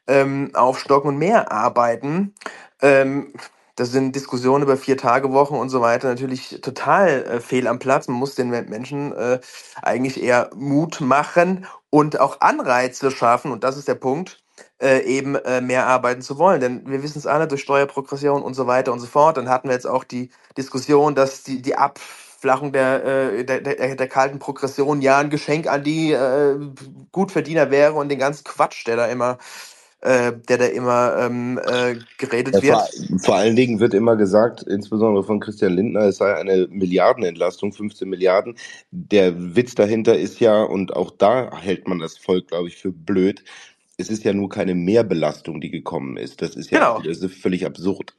ähm, 0.06 0.50
aufstocken 0.52 1.08
und 1.08 1.16
mehr 1.16 1.50
arbeiten. 1.50 2.34
Ähm, 2.82 3.32
das 3.76 3.92
sind 3.92 4.14
Diskussionen 4.14 4.62
über 4.62 4.76
Vier-Tage-Wochen 4.76 5.54
und 5.54 5.70
so 5.70 5.80
weiter 5.80 6.08
natürlich 6.08 6.60
total 6.60 7.24
äh, 7.24 7.40
fehl 7.40 7.66
am 7.66 7.78
Platz. 7.78 8.08
Man 8.08 8.18
muss 8.18 8.34
den 8.34 8.50
Menschen 8.50 9.14
äh, 9.14 9.40
eigentlich 9.80 10.22
eher 10.22 10.50
Mut 10.54 11.00
machen 11.00 11.64
und 11.88 12.20
auch 12.20 12.42
Anreize 12.42 13.10
schaffen. 13.10 13.52
Und 13.52 13.64
das 13.64 13.78
ist 13.78 13.88
der 13.88 13.94
Punkt, 13.94 14.42
äh, 14.80 15.00
eben 15.02 15.34
äh, 15.34 15.60
mehr 15.60 15.86
arbeiten 15.86 16.22
zu 16.22 16.38
wollen. 16.38 16.60
Denn 16.60 16.88
wir 16.88 17.02
wissen 17.02 17.18
es 17.18 17.26
alle 17.26 17.48
durch 17.48 17.62
Steuerprogression 17.62 18.42
und 18.42 18.54
so 18.54 18.66
weiter 18.66 18.92
und 18.92 19.00
so 19.00 19.06
fort. 19.06 19.36
Dann 19.36 19.48
hatten 19.48 19.68
wir 19.68 19.74
jetzt 19.74 19.86
auch 19.86 20.04
die 20.04 20.30
Diskussion, 20.56 21.14
dass 21.14 21.42
die, 21.42 21.62
die 21.62 21.76
Abflachung 21.76 22.72
der, 22.72 23.04
äh, 23.04 23.44
der, 23.44 23.60
der, 23.60 23.96
der 23.96 24.08
kalten 24.08 24.38
Progression 24.38 25.02
ja 25.02 25.18
ein 25.18 25.30
Geschenk 25.30 25.66
an 25.66 25.84
die 25.84 26.12
äh, 26.12 26.56
Gutverdiener 27.12 27.70
wäre 27.70 27.94
und 27.94 28.08
den 28.08 28.18
ganzen 28.18 28.44
Quatsch, 28.44 28.86
der 28.86 28.96
da 28.96 29.06
immer 29.06 29.38
äh, 30.00 30.32
der 30.48 30.58
da 30.58 30.66
immer 30.66 31.16
ähm, 31.18 31.58
äh, 31.64 31.96
geredet 32.18 32.54
ja, 32.54 32.62
wird. 32.62 32.76
Vor, 32.76 33.18
vor, 33.18 33.34
allen 33.34 33.56
Dingen 33.56 33.80
wird 33.80 33.94
immer 33.94 34.14
gesagt, 34.14 34.62
insbesondere 34.62 35.24
von 35.24 35.40
Christian 35.40 35.72
Lindner, 35.72 36.02
es 36.02 36.18
sei 36.18 36.36
eine 36.36 36.68
Milliardenentlastung, 36.70 37.72
15 37.72 38.08
Milliarden. 38.08 38.56
Der 38.92 39.56
Witz 39.56 39.74
dahinter 39.74 40.16
ist 40.16 40.38
ja, 40.38 40.62
und 40.62 40.94
auch 40.94 41.10
da 41.10 41.50
hält 41.58 41.88
man 41.88 41.98
das 41.98 42.16
Volk, 42.16 42.46
glaube 42.46 42.68
ich, 42.68 42.76
für 42.76 42.92
blöd, 42.92 43.42
es 43.98 44.08
ist 44.08 44.24
ja 44.24 44.32
nur 44.32 44.48
keine 44.48 44.74
Mehrbelastung, 44.74 45.60
die 45.60 45.70
gekommen 45.70 46.16
ist. 46.16 46.40
Das 46.40 46.54
ist 46.54 46.70
ja 46.70 46.78
genau. 46.78 47.02
das 47.02 47.18
ist 47.18 47.34
völlig 47.34 47.66
absurd. 47.66 48.14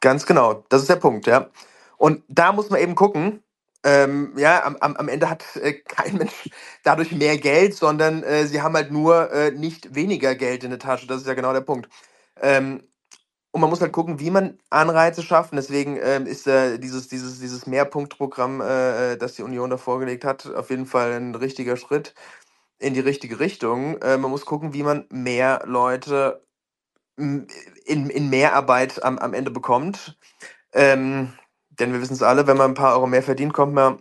Ganz 0.00 0.24
genau, 0.24 0.64
das 0.68 0.82
ist 0.82 0.90
der 0.90 0.96
Punkt, 0.96 1.26
ja. 1.26 1.50
Und 1.98 2.22
da 2.28 2.52
muss 2.52 2.70
man 2.70 2.80
eben 2.80 2.94
gucken, 2.94 3.42
ähm, 3.84 4.32
ja, 4.36 4.64
am, 4.64 4.76
am, 4.76 5.08
Ende 5.08 5.28
hat 5.28 5.44
äh, 5.56 5.72
kein 5.72 6.16
Mensch 6.16 6.50
dadurch 6.82 7.12
mehr 7.12 7.38
Geld, 7.38 7.74
sondern 7.74 8.22
äh, 8.22 8.46
sie 8.46 8.62
haben 8.62 8.74
halt 8.74 8.90
nur 8.90 9.30
äh, 9.32 9.50
nicht 9.50 9.94
weniger 9.94 10.34
Geld 10.34 10.64
in 10.64 10.70
der 10.70 10.78
Tasche. 10.78 11.06
Das 11.06 11.20
ist 11.20 11.26
ja 11.26 11.34
genau 11.34 11.52
der 11.52 11.60
Punkt. 11.60 11.88
Ähm, 12.40 12.82
und 13.52 13.60
man 13.60 13.70
muss 13.70 13.80
halt 13.80 13.92
gucken, 13.92 14.20
wie 14.20 14.30
man 14.30 14.58
Anreize 14.70 15.22
schafft. 15.22 15.52
Und 15.52 15.56
deswegen 15.56 15.98
ähm, 16.02 16.26
ist 16.26 16.46
äh, 16.46 16.78
dieses, 16.78 17.08
dieses, 17.08 17.40
dieses 17.40 17.66
Mehrpunktprogramm, 17.66 18.60
äh, 18.60 19.12
äh, 19.12 19.16
das 19.16 19.34
die 19.34 19.42
Union 19.42 19.70
da 19.70 19.76
vorgelegt 19.76 20.24
hat, 20.24 20.46
auf 20.46 20.70
jeden 20.70 20.86
Fall 20.86 21.12
ein 21.12 21.34
richtiger 21.34 21.76
Schritt 21.76 22.14
in 22.78 22.94
die 22.94 23.00
richtige 23.00 23.40
Richtung. 23.40 24.00
Äh, 24.02 24.18
man 24.18 24.30
muss 24.30 24.46
gucken, 24.46 24.74
wie 24.74 24.82
man 24.82 25.06
mehr 25.10 25.62
Leute 25.66 26.42
in, 27.16 27.46
in 28.10 28.30
Mehrarbeit 28.30 29.02
am, 29.02 29.18
am 29.18 29.34
Ende 29.34 29.50
bekommt. 29.50 30.18
Ähm, 30.72 31.32
denn 31.70 31.92
wir 31.92 32.00
wissen 32.00 32.14
es 32.14 32.22
alle, 32.22 32.46
wenn 32.46 32.56
man 32.56 32.72
ein 32.72 32.74
paar 32.74 32.94
Euro 32.94 33.06
mehr 33.06 33.22
verdient, 33.22 33.52
kommt 33.54 33.74
man 33.74 33.98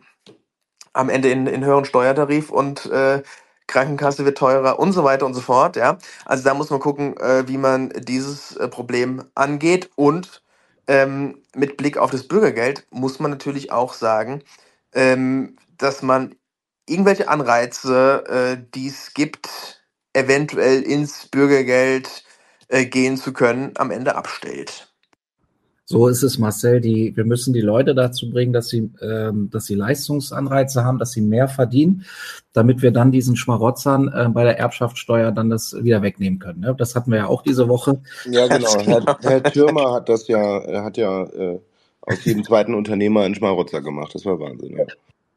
am 0.94 1.10
Ende 1.10 1.30
in, 1.30 1.48
in 1.48 1.64
höheren 1.64 1.86
Steuertarif 1.86 2.50
und 2.50 2.86
äh, 2.88 3.22
Krankenkasse 3.68 4.26
wird 4.26 4.38
teurer 4.38 4.80
und 4.80 4.94
so 4.94 5.04
weiter 5.04 5.26
und 5.26 5.34
so 5.34 5.42
fort. 5.42 5.76
Ja? 5.76 5.98
Also 6.26 6.44
da 6.44 6.54
muss 6.54 6.70
man 6.70 6.80
gucken, 6.80 7.18
äh, 7.18 7.48
wie 7.48 7.58
man 7.58 7.90
dieses 7.90 8.56
äh, 8.58 8.68
Problem 8.68 9.24
angeht. 9.36 9.90
Und 9.96 10.42
ähm, 10.88 11.42
mit 11.56 11.78
Blick 11.78 11.98
auf 11.98 12.12
das 12.12 12.28
Bürgergeld 12.28 12.86
muss 12.92 13.20
man 13.20 13.32
natürlich 13.32 13.72
auch 13.72 13.94
sagen, 13.94 14.44
ähm, 14.94 15.58
dass 15.78 16.02
man 16.02 16.36
irgendwelche 16.88 17.28
Anreize, 17.30 18.24
äh, 18.28 18.64
die 18.74 18.88
es 18.88 19.14
gibt, 19.14 19.82
eventuell 20.14 20.82
ins 20.82 21.28
Bürgergeld 21.28 22.24
äh, 22.68 22.86
gehen 22.86 23.18
zu 23.18 23.34
können, 23.34 23.72
am 23.76 23.92
Ende 23.92 24.16
abstellt. 24.16 24.88
So 25.88 26.08
ist 26.08 26.24
es, 26.24 26.40
Marcel. 26.40 26.82
Die, 26.82 27.16
wir 27.16 27.26
müssen 27.26 27.54
die 27.54 27.62
Leute 27.62 27.94
dazu 27.94 28.32
bringen, 28.32 28.54
dass 28.54 28.70
sie, 28.70 28.90
ähm, 29.02 29.50
dass 29.52 29.66
sie 29.66 29.76
Leistungsanreize 29.76 30.84
haben, 30.84 30.98
dass 30.98 31.12
sie 31.12 31.22
mehr 31.22 31.48
verdienen, 31.48 32.06
damit 32.54 32.82
wir 32.82 32.90
dann 32.90 33.12
diesen 33.12 33.36
Schmarotzern 33.36 34.08
äh, 34.08 34.28
bei 34.30 34.44
der 34.44 34.58
Erbschaftssteuer 34.58 35.32
dann 35.32 35.52
das 35.52 35.76
wieder 35.84 36.02
wegnehmen 36.02 36.40
können. 36.40 36.62
Ne? 36.62 36.76
Das 36.76 36.96
hatten 36.96 37.12
wir 37.12 37.20
ja 37.20 37.28
auch 37.28 37.44
diese 37.44 37.70
Woche. 37.70 38.02
Ja, 38.28 38.48
genau. 38.58 38.80
Herr, 38.80 39.18
Herr 39.22 39.44
Türmer 39.44 39.94
hat 39.94 40.10
das 40.10 40.28
ja, 40.28 40.58
er 40.58 40.84
hat 40.84 40.98
ja 40.98 41.24
äh, 41.26 41.60
aus 42.02 42.26
jedem 42.26 42.44
zweiten 42.44 42.74
Unternehmer 42.74 43.22
einen 43.22 43.36
Schmarotzer 43.36 43.82
gemacht. 43.82 44.16
Das 44.16 44.26
war 44.26 44.40
Wahnsinn. 44.40 44.78
Ja. 44.78 44.86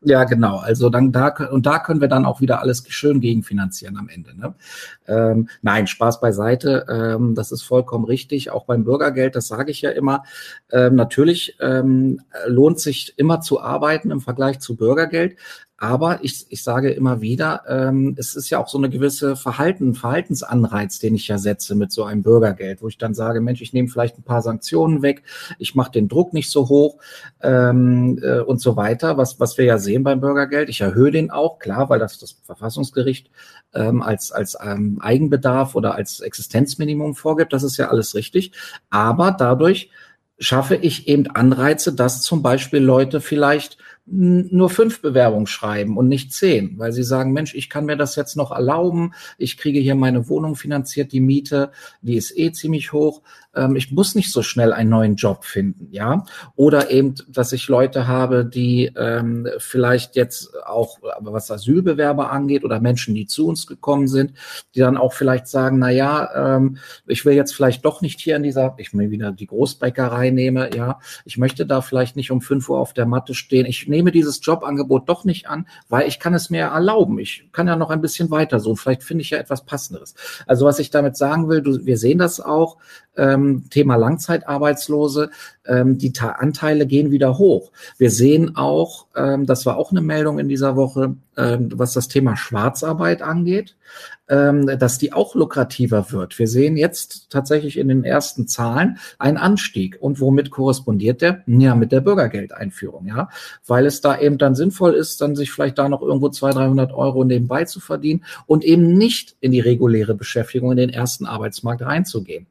Ja, 0.01 0.23
genau. 0.23 0.59
Also 0.59 0.91
dann 0.91 1.11
da 1.11 1.35
und 1.51 1.67
da 1.67 1.81
können 1.81 2.01
wir 2.01 2.07
dann 2.07 2.25
auch 2.25 2.41
wieder 2.41 2.61
alles 2.61 2.85
schön 2.89 3.21
gegenfinanzieren 3.21 3.97
am 3.97 4.09
Ende. 4.09 4.39
Ne? 4.39 4.55
Ähm, 5.09 5.49
nein, 5.61 5.89
Spaß 5.89 6.21
beiseite. 6.21 6.87
Ähm, 6.89 7.35
das 7.35 7.51
ist 7.51 7.63
vollkommen 7.63 8.05
richtig. 8.05 8.53
Auch 8.53 8.65
beim 8.65 8.85
Bürgergeld, 8.85 9.35
das 9.35 9.49
sage 9.49 9.73
ich 9.73 9.83
ja 9.83 9.91
immer. 9.91 10.23
Ähm, 10.71 10.95
natürlich 10.95 11.57
ähm, 11.61 12.21
lohnt 12.47 12.79
sich 12.79 13.15
immer 13.17 13.41
zu 13.41 13.61
arbeiten 13.61 14.13
im 14.13 14.21
Vergleich 14.21 14.61
zu 14.61 14.77
Bürgergeld. 14.77 15.37
Aber 15.81 16.19
ich, 16.25 16.47
ich 16.49 16.65
sage 16.65 16.91
immer 16.91 17.21
wieder, 17.21 17.63
ähm, 17.69 18.17
es 18.19 18.35
ist 18.35 18.51
ja 18.51 18.59
auch 18.59 18.67
so 18.67 18.79
eine 18.79 18.91
gewisse 18.91 19.37
Verhalten, 19.37 19.95
Verhaltensanreiz, 19.95 20.99
den 20.99 21.15
ich 21.15 21.29
ja 21.29 21.39
setze 21.39 21.77
mit 21.77 21.93
so 21.93 22.03
einem 22.03 22.23
Bürgergeld, 22.23 22.83
wo 22.83 22.89
ich 22.89 22.99
dann 22.99 23.15
sage, 23.15 23.41
Mensch, 23.41 23.63
ich 23.63 23.73
nehme 23.73 23.87
vielleicht 23.87 24.19
ein 24.19 24.25
paar 24.25 24.43
Sanktionen 24.43 25.03
weg, 25.03 25.23
ich 25.61 25.77
mache 25.77 25.93
den 25.93 26.09
Druck 26.09 26.33
nicht 26.33 26.51
so 26.51 26.69
hoch 26.69 26.99
ähm, 27.41 28.19
äh, 28.21 28.41
und 28.41 28.61
so 28.61 28.75
weiter, 28.75 29.19
was, 29.19 29.39
was 29.39 29.57
wir 29.57 29.67
ja 29.67 29.79
sehen 29.79 30.03
beim 30.03 30.21
Bürgergeld. 30.21 30.69
Ich 30.69 30.81
erhöhe 30.81 31.13
den 31.13 31.31
auch, 31.31 31.61
klar, 31.61 31.89
weil 31.89 32.01
das 32.01 32.19
das 32.19 32.33
Verfassungsgericht 32.43 33.31
ähm, 33.73 34.03
als, 34.03 34.33
als 34.33 34.57
ähm, 34.61 34.99
Eigenbedarf 35.01 35.77
oder 35.77 35.95
als 35.95 36.19
Existenzminimum 36.19 37.15
vorgibt. 37.15 37.53
Das 37.53 37.63
ist 37.63 37.77
ja 37.77 37.89
alles 37.89 38.17
richtig. 38.17 38.51
Aber 38.91 39.31
dadurch 39.31 39.91
schaffe 40.41 40.75
ich 40.75 41.07
eben 41.07 41.29
Anreize, 41.29 41.93
dass 41.93 42.23
zum 42.23 42.43
Beispiel 42.43 42.81
Leute 42.81 43.21
vielleicht 43.21 43.79
nur 44.11 44.71
fünf 44.71 45.03
Bewerbungen 45.03 45.47
schreiben 45.47 45.97
und 45.97 46.09
nicht 46.09 46.33
zehn, 46.33 46.79
weil 46.79 46.93
sie 46.93 47.03
sagen, 47.03 47.33
Mensch, 47.33 47.55
ich 47.55 47.69
kann 47.69 47.85
mir 47.85 47.97
das 47.97 48.17
jetzt 48.17 48.37
noch 48.37 48.51
erlauben, 48.51 49.13
ich 49.37 49.57
kriege 49.57 49.81
hier 49.81 49.95
meine 49.95 50.29
Wohnung 50.29 50.57
finanziert, 50.57 51.13
die 51.13 51.21
Miete, 51.21 51.73
die 52.01 52.17
ist 52.17 52.37
eh 52.37 52.53
ziemlich 52.53 52.93
hoch, 52.93 53.23
ähm, 53.55 53.77
ich 53.77 53.93
muss 53.93 54.15
nicht 54.15 54.33
so 54.33 54.43
schnell 54.43 54.73
einen 54.73 54.91
neuen 54.91 55.17
Job 55.17 55.45
finden, 55.45 55.89
ja. 55.91 56.25
Oder 56.57 56.91
eben, 56.91 57.15
dass 57.29 57.53
ich 57.53 57.69
Leute 57.69 58.07
habe, 58.07 58.45
die 58.45 58.93
ähm, 58.97 59.49
vielleicht 59.59 60.17
jetzt 60.17 60.51
auch, 60.65 60.99
was 61.21 61.51
Asylbewerber 61.51 62.31
angeht 62.31 62.65
oder 62.65 62.81
Menschen, 62.81 63.15
die 63.15 63.27
zu 63.27 63.47
uns 63.47 63.67
gekommen 63.67 64.09
sind, 64.09 64.35
die 64.75 64.81
dann 64.81 64.97
auch 64.97 65.13
vielleicht 65.13 65.49
sagen, 65.49 65.79
na 65.79 65.91
ja, 65.91 66.57
ähm, 66.57 66.79
ich 67.07 67.25
will 67.25 67.35
jetzt 67.35 67.55
vielleicht 67.55 67.85
doch 67.85 68.03
nicht 68.03 68.21
hier 68.21 68.37
in 68.37 68.43
dieser, 68.43 68.75
ich 68.79 68.93
mir 68.93 69.11
wieder 69.11 69.33
die 69.33 69.47
Großbäckerei 69.47 70.31
nehme, 70.31 70.75
ja, 70.75 71.01
ich 71.25 71.39
möchte 71.39 71.67
da 71.67 71.81
vielleicht 71.81 72.17
nicht 72.17 72.31
um 72.31 72.41
fünf 72.41 72.69
Uhr 72.69 72.79
auf 72.79 72.93
der 72.93 73.07
Matte 73.07 73.35
stehen, 73.35 73.67
ich 73.67 73.89
nehme 73.89 74.13
dieses 74.13 74.41
Jobangebot 74.45 75.09
doch 75.09 75.25
nicht 75.25 75.49
an, 75.49 75.67
weil 75.89 76.07
ich 76.07 76.21
kann 76.21 76.35
es 76.35 76.51
mir 76.51 76.65
erlauben. 76.65 77.19
Ich 77.19 77.49
kann 77.53 77.67
ja 77.67 77.77
noch 77.77 77.91
ein 77.91 78.01
bisschen 78.01 78.31
weiter 78.31 78.61
so. 78.61 78.77
Vielleicht 78.77 79.03
finde 79.03 79.23
ich 79.23 79.31
ja 79.31 79.39
etwas 79.39 79.65
Passenderes. 79.65 80.15
Also 80.47 80.67
was 80.67 80.79
ich 80.79 80.91
damit 80.91 81.17
sagen 81.17 81.49
will, 81.49 81.63
du, 81.63 81.85
wir 81.85 81.99
sehen 81.99 82.19
das 82.19 82.41
auch. 82.41 82.79
Ähm, 83.17 83.69
Thema 83.71 83.97
Langzeitarbeitslose, 83.97 85.31
ähm, 85.69 85.99
die 85.99 86.13
Ta 86.13 86.31
Anteile 86.31 86.87
gehen 86.87 87.11
wieder 87.11 87.39
hoch. 87.39 87.71
Wir 87.99 88.11
sehen 88.11 88.57
auch, 88.57 89.07
ähm, 89.15 89.47
das 89.47 89.67
war 89.67 89.77
auch 89.77 89.91
eine 89.91 90.01
Meldung 90.01 90.39
in 90.39 90.49
dieser 90.49 90.77
Woche, 90.77 91.15
ähm, 91.37 91.69
was 91.75 91.93
das 91.93 92.09
Thema 92.09 92.37
Schwarzarbeit 92.37 93.23
angeht, 93.23 93.77
ähm, 94.29 94.67
dass 94.67 94.99
die 94.99 95.13
auch 95.13 95.35
lukrativer 95.35 96.11
wird. 96.11 96.39
Wir 96.39 96.49
sehen 96.49 96.77
jetzt 96.77 97.31
tatsächlich 97.31 97.79
in 97.79 97.89
den 97.89 98.05
ersten 98.05 98.47
Zahlen 98.47 98.99
einen 99.19 99.37
Anstieg. 99.37 99.99
Und 100.01 100.21
womit 100.21 100.51
korrespondiert 100.51 101.23
der? 101.23 101.43
Ja, 101.47 101.75
mit 101.75 101.93
der 101.93 102.01
Bürgergeldeinführung, 102.01 103.07
ja, 103.07 103.29
weil 103.67 103.87
es 103.87 104.01
da 104.01 104.19
eben 104.19 104.39
dann 104.39 104.55
sinnvoll 104.55 104.95
ist, 104.95 105.21
dann 105.21 105.37
sich 105.37 105.53
vielleicht 105.53 105.79
da 105.79 105.89
noch 105.89 106.03
irgendwo 106.03 106.29
200, 106.29 106.59
300 106.59 106.93
Euro 106.93 107.25
nebenbei 107.25 107.65
zu 107.65 107.81
verdienen 107.81 108.25
und 108.47 108.65
eben 108.65 108.95
nicht 108.95 109.37
in 109.41 109.53
die 109.53 109.61
reguläre 109.61 110.15
Beschäftigung 110.15 110.73
in 110.73 110.77
den 110.77 110.91
ersten 110.91 111.27
Arbeitsmarkt 111.27 111.83
reinzugehen. 111.83 112.47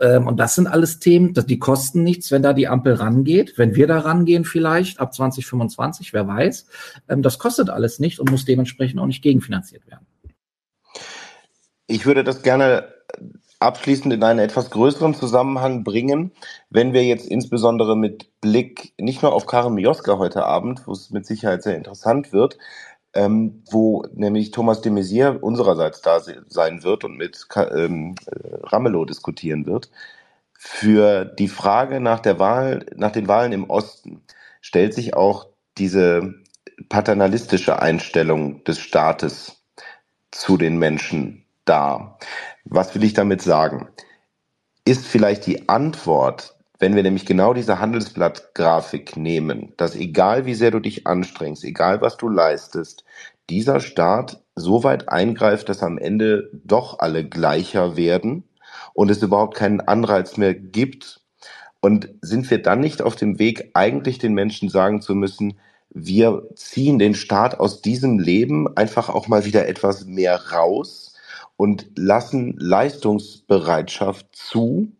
Ähm, 0.00 0.26
und 0.26 0.38
das 0.38 0.54
sind 0.54 0.66
alles 0.66 0.98
Themen, 0.98 1.34
die 1.34 1.58
kosten 1.58 2.02
nichts, 2.02 2.30
wenn 2.30 2.42
da 2.48 2.52
die 2.54 2.68
Ampel 2.68 2.94
rangeht. 2.94 3.58
Wenn 3.58 3.74
wir 3.74 3.86
da 3.86 3.98
rangehen 4.00 4.44
vielleicht 4.44 5.00
ab 5.00 5.14
2025, 5.14 6.12
wer 6.12 6.26
weiß. 6.26 6.66
Ähm, 7.08 7.22
das 7.22 7.38
kostet 7.38 7.70
alles 7.70 7.98
nicht 7.98 8.18
und 8.20 8.30
muss 8.30 8.44
dementsprechend 8.44 9.00
auch 9.00 9.06
nicht 9.06 9.22
gegenfinanziert 9.22 9.86
werden. 9.86 10.06
Ich 11.86 12.04
würde 12.06 12.24
das 12.24 12.42
gerne 12.42 12.88
abschließend 13.60 14.14
in 14.14 14.22
einen 14.22 14.38
etwas 14.38 14.70
größeren 14.70 15.14
Zusammenhang 15.14 15.82
bringen, 15.82 16.32
wenn 16.70 16.92
wir 16.92 17.04
jetzt 17.04 17.26
insbesondere 17.26 17.96
mit 17.96 18.40
Blick 18.40 18.92
nicht 18.98 19.22
nur 19.22 19.32
auf 19.32 19.46
Karin 19.46 19.74
Mioska 19.74 20.18
heute 20.18 20.44
Abend, 20.44 20.86
wo 20.86 20.92
es 20.92 21.10
mit 21.10 21.26
Sicherheit 21.26 21.62
sehr 21.62 21.76
interessant 21.76 22.32
wird, 22.32 22.58
ähm, 23.14 23.64
wo 23.70 24.04
nämlich 24.12 24.52
Thomas 24.52 24.80
de 24.80 24.92
Maizière 24.92 25.38
unsererseits 25.38 26.02
da 26.02 26.20
sein 26.20 26.84
wird 26.84 27.04
und 27.04 27.16
mit 27.16 27.46
ähm, 27.74 28.14
Ramelow 28.62 29.04
diskutieren 29.04 29.66
wird. 29.66 29.90
Für 30.60 31.24
die 31.24 31.46
Frage 31.46 32.00
nach 32.00 32.18
der 32.18 32.40
Wahl, 32.40 32.84
nach 32.96 33.12
den 33.12 33.28
Wahlen 33.28 33.52
im 33.52 33.70
Osten 33.70 34.22
stellt 34.60 34.92
sich 34.92 35.14
auch 35.14 35.46
diese 35.78 36.34
paternalistische 36.88 37.80
Einstellung 37.80 38.64
des 38.64 38.80
Staates 38.80 39.62
zu 40.32 40.56
den 40.56 40.76
Menschen 40.76 41.44
dar. 41.64 42.18
Was 42.64 42.94
will 42.94 43.04
ich 43.04 43.14
damit 43.14 43.40
sagen? 43.40 43.88
Ist 44.84 45.06
vielleicht 45.06 45.46
die 45.46 45.68
Antwort 45.68 46.58
wenn 46.78 46.94
wir 46.94 47.02
nämlich 47.02 47.26
genau 47.26 47.54
diese 47.54 47.80
Handelsblatt-Grafik 47.80 49.16
nehmen, 49.16 49.72
dass 49.76 49.96
egal 49.96 50.46
wie 50.46 50.54
sehr 50.54 50.70
du 50.70 50.78
dich 50.78 51.06
anstrengst, 51.06 51.64
egal 51.64 52.00
was 52.00 52.16
du 52.16 52.28
leistest, 52.28 53.04
dieser 53.50 53.80
Staat 53.80 54.42
so 54.54 54.84
weit 54.84 55.08
eingreift, 55.08 55.68
dass 55.68 55.82
am 55.82 55.98
Ende 55.98 56.50
doch 56.52 57.00
alle 57.00 57.28
gleicher 57.28 57.96
werden 57.96 58.44
und 58.98 59.12
es 59.12 59.22
überhaupt 59.22 59.56
keinen 59.56 59.80
Anreiz 59.80 60.38
mehr 60.38 60.54
gibt. 60.54 61.20
Und 61.78 62.08
sind 62.20 62.50
wir 62.50 62.60
dann 62.60 62.80
nicht 62.80 63.00
auf 63.00 63.14
dem 63.14 63.38
Weg, 63.38 63.70
eigentlich 63.74 64.18
den 64.18 64.34
Menschen 64.34 64.70
sagen 64.70 65.00
zu 65.00 65.14
müssen, 65.14 65.60
wir 65.90 66.42
ziehen 66.56 66.98
den 66.98 67.14
Staat 67.14 67.60
aus 67.60 67.80
diesem 67.80 68.18
Leben 68.18 68.76
einfach 68.76 69.08
auch 69.08 69.28
mal 69.28 69.44
wieder 69.44 69.68
etwas 69.68 70.04
mehr 70.06 70.50
raus 70.50 71.14
und 71.56 71.86
lassen 71.94 72.56
Leistungsbereitschaft 72.58 74.26
zu 74.34 74.90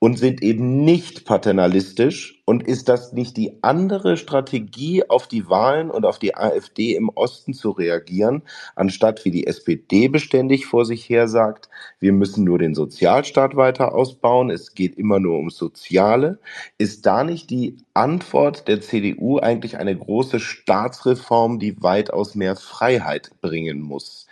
und 0.00 0.18
sind 0.18 0.42
eben 0.42 0.82
nicht 0.84 1.26
paternalistisch. 1.26 2.42
Und 2.46 2.66
ist 2.66 2.88
das 2.88 3.12
nicht 3.12 3.36
die 3.36 3.62
andere 3.62 4.16
Strategie, 4.16 5.08
auf 5.08 5.28
die 5.28 5.48
Wahlen 5.48 5.88
und 5.88 6.04
auf 6.04 6.18
die 6.18 6.34
AfD 6.34 6.96
im 6.96 7.08
Osten 7.10 7.54
zu 7.54 7.70
reagieren, 7.70 8.42
anstatt 8.74 9.24
wie 9.24 9.30
die 9.30 9.46
SPD 9.46 10.08
beständig 10.08 10.66
vor 10.66 10.84
sich 10.84 11.08
her 11.08 11.28
sagt, 11.28 11.68
wir 12.00 12.12
müssen 12.12 12.42
nur 12.42 12.58
den 12.58 12.74
Sozialstaat 12.74 13.54
weiter 13.54 13.94
ausbauen, 13.94 14.50
es 14.50 14.74
geht 14.74 14.96
immer 14.98 15.20
nur 15.20 15.36
ums 15.36 15.56
Soziale? 15.56 16.40
Ist 16.76 17.06
da 17.06 17.22
nicht 17.22 17.50
die 17.50 17.76
Antwort 17.94 18.66
der 18.66 18.80
CDU 18.80 19.38
eigentlich 19.38 19.76
eine 19.78 19.96
große 19.96 20.40
Staatsreform, 20.40 21.60
die 21.60 21.80
weitaus 21.80 22.34
mehr 22.34 22.56
Freiheit 22.56 23.30
bringen 23.42 23.80
muss? 23.80 24.26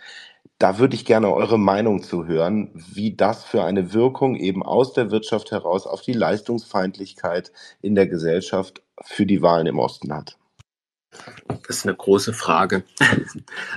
Da 0.59 0.77
würde 0.77 0.95
ich 0.95 1.05
gerne 1.05 1.33
eure 1.33 1.57
Meinung 1.57 2.03
zu 2.03 2.27
hören, 2.27 2.69
wie 2.73 3.15
das 3.15 3.45
für 3.45 3.63
eine 3.63 3.93
Wirkung 3.93 4.35
eben 4.35 4.61
aus 4.61 4.91
der 4.91 5.09
Wirtschaft 5.09 5.51
heraus 5.51 5.87
auf 5.87 6.01
die 6.01 6.11
Leistungsfeindlichkeit 6.11 7.53
in 7.81 7.95
der 7.95 8.07
Gesellschaft 8.07 8.81
für 9.01 9.25
die 9.25 9.41
Wahlen 9.41 9.67
im 9.67 9.79
Osten 9.79 10.13
hat. 10.13 10.37
Das 11.65 11.77
ist 11.77 11.87
eine 11.87 11.95
große 11.95 12.33
Frage. 12.33 12.83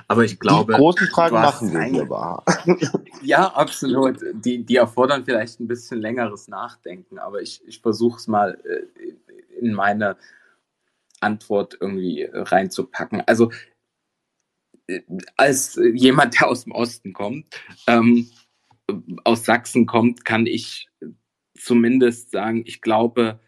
Aber 0.08 0.24
ich 0.24 0.40
glaube. 0.40 0.72
Die 0.72 0.78
großen 0.78 1.06
Fragen 1.06 1.36
machen 1.36 1.72
wir 1.72 1.82
hier 1.82 2.08
wahr. 2.10 2.44
Ja, 3.24 3.46
absolut. 3.46 4.18
Die, 4.32 4.64
die 4.64 4.74
erfordern 4.74 5.24
vielleicht 5.24 5.60
ein 5.60 5.68
bisschen 5.68 6.00
längeres 6.00 6.48
Nachdenken, 6.48 7.20
aber 7.20 7.40
ich, 7.40 7.62
ich 7.68 7.80
versuche 7.80 8.18
es 8.18 8.26
mal 8.26 8.58
äh, 8.64 9.60
in 9.60 9.72
meine 9.74 10.16
Antwort 11.20 11.78
irgendwie 11.80 12.28
reinzupacken. 12.32 13.22
Also 13.24 13.52
als 15.36 15.78
jemand, 15.94 16.40
der 16.40 16.48
aus 16.48 16.64
dem 16.64 16.72
Osten 16.72 17.12
kommt, 17.12 17.46
ähm, 17.86 18.30
aus 19.24 19.44
Sachsen 19.44 19.86
kommt, 19.86 20.24
kann 20.24 20.46
ich 20.46 20.88
zumindest 21.56 22.30
sagen, 22.30 22.62
ich 22.66 22.80
glaube, 22.80 23.40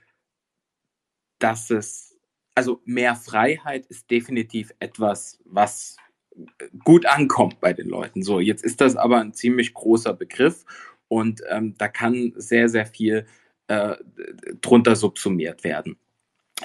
dass 1.39 1.71
es, 1.71 2.19
also 2.55 2.81
mehr 2.85 3.17
Freiheit 3.17 3.87
ist 3.87 4.11
definitiv 4.11 4.73
etwas, 4.79 5.41
was 5.45 5.97
gut 6.85 7.07
ankommt 7.07 7.61
bei 7.61 7.73
den 7.73 7.89
Leuten. 7.89 8.23
So, 8.23 8.41
jetzt 8.41 8.65
ist 8.65 8.81
das 8.81 8.97
aber 8.97 9.21
ein 9.21 9.35
ziemlich 9.35 9.75
großer 9.75 10.15
Begriff 10.15 10.65
und 11.09 11.43
ähm, 11.51 11.75
da 11.79 11.89
kann 11.89 12.33
sehr, 12.37 12.69
sehr 12.69 12.87
viel 12.87 13.27
äh, 13.69 13.97
drunter 14.61 14.97
subsumiert 14.97 15.65
werden 15.65 15.97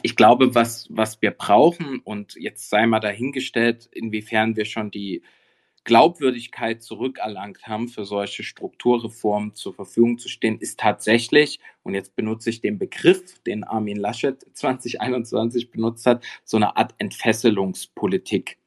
ich 0.04 0.16
glaube, 0.16 0.56
was, 0.56 0.88
was 0.90 1.22
wir 1.22 1.32
brauchen, 1.32 2.00
und 2.04 2.36
jetzt 2.36 2.70
sei 2.70 2.86
mal 2.86 3.00
dahingestellt, 3.00 3.90
inwiefern 3.92 4.56
wir 4.56 4.66
schon 4.66 4.92
die 4.92 5.24
Glaubwürdigkeit 5.84 6.84
zurückerlangt 6.84 7.66
haben, 7.66 7.88
für 7.88 8.06
solche 8.06 8.44
Strukturreformen 8.44 9.56
zur 9.56 9.74
Verfügung 9.74 10.20
zu 10.20 10.30
stehen, 10.30 10.60
ist 10.60 10.80
tatsächlich, 10.80 11.60
und 11.84 11.96
jetzt 11.96 12.16
benutze 12.16 12.50
ich 12.52 12.62
den 12.62 12.78
Begriff, 12.78 13.40
den 13.44 13.64
Armin 13.64 13.98
Laschet 13.98 14.46
2021 14.54 15.72
benutzt 15.72 16.06
hat, 16.06 16.24
so 16.44 16.58
eine 16.58 16.78
Art 16.78 16.94
Entfesselungspolitik. 16.98 18.58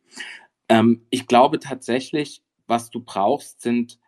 Ähm, 0.69 1.07
ich 1.11 1.27
glaube 1.27 1.61
tatsächlich, 1.61 2.43
was 2.67 2.91
du 2.91 3.01
brauchst, 3.01 3.61
sind 3.61 3.99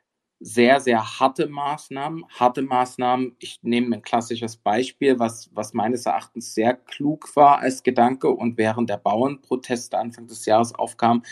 sehr, 0.46 0.78
sehr 0.78 1.18
harte 1.20 1.46
Maßnahmen. 1.48 2.26
Harte 2.28 2.60
Maßnahmen, 2.60 3.34
ich 3.38 3.60
nehme 3.62 3.96
ein 3.96 4.02
klassisches 4.02 4.58
Beispiel, 4.58 5.18
was, 5.18 5.48
was 5.54 5.72
meines 5.72 6.04
Erachtens 6.04 6.52
sehr 6.52 6.74
klug 6.74 7.34
war 7.34 7.60
als 7.60 7.82
Gedanke 7.82 8.28
und 8.28 8.58
während 8.58 8.90
der 8.90 8.98
Bauernproteste 8.98 9.96
Anfang 9.96 10.26
des 10.26 10.44
Jahres 10.44 10.74
aufkam, 10.74 11.22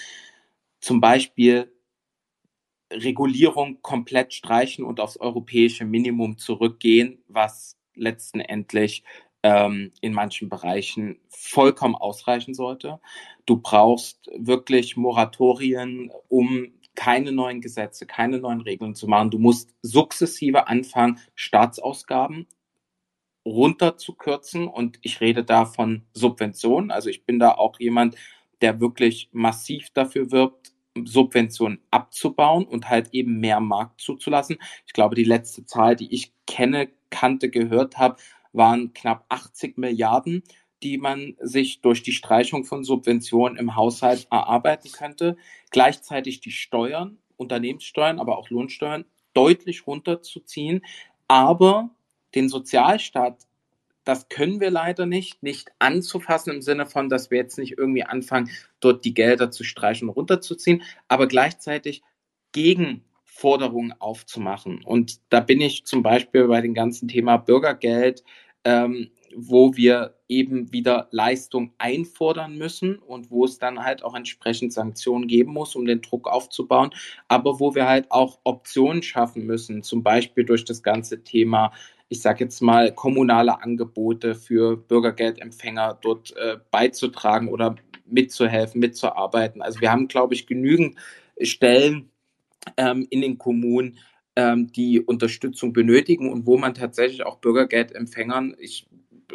zum 0.80 1.02
Beispiel 1.02 1.70
Regulierung 2.90 3.82
komplett 3.82 4.32
streichen 4.32 4.82
und 4.82 4.98
aufs 4.98 5.18
europäische 5.18 5.84
Minimum 5.84 6.38
zurückgehen, 6.38 7.22
was 7.28 7.76
letzten 7.94 8.40
Endlich 8.40 9.04
ähm, 9.42 9.92
in 10.00 10.14
manchen 10.14 10.48
Bereichen 10.48 11.20
vollkommen 11.28 11.96
ausreichen 11.96 12.54
sollte. 12.54 12.98
Du 13.44 13.58
brauchst 13.58 14.30
wirklich 14.34 14.96
Moratorien, 14.96 16.10
um 16.28 16.72
keine 16.94 17.32
neuen 17.32 17.60
Gesetze, 17.60 18.06
keine 18.06 18.38
neuen 18.38 18.60
Regeln 18.60 18.94
zu 18.94 19.06
machen. 19.06 19.30
Du 19.30 19.38
musst 19.38 19.74
sukzessive 19.82 20.68
anfangen, 20.68 21.18
Staatsausgaben 21.34 22.46
runterzukürzen 23.44 24.68
und 24.68 24.98
ich 25.02 25.20
rede 25.20 25.44
da 25.44 25.64
von 25.64 26.02
Subventionen. 26.14 26.90
Also 26.90 27.10
ich 27.10 27.24
bin 27.24 27.38
da 27.38 27.52
auch 27.52 27.80
jemand, 27.80 28.16
der 28.60 28.80
wirklich 28.80 29.28
massiv 29.32 29.90
dafür 29.90 30.30
wirbt, 30.30 30.72
Subventionen 31.04 31.80
abzubauen 31.90 32.64
und 32.64 32.88
halt 32.88 33.08
eben 33.12 33.40
mehr 33.40 33.60
Markt 33.60 34.00
zuzulassen. 34.00 34.58
Ich 34.86 34.92
glaube, 34.92 35.14
die 35.14 35.24
letzte 35.24 35.64
Zahl, 35.64 35.96
die 35.96 36.14
ich 36.14 36.32
kenne, 36.46 36.90
kannte, 37.10 37.50
gehört 37.50 37.98
habe, 37.98 38.16
waren 38.52 38.92
knapp 38.92 39.24
80 39.28 39.78
Milliarden 39.78 40.42
die 40.82 40.98
man 40.98 41.36
sich 41.40 41.80
durch 41.80 42.02
die 42.02 42.12
Streichung 42.12 42.64
von 42.64 42.84
Subventionen 42.84 43.58
im 43.58 43.76
Haushalt 43.76 44.26
erarbeiten 44.30 44.90
könnte, 44.92 45.36
gleichzeitig 45.70 46.40
die 46.40 46.50
Steuern, 46.50 47.18
Unternehmenssteuern, 47.36 48.18
aber 48.18 48.38
auch 48.38 48.50
Lohnsteuern 48.50 49.04
deutlich 49.34 49.86
runterzuziehen, 49.86 50.84
aber 51.28 51.90
den 52.34 52.48
Sozialstaat 52.48 53.46
das 54.04 54.28
können 54.28 54.60
wir 54.60 54.70
leider 54.70 55.06
nicht, 55.06 55.42
nicht 55.42 55.70
anzufassen 55.78 56.52
im 56.52 56.62
Sinne 56.62 56.86
von, 56.86 57.08
dass 57.08 57.30
wir 57.30 57.38
jetzt 57.38 57.58
nicht 57.58 57.78
irgendwie 57.78 58.02
anfangen, 58.04 58.50
dort 58.80 59.04
die 59.04 59.14
Gelder 59.14 59.50
zu 59.50 59.64
streichen 59.64 60.08
und 60.08 60.16
runterzuziehen, 60.16 60.82
aber 61.08 61.26
gleichzeitig 61.28 62.02
Gegenforderungen 62.52 63.94
aufzumachen. 64.00 64.82
Und 64.84 65.20
da 65.30 65.40
bin 65.40 65.60
ich 65.60 65.84
zum 65.84 66.02
Beispiel 66.02 66.48
bei 66.48 66.60
dem 66.60 66.74
ganzen 66.74 67.08
Thema 67.08 67.36
Bürgergeld, 67.36 68.24
ähm, 68.64 69.10
wo 69.36 69.76
wir 69.76 70.14
eben 70.28 70.72
wieder 70.72 71.08
Leistung 71.10 71.72
einfordern 71.78 72.56
müssen 72.56 72.96
und 72.98 73.30
wo 73.30 73.44
es 73.44 73.58
dann 73.58 73.84
halt 73.84 74.02
auch 74.02 74.14
entsprechend 74.14 74.72
Sanktionen 74.72 75.26
geben 75.26 75.52
muss, 75.52 75.76
um 75.76 75.84
den 75.84 76.00
Druck 76.00 76.28
aufzubauen, 76.28 76.90
aber 77.28 77.60
wo 77.60 77.74
wir 77.74 77.86
halt 77.86 78.10
auch 78.10 78.40
Optionen 78.44 79.02
schaffen 79.02 79.44
müssen, 79.46 79.82
zum 79.82 80.02
Beispiel 80.02 80.44
durch 80.44 80.64
das 80.64 80.82
ganze 80.82 81.22
Thema 81.22 81.72
ich 82.12 82.20
sage 82.20 82.44
jetzt 82.44 82.60
mal, 82.60 82.92
kommunale 82.92 83.62
Angebote 83.62 84.34
für 84.34 84.76
Bürgergeldempfänger 84.76 85.98
dort 86.02 86.36
äh, 86.36 86.58
beizutragen 86.70 87.48
oder 87.48 87.76
mitzuhelfen, 88.04 88.80
mitzuarbeiten. 88.80 89.62
Also 89.62 89.80
wir 89.80 89.90
haben, 89.90 90.08
glaube 90.08 90.34
ich, 90.34 90.46
genügend 90.46 90.96
Stellen 91.40 92.10
ähm, 92.76 93.06
in 93.08 93.22
den 93.22 93.38
Kommunen, 93.38 93.98
ähm, 94.36 94.70
die 94.72 95.00
Unterstützung 95.00 95.72
benötigen 95.72 96.30
und 96.30 96.46
wo 96.46 96.58
man 96.58 96.74
tatsächlich 96.74 97.24
auch 97.24 97.38
Bürgergeldempfängern, 97.38 98.56
ich 98.58 98.86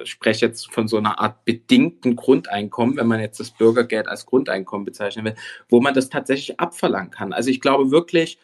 spreche 0.06 0.46
jetzt 0.46 0.72
von 0.74 0.88
so 0.88 0.98
einer 0.98 1.20
Art 1.20 1.46
bedingten 1.46 2.16
Grundeinkommen, 2.16 2.98
wenn 2.98 3.08
man 3.08 3.20
jetzt 3.20 3.40
das 3.40 3.52
Bürgergeld 3.52 4.08
als 4.08 4.26
Grundeinkommen 4.26 4.86
bezeichnen 4.86 5.26
will, 5.26 5.36
wo 5.70 5.82
man 5.82 5.94
das 5.94 6.10
tatsächlich 6.10 6.60
abverlangen 6.60 7.12
kann. 7.12 7.34
Also 7.34 7.50
ich 7.50 7.62
glaube 7.62 7.92
wirklich, 7.92 8.40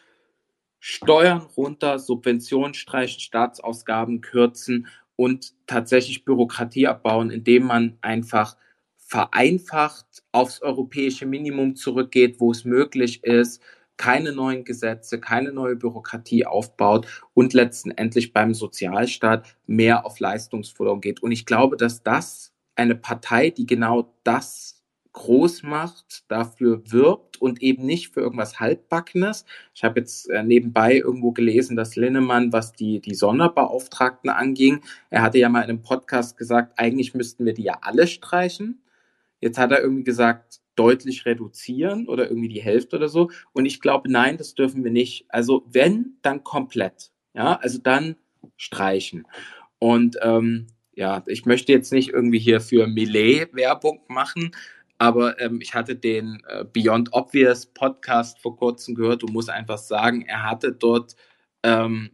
Steuern 0.80 1.46
runter, 1.56 1.98
Subventionen 1.98 2.74
streichen, 2.74 3.20
Staatsausgaben 3.20 4.20
kürzen 4.20 4.88
und 5.16 5.54
tatsächlich 5.66 6.24
Bürokratie 6.24 6.86
abbauen, 6.86 7.30
indem 7.30 7.66
man 7.66 7.96
einfach 8.02 8.56
vereinfacht 8.96 10.24
aufs 10.32 10.60
europäische 10.60 11.24
Minimum 11.24 11.76
zurückgeht, 11.76 12.40
wo 12.40 12.50
es 12.50 12.64
möglich 12.64 13.24
ist, 13.24 13.62
keine 13.96 14.32
neuen 14.32 14.64
Gesetze, 14.64 15.20
keine 15.20 15.52
neue 15.52 15.76
Bürokratie 15.76 16.46
aufbaut 16.46 17.06
und 17.34 17.52
letztendlich 17.52 18.32
beim 18.32 18.54
Sozialstaat 18.54 19.56
mehr 19.66 20.04
auf 20.04 20.18
Leistungsförderung 20.18 21.00
geht. 21.00 21.22
Und 21.22 21.32
ich 21.32 21.46
glaube, 21.46 21.76
dass 21.76 22.02
das 22.02 22.52
eine 22.76 22.96
Partei, 22.96 23.50
die 23.50 23.66
genau 23.66 24.14
das 24.24 24.74
groß 25.14 25.62
macht, 25.62 26.24
dafür 26.28 26.82
wirbt 26.90 27.40
und 27.40 27.62
eben 27.62 27.86
nicht 27.86 28.12
für 28.12 28.20
irgendwas 28.20 28.58
Halbbackenes. 28.58 29.46
Ich 29.72 29.84
habe 29.84 30.00
jetzt 30.00 30.28
äh, 30.28 30.42
nebenbei 30.42 30.96
irgendwo 30.96 31.30
gelesen, 31.30 31.76
dass 31.76 31.94
Linnemann, 31.94 32.52
was 32.52 32.72
die, 32.72 33.00
die 33.00 33.14
Sonderbeauftragten 33.14 34.28
anging, 34.28 34.80
er 35.10 35.22
hatte 35.22 35.38
ja 35.38 35.48
mal 35.48 35.62
in 35.62 35.70
einem 35.70 35.82
Podcast 35.82 36.36
gesagt, 36.36 36.78
eigentlich 36.78 37.14
müssten 37.14 37.44
wir 37.44 37.54
die 37.54 37.62
ja 37.62 37.78
alle 37.82 38.08
streichen. 38.08 38.82
Jetzt 39.40 39.56
hat 39.56 39.70
er 39.70 39.82
irgendwie 39.82 40.04
gesagt, 40.04 40.60
deutlich 40.76 41.26
reduzieren 41.26 42.08
oder 42.08 42.28
irgendwie 42.28 42.48
die 42.48 42.62
Hälfte 42.62 42.96
oder 42.96 43.08
so. 43.08 43.30
Und 43.52 43.66
ich 43.66 43.80
glaube, 43.80 44.10
nein, 44.10 44.36
das 44.36 44.54
dürfen 44.54 44.84
wir 44.84 44.90
nicht. 44.90 45.26
Also 45.28 45.64
wenn, 45.70 46.16
dann 46.22 46.44
komplett. 46.44 47.10
Ja, 47.34 47.56
also 47.56 47.78
dann 47.78 48.16
streichen. 48.56 49.26
Und 49.78 50.16
ähm, 50.22 50.68
ja, 50.94 51.22
ich 51.26 51.46
möchte 51.46 51.72
jetzt 51.72 51.92
nicht 51.92 52.10
irgendwie 52.10 52.38
hier 52.38 52.60
für 52.60 52.86
Millet 52.86 53.54
Werbung 53.54 54.00
machen, 54.08 54.52
aber 54.98 55.40
ähm, 55.40 55.60
ich 55.60 55.74
hatte 55.74 55.96
den 55.96 56.42
äh, 56.48 56.64
Beyond 56.64 57.12
Obvious 57.12 57.66
Podcast 57.66 58.38
vor 58.40 58.56
kurzem 58.56 58.94
gehört 58.94 59.24
und 59.24 59.32
muss 59.32 59.48
einfach 59.48 59.78
sagen, 59.78 60.22
er 60.22 60.48
hatte 60.48 60.72
dort 60.72 61.16
ähm, 61.62 62.10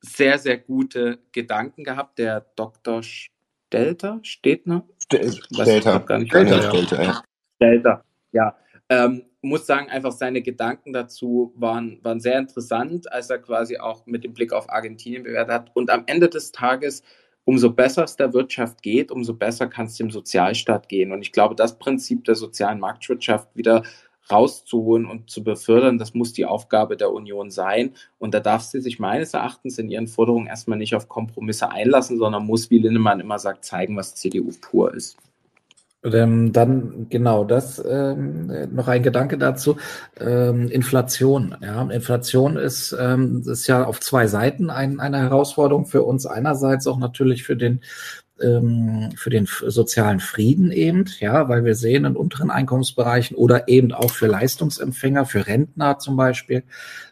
sehr, 0.00 0.38
sehr 0.38 0.56
gute 0.56 1.18
Gedanken 1.32 1.84
gehabt. 1.84 2.18
Der 2.18 2.46
Dr. 2.56 3.02
Stelter, 3.02 4.20
Stetner? 4.22 4.88
Stelter. 5.02 6.00
Gar 6.00 6.18
nicht 6.18 6.30
Stelter, 6.30 6.62
Stelter, 6.62 7.02
ja. 7.02 7.22
Stelter, 7.60 8.04
ja. 8.32 8.56
Ähm, 8.88 9.24
muss 9.42 9.66
sagen, 9.66 9.88
einfach 9.90 10.12
seine 10.12 10.42
Gedanken 10.42 10.92
dazu 10.92 11.52
waren, 11.56 11.98
waren 12.02 12.20
sehr 12.20 12.38
interessant, 12.38 13.10
als 13.12 13.30
er 13.30 13.38
quasi 13.38 13.78
auch 13.78 14.06
mit 14.06 14.24
dem 14.24 14.32
Blick 14.32 14.52
auf 14.52 14.70
Argentinien 14.70 15.22
bewertet 15.22 15.54
hat. 15.54 15.70
Und 15.74 15.90
am 15.90 16.04
Ende 16.06 16.28
des 16.28 16.52
Tages, 16.52 17.02
umso 17.44 17.70
besser 17.70 18.04
es 18.04 18.16
der 18.16 18.32
Wirtschaft 18.32 18.82
geht, 18.82 19.10
umso 19.10 19.34
besser 19.34 19.66
kann 19.66 19.86
es 19.86 19.96
dem 19.96 20.10
Sozialstaat 20.10 20.88
gehen. 20.88 21.12
Und 21.12 21.22
ich 21.22 21.32
glaube, 21.32 21.54
das 21.54 21.78
Prinzip 21.78 22.24
der 22.24 22.34
sozialen 22.34 22.80
Marktwirtschaft 22.80 23.54
wieder 23.54 23.82
rauszuholen 24.30 25.06
und 25.06 25.30
zu 25.30 25.42
befördern, 25.42 25.98
das 25.98 26.14
muss 26.14 26.32
die 26.32 26.44
Aufgabe 26.44 26.96
der 26.96 27.12
Union 27.12 27.50
sein. 27.50 27.94
Und 28.18 28.34
da 28.34 28.40
darf 28.40 28.62
sie 28.62 28.80
sich 28.80 28.98
meines 28.98 29.34
Erachtens 29.34 29.78
in 29.78 29.90
ihren 29.90 30.06
Forderungen 30.06 30.46
erstmal 30.46 30.78
nicht 30.78 30.94
auf 30.94 31.08
Kompromisse 31.08 31.70
einlassen, 31.70 32.18
sondern 32.18 32.46
muss, 32.46 32.70
wie 32.70 32.78
Linnemann 32.78 33.20
immer 33.20 33.38
sagt, 33.38 33.64
zeigen, 33.64 33.96
was 33.96 34.14
CDU 34.14 34.50
pur 34.60 34.94
ist. 34.94 35.16
Ähm, 36.02 36.52
dann 36.52 37.08
genau 37.10 37.44
das 37.44 37.82
ähm, 37.86 38.74
noch 38.74 38.88
ein 38.88 39.02
Gedanke 39.02 39.36
dazu. 39.36 39.76
Ähm, 40.18 40.68
Inflation 40.68 41.54
ja. 41.60 41.82
Inflation 41.90 42.56
ist 42.56 42.96
ähm, 42.98 43.42
ist 43.46 43.66
ja 43.66 43.84
auf 43.84 44.00
zwei 44.00 44.26
Seiten 44.26 44.70
ein, 44.70 44.98
eine 44.98 45.18
Herausforderung 45.18 45.84
für 45.84 46.02
uns. 46.02 46.24
Einerseits 46.24 46.86
auch 46.86 46.98
natürlich 46.98 47.42
für 47.42 47.56
den 47.56 47.82
ähm, 48.42 49.10
für 49.16 49.30
den 49.30 49.46
sozialen 49.46 50.20
Frieden 50.20 50.72
eben, 50.72 51.06
ja, 51.18 51.48
weil 51.48 51.64
wir 51.64 51.74
sehen 51.74 52.04
in 52.04 52.16
unteren 52.16 52.50
Einkommensbereichen 52.50 53.36
oder 53.36 53.68
eben 53.68 53.92
auch 53.92 54.10
für 54.10 54.26
Leistungsempfänger, 54.26 55.26
für 55.26 55.46
Rentner 55.46 55.98
zum 55.98 56.16
Beispiel 56.16 56.64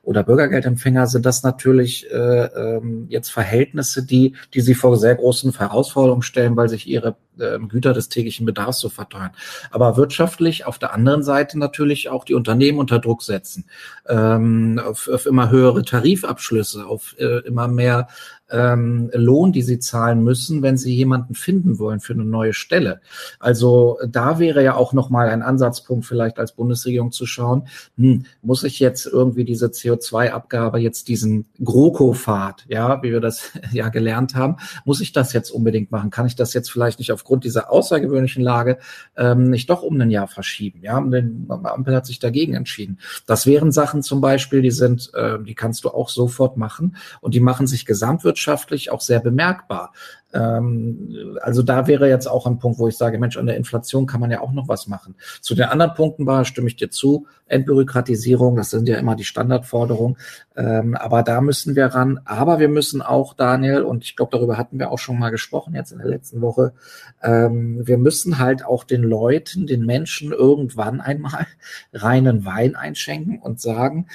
oder 0.09 0.23
Bürgergeldempfänger 0.23 1.07
sind 1.07 1.27
das 1.27 1.43
natürlich 1.43 2.11
äh, 2.11 2.17
ähm, 2.17 3.09
jetzt 3.11 3.29
Verhältnisse, 3.29 4.07
die, 4.07 4.37
die 4.55 4.63
sie 4.63 4.75
vor 4.75 4.97
sehr 4.97 5.15
großen 5.15 5.53
Herausforderungen 5.53 6.23
stellen, 6.23 6.57
weil 6.57 6.71
sich 6.71 6.87
ihre 6.87 7.17
äh, 7.39 7.59
Güter 7.59 7.93
des 7.93 8.09
täglichen 8.09 8.47
Bedarfs 8.47 8.81
so 8.81 8.89
verteuern. 8.89 9.33
Aber 9.71 9.99
wirtschaftlich 9.99 10.65
auf 10.65 10.79
der 10.79 10.95
anderen 10.95 11.23
Seite 11.23 11.59
natürlich 11.59 12.09
auch 12.09 12.25
die 12.25 12.33
Unternehmen 12.33 12.79
unter 12.79 13.01
Druck 13.01 13.23
setzen, 13.23 13.67
ähm, 14.09 14.81
auf, 14.83 15.09
auf 15.09 15.27
immer 15.27 15.51
höhere 15.51 15.83
Tarifabschlüsse, 15.83 16.87
auf 16.87 17.15
äh, 17.19 17.41
immer 17.47 17.69
mehr 17.69 18.09
ähm, 18.51 19.11
Lohn, 19.12 19.53
die 19.53 19.62
sie 19.62 19.79
zahlen 19.79 20.23
müssen, 20.23 20.62
wenn 20.62 20.77
sie 20.77 20.95
jemanden 20.95 21.35
finden 21.35 21.79
wollen 21.79 22.01
für 22.01 22.15
eine 22.15 22.25
neue 22.25 22.53
Stelle. 22.53 23.01
Also 23.39 23.99
da 24.07 24.39
wäre 24.39 24.62
ja 24.62 24.75
auch 24.75 24.93
nochmal 24.93 25.29
ein 25.29 25.43
Ansatzpunkt 25.43 26.07
vielleicht 26.07 26.39
als 26.39 26.53
Bundesregierung 26.53 27.12
zu 27.12 27.27
schauen, 27.27 27.69
hm, 27.97 28.25
muss 28.43 28.65
ich 28.65 28.81
jetzt 28.81 29.07
irgendwie 29.07 29.45
diese 29.45 29.66
CO2-Abgabe 29.66 30.79
jetzt 30.79 31.09
diesen 31.09 31.47
GroKo-Pfad, 31.62 32.65
ja, 32.69 33.03
wie 33.03 33.12
wir 33.12 33.20
das 33.20 33.53
ja 33.73 33.89
gelernt 33.89 34.35
haben, 34.35 34.57
muss 34.85 35.01
ich 35.01 35.12
das 35.12 35.33
jetzt 35.33 35.51
unbedingt 35.51 35.91
machen? 35.91 36.11
Kann 36.11 36.27
ich 36.27 36.37
das 36.37 36.55
jetzt 36.55 36.70
vielleicht 36.70 36.99
nicht 36.99 37.12
aufgrund 37.12 37.45
dieser 37.45 37.70
außergewöhnlichen 37.70 38.43
Lage 38.43 38.79
ähm, 39.16 39.51
nicht 39.51 39.69
doch 39.70 39.83
um 39.83 40.01
ein 40.01 40.11
Jahr 40.11 40.29
verschieben? 40.29 40.81
Ja, 40.83 41.01
denn 41.01 41.47
Ampel 41.49 41.95
hat 41.95 42.07
sich 42.07 42.19
dagegen 42.19 42.55
entschieden. 42.55 42.99
Das 43.27 43.47
wären 43.47 43.73
Sachen 43.73 44.03
zum 44.03 44.20
Beispiel, 44.20 44.62
die 44.62 44.70
sind, 44.70 45.11
äh, 45.15 45.39
die 45.43 45.55
kannst 45.55 45.85
du 45.85 45.91
auch 45.91 46.09
sofort 46.09 46.57
machen 46.57 46.97
und 47.20 47.35
die 47.35 47.41
machen 47.41 47.66
sich 47.66 47.85
gesamtwirtschaftlich 47.85 48.38
volkswirtschaftlich 48.39 48.90
auch 48.90 49.01
sehr 49.01 49.20
bemerkbar. 49.20 49.93
Ähm, 50.35 51.39
also 51.40 51.62
da 51.62 51.86
wäre 51.86 52.09
jetzt 52.09 52.27
auch 52.27 52.47
ein 52.47 52.59
Punkt, 52.59 52.78
wo 52.78 52.86
ich 52.86 52.97
sage, 52.97 53.19
Mensch, 53.19 53.39
an 53.39 53.47
der 53.47 53.56
Inflation 53.56 54.06
kann 54.06 54.20
man 54.20 54.31
ja 54.31 54.40
auch 54.40 54.52
noch 54.52 54.69
was 54.69 54.86
machen. 54.86 55.15
Zu 55.40 55.55
den 55.55 55.65
anderen 55.65 55.94
Punkten 55.94 56.27
war, 56.27 56.44
stimme 56.44 56.69
ich 56.69 56.77
dir 56.77 56.90
zu, 56.90 57.27
Entbürokratisierung, 57.47 58.56
das 58.56 58.69
sind 58.69 58.89
ja 58.89 58.98
immer 58.98 59.16
die 59.16 59.24
Standardforderungen, 59.24 60.19
ähm, 60.55 60.97
aber 60.97 61.23
da 61.23 61.40
müssen 61.40 61.77
wir 61.77 61.86
ran. 61.86 62.20
Aber 62.27 62.59
wir 62.59 62.69
müssen 62.69 63.01
auch, 63.01 63.32
Daniel, 63.32 63.82
und 63.82 64.05
ich 64.05 64.16
glaube, 64.16 64.36
darüber 64.36 64.59
hatten 64.59 64.78
wir 64.78 64.90
auch 64.90 64.98
schon 64.98 65.19
mal 65.19 65.31
gesprochen 65.31 65.74
jetzt 65.74 65.93
in 65.93 65.98
der 65.98 66.09
letzten 66.09 66.43
Woche, 66.43 66.74
ähm, 67.23 67.86
wir 67.86 67.97
müssen 67.97 68.39
halt 68.39 68.66
auch 68.66 68.85
den 68.85 69.02
Leuten, 69.02 69.66
den 69.66 69.86
Menschen 69.86 70.32
irgendwann 70.32 71.01
einmal 71.01 71.47
reinen 71.94 72.44
Wein 72.44 72.77
einschenken 72.77 73.39
und 73.39 73.62
sagen, 73.62 74.09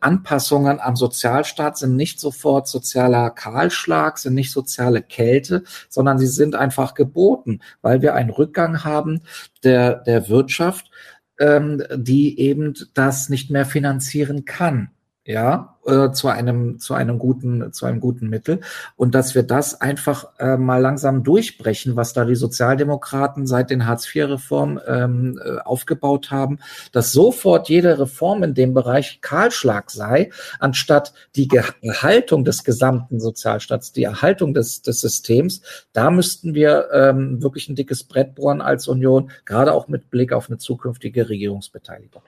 Anpassungen 0.00 0.78
am 0.80 0.94
Sozialstaat 0.94 1.78
sind 1.78 1.96
nicht 1.96 2.20
sofort 2.20 2.68
sozialer 2.68 3.30
Kahlschlag, 3.30 4.18
sind 4.18 4.34
nicht 4.34 4.52
soziale 4.52 5.02
Kälte, 5.02 5.64
sondern 5.88 6.18
sie 6.18 6.28
sind 6.28 6.54
einfach 6.54 6.94
geboten, 6.94 7.60
weil 7.82 8.02
wir 8.02 8.14
einen 8.14 8.30
Rückgang 8.30 8.84
haben 8.84 9.22
der, 9.64 9.96
der 9.96 10.28
Wirtschaft, 10.28 10.90
ähm, 11.40 11.82
die 11.94 12.38
eben 12.38 12.74
das 12.94 13.28
nicht 13.28 13.50
mehr 13.50 13.66
finanzieren 13.66 14.44
kann 14.44 14.90
ja, 15.26 15.76
äh, 15.84 16.12
zu 16.12 16.28
einem, 16.28 16.78
zu 16.78 16.94
einem 16.94 17.18
guten, 17.18 17.72
zu 17.72 17.84
einem 17.84 18.00
guten 18.00 18.28
Mittel. 18.28 18.60
Und 18.94 19.14
dass 19.14 19.34
wir 19.34 19.42
das 19.42 19.80
einfach 19.80 20.28
äh, 20.38 20.56
mal 20.56 20.80
langsam 20.80 21.24
durchbrechen, 21.24 21.96
was 21.96 22.12
da 22.12 22.24
die 22.24 22.36
Sozialdemokraten 22.36 23.46
seit 23.46 23.70
den 23.70 23.86
Hartz-IV-Reformen 23.86 24.80
ähm, 24.86 25.40
äh, 25.44 25.58
aufgebaut 25.58 26.30
haben, 26.30 26.60
dass 26.92 27.12
sofort 27.12 27.68
jede 27.68 27.98
Reform 27.98 28.44
in 28.44 28.54
dem 28.54 28.72
Bereich 28.72 29.20
Kahlschlag 29.20 29.90
sei, 29.90 30.30
anstatt 30.60 31.12
die 31.34 31.48
Erhaltung 31.82 32.44
des 32.44 32.62
gesamten 32.62 33.18
Sozialstaats, 33.18 33.92
die 33.92 34.04
Erhaltung 34.04 34.54
des, 34.54 34.82
des 34.82 35.00
Systems. 35.00 35.60
Da 35.92 36.10
müssten 36.10 36.54
wir 36.54 36.88
ähm, 36.92 37.42
wirklich 37.42 37.68
ein 37.68 37.74
dickes 37.74 38.04
Brett 38.04 38.36
bohren 38.36 38.60
als 38.60 38.86
Union, 38.86 39.30
gerade 39.44 39.72
auch 39.72 39.88
mit 39.88 40.08
Blick 40.08 40.32
auf 40.32 40.48
eine 40.48 40.58
zukünftige 40.58 41.28
Regierungsbeteiligung. 41.28 42.22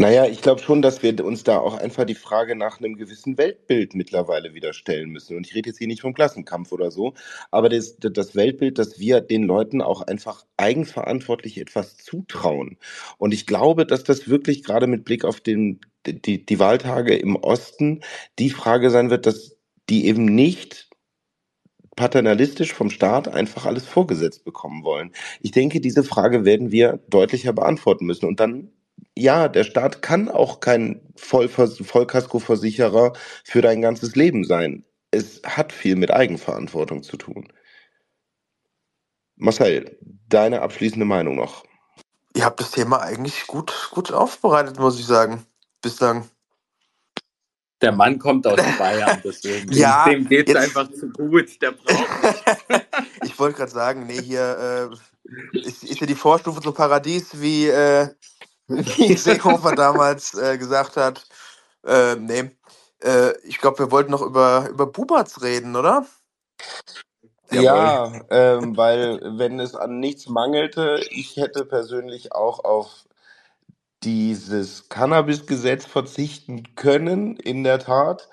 Naja, 0.00 0.26
ich 0.26 0.42
glaube 0.42 0.62
schon, 0.62 0.80
dass 0.80 1.02
wir 1.02 1.24
uns 1.24 1.42
da 1.42 1.58
auch 1.58 1.74
einfach 1.76 2.04
die 2.04 2.14
Frage 2.14 2.54
nach 2.54 2.78
einem 2.78 2.94
gewissen 2.94 3.36
Weltbild 3.36 3.96
mittlerweile 3.96 4.54
wieder 4.54 4.72
stellen 4.72 5.10
müssen. 5.10 5.36
Und 5.36 5.44
ich 5.44 5.56
rede 5.56 5.70
jetzt 5.70 5.78
hier 5.78 5.88
nicht 5.88 6.02
vom 6.02 6.14
Klassenkampf 6.14 6.70
oder 6.70 6.92
so, 6.92 7.14
aber 7.50 7.68
das, 7.68 7.96
das 7.98 8.36
Weltbild, 8.36 8.78
dass 8.78 9.00
wir 9.00 9.20
den 9.20 9.42
Leuten 9.42 9.82
auch 9.82 10.02
einfach 10.02 10.44
eigenverantwortlich 10.56 11.58
etwas 11.58 11.96
zutrauen. 11.96 12.78
Und 13.18 13.34
ich 13.34 13.44
glaube, 13.44 13.86
dass 13.86 14.04
das 14.04 14.28
wirklich 14.28 14.62
gerade 14.62 14.86
mit 14.86 15.04
Blick 15.04 15.24
auf 15.24 15.40
den, 15.40 15.80
die, 16.06 16.46
die 16.46 16.58
Wahltage 16.60 17.16
im 17.16 17.34
Osten 17.34 18.02
die 18.38 18.50
Frage 18.50 18.90
sein 18.90 19.10
wird, 19.10 19.26
dass 19.26 19.56
die 19.88 20.06
eben 20.06 20.26
nicht 20.26 20.88
paternalistisch 21.96 22.72
vom 22.72 22.90
Staat 22.90 23.26
einfach 23.26 23.66
alles 23.66 23.84
vorgesetzt 23.84 24.44
bekommen 24.44 24.84
wollen. 24.84 25.12
Ich 25.40 25.50
denke, 25.50 25.80
diese 25.80 26.04
Frage 26.04 26.44
werden 26.44 26.70
wir 26.70 27.00
deutlicher 27.08 27.52
beantworten 27.52 28.06
müssen. 28.06 28.26
Und 28.26 28.38
dann 28.38 28.70
ja, 29.18 29.48
der 29.48 29.64
Staat 29.64 30.00
kann 30.02 30.28
auch 30.28 30.60
kein 30.60 31.00
Vollkaskoversicherer 31.16 33.12
für 33.44 33.62
dein 33.62 33.82
ganzes 33.82 34.14
Leben 34.14 34.44
sein. 34.44 34.84
es 35.10 35.40
hat 35.44 35.72
viel 35.72 35.96
mit 35.96 36.10
Eigenverantwortung 36.10 37.02
zu 37.02 37.16
tun. 37.16 37.50
Marcel, 39.36 39.98
deine 40.28 40.60
abschließende 40.60 41.06
Meinung 41.06 41.36
noch? 41.36 41.64
Ihr 42.34 42.44
habt 42.44 42.60
das 42.60 42.72
Thema 42.72 43.00
eigentlich 43.00 43.46
gut, 43.46 43.88
gut 43.90 44.12
aufbereitet, 44.12 44.78
muss 44.78 45.00
ich 45.00 45.06
sagen. 45.06 45.46
Bislang. 45.80 46.28
Der 47.80 47.92
Mann 47.92 48.18
kommt 48.18 48.46
aus 48.46 48.60
Bayern, 48.78 49.20
deswegen. 49.24 49.72
Ja, 49.72 50.04
dem 50.04 50.28
geht 50.28 50.50
es 50.50 50.56
einfach 50.56 50.90
zu 50.92 51.08
gut. 51.08 51.60
Der 51.62 51.72
braucht 51.72 52.46
ich 53.24 53.38
wollte 53.38 53.56
gerade 53.56 53.72
sagen, 53.72 54.06
nee, 54.06 54.20
hier 54.20 54.90
äh, 55.54 55.58
ist, 55.58 55.84
ist 55.84 56.00
ja 56.00 56.06
die 56.06 56.14
Vorstufe 56.14 56.60
zum 56.60 56.74
Paradies, 56.74 57.40
wie, 57.40 57.68
äh, 57.68 58.08
wie 58.68 59.14
Seehofer 59.16 59.74
damals 59.74 60.34
äh, 60.34 60.58
gesagt 60.58 60.96
hat. 60.96 61.26
Äh, 61.84 62.16
nee. 62.16 62.50
Äh, 63.02 63.32
ich 63.44 63.58
glaube, 63.58 63.78
wir 63.80 63.90
wollten 63.90 64.10
noch 64.10 64.22
über, 64.22 64.68
über 64.68 64.86
Bubatz 64.86 65.42
reden, 65.42 65.76
oder? 65.76 66.06
Ja, 67.50 68.12
ähm, 68.30 68.76
weil 68.76 69.20
wenn 69.38 69.58
es 69.58 69.74
an 69.74 70.00
nichts 70.00 70.28
mangelte, 70.28 71.00
ich 71.10 71.36
hätte 71.36 71.64
persönlich 71.64 72.32
auch 72.32 72.62
auf 72.62 73.06
dieses 74.02 74.88
Cannabis-Gesetz 74.88 75.86
verzichten 75.86 76.74
können, 76.76 77.36
in 77.36 77.64
der 77.64 77.78
Tat. 77.78 78.28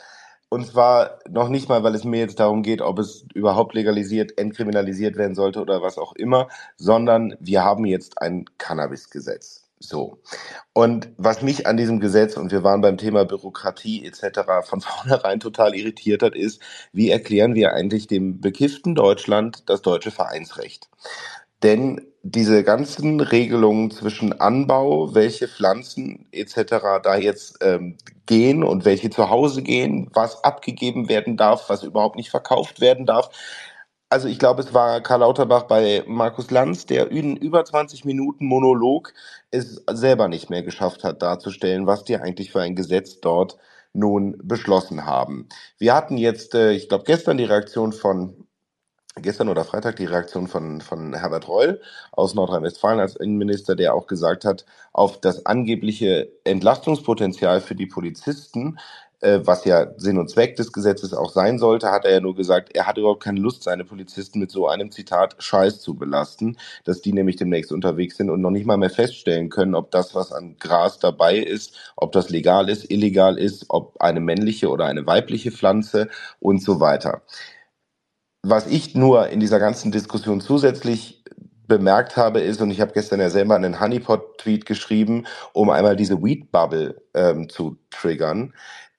Und 0.49 0.67
zwar 0.67 1.19
noch 1.29 1.49
nicht 1.49 1.69
mal, 1.69 1.83
weil 1.83 1.95
es 1.95 2.03
mir 2.03 2.19
jetzt 2.19 2.39
darum 2.39 2.61
geht, 2.61 2.81
ob 2.81 2.99
es 2.99 3.25
überhaupt 3.33 3.73
legalisiert, 3.73 4.37
entkriminalisiert 4.37 5.17
werden 5.17 5.35
sollte 5.35 5.59
oder 5.61 5.81
was 5.81 5.97
auch 5.97 6.13
immer, 6.13 6.49
sondern 6.77 7.35
wir 7.39 7.63
haben 7.63 7.85
jetzt 7.85 8.21
ein 8.21 8.45
Cannabis-Gesetz. 8.57 9.64
So. 9.87 10.19
Und 10.73 11.09
was 11.17 11.41
mich 11.41 11.67
an 11.67 11.77
diesem 11.77 11.99
Gesetz, 11.99 12.37
und 12.37 12.51
wir 12.51 12.63
waren 12.63 12.81
beim 12.81 12.97
Thema 12.97 13.25
Bürokratie 13.25 14.05
etc., 14.05 14.41
von 14.63 14.81
vornherein 14.81 15.39
total 15.39 15.75
irritiert 15.75 16.23
hat, 16.23 16.35
ist, 16.35 16.61
wie 16.91 17.09
erklären 17.09 17.55
wir 17.55 17.73
eigentlich 17.73 18.07
dem 18.07 18.41
bekifften 18.41 18.95
Deutschland 18.95 19.63
das 19.69 19.81
deutsche 19.81 20.11
Vereinsrecht? 20.11 20.89
Denn 21.63 22.01
diese 22.27 22.63
ganzen 22.63 23.19
Regelungen 23.19 23.91
zwischen 23.91 24.39
Anbau, 24.39 25.13
welche 25.13 25.47
Pflanzen 25.47 26.27
etc. 26.31 27.01
da 27.03 27.15
jetzt 27.15 27.57
ähm, 27.61 27.97
gehen 28.25 28.63
und 28.63 28.83
welche 28.83 29.09
zu 29.11 29.29
Hause 29.29 29.61
gehen, 29.61 30.09
was 30.13 30.43
abgegeben 30.43 31.07
werden 31.07 31.37
darf, 31.37 31.69
was 31.69 31.83
überhaupt 31.83 32.15
nicht 32.15 32.31
verkauft 32.31 32.81
werden 32.81 33.05
darf. 33.05 33.29
Also 34.09 34.27
ich 34.27 34.39
glaube, 34.39 34.61
es 34.61 34.73
war 34.73 35.01
Karl 35.01 35.21
Lauterbach 35.21 35.63
bei 35.63 36.03
Markus 36.07 36.51
Lanz, 36.51 36.85
der 36.85 37.11
in 37.11 37.35
über 37.35 37.65
20 37.65 38.05
Minuten 38.05 38.45
Monolog 38.45 39.13
es 39.51 39.83
selber 39.91 40.27
nicht 40.27 40.49
mehr 40.49 40.63
geschafft 40.63 41.03
hat 41.03 41.21
darzustellen, 41.21 41.87
was 41.87 42.03
die 42.03 42.17
eigentlich 42.17 42.51
für 42.51 42.61
ein 42.61 42.75
Gesetz 42.75 43.19
dort 43.19 43.57
nun 43.93 44.37
beschlossen 44.43 45.05
haben. 45.05 45.47
Wir 45.79 45.95
hatten 45.95 46.17
jetzt, 46.17 46.53
äh, 46.53 46.73
ich 46.73 46.89
glaube, 46.89 47.05
gestern 47.05 47.37
die 47.37 47.45
Reaktion 47.45 47.93
von 47.93 48.45
gestern 49.21 49.49
oder 49.49 49.63
Freitag 49.63 49.95
die 49.95 50.05
Reaktion 50.05 50.47
von, 50.47 50.81
von 50.81 51.13
Herbert 51.13 51.47
Reul 51.47 51.81
aus 52.11 52.35
Nordrhein-Westfalen 52.35 52.99
als 52.99 53.15
Innenminister, 53.15 53.75
der 53.75 53.93
auch 53.93 54.07
gesagt 54.07 54.45
hat, 54.45 54.65
auf 54.91 55.19
das 55.21 55.45
angebliche 55.45 56.29
Entlastungspotenzial 56.43 57.61
für 57.61 57.75
die 57.75 57.85
Polizisten, 57.85 58.77
was 59.21 59.65
ja 59.65 59.87
Sinn 59.97 60.17
und 60.17 60.29
Zweck 60.29 60.55
des 60.55 60.71
Gesetzes 60.71 61.13
auch 61.13 61.31
sein 61.31 61.59
sollte, 61.59 61.91
hat 61.91 62.05
er 62.05 62.13
ja 62.13 62.19
nur 62.19 62.35
gesagt, 62.35 62.75
er 62.75 62.87
hat 62.87 62.97
überhaupt 62.97 63.23
keine 63.23 63.39
Lust, 63.39 63.63
seine 63.63 63.85
Polizisten 63.85 64.39
mit 64.39 64.51
so 64.51 64.67
einem 64.67 64.91
Zitat 64.91 65.35
Scheiß 65.39 65.79
zu 65.79 65.95
belasten, 65.95 66.57
dass 66.83 67.01
die 67.01 67.13
nämlich 67.13 67.35
demnächst 67.35 67.71
unterwegs 67.71 68.17
sind 68.17 68.29
und 68.29 68.41
noch 68.41 68.51
nicht 68.51 68.65
mal 68.65 68.77
mehr 68.77 68.89
feststellen 68.89 69.49
können, 69.49 69.75
ob 69.75 69.91
das, 69.91 70.15
was 70.15 70.31
an 70.31 70.57
Gras 70.59 70.99
dabei 70.99 71.37
ist, 71.37 71.93
ob 71.95 72.11
das 72.11 72.29
legal 72.29 72.69
ist, 72.69 72.89
illegal 72.91 73.37
ist, 73.37 73.65
ob 73.69 73.99
eine 74.01 74.19
männliche 74.19 74.69
oder 74.69 74.85
eine 74.85 75.05
weibliche 75.07 75.51
Pflanze 75.51 76.09
und 76.39 76.61
so 76.61 76.79
weiter 76.79 77.21
was 78.47 78.67
ich 78.67 78.93
nur 78.93 79.29
in 79.29 79.39
dieser 79.39 79.57
ganzen 79.57 79.91
Diskussion 79.91 80.39
zusätzlich 80.39 81.23
bemerkt 81.67 82.15
habe, 82.15 82.41
ist, 82.41 82.61
und 82.61 82.71
ich 82.71 82.81
habe 82.81 82.93
gestern 82.93 83.19
ja 83.19 83.29
selber 83.29 83.55
einen 83.55 83.79
Honeypot-Tweet 83.79 84.65
geschrieben, 84.65 85.25
um 85.53 85.69
einmal 85.69 85.95
diese 85.95 86.21
Weed-Bubble 86.21 87.01
ähm, 87.13 87.49
zu 87.49 87.77
triggern. 87.89 88.53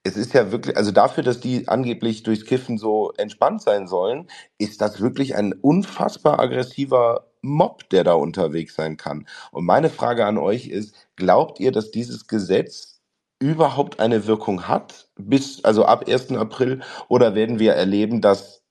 Es 0.06 0.16
ist 0.16 0.34
ja 0.34 0.52
wirklich, 0.52 0.76
also 0.76 0.92
dafür, 0.92 1.24
dass 1.24 1.40
die 1.40 1.66
angeblich 1.66 2.22
durchs 2.22 2.44
Kiffen 2.44 2.78
so 2.78 3.12
entspannt 3.16 3.62
sein 3.62 3.88
sollen, 3.88 4.28
ist 4.56 4.80
das 4.80 5.00
wirklich 5.00 5.34
ein 5.34 5.52
unfassbar 5.52 6.38
aggressiver 6.38 7.26
Mob, 7.42 7.88
der 7.90 8.04
da 8.04 8.12
unterwegs 8.12 8.76
sein 8.76 8.96
kann. 8.96 9.26
Und 9.50 9.64
meine 9.64 9.90
Frage 9.90 10.24
an 10.24 10.38
euch 10.38 10.68
ist, 10.68 10.94
glaubt 11.16 11.58
ihr, 11.58 11.72
dass 11.72 11.90
dieses 11.90 12.28
Gesetz 12.28 13.00
überhaupt 13.40 13.98
eine 13.98 14.28
Wirkung 14.28 14.68
hat, 14.68 15.08
bis, 15.16 15.64
also 15.64 15.84
ab 15.84 16.04
1. 16.08 16.30
April, 16.32 16.82
oder 17.08 17.34
werden 17.34 17.58
wir 17.58 17.72
erleben, 17.72 18.20
dass 18.20 18.62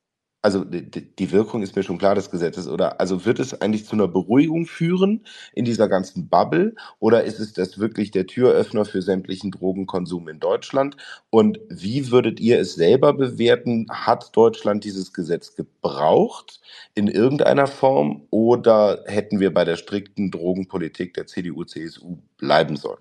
also 0.45 0.63
die, 0.63 1.31
Wirkung 1.31 1.63
ist 1.63 1.75
mir 1.75 1.81
schon 1.81 1.97
klar 1.97 2.13
des 2.13 2.29
Gesetzes, 2.29 2.67
oder? 2.67 2.99
Also 2.99 3.25
wird 3.25 3.39
es 3.39 3.59
eigentlich 3.61 3.87
zu 3.87 3.93
einer 3.93 4.07
Beruhigung 4.07 4.67
führen 4.67 5.25
in 5.53 5.65
dieser 5.65 5.89
ganzen 5.89 6.29
Bubble 6.29 6.75
oder 6.99 7.23
ist 7.23 7.39
es 7.39 7.53
das 7.53 7.79
wirklich 7.79 8.11
der 8.11 8.27
Türöffner 8.27 8.85
für 8.85 9.01
sämtlichen 9.01 9.49
Drogenkonsum 9.49 10.27
in 10.27 10.39
Deutschland? 10.39 10.97
Und 11.31 11.59
wie 11.69 12.11
würdet 12.11 12.39
ihr 12.39 12.59
es 12.59 12.75
selber 12.75 13.13
bewerten? 13.13 13.87
Hat 13.89 14.37
Deutschland 14.37 14.83
dieses 14.83 15.13
Gesetz 15.13 15.55
gebraucht 15.55 16.61
in 16.93 17.07
irgendeiner 17.07 17.65
Form 17.65 18.27
oder 18.29 19.03
hätten 19.07 19.39
wir 19.39 19.51
bei 19.51 19.65
der 19.65 19.77
strikten 19.77 20.29
Drogenpolitik 20.29 21.15
der 21.15 21.25
CDU, 21.25 21.63
CSU 21.63 22.19
bleiben 22.37 22.77
sollen? 22.77 22.99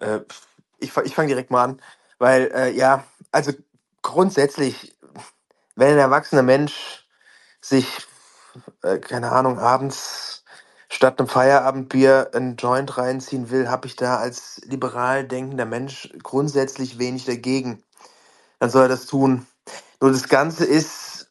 Äh, 0.00 0.20
ich 0.78 0.96
ich 1.04 1.14
fange 1.14 1.28
direkt 1.28 1.50
mal 1.50 1.64
an, 1.64 1.82
weil, 2.18 2.50
äh, 2.54 2.70
ja, 2.74 3.04
also 3.32 3.52
grundsätzlich, 4.00 4.94
wenn 5.76 5.92
ein 5.92 5.98
erwachsener 5.98 6.42
Mensch 6.42 7.06
sich, 7.60 7.86
äh, 8.82 8.98
keine 8.98 9.32
Ahnung, 9.32 9.58
abends 9.58 10.44
statt 10.88 11.18
einem 11.18 11.28
Feierabendbier 11.28 12.30
ein 12.34 12.56
Joint 12.56 12.98
reinziehen 12.98 13.50
will, 13.50 13.70
habe 13.70 13.86
ich 13.86 13.96
da 13.96 14.16
als 14.16 14.60
liberal 14.66 15.24
denkender 15.24 15.64
Mensch 15.64 16.12
grundsätzlich 16.22 16.98
wenig 16.98 17.24
dagegen. 17.24 17.82
Dann 18.58 18.70
soll 18.70 18.84
er 18.84 18.88
das 18.88 19.06
tun. 19.06 19.46
Nur 20.00 20.12
das 20.12 20.28
Ganze 20.28 20.66
ist, 20.66 21.30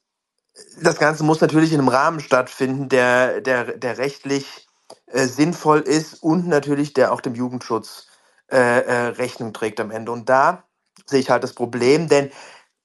das 0.82 0.98
Ganze 0.98 1.24
muss 1.24 1.42
natürlich 1.42 1.74
in 1.74 1.80
einem 1.80 1.90
Rahmen 1.90 2.20
stattfinden, 2.20 2.90
der, 2.90 3.42
der, 3.42 3.78
der 3.78 3.98
rechtlich 4.00 4.68
äh, 5.08 5.28
sinnvoll 5.28 5.82
ist 5.82 6.24
und 6.24 6.48
natürlich 6.48 6.94
der 6.94 7.12
auch 7.12 7.22
dem 7.22 7.36
Jugendschutz 7.36 8.08
äh, 8.52 8.58
äh, 8.58 9.08
Rechnung 9.10 9.54
trägt 9.54 9.80
am 9.80 9.92
Ende. 9.92 10.12
Und 10.12 10.28
da 10.30 10.64
sehe 11.06 11.20
ich 11.20 11.30
halt 11.30 11.44
das 11.44 11.54
Problem, 11.54 12.08
denn 12.10 12.32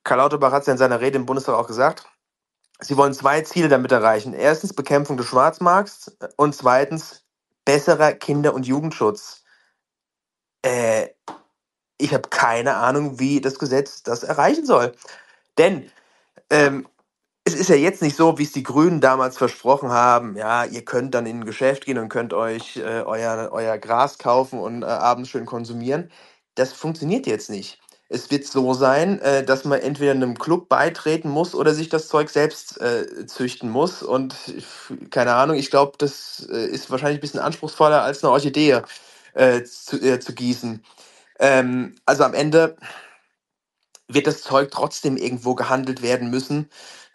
Karl 0.06 0.18
Lauterbach 0.18 0.52
hat 0.52 0.60
es 0.62 0.66
ja 0.68 0.72
in 0.72 0.78
seiner 0.78 1.00
Rede 1.00 1.16
im 1.16 1.26
Bundestag 1.26 1.56
auch 1.56 1.66
gesagt, 1.66 2.08
sie 2.78 2.96
wollen 2.96 3.12
zwei 3.12 3.40
Ziele 3.42 3.68
damit 3.68 3.90
erreichen. 3.90 4.34
Erstens 4.34 4.72
Bekämpfung 4.72 5.16
des 5.16 5.26
Schwarzmarkts 5.26 6.16
und 6.36 6.54
zweitens 6.54 7.24
besserer 7.64 8.12
Kinder- 8.12 8.54
und 8.54 8.66
Jugendschutz. 8.66 9.42
Äh, 10.62 11.08
ich 11.98 12.14
habe 12.14 12.28
keine 12.28 12.76
Ahnung, 12.76 13.18
wie 13.18 13.40
das 13.40 13.58
Gesetz 13.58 14.04
das 14.04 14.22
erreichen 14.22 14.64
soll. 14.64 14.92
Denn 15.58 15.90
ähm, 16.50 16.86
es 17.44 17.54
ist 17.54 17.68
ja 17.68 17.76
jetzt 17.76 18.00
nicht 18.00 18.16
so, 18.16 18.38
wie 18.38 18.44
es 18.44 18.52
die 18.52 18.62
Grünen 18.62 19.00
damals 19.00 19.36
versprochen 19.36 19.90
haben. 19.90 20.36
Ja, 20.36 20.64
ihr 20.64 20.84
könnt 20.84 21.14
dann 21.14 21.26
in 21.26 21.40
ein 21.40 21.44
Geschäft 21.44 21.84
gehen 21.84 21.98
und 21.98 22.10
könnt 22.10 22.32
euch 22.32 22.76
äh, 22.76 23.02
euer, 23.02 23.48
euer 23.50 23.78
Gras 23.78 24.18
kaufen 24.18 24.60
und 24.60 24.82
äh, 24.82 24.86
abends 24.86 25.30
schön 25.30 25.46
konsumieren. 25.46 26.12
Das 26.54 26.72
funktioniert 26.72 27.26
jetzt 27.26 27.50
nicht. 27.50 27.80
Es 28.08 28.30
wird 28.30 28.46
so 28.46 28.72
sein, 28.74 29.20
äh, 29.20 29.44
dass 29.44 29.64
man 29.64 29.80
entweder 29.80 30.12
einem 30.12 30.38
Club 30.38 30.68
beitreten 30.68 31.28
muss 31.28 31.54
oder 31.54 31.74
sich 31.74 31.88
das 31.88 32.08
Zeug 32.08 32.30
selbst 32.30 32.80
äh, 32.80 33.26
züchten 33.26 33.68
muss. 33.68 34.02
Und 34.02 34.34
keine 35.10 35.34
Ahnung, 35.34 35.56
ich 35.56 35.70
glaube, 35.70 35.94
das 35.98 36.46
äh, 36.50 36.66
ist 36.66 36.90
wahrscheinlich 36.90 37.18
ein 37.18 37.22
bisschen 37.22 37.40
anspruchsvoller 37.40 38.02
als 38.02 38.22
eine 38.22 38.32
Orchidee 38.32 38.82
äh, 39.34 39.62
zu, 39.64 40.00
äh, 40.00 40.20
zu 40.20 40.34
gießen. 40.34 40.84
Ähm, 41.40 41.96
also 42.06 42.24
am 42.24 42.34
Ende 42.34 42.76
wird 44.08 44.26
das 44.26 44.42
Zeug 44.42 44.70
trotzdem 44.70 45.16
irgendwo 45.16 45.54
gehandelt 45.54 46.02
werden 46.02 46.30
müssen. 46.30 46.68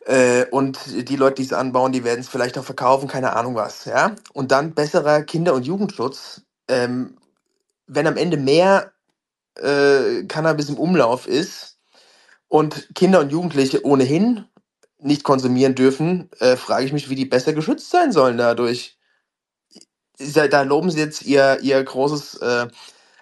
Äh, 0.06 0.46
und 0.52 0.80
die 1.10 1.16
Leute, 1.16 1.36
die 1.36 1.44
es 1.44 1.54
anbauen, 1.54 1.92
die 1.92 2.04
werden 2.04 2.22
es 2.22 2.30
vielleicht 2.30 2.58
auch 2.58 2.66
verkaufen, 2.66 3.08
keine 3.08 3.36
Ahnung 3.36 3.56
was. 3.56 3.86
Ja? 3.86 4.16
Und 4.34 4.52
dann 4.52 4.74
besserer 4.74 5.24
Kinder- 5.24 5.54
und 5.54 5.66
Jugendschutz. 5.66 6.42
Ähm, 6.68 7.18
wenn 7.88 8.08
am 8.08 8.18
Ende 8.18 8.38
mehr 8.38 8.91
äh, 9.62 10.26
Cannabis 10.28 10.70
im 10.70 10.78
Umlauf 10.78 11.28
ist 11.28 11.80
und 12.48 12.94
Kinder 12.96 13.22
und 13.22 13.32
Jugendliche 13.32 13.86
ohnehin 13.86 14.46
nicht 15.00 15.24
konsumieren 15.24 15.76
dürfen, 15.76 16.30
äh, 16.40 16.56
frage 16.56 16.86
ich 16.86 16.94
mich, 16.94 17.10
wie 17.10 17.16
die 17.16 17.26
besser 17.26 17.54
geschützt 17.54 17.90
sein 17.90 18.12
sollen 18.12 18.38
dadurch. 18.38 18.98
Da, 20.20 20.62
loben 20.62 20.92
sie 20.92 21.00
jetzt 21.00 21.24
ihr, 21.24 21.60
ihr 21.62 21.84
großes 21.84 22.36
äh, 22.36 22.68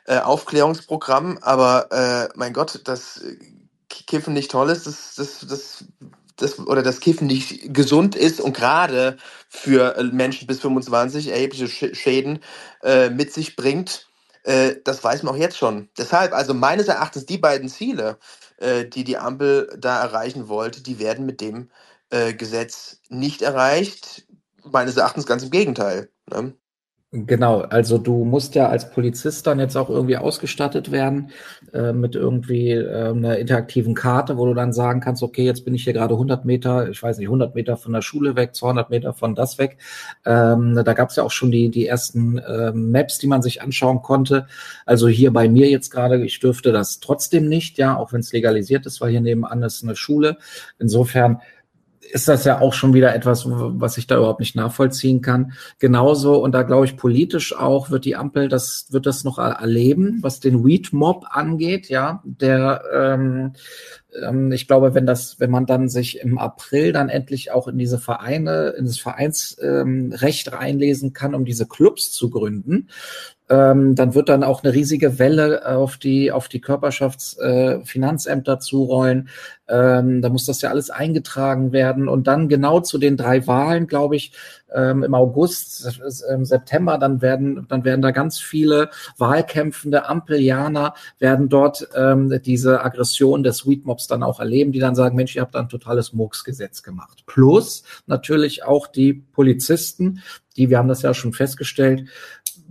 äh, 0.06 0.20
Aufklärungsprogramm, 0.20 1.38
aber 1.42 1.92
äh, 1.92 2.30
mein 2.36 2.54
Gott, 2.54 2.82
dass 2.86 3.24
Kiffen 3.90 4.34
nicht 4.34 4.52
toll 4.52 4.70
ist, 4.70 4.88
das, 4.88 5.16
das, 5.16 5.46
das, 5.48 5.86
das, 6.36 6.60
oder 6.60 6.84
das 6.84 7.00
Kiffen 7.00 7.28
nicht 7.28 7.74
gesund 7.74 8.16
ist 8.16 8.42
und 8.42 8.54
gerade 8.56 9.18
für 9.50 10.02
Menschen 10.12 10.48
bis 10.48 10.60
25 10.60 11.30
erhebliche 11.30 11.68
Sch 11.68 11.96
Schäden 11.96 12.40
äh, 12.84 13.10
mit 13.10 13.34
sich 13.34 13.56
bringt, 13.56 14.09
Äh, 14.50 14.78
das 14.84 15.04
weiß 15.04 15.24
man 15.24 15.36
auch 15.36 15.40
jetzt 15.40 15.58
schon. 15.58 15.90
Deshalb, 15.98 16.34
also 16.34 16.54
meines 16.56 16.88
Erachtens, 16.88 17.26
die 17.28 17.38
beiden 17.38 17.70
Ziele, 17.70 18.20
äh, 18.58 18.86
die 18.86 19.04
die 19.06 19.18
Ampel 19.18 19.76
da 19.80 20.02
erreichen 20.02 20.48
wollte, 20.50 20.82
die 20.84 21.00
werden 21.00 21.26
mit 21.28 21.42
dem 21.42 21.72
äh, 22.12 22.34
Gesetz 22.34 23.02
nicht 23.10 23.44
erreicht. 23.44 24.28
Meines 24.66 24.98
Erachtens 24.98 25.28
ganz 25.28 25.44
im 25.44 25.52
Gegenteil. 25.52 26.12
Ne? 26.32 26.54
Genau, 27.12 27.62
also 27.62 27.98
du 27.98 28.24
musst 28.24 28.54
ja 28.54 28.70
als 28.70 28.92
Polizist 28.92 29.48
dann 29.48 29.58
jetzt 29.58 29.76
auch 29.76 29.90
irgendwie 29.90 30.18
ausgestattet 30.18 30.92
werden 30.92 31.32
äh, 31.74 31.92
mit 31.92 32.14
irgendwie 32.14 32.70
äh, 32.70 33.10
einer 33.10 33.40
interaktiven 33.40 33.96
Karte, 33.96 34.38
wo 34.38 34.46
du 34.46 34.54
dann 34.54 34.74
sagen 34.74 35.00
kannst, 35.00 35.24
okay, 35.24 35.44
jetzt 35.44 35.66
bin 35.66 35.74
ich 35.74 35.86
hier 35.86 35.94
gerade 35.94 36.14
100 36.14 36.46
Meter, 36.46 36.88
ich 36.88 37.02
weiß 37.02 37.18
nicht, 37.18 37.26
100 37.26 37.56
Meter 37.56 37.78
von 37.78 37.94
der 37.94 38.04
Schule 38.04 38.36
weg, 38.36 38.54
200 38.54 38.92
Meter 38.92 39.14
von 39.16 39.34
das 39.34 39.58
weg. 39.58 39.78
Ähm, 40.24 40.76
da 40.86 40.94
gab 40.94 41.10
es 41.10 41.16
ja 41.16 41.24
auch 41.24 41.32
schon 41.32 41.50
die, 41.50 41.70
die 41.70 41.88
ersten 41.88 42.38
äh, 42.38 42.74
Maps, 42.74 43.18
die 43.18 43.26
man 43.26 43.42
sich 43.42 43.64
anschauen 43.64 44.04
konnte. 44.04 44.46
Also 44.86 45.08
hier 45.08 45.34
bei 45.34 45.50
mir 45.50 45.68
jetzt 45.68 45.90
gerade, 45.90 46.24
ich 46.24 46.40
dürfte 46.40 46.72
das 46.72 47.00
trotzdem 47.00 47.50
nicht, 47.50 47.80
ja, 47.80 47.98
auch 47.98 48.14
wenn 48.14 48.20
es 48.20 48.34
legalisiert 48.34 48.86
ist, 48.86 49.02
weil 49.02 49.10
hier 49.10 49.22
nebenan 49.22 49.64
ist 49.64 49.84
eine 49.84 49.96
Schule. 49.96 50.38
Insofern 50.78 51.42
ist 52.12 52.28
das 52.28 52.44
ja 52.44 52.60
auch 52.60 52.74
schon 52.74 52.94
wieder 52.94 53.14
etwas, 53.14 53.46
was 53.48 53.98
ich 53.98 54.08
da 54.08 54.18
überhaupt 54.18 54.40
nicht 54.40 54.56
nachvollziehen 54.56 55.22
kann. 55.22 55.54
Genauso, 55.80 56.44
und 56.44 56.54
da 56.54 56.64
glaube 56.64 56.86
ich 56.86 56.98
politisch 56.98 57.56
auch, 57.56 57.90
wird 57.90 58.06
die 58.06 58.16
Ampel 58.16 58.50
das, 58.50 58.88
wird 58.90 59.06
das 59.06 59.24
noch 59.24 59.38
erleben, 59.38 60.20
was 60.22 60.40
den 60.40 60.66
Weed 60.66 60.92
Mob 60.94 61.26
angeht, 61.30 61.90
ja, 61.90 62.22
der, 62.24 62.84
ähm, 62.94 63.54
ähm, 64.22 64.52
ich 64.52 64.68
glaube, 64.68 64.94
wenn 64.94 65.06
das, 65.06 65.40
wenn 65.40 65.52
man 65.52 65.66
dann 65.66 65.90
sich 65.90 66.20
im 66.20 66.38
April 66.38 66.92
dann 66.92 67.10
endlich 67.10 67.52
auch 67.52 67.68
in 67.68 67.78
diese 67.78 68.00
Vereine, 68.00 68.70
in 68.78 68.86
das 68.86 69.00
Vereinsrecht 69.00 70.48
ähm, 70.48 70.54
reinlesen 70.54 71.14
kann, 71.14 71.36
um 71.36 71.46
diese 71.46 71.68
Clubs 71.68 72.12
zu 72.12 72.30
gründen, 72.30 72.90
ähm, 73.50 73.96
dann 73.96 74.14
wird 74.14 74.30
dann 74.30 74.44
auch 74.44 74.64
eine 74.64 74.74
riesige 74.74 75.18
Welle 75.18 75.68
auf 75.68 75.98
die 75.98 76.32
auf 76.32 76.48
die 76.48 76.62
Körperschaftsfinanzämter 76.62 78.54
äh, 78.54 78.60
zurollen. 78.60 79.30
Ähm, 79.68 80.22
da 80.22 80.30
muss 80.30 80.46
das 80.46 80.62
ja 80.62 80.70
alles 80.70 80.90
eingetragen 80.90 81.72
werden 81.72 82.08
und 82.08 82.28
dann 82.28 82.48
genau 82.48 82.80
zu 82.80 82.98
den 82.98 83.18
drei 83.18 83.46
Wahlen, 83.46 83.88
glaube 83.88 84.16
ich, 84.16 84.34
ähm, 84.74 85.04
im 85.04 85.14
August, 85.14 86.00
im 86.30 86.46
September, 86.46 86.98
dann 86.98 87.22
werden, 87.22 87.66
dann 87.70 87.84
werden 87.84 88.02
da 88.02 88.12
ganz 88.12 88.40
viele 88.40 88.90
wahlkämpfende 89.18 90.08
Ampelianer 90.08 90.94
werden 91.20 91.50
dort 91.50 91.88
ähm, 91.96 92.40
diese 92.44 92.84
Aggression 92.84 93.44
des 93.44 93.58
Sweetmobs 93.58 94.08
dann 94.08 94.24
auch 94.24 94.40
erleben, 94.40 94.72
die 94.72 94.80
dann 94.80 94.96
sagen, 94.96 95.16
Mensch, 95.16 95.36
ihr 95.36 95.42
habt 95.42 95.56
da 95.56 95.60
ein 95.60 95.70
totales 95.70 96.14
Murksgesetz 96.14 96.84
gemacht. 96.84 97.24
Plus 97.26 97.84
natürlich 98.06 98.64
auch 98.64 98.88
die 98.88 99.14
Polizisten, 99.14 100.22
die, 100.58 100.70
wir 100.70 100.78
haben 100.78 100.90
das 100.90 101.02
ja 101.02 101.14
schon 101.14 101.34
festgestellt, 101.34 102.10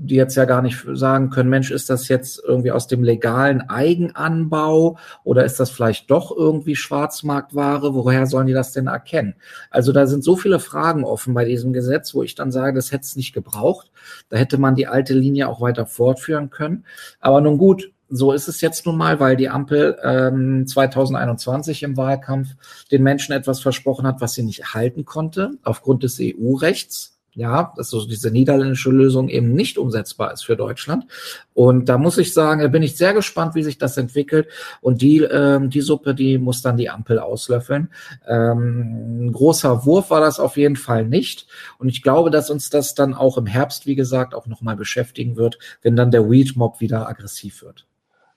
die 0.00 0.14
jetzt 0.14 0.36
ja 0.36 0.44
gar 0.44 0.62
nicht 0.62 0.86
sagen 0.92 1.28
können, 1.28 1.50
Mensch, 1.50 1.72
ist 1.72 1.90
das 1.90 2.06
jetzt 2.08 2.40
irgendwie 2.46 2.70
aus 2.70 2.86
dem 2.86 3.02
legalen 3.02 3.68
Eigenanbau 3.68 4.96
oder 5.24 5.44
ist 5.44 5.58
das 5.58 5.70
vielleicht 5.70 6.10
doch 6.10 6.34
irgendwie 6.34 6.76
Schwarzmarktware? 6.76 7.94
Woher 7.94 8.26
sollen 8.26 8.46
die 8.46 8.52
das 8.52 8.72
denn 8.72 8.86
erkennen? 8.86 9.34
Also 9.70 9.92
da 9.92 10.06
sind 10.06 10.22
so 10.22 10.36
viele 10.36 10.60
Fragen 10.60 11.04
offen 11.04 11.34
bei 11.34 11.44
diesem 11.44 11.72
Gesetz, 11.72 12.14
wo 12.14 12.22
ich 12.22 12.36
dann 12.36 12.52
sage, 12.52 12.76
das 12.76 12.92
hätte 12.92 13.02
es 13.02 13.16
nicht 13.16 13.32
gebraucht. 13.32 13.90
Da 14.28 14.36
hätte 14.36 14.56
man 14.58 14.76
die 14.76 14.86
alte 14.86 15.14
Linie 15.14 15.48
auch 15.48 15.60
weiter 15.60 15.84
fortführen 15.84 16.50
können. 16.50 16.84
Aber 17.18 17.40
nun 17.40 17.58
gut, 17.58 17.90
so 18.08 18.32
ist 18.32 18.46
es 18.46 18.60
jetzt 18.60 18.86
nun 18.86 18.96
mal, 18.96 19.18
weil 19.18 19.36
die 19.36 19.48
Ampel 19.48 19.98
ähm, 20.02 20.66
2021 20.66 21.82
im 21.82 21.96
Wahlkampf 21.96 22.50
den 22.92 23.02
Menschen 23.02 23.32
etwas 23.32 23.60
versprochen 23.60 24.06
hat, 24.06 24.20
was 24.20 24.34
sie 24.34 24.44
nicht 24.44 24.74
halten 24.74 25.04
konnte, 25.04 25.50
aufgrund 25.64 26.04
des 26.04 26.18
EU-Rechts 26.20 27.17
ja, 27.38 27.72
dass 27.76 27.90
so 27.90 28.04
diese 28.04 28.32
niederländische 28.32 28.90
Lösung 28.90 29.28
eben 29.28 29.52
nicht 29.52 29.78
umsetzbar 29.78 30.32
ist 30.32 30.44
für 30.44 30.56
Deutschland. 30.56 31.06
Und 31.54 31.88
da 31.88 31.96
muss 31.96 32.18
ich 32.18 32.34
sagen, 32.34 32.60
da 32.60 32.68
bin 32.68 32.82
ich 32.82 32.96
sehr 32.96 33.14
gespannt, 33.14 33.54
wie 33.54 33.62
sich 33.62 33.78
das 33.78 33.96
entwickelt. 33.96 34.48
Und 34.80 35.02
die, 35.02 35.18
ähm, 35.18 35.70
die 35.70 35.80
Suppe, 35.80 36.16
die 36.16 36.38
muss 36.38 36.62
dann 36.62 36.76
die 36.76 36.90
Ampel 36.90 37.20
auslöffeln. 37.20 37.90
Ähm, 38.26 39.26
ein 39.26 39.32
großer 39.32 39.86
Wurf 39.86 40.10
war 40.10 40.20
das 40.20 40.40
auf 40.40 40.56
jeden 40.56 40.76
Fall 40.76 41.04
nicht. 41.04 41.46
Und 41.78 41.88
ich 41.88 42.02
glaube, 42.02 42.30
dass 42.30 42.50
uns 42.50 42.70
das 42.70 42.96
dann 42.96 43.14
auch 43.14 43.38
im 43.38 43.46
Herbst, 43.46 43.86
wie 43.86 43.94
gesagt, 43.94 44.34
auch 44.34 44.46
nochmal 44.46 44.74
beschäftigen 44.74 45.36
wird, 45.36 45.60
wenn 45.80 45.94
dann 45.94 46.10
der 46.10 46.28
Weed-Mob 46.28 46.80
wieder 46.80 47.08
aggressiv 47.08 47.62
wird. 47.62 47.86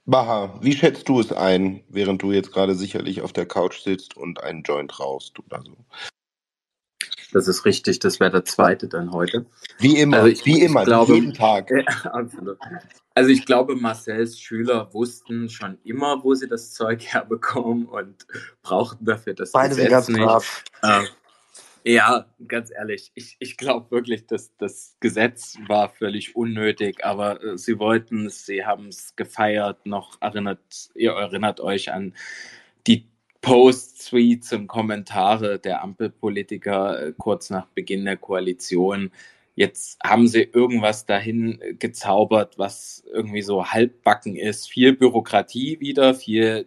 Baha, 0.06 0.60
wie 0.62 0.74
schätzt 0.74 1.10
du 1.10 1.20
es 1.20 1.32
ein, 1.32 1.84
während 1.90 2.22
du 2.22 2.32
jetzt 2.32 2.52
gerade 2.52 2.76
sicherlich 2.76 3.22
auf 3.22 3.34
der 3.34 3.48
Couch 3.48 3.82
sitzt 3.82 4.16
und 4.16 4.44
einen 4.44 4.62
Joint 4.62 5.00
raust 5.00 5.40
oder 5.40 5.62
so? 5.64 5.76
Das 7.32 7.48
ist 7.48 7.66
richtig, 7.66 8.00
das 8.00 8.20
wäre 8.20 8.32
der 8.32 8.46
zweite 8.46 8.88
dann 8.88 9.12
heute. 9.12 9.46
Wie 9.80 9.98
immer, 10.00 10.18
also 10.18 10.28
ich, 10.30 10.46
wie 10.46 10.62
immer, 10.62 10.84
glaube, 10.84 11.16
jeden 11.16 11.34
Tag. 11.34 11.72
Also 13.14 13.28
ich 13.30 13.46
glaube, 13.46 13.76
Marcells 13.76 14.40
Schüler 14.40 14.94
wussten 14.94 15.50
schon 15.50 15.78
immer, 15.84 16.24
wo 16.24 16.34
sie 16.34 16.48
das 16.48 16.72
Zeug 16.72 17.04
herbekommen 17.08 17.86
und 17.86 18.26
brauchten 18.62 19.04
dafür 19.04 19.34
das 19.34 19.52
Beide 19.52 19.76
Gesetz 19.76 19.90
ganz 19.90 20.08
nicht. 20.08 20.22
Brav. 20.22 20.64
Äh, 20.82 21.04
ja, 21.84 22.26
ganz 22.48 22.72
ehrlich, 22.72 23.12
ich, 23.16 23.38
ich 23.40 23.58
glaube 23.58 23.92
wirklich, 23.92 24.28
dass 24.28 24.56
das 24.58 24.96
Gesetz 25.00 25.58
war 25.68 25.90
völlig 25.90 26.36
unnötig, 26.36 27.04
aber 27.04 27.44
äh, 27.44 27.58
sie 27.58 27.80
wollten 27.80 28.28
es, 28.28 28.46
sie 28.46 28.66
haben 28.66 28.88
es 28.88 29.16
gefeiert, 29.16 29.86
noch 29.86 30.22
erinnert, 30.22 30.60
ihr 30.96 31.12
erinnert 31.12 31.60
euch 31.60 31.92
an 31.92 32.14
die 32.88 33.11
Posts, 33.42 34.10
Tweets 34.10 34.54
und 34.54 34.68
Kommentare 34.68 35.60
der 35.60 35.84
Ampelpolitiker 35.84 37.08
äh, 37.08 37.14
kurz 37.18 37.50
nach 37.50 37.68
Beginn 37.68 38.06
der 38.06 38.18
Koalition. 38.18 39.12
Jetzt 39.56 40.00
haben 40.04 40.28
sie 40.28 40.44
irgendwas 40.44 41.06
dahin 41.06 41.60
gezaubert, 41.78 42.58
was 42.58 43.04
irgendwie 43.12 43.42
so 43.42 43.66
halbbacken 43.66 44.36
ist. 44.36 44.70
Viel 44.70 44.94
Bürokratie 44.94 45.80
wieder, 45.80 46.14
viel 46.14 46.66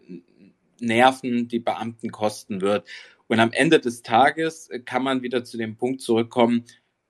Nerven, 0.81 1.49
die 1.49 1.61
Beamten 1.61 2.11
kosten 2.11 2.61
wird. 2.61 2.87
Und 3.27 3.41
am 3.41 3.53
Ende 3.53 3.81
des 3.81 4.03
Tages 4.03 4.69
kann 4.85 5.03
man 5.03 5.23
wieder 5.23 5.45
zu 5.45 5.57
dem 5.57 5.77
Punkt 5.77 6.03
zurückkommen, 6.03 6.65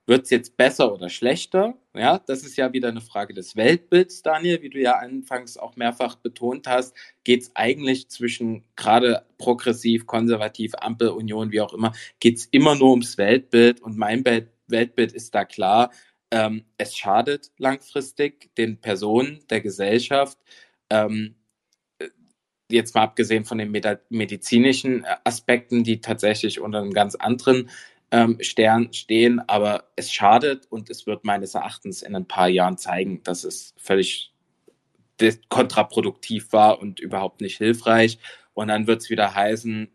wird 0.06 0.24
es 0.24 0.30
jetzt 0.30 0.56
besser 0.56 0.92
oder 0.92 1.08
schlechter? 1.08 1.74
Ja, 1.94 2.18
das 2.18 2.42
ist 2.42 2.56
ja 2.56 2.72
wieder 2.72 2.88
eine 2.88 3.00
Frage 3.00 3.32
des 3.32 3.56
Weltbilds, 3.56 4.22
Daniel, 4.22 4.60
wie 4.62 4.70
du 4.70 4.78
ja 4.78 4.98
anfangs 4.98 5.56
auch 5.56 5.76
mehrfach 5.76 6.16
betont 6.16 6.66
hast. 6.66 6.94
Geht 7.24 7.42
es 7.42 7.52
eigentlich 7.54 8.08
zwischen 8.08 8.64
gerade 8.76 9.24
progressiv, 9.38 10.06
konservativ, 10.06 10.72
Ampel, 10.76 11.08
Union, 11.08 11.52
wie 11.52 11.60
auch 11.60 11.72
immer, 11.72 11.92
geht 12.20 12.38
es 12.38 12.46
immer 12.46 12.74
nur 12.74 12.90
ums 12.90 13.16
Weltbild 13.16 13.80
und 13.80 13.96
mein 13.96 14.24
Weltbild 14.66 15.12
ist 15.12 15.34
da 15.34 15.44
klar. 15.44 15.90
Ähm, 16.30 16.64
es 16.78 16.96
schadet 16.96 17.52
langfristig 17.58 18.54
den 18.56 18.80
Personen 18.80 19.40
der 19.48 19.60
Gesellschaft. 19.60 20.38
Ähm, 20.90 21.36
jetzt 22.70 22.94
mal 22.94 23.02
abgesehen 23.02 23.44
von 23.44 23.58
den 23.58 23.70
medizinischen 24.08 25.06
Aspekten, 25.24 25.84
die 25.84 26.00
tatsächlich 26.00 26.60
unter 26.60 26.80
einem 26.80 26.92
ganz 26.92 27.14
anderen 27.14 27.70
ähm, 28.10 28.38
Stern 28.40 28.92
stehen, 28.92 29.40
aber 29.48 29.84
es 29.96 30.12
schadet 30.12 30.66
und 30.70 30.90
es 30.90 31.06
wird 31.06 31.24
meines 31.24 31.54
Erachtens 31.54 32.02
in 32.02 32.14
ein 32.14 32.28
paar 32.28 32.48
Jahren 32.48 32.78
zeigen, 32.78 33.22
dass 33.22 33.44
es 33.44 33.74
völlig 33.76 34.32
kontraproduktiv 35.48 36.52
war 36.52 36.80
und 36.80 37.00
überhaupt 37.00 37.40
nicht 37.40 37.58
hilfreich. 37.58 38.18
Und 38.52 38.68
dann 38.68 38.86
wird 38.86 39.02
es 39.02 39.10
wieder 39.10 39.34
heißen, 39.34 39.90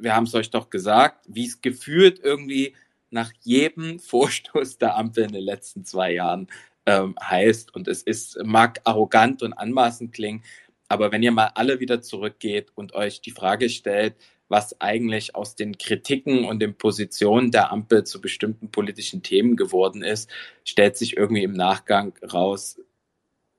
wir 0.00 0.14
haben 0.14 0.24
es 0.24 0.34
euch 0.34 0.50
doch 0.50 0.70
gesagt, 0.70 1.26
wie 1.28 1.46
es 1.46 1.60
gefühlt 1.60 2.20
irgendwie 2.20 2.74
nach 3.10 3.32
jedem 3.40 3.98
Vorstoß 3.98 4.78
der 4.78 4.96
Ampel 4.96 5.24
in 5.24 5.32
den 5.32 5.44
letzten 5.44 5.84
zwei 5.84 6.12
Jahren 6.12 6.48
ähm, 6.86 7.14
heißt. 7.20 7.74
Und 7.74 7.88
es 7.88 8.02
ist, 8.02 8.38
mag 8.44 8.80
arrogant 8.84 9.42
und 9.42 9.52
anmaßend 9.52 10.12
klingen, 10.12 10.42
aber 10.88 11.12
wenn 11.12 11.22
ihr 11.22 11.32
mal 11.32 11.52
alle 11.54 11.80
wieder 11.80 12.00
zurückgeht 12.00 12.72
und 12.74 12.94
euch 12.94 13.20
die 13.20 13.30
Frage 13.30 13.68
stellt, 13.68 14.16
was 14.48 14.80
eigentlich 14.80 15.34
aus 15.34 15.56
den 15.56 15.78
Kritiken 15.78 16.44
und 16.44 16.60
den 16.60 16.74
Positionen 16.74 17.50
der 17.50 17.70
Ampel 17.70 18.04
zu 18.04 18.20
bestimmten 18.20 18.70
politischen 18.70 19.22
Themen 19.22 19.56
geworden 19.56 20.02
ist, 20.02 20.30
stellt 20.64 20.96
sich 20.96 21.16
irgendwie 21.16 21.42
im 21.42 21.52
Nachgang 21.52 22.14
raus, 22.32 22.80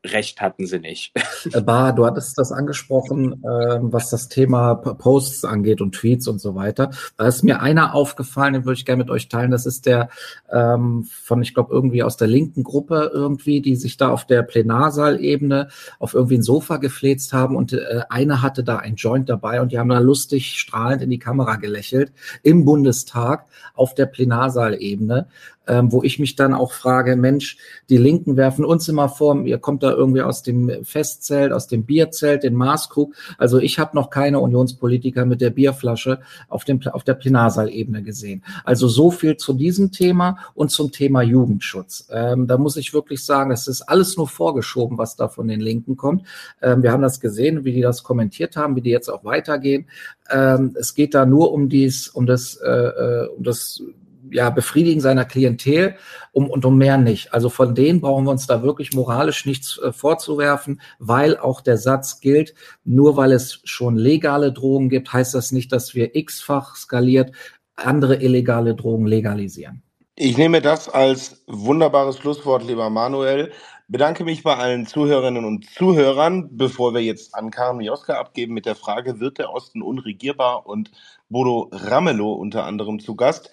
Recht 0.05 0.39
hatten 0.39 0.65
sie 0.65 0.79
nicht. 0.79 1.13
Äh, 1.53 1.61
Bar, 1.61 1.93
du 1.93 2.05
hattest 2.05 2.37
das 2.37 2.51
angesprochen, 2.51 3.43
ähm, 3.43 3.91
was 3.91 4.09
das 4.09 4.29
Thema 4.29 4.75
Posts 4.75 5.45
angeht 5.45 5.81
und 5.81 5.93
Tweets 5.93 6.27
und 6.27 6.39
so 6.39 6.55
weiter. 6.55 6.91
Da 7.17 7.27
ist 7.27 7.43
mir 7.43 7.61
einer 7.61 7.95
aufgefallen, 7.95 8.53
den 8.53 8.65
würde 8.65 8.77
ich 8.77 8.85
gerne 8.85 9.03
mit 9.03 9.09
euch 9.09 9.29
teilen. 9.29 9.51
Das 9.51 9.65
ist 9.65 9.85
der 9.85 10.09
ähm, 10.51 11.03
von, 11.03 11.41
ich 11.41 11.53
glaube, 11.53 11.73
irgendwie 11.73 12.03
aus 12.03 12.17
der 12.17 12.27
linken 12.27 12.63
Gruppe 12.63 13.11
irgendwie, 13.13 13.61
die 13.61 13.75
sich 13.75 13.97
da 13.97 14.09
auf 14.09 14.25
der 14.25 14.43
Plenarsaalebene 14.43 15.69
auf 15.99 16.13
irgendwie 16.13 16.37
ein 16.37 16.43
Sofa 16.43 16.77
gefläzt 16.77 17.33
haben 17.33 17.55
und 17.55 17.73
äh, 17.73 18.01
einer 18.09 18.41
hatte 18.41 18.63
da 18.63 18.77
ein 18.77 18.95
Joint 18.95 19.29
dabei 19.29 19.61
und 19.61 19.71
die 19.71 19.79
haben 19.79 19.89
da 19.89 19.99
lustig 19.99 20.59
strahlend 20.59 21.01
in 21.01 21.09
die 21.09 21.19
Kamera 21.19 21.57
gelächelt 21.57 22.13
im 22.43 22.63
Bundestag 22.63 23.47
auf 23.73 23.95
der 23.95 24.05
Plenarsaalebene 24.05 25.27
ähm, 25.69 25.91
wo 25.91 26.03
ich 26.03 26.19
mich 26.19 26.35
dann 26.35 26.53
auch 26.53 26.71
frage, 26.71 27.15
Mensch, 27.15 27.57
die 27.89 27.97
Linken 27.97 28.35
werfen 28.37 28.65
uns 28.65 28.87
immer 28.89 29.07
vor, 29.07 29.39
ihr 29.45 29.59
kommt 29.59 29.83
da 29.83 29.91
irgendwie 29.91 30.21
aus 30.21 30.41
dem 30.41 30.83
Festzelt, 30.83 31.53
aus 31.53 31.67
dem 31.67 31.83
Bierzelt, 31.83 32.43
den 32.43 32.55
Maßkrug. 32.55 33.15
Also 33.37 33.59
ich 33.59 33.77
habe 33.77 33.95
noch 33.95 34.09
keine 34.09 34.39
Unionspolitiker 34.39 35.25
mit 35.25 35.41
der 35.41 35.51
Bierflasche 35.51 36.19
auf, 36.47 36.65
dem, 36.65 36.81
auf 36.87 37.03
der 37.03 37.13
Plenarsaalebene 37.13 38.01
gesehen. 38.01 38.43
Also 38.63 38.87
so 38.87 39.11
viel 39.11 39.37
zu 39.37 39.53
diesem 39.53 39.91
Thema 39.91 40.39
und 40.55 40.71
zum 40.71 40.91
Thema 40.91 41.21
Jugendschutz. 41.21 42.07
Ähm, 42.11 42.47
da 42.47 42.57
muss 42.57 42.75
ich 42.75 42.93
wirklich 42.93 43.23
sagen, 43.23 43.51
das 43.51 43.67
ist 43.67 43.83
alles 43.83 44.17
nur 44.17 44.27
vorgeschoben, 44.27 44.97
was 44.97 45.15
da 45.15 45.27
von 45.27 45.47
den 45.47 45.61
Linken 45.61 45.97
kommt. 45.97 46.25
Ähm, 46.61 46.81
wir 46.81 46.91
haben 46.91 47.03
das 47.03 47.19
gesehen, 47.19 47.63
wie 47.63 47.73
die 47.73 47.81
das 47.81 48.03
kommentiert 48.03 48.55
haben, 48.55 48.75
wie 48.75 48.81
die 48.81 48.89
jetzt 48.89 49.09
auch 49.09 49.23
weitergehen. 49.23 49.87
Ähm, 50.31 50.75
es 50.79 50.95
geht 50.95 51.13
da 51.13 51.25
nur 51.25 51.51
um 51.51 51.69
dies, 51.69 52.07
um 52.07 52.25
das, 52.25 52.55
äh, 52.55 52.69
äh 52.69 53.27
um 53.27 53.43
das 53.43 53.83
ja, 54.31 54.49
Befriedigen 54.49 55.01
seiner 55.01 55.25
Klientel 55.25 55.95
um, 56.31 56.49
und 56.49 56.65
um 56.65 56.77
mehr 56.77 56.97
nicht. 56.97 57.33
Also 57.33 57.49
von 57.49 57.75
denen 57.75 58.01
brauchen 58.01 58.25
wir 58.25 58.31
uns 58.31 58.47
da 58.47 58.63
wirklich 58.63 58.93
moralisch 58.93 59.45
nichts 59.45 59.77
äh, 59.79 59.91
vorzuwerfen, 59.91 60.81
weil 60.99 61.37
auch 61.37 61.61
der 61.61 61.77
Satz 61.77 62.19
gilt, 62.19 62.53
nur 62.83 63.17
weil 63.17 63.31
es 63.31 63.61
schon 63.63 63.95
legale 63.95 64.51
Drogen 64.51 64.89
gibt, 64.89 65.11
heißt 65.11 65.33
das 65.33 65.51
nicht, 65.51 65.71
dass 65.71 65.95
wir 65.95 66.15
x-fach 66.15 66.75
skaliert 66.75 67.31
andere 67.75 68.17
illegale 68.17 68.75
Drogen 68.75 69.05
legalisieren. 69.05 69.81
Ich 70.15 70.37
nehme 70.37 70.61
das 70.61 70.89
als 70.89 71.43
wunderbares 71.47 72.17
Schlusswort, 72.17 72.63
lieber 72.65 72.89
Manuel. 72.89 73.51
Bedanke 73.87 74.23
mich 74.23 74.43
bei 74.43 74.55
allen 74.55 74.85
Zuhörerinnen 74.85 75.45
und 75.45 75.67
Zuhörern, 75.69 76.49
bevor 76.51 76.93
wir 76.93 77.01
jetzt 77.01 77.33
an 77.33 77.49
Karin 77.49 77.77
Mioska 77.77 78.19
abgeben 78.19 78.53
mit 78.53 78.65
der 78.65 78.75
Frage, 78.75 79.19
wird 79.19 79.39
der 79.39 79.51
Osten 79.51 79.81
unregierbar? 79.81 80.67
Und 80.67 80.91
Bodo 81.29 81.69
Ramelow 81.71 82.33
unter 82.33 82.65
anderem 82.65 82.99
zu 82.99 83.15
Gast 83.15 83.49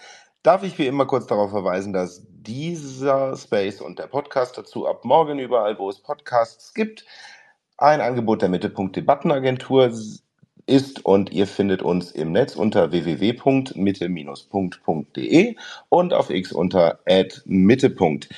darf 0.46 0.62
ich 0.62 0.78
wie 0.78 0.86
immer 0.86 1.06
kurz 1.06 1.26
darauf 1.26 1.50
verweisen, 1.50 1.92
dass 1.92 2.24
dieser 2.30 3.36
Space 3.36 3.80
und 3.80 3.98
der 3.98 4.06
Podcast 4.06 4.56
dazu 4.56 4.86
ab 4.86 5.04
morgen 5.04 5.40
überall, 5.40 5.76
wo 5.76 5.90
es 5.90 5.98
Podcasts 5.98 6.72
gibt, 6.72 7.04
ein 7.78 8.00
Angebot 8.00 8.42
der 8.42 8.48
Mittelpunkt 8.48 8.94
Debattenagentur 8.94 9.92
ist 10.66 11.04
und 11.04 11.32
ihr 11.32 11.48
findet 11.48 11.82
uns 11.82 12.12
im 12.12 12.30
Netz 12.30 12.54
unter 12.54 12.92
www.mitte-punkt.de 12.92 15.56
und 15.88 16.14
auf 16.14 16.30
X 16.30 16.52
unter 16.52 17.00
@mittepunkt. 17.44 18.28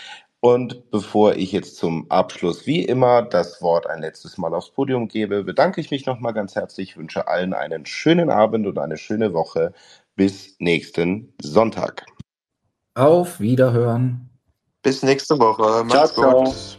Und 0.40 0.90
bevor 0.90 1.34
ich 1.34 1.52
jetzt 1.52 1.76
zum 1.76 2.10
Abschluss 2.10 2.66
wie 2.66 2.84
immer 2.84 3.22
das 3.22 3.60
Wort 3.60 3.86
ein 3.86 4.00
letztes 4.00 4.38
Mal 4.38 4.54
aufs 4.54 4.70
Podium 4.70 5.08
gebe, 5.08 5.44
bedanke 5.44 5.80
ich 5.80 5.90
mich 5.90 6.06
nochmal 6.06 6.32
ganz 6.32 6.54
herzlich, 6.54 6.96
wünsche 6.96 7.28
allen 7.28 7.52
einen 7.52 7.84
schönen 7.86 8.30
Abend 8.30 8.66
und 8.66 8.78
eine 8.78 8.96
schöne 8.96 9.34
Woche 9.34 9.74
bis 10.18 10.56
nächsten 10.58 11.32
Sonntag. 11.40 12.04
Auf 12.94 13.38
Wiederhören. 13.38 14.28
Bis 14.82 15.02
nächste 15.04 15.38
Woche. 15.38 15.84
Macht's 15.84 16.14
ciao, 16.14 16.42
gut. 16.44 16.78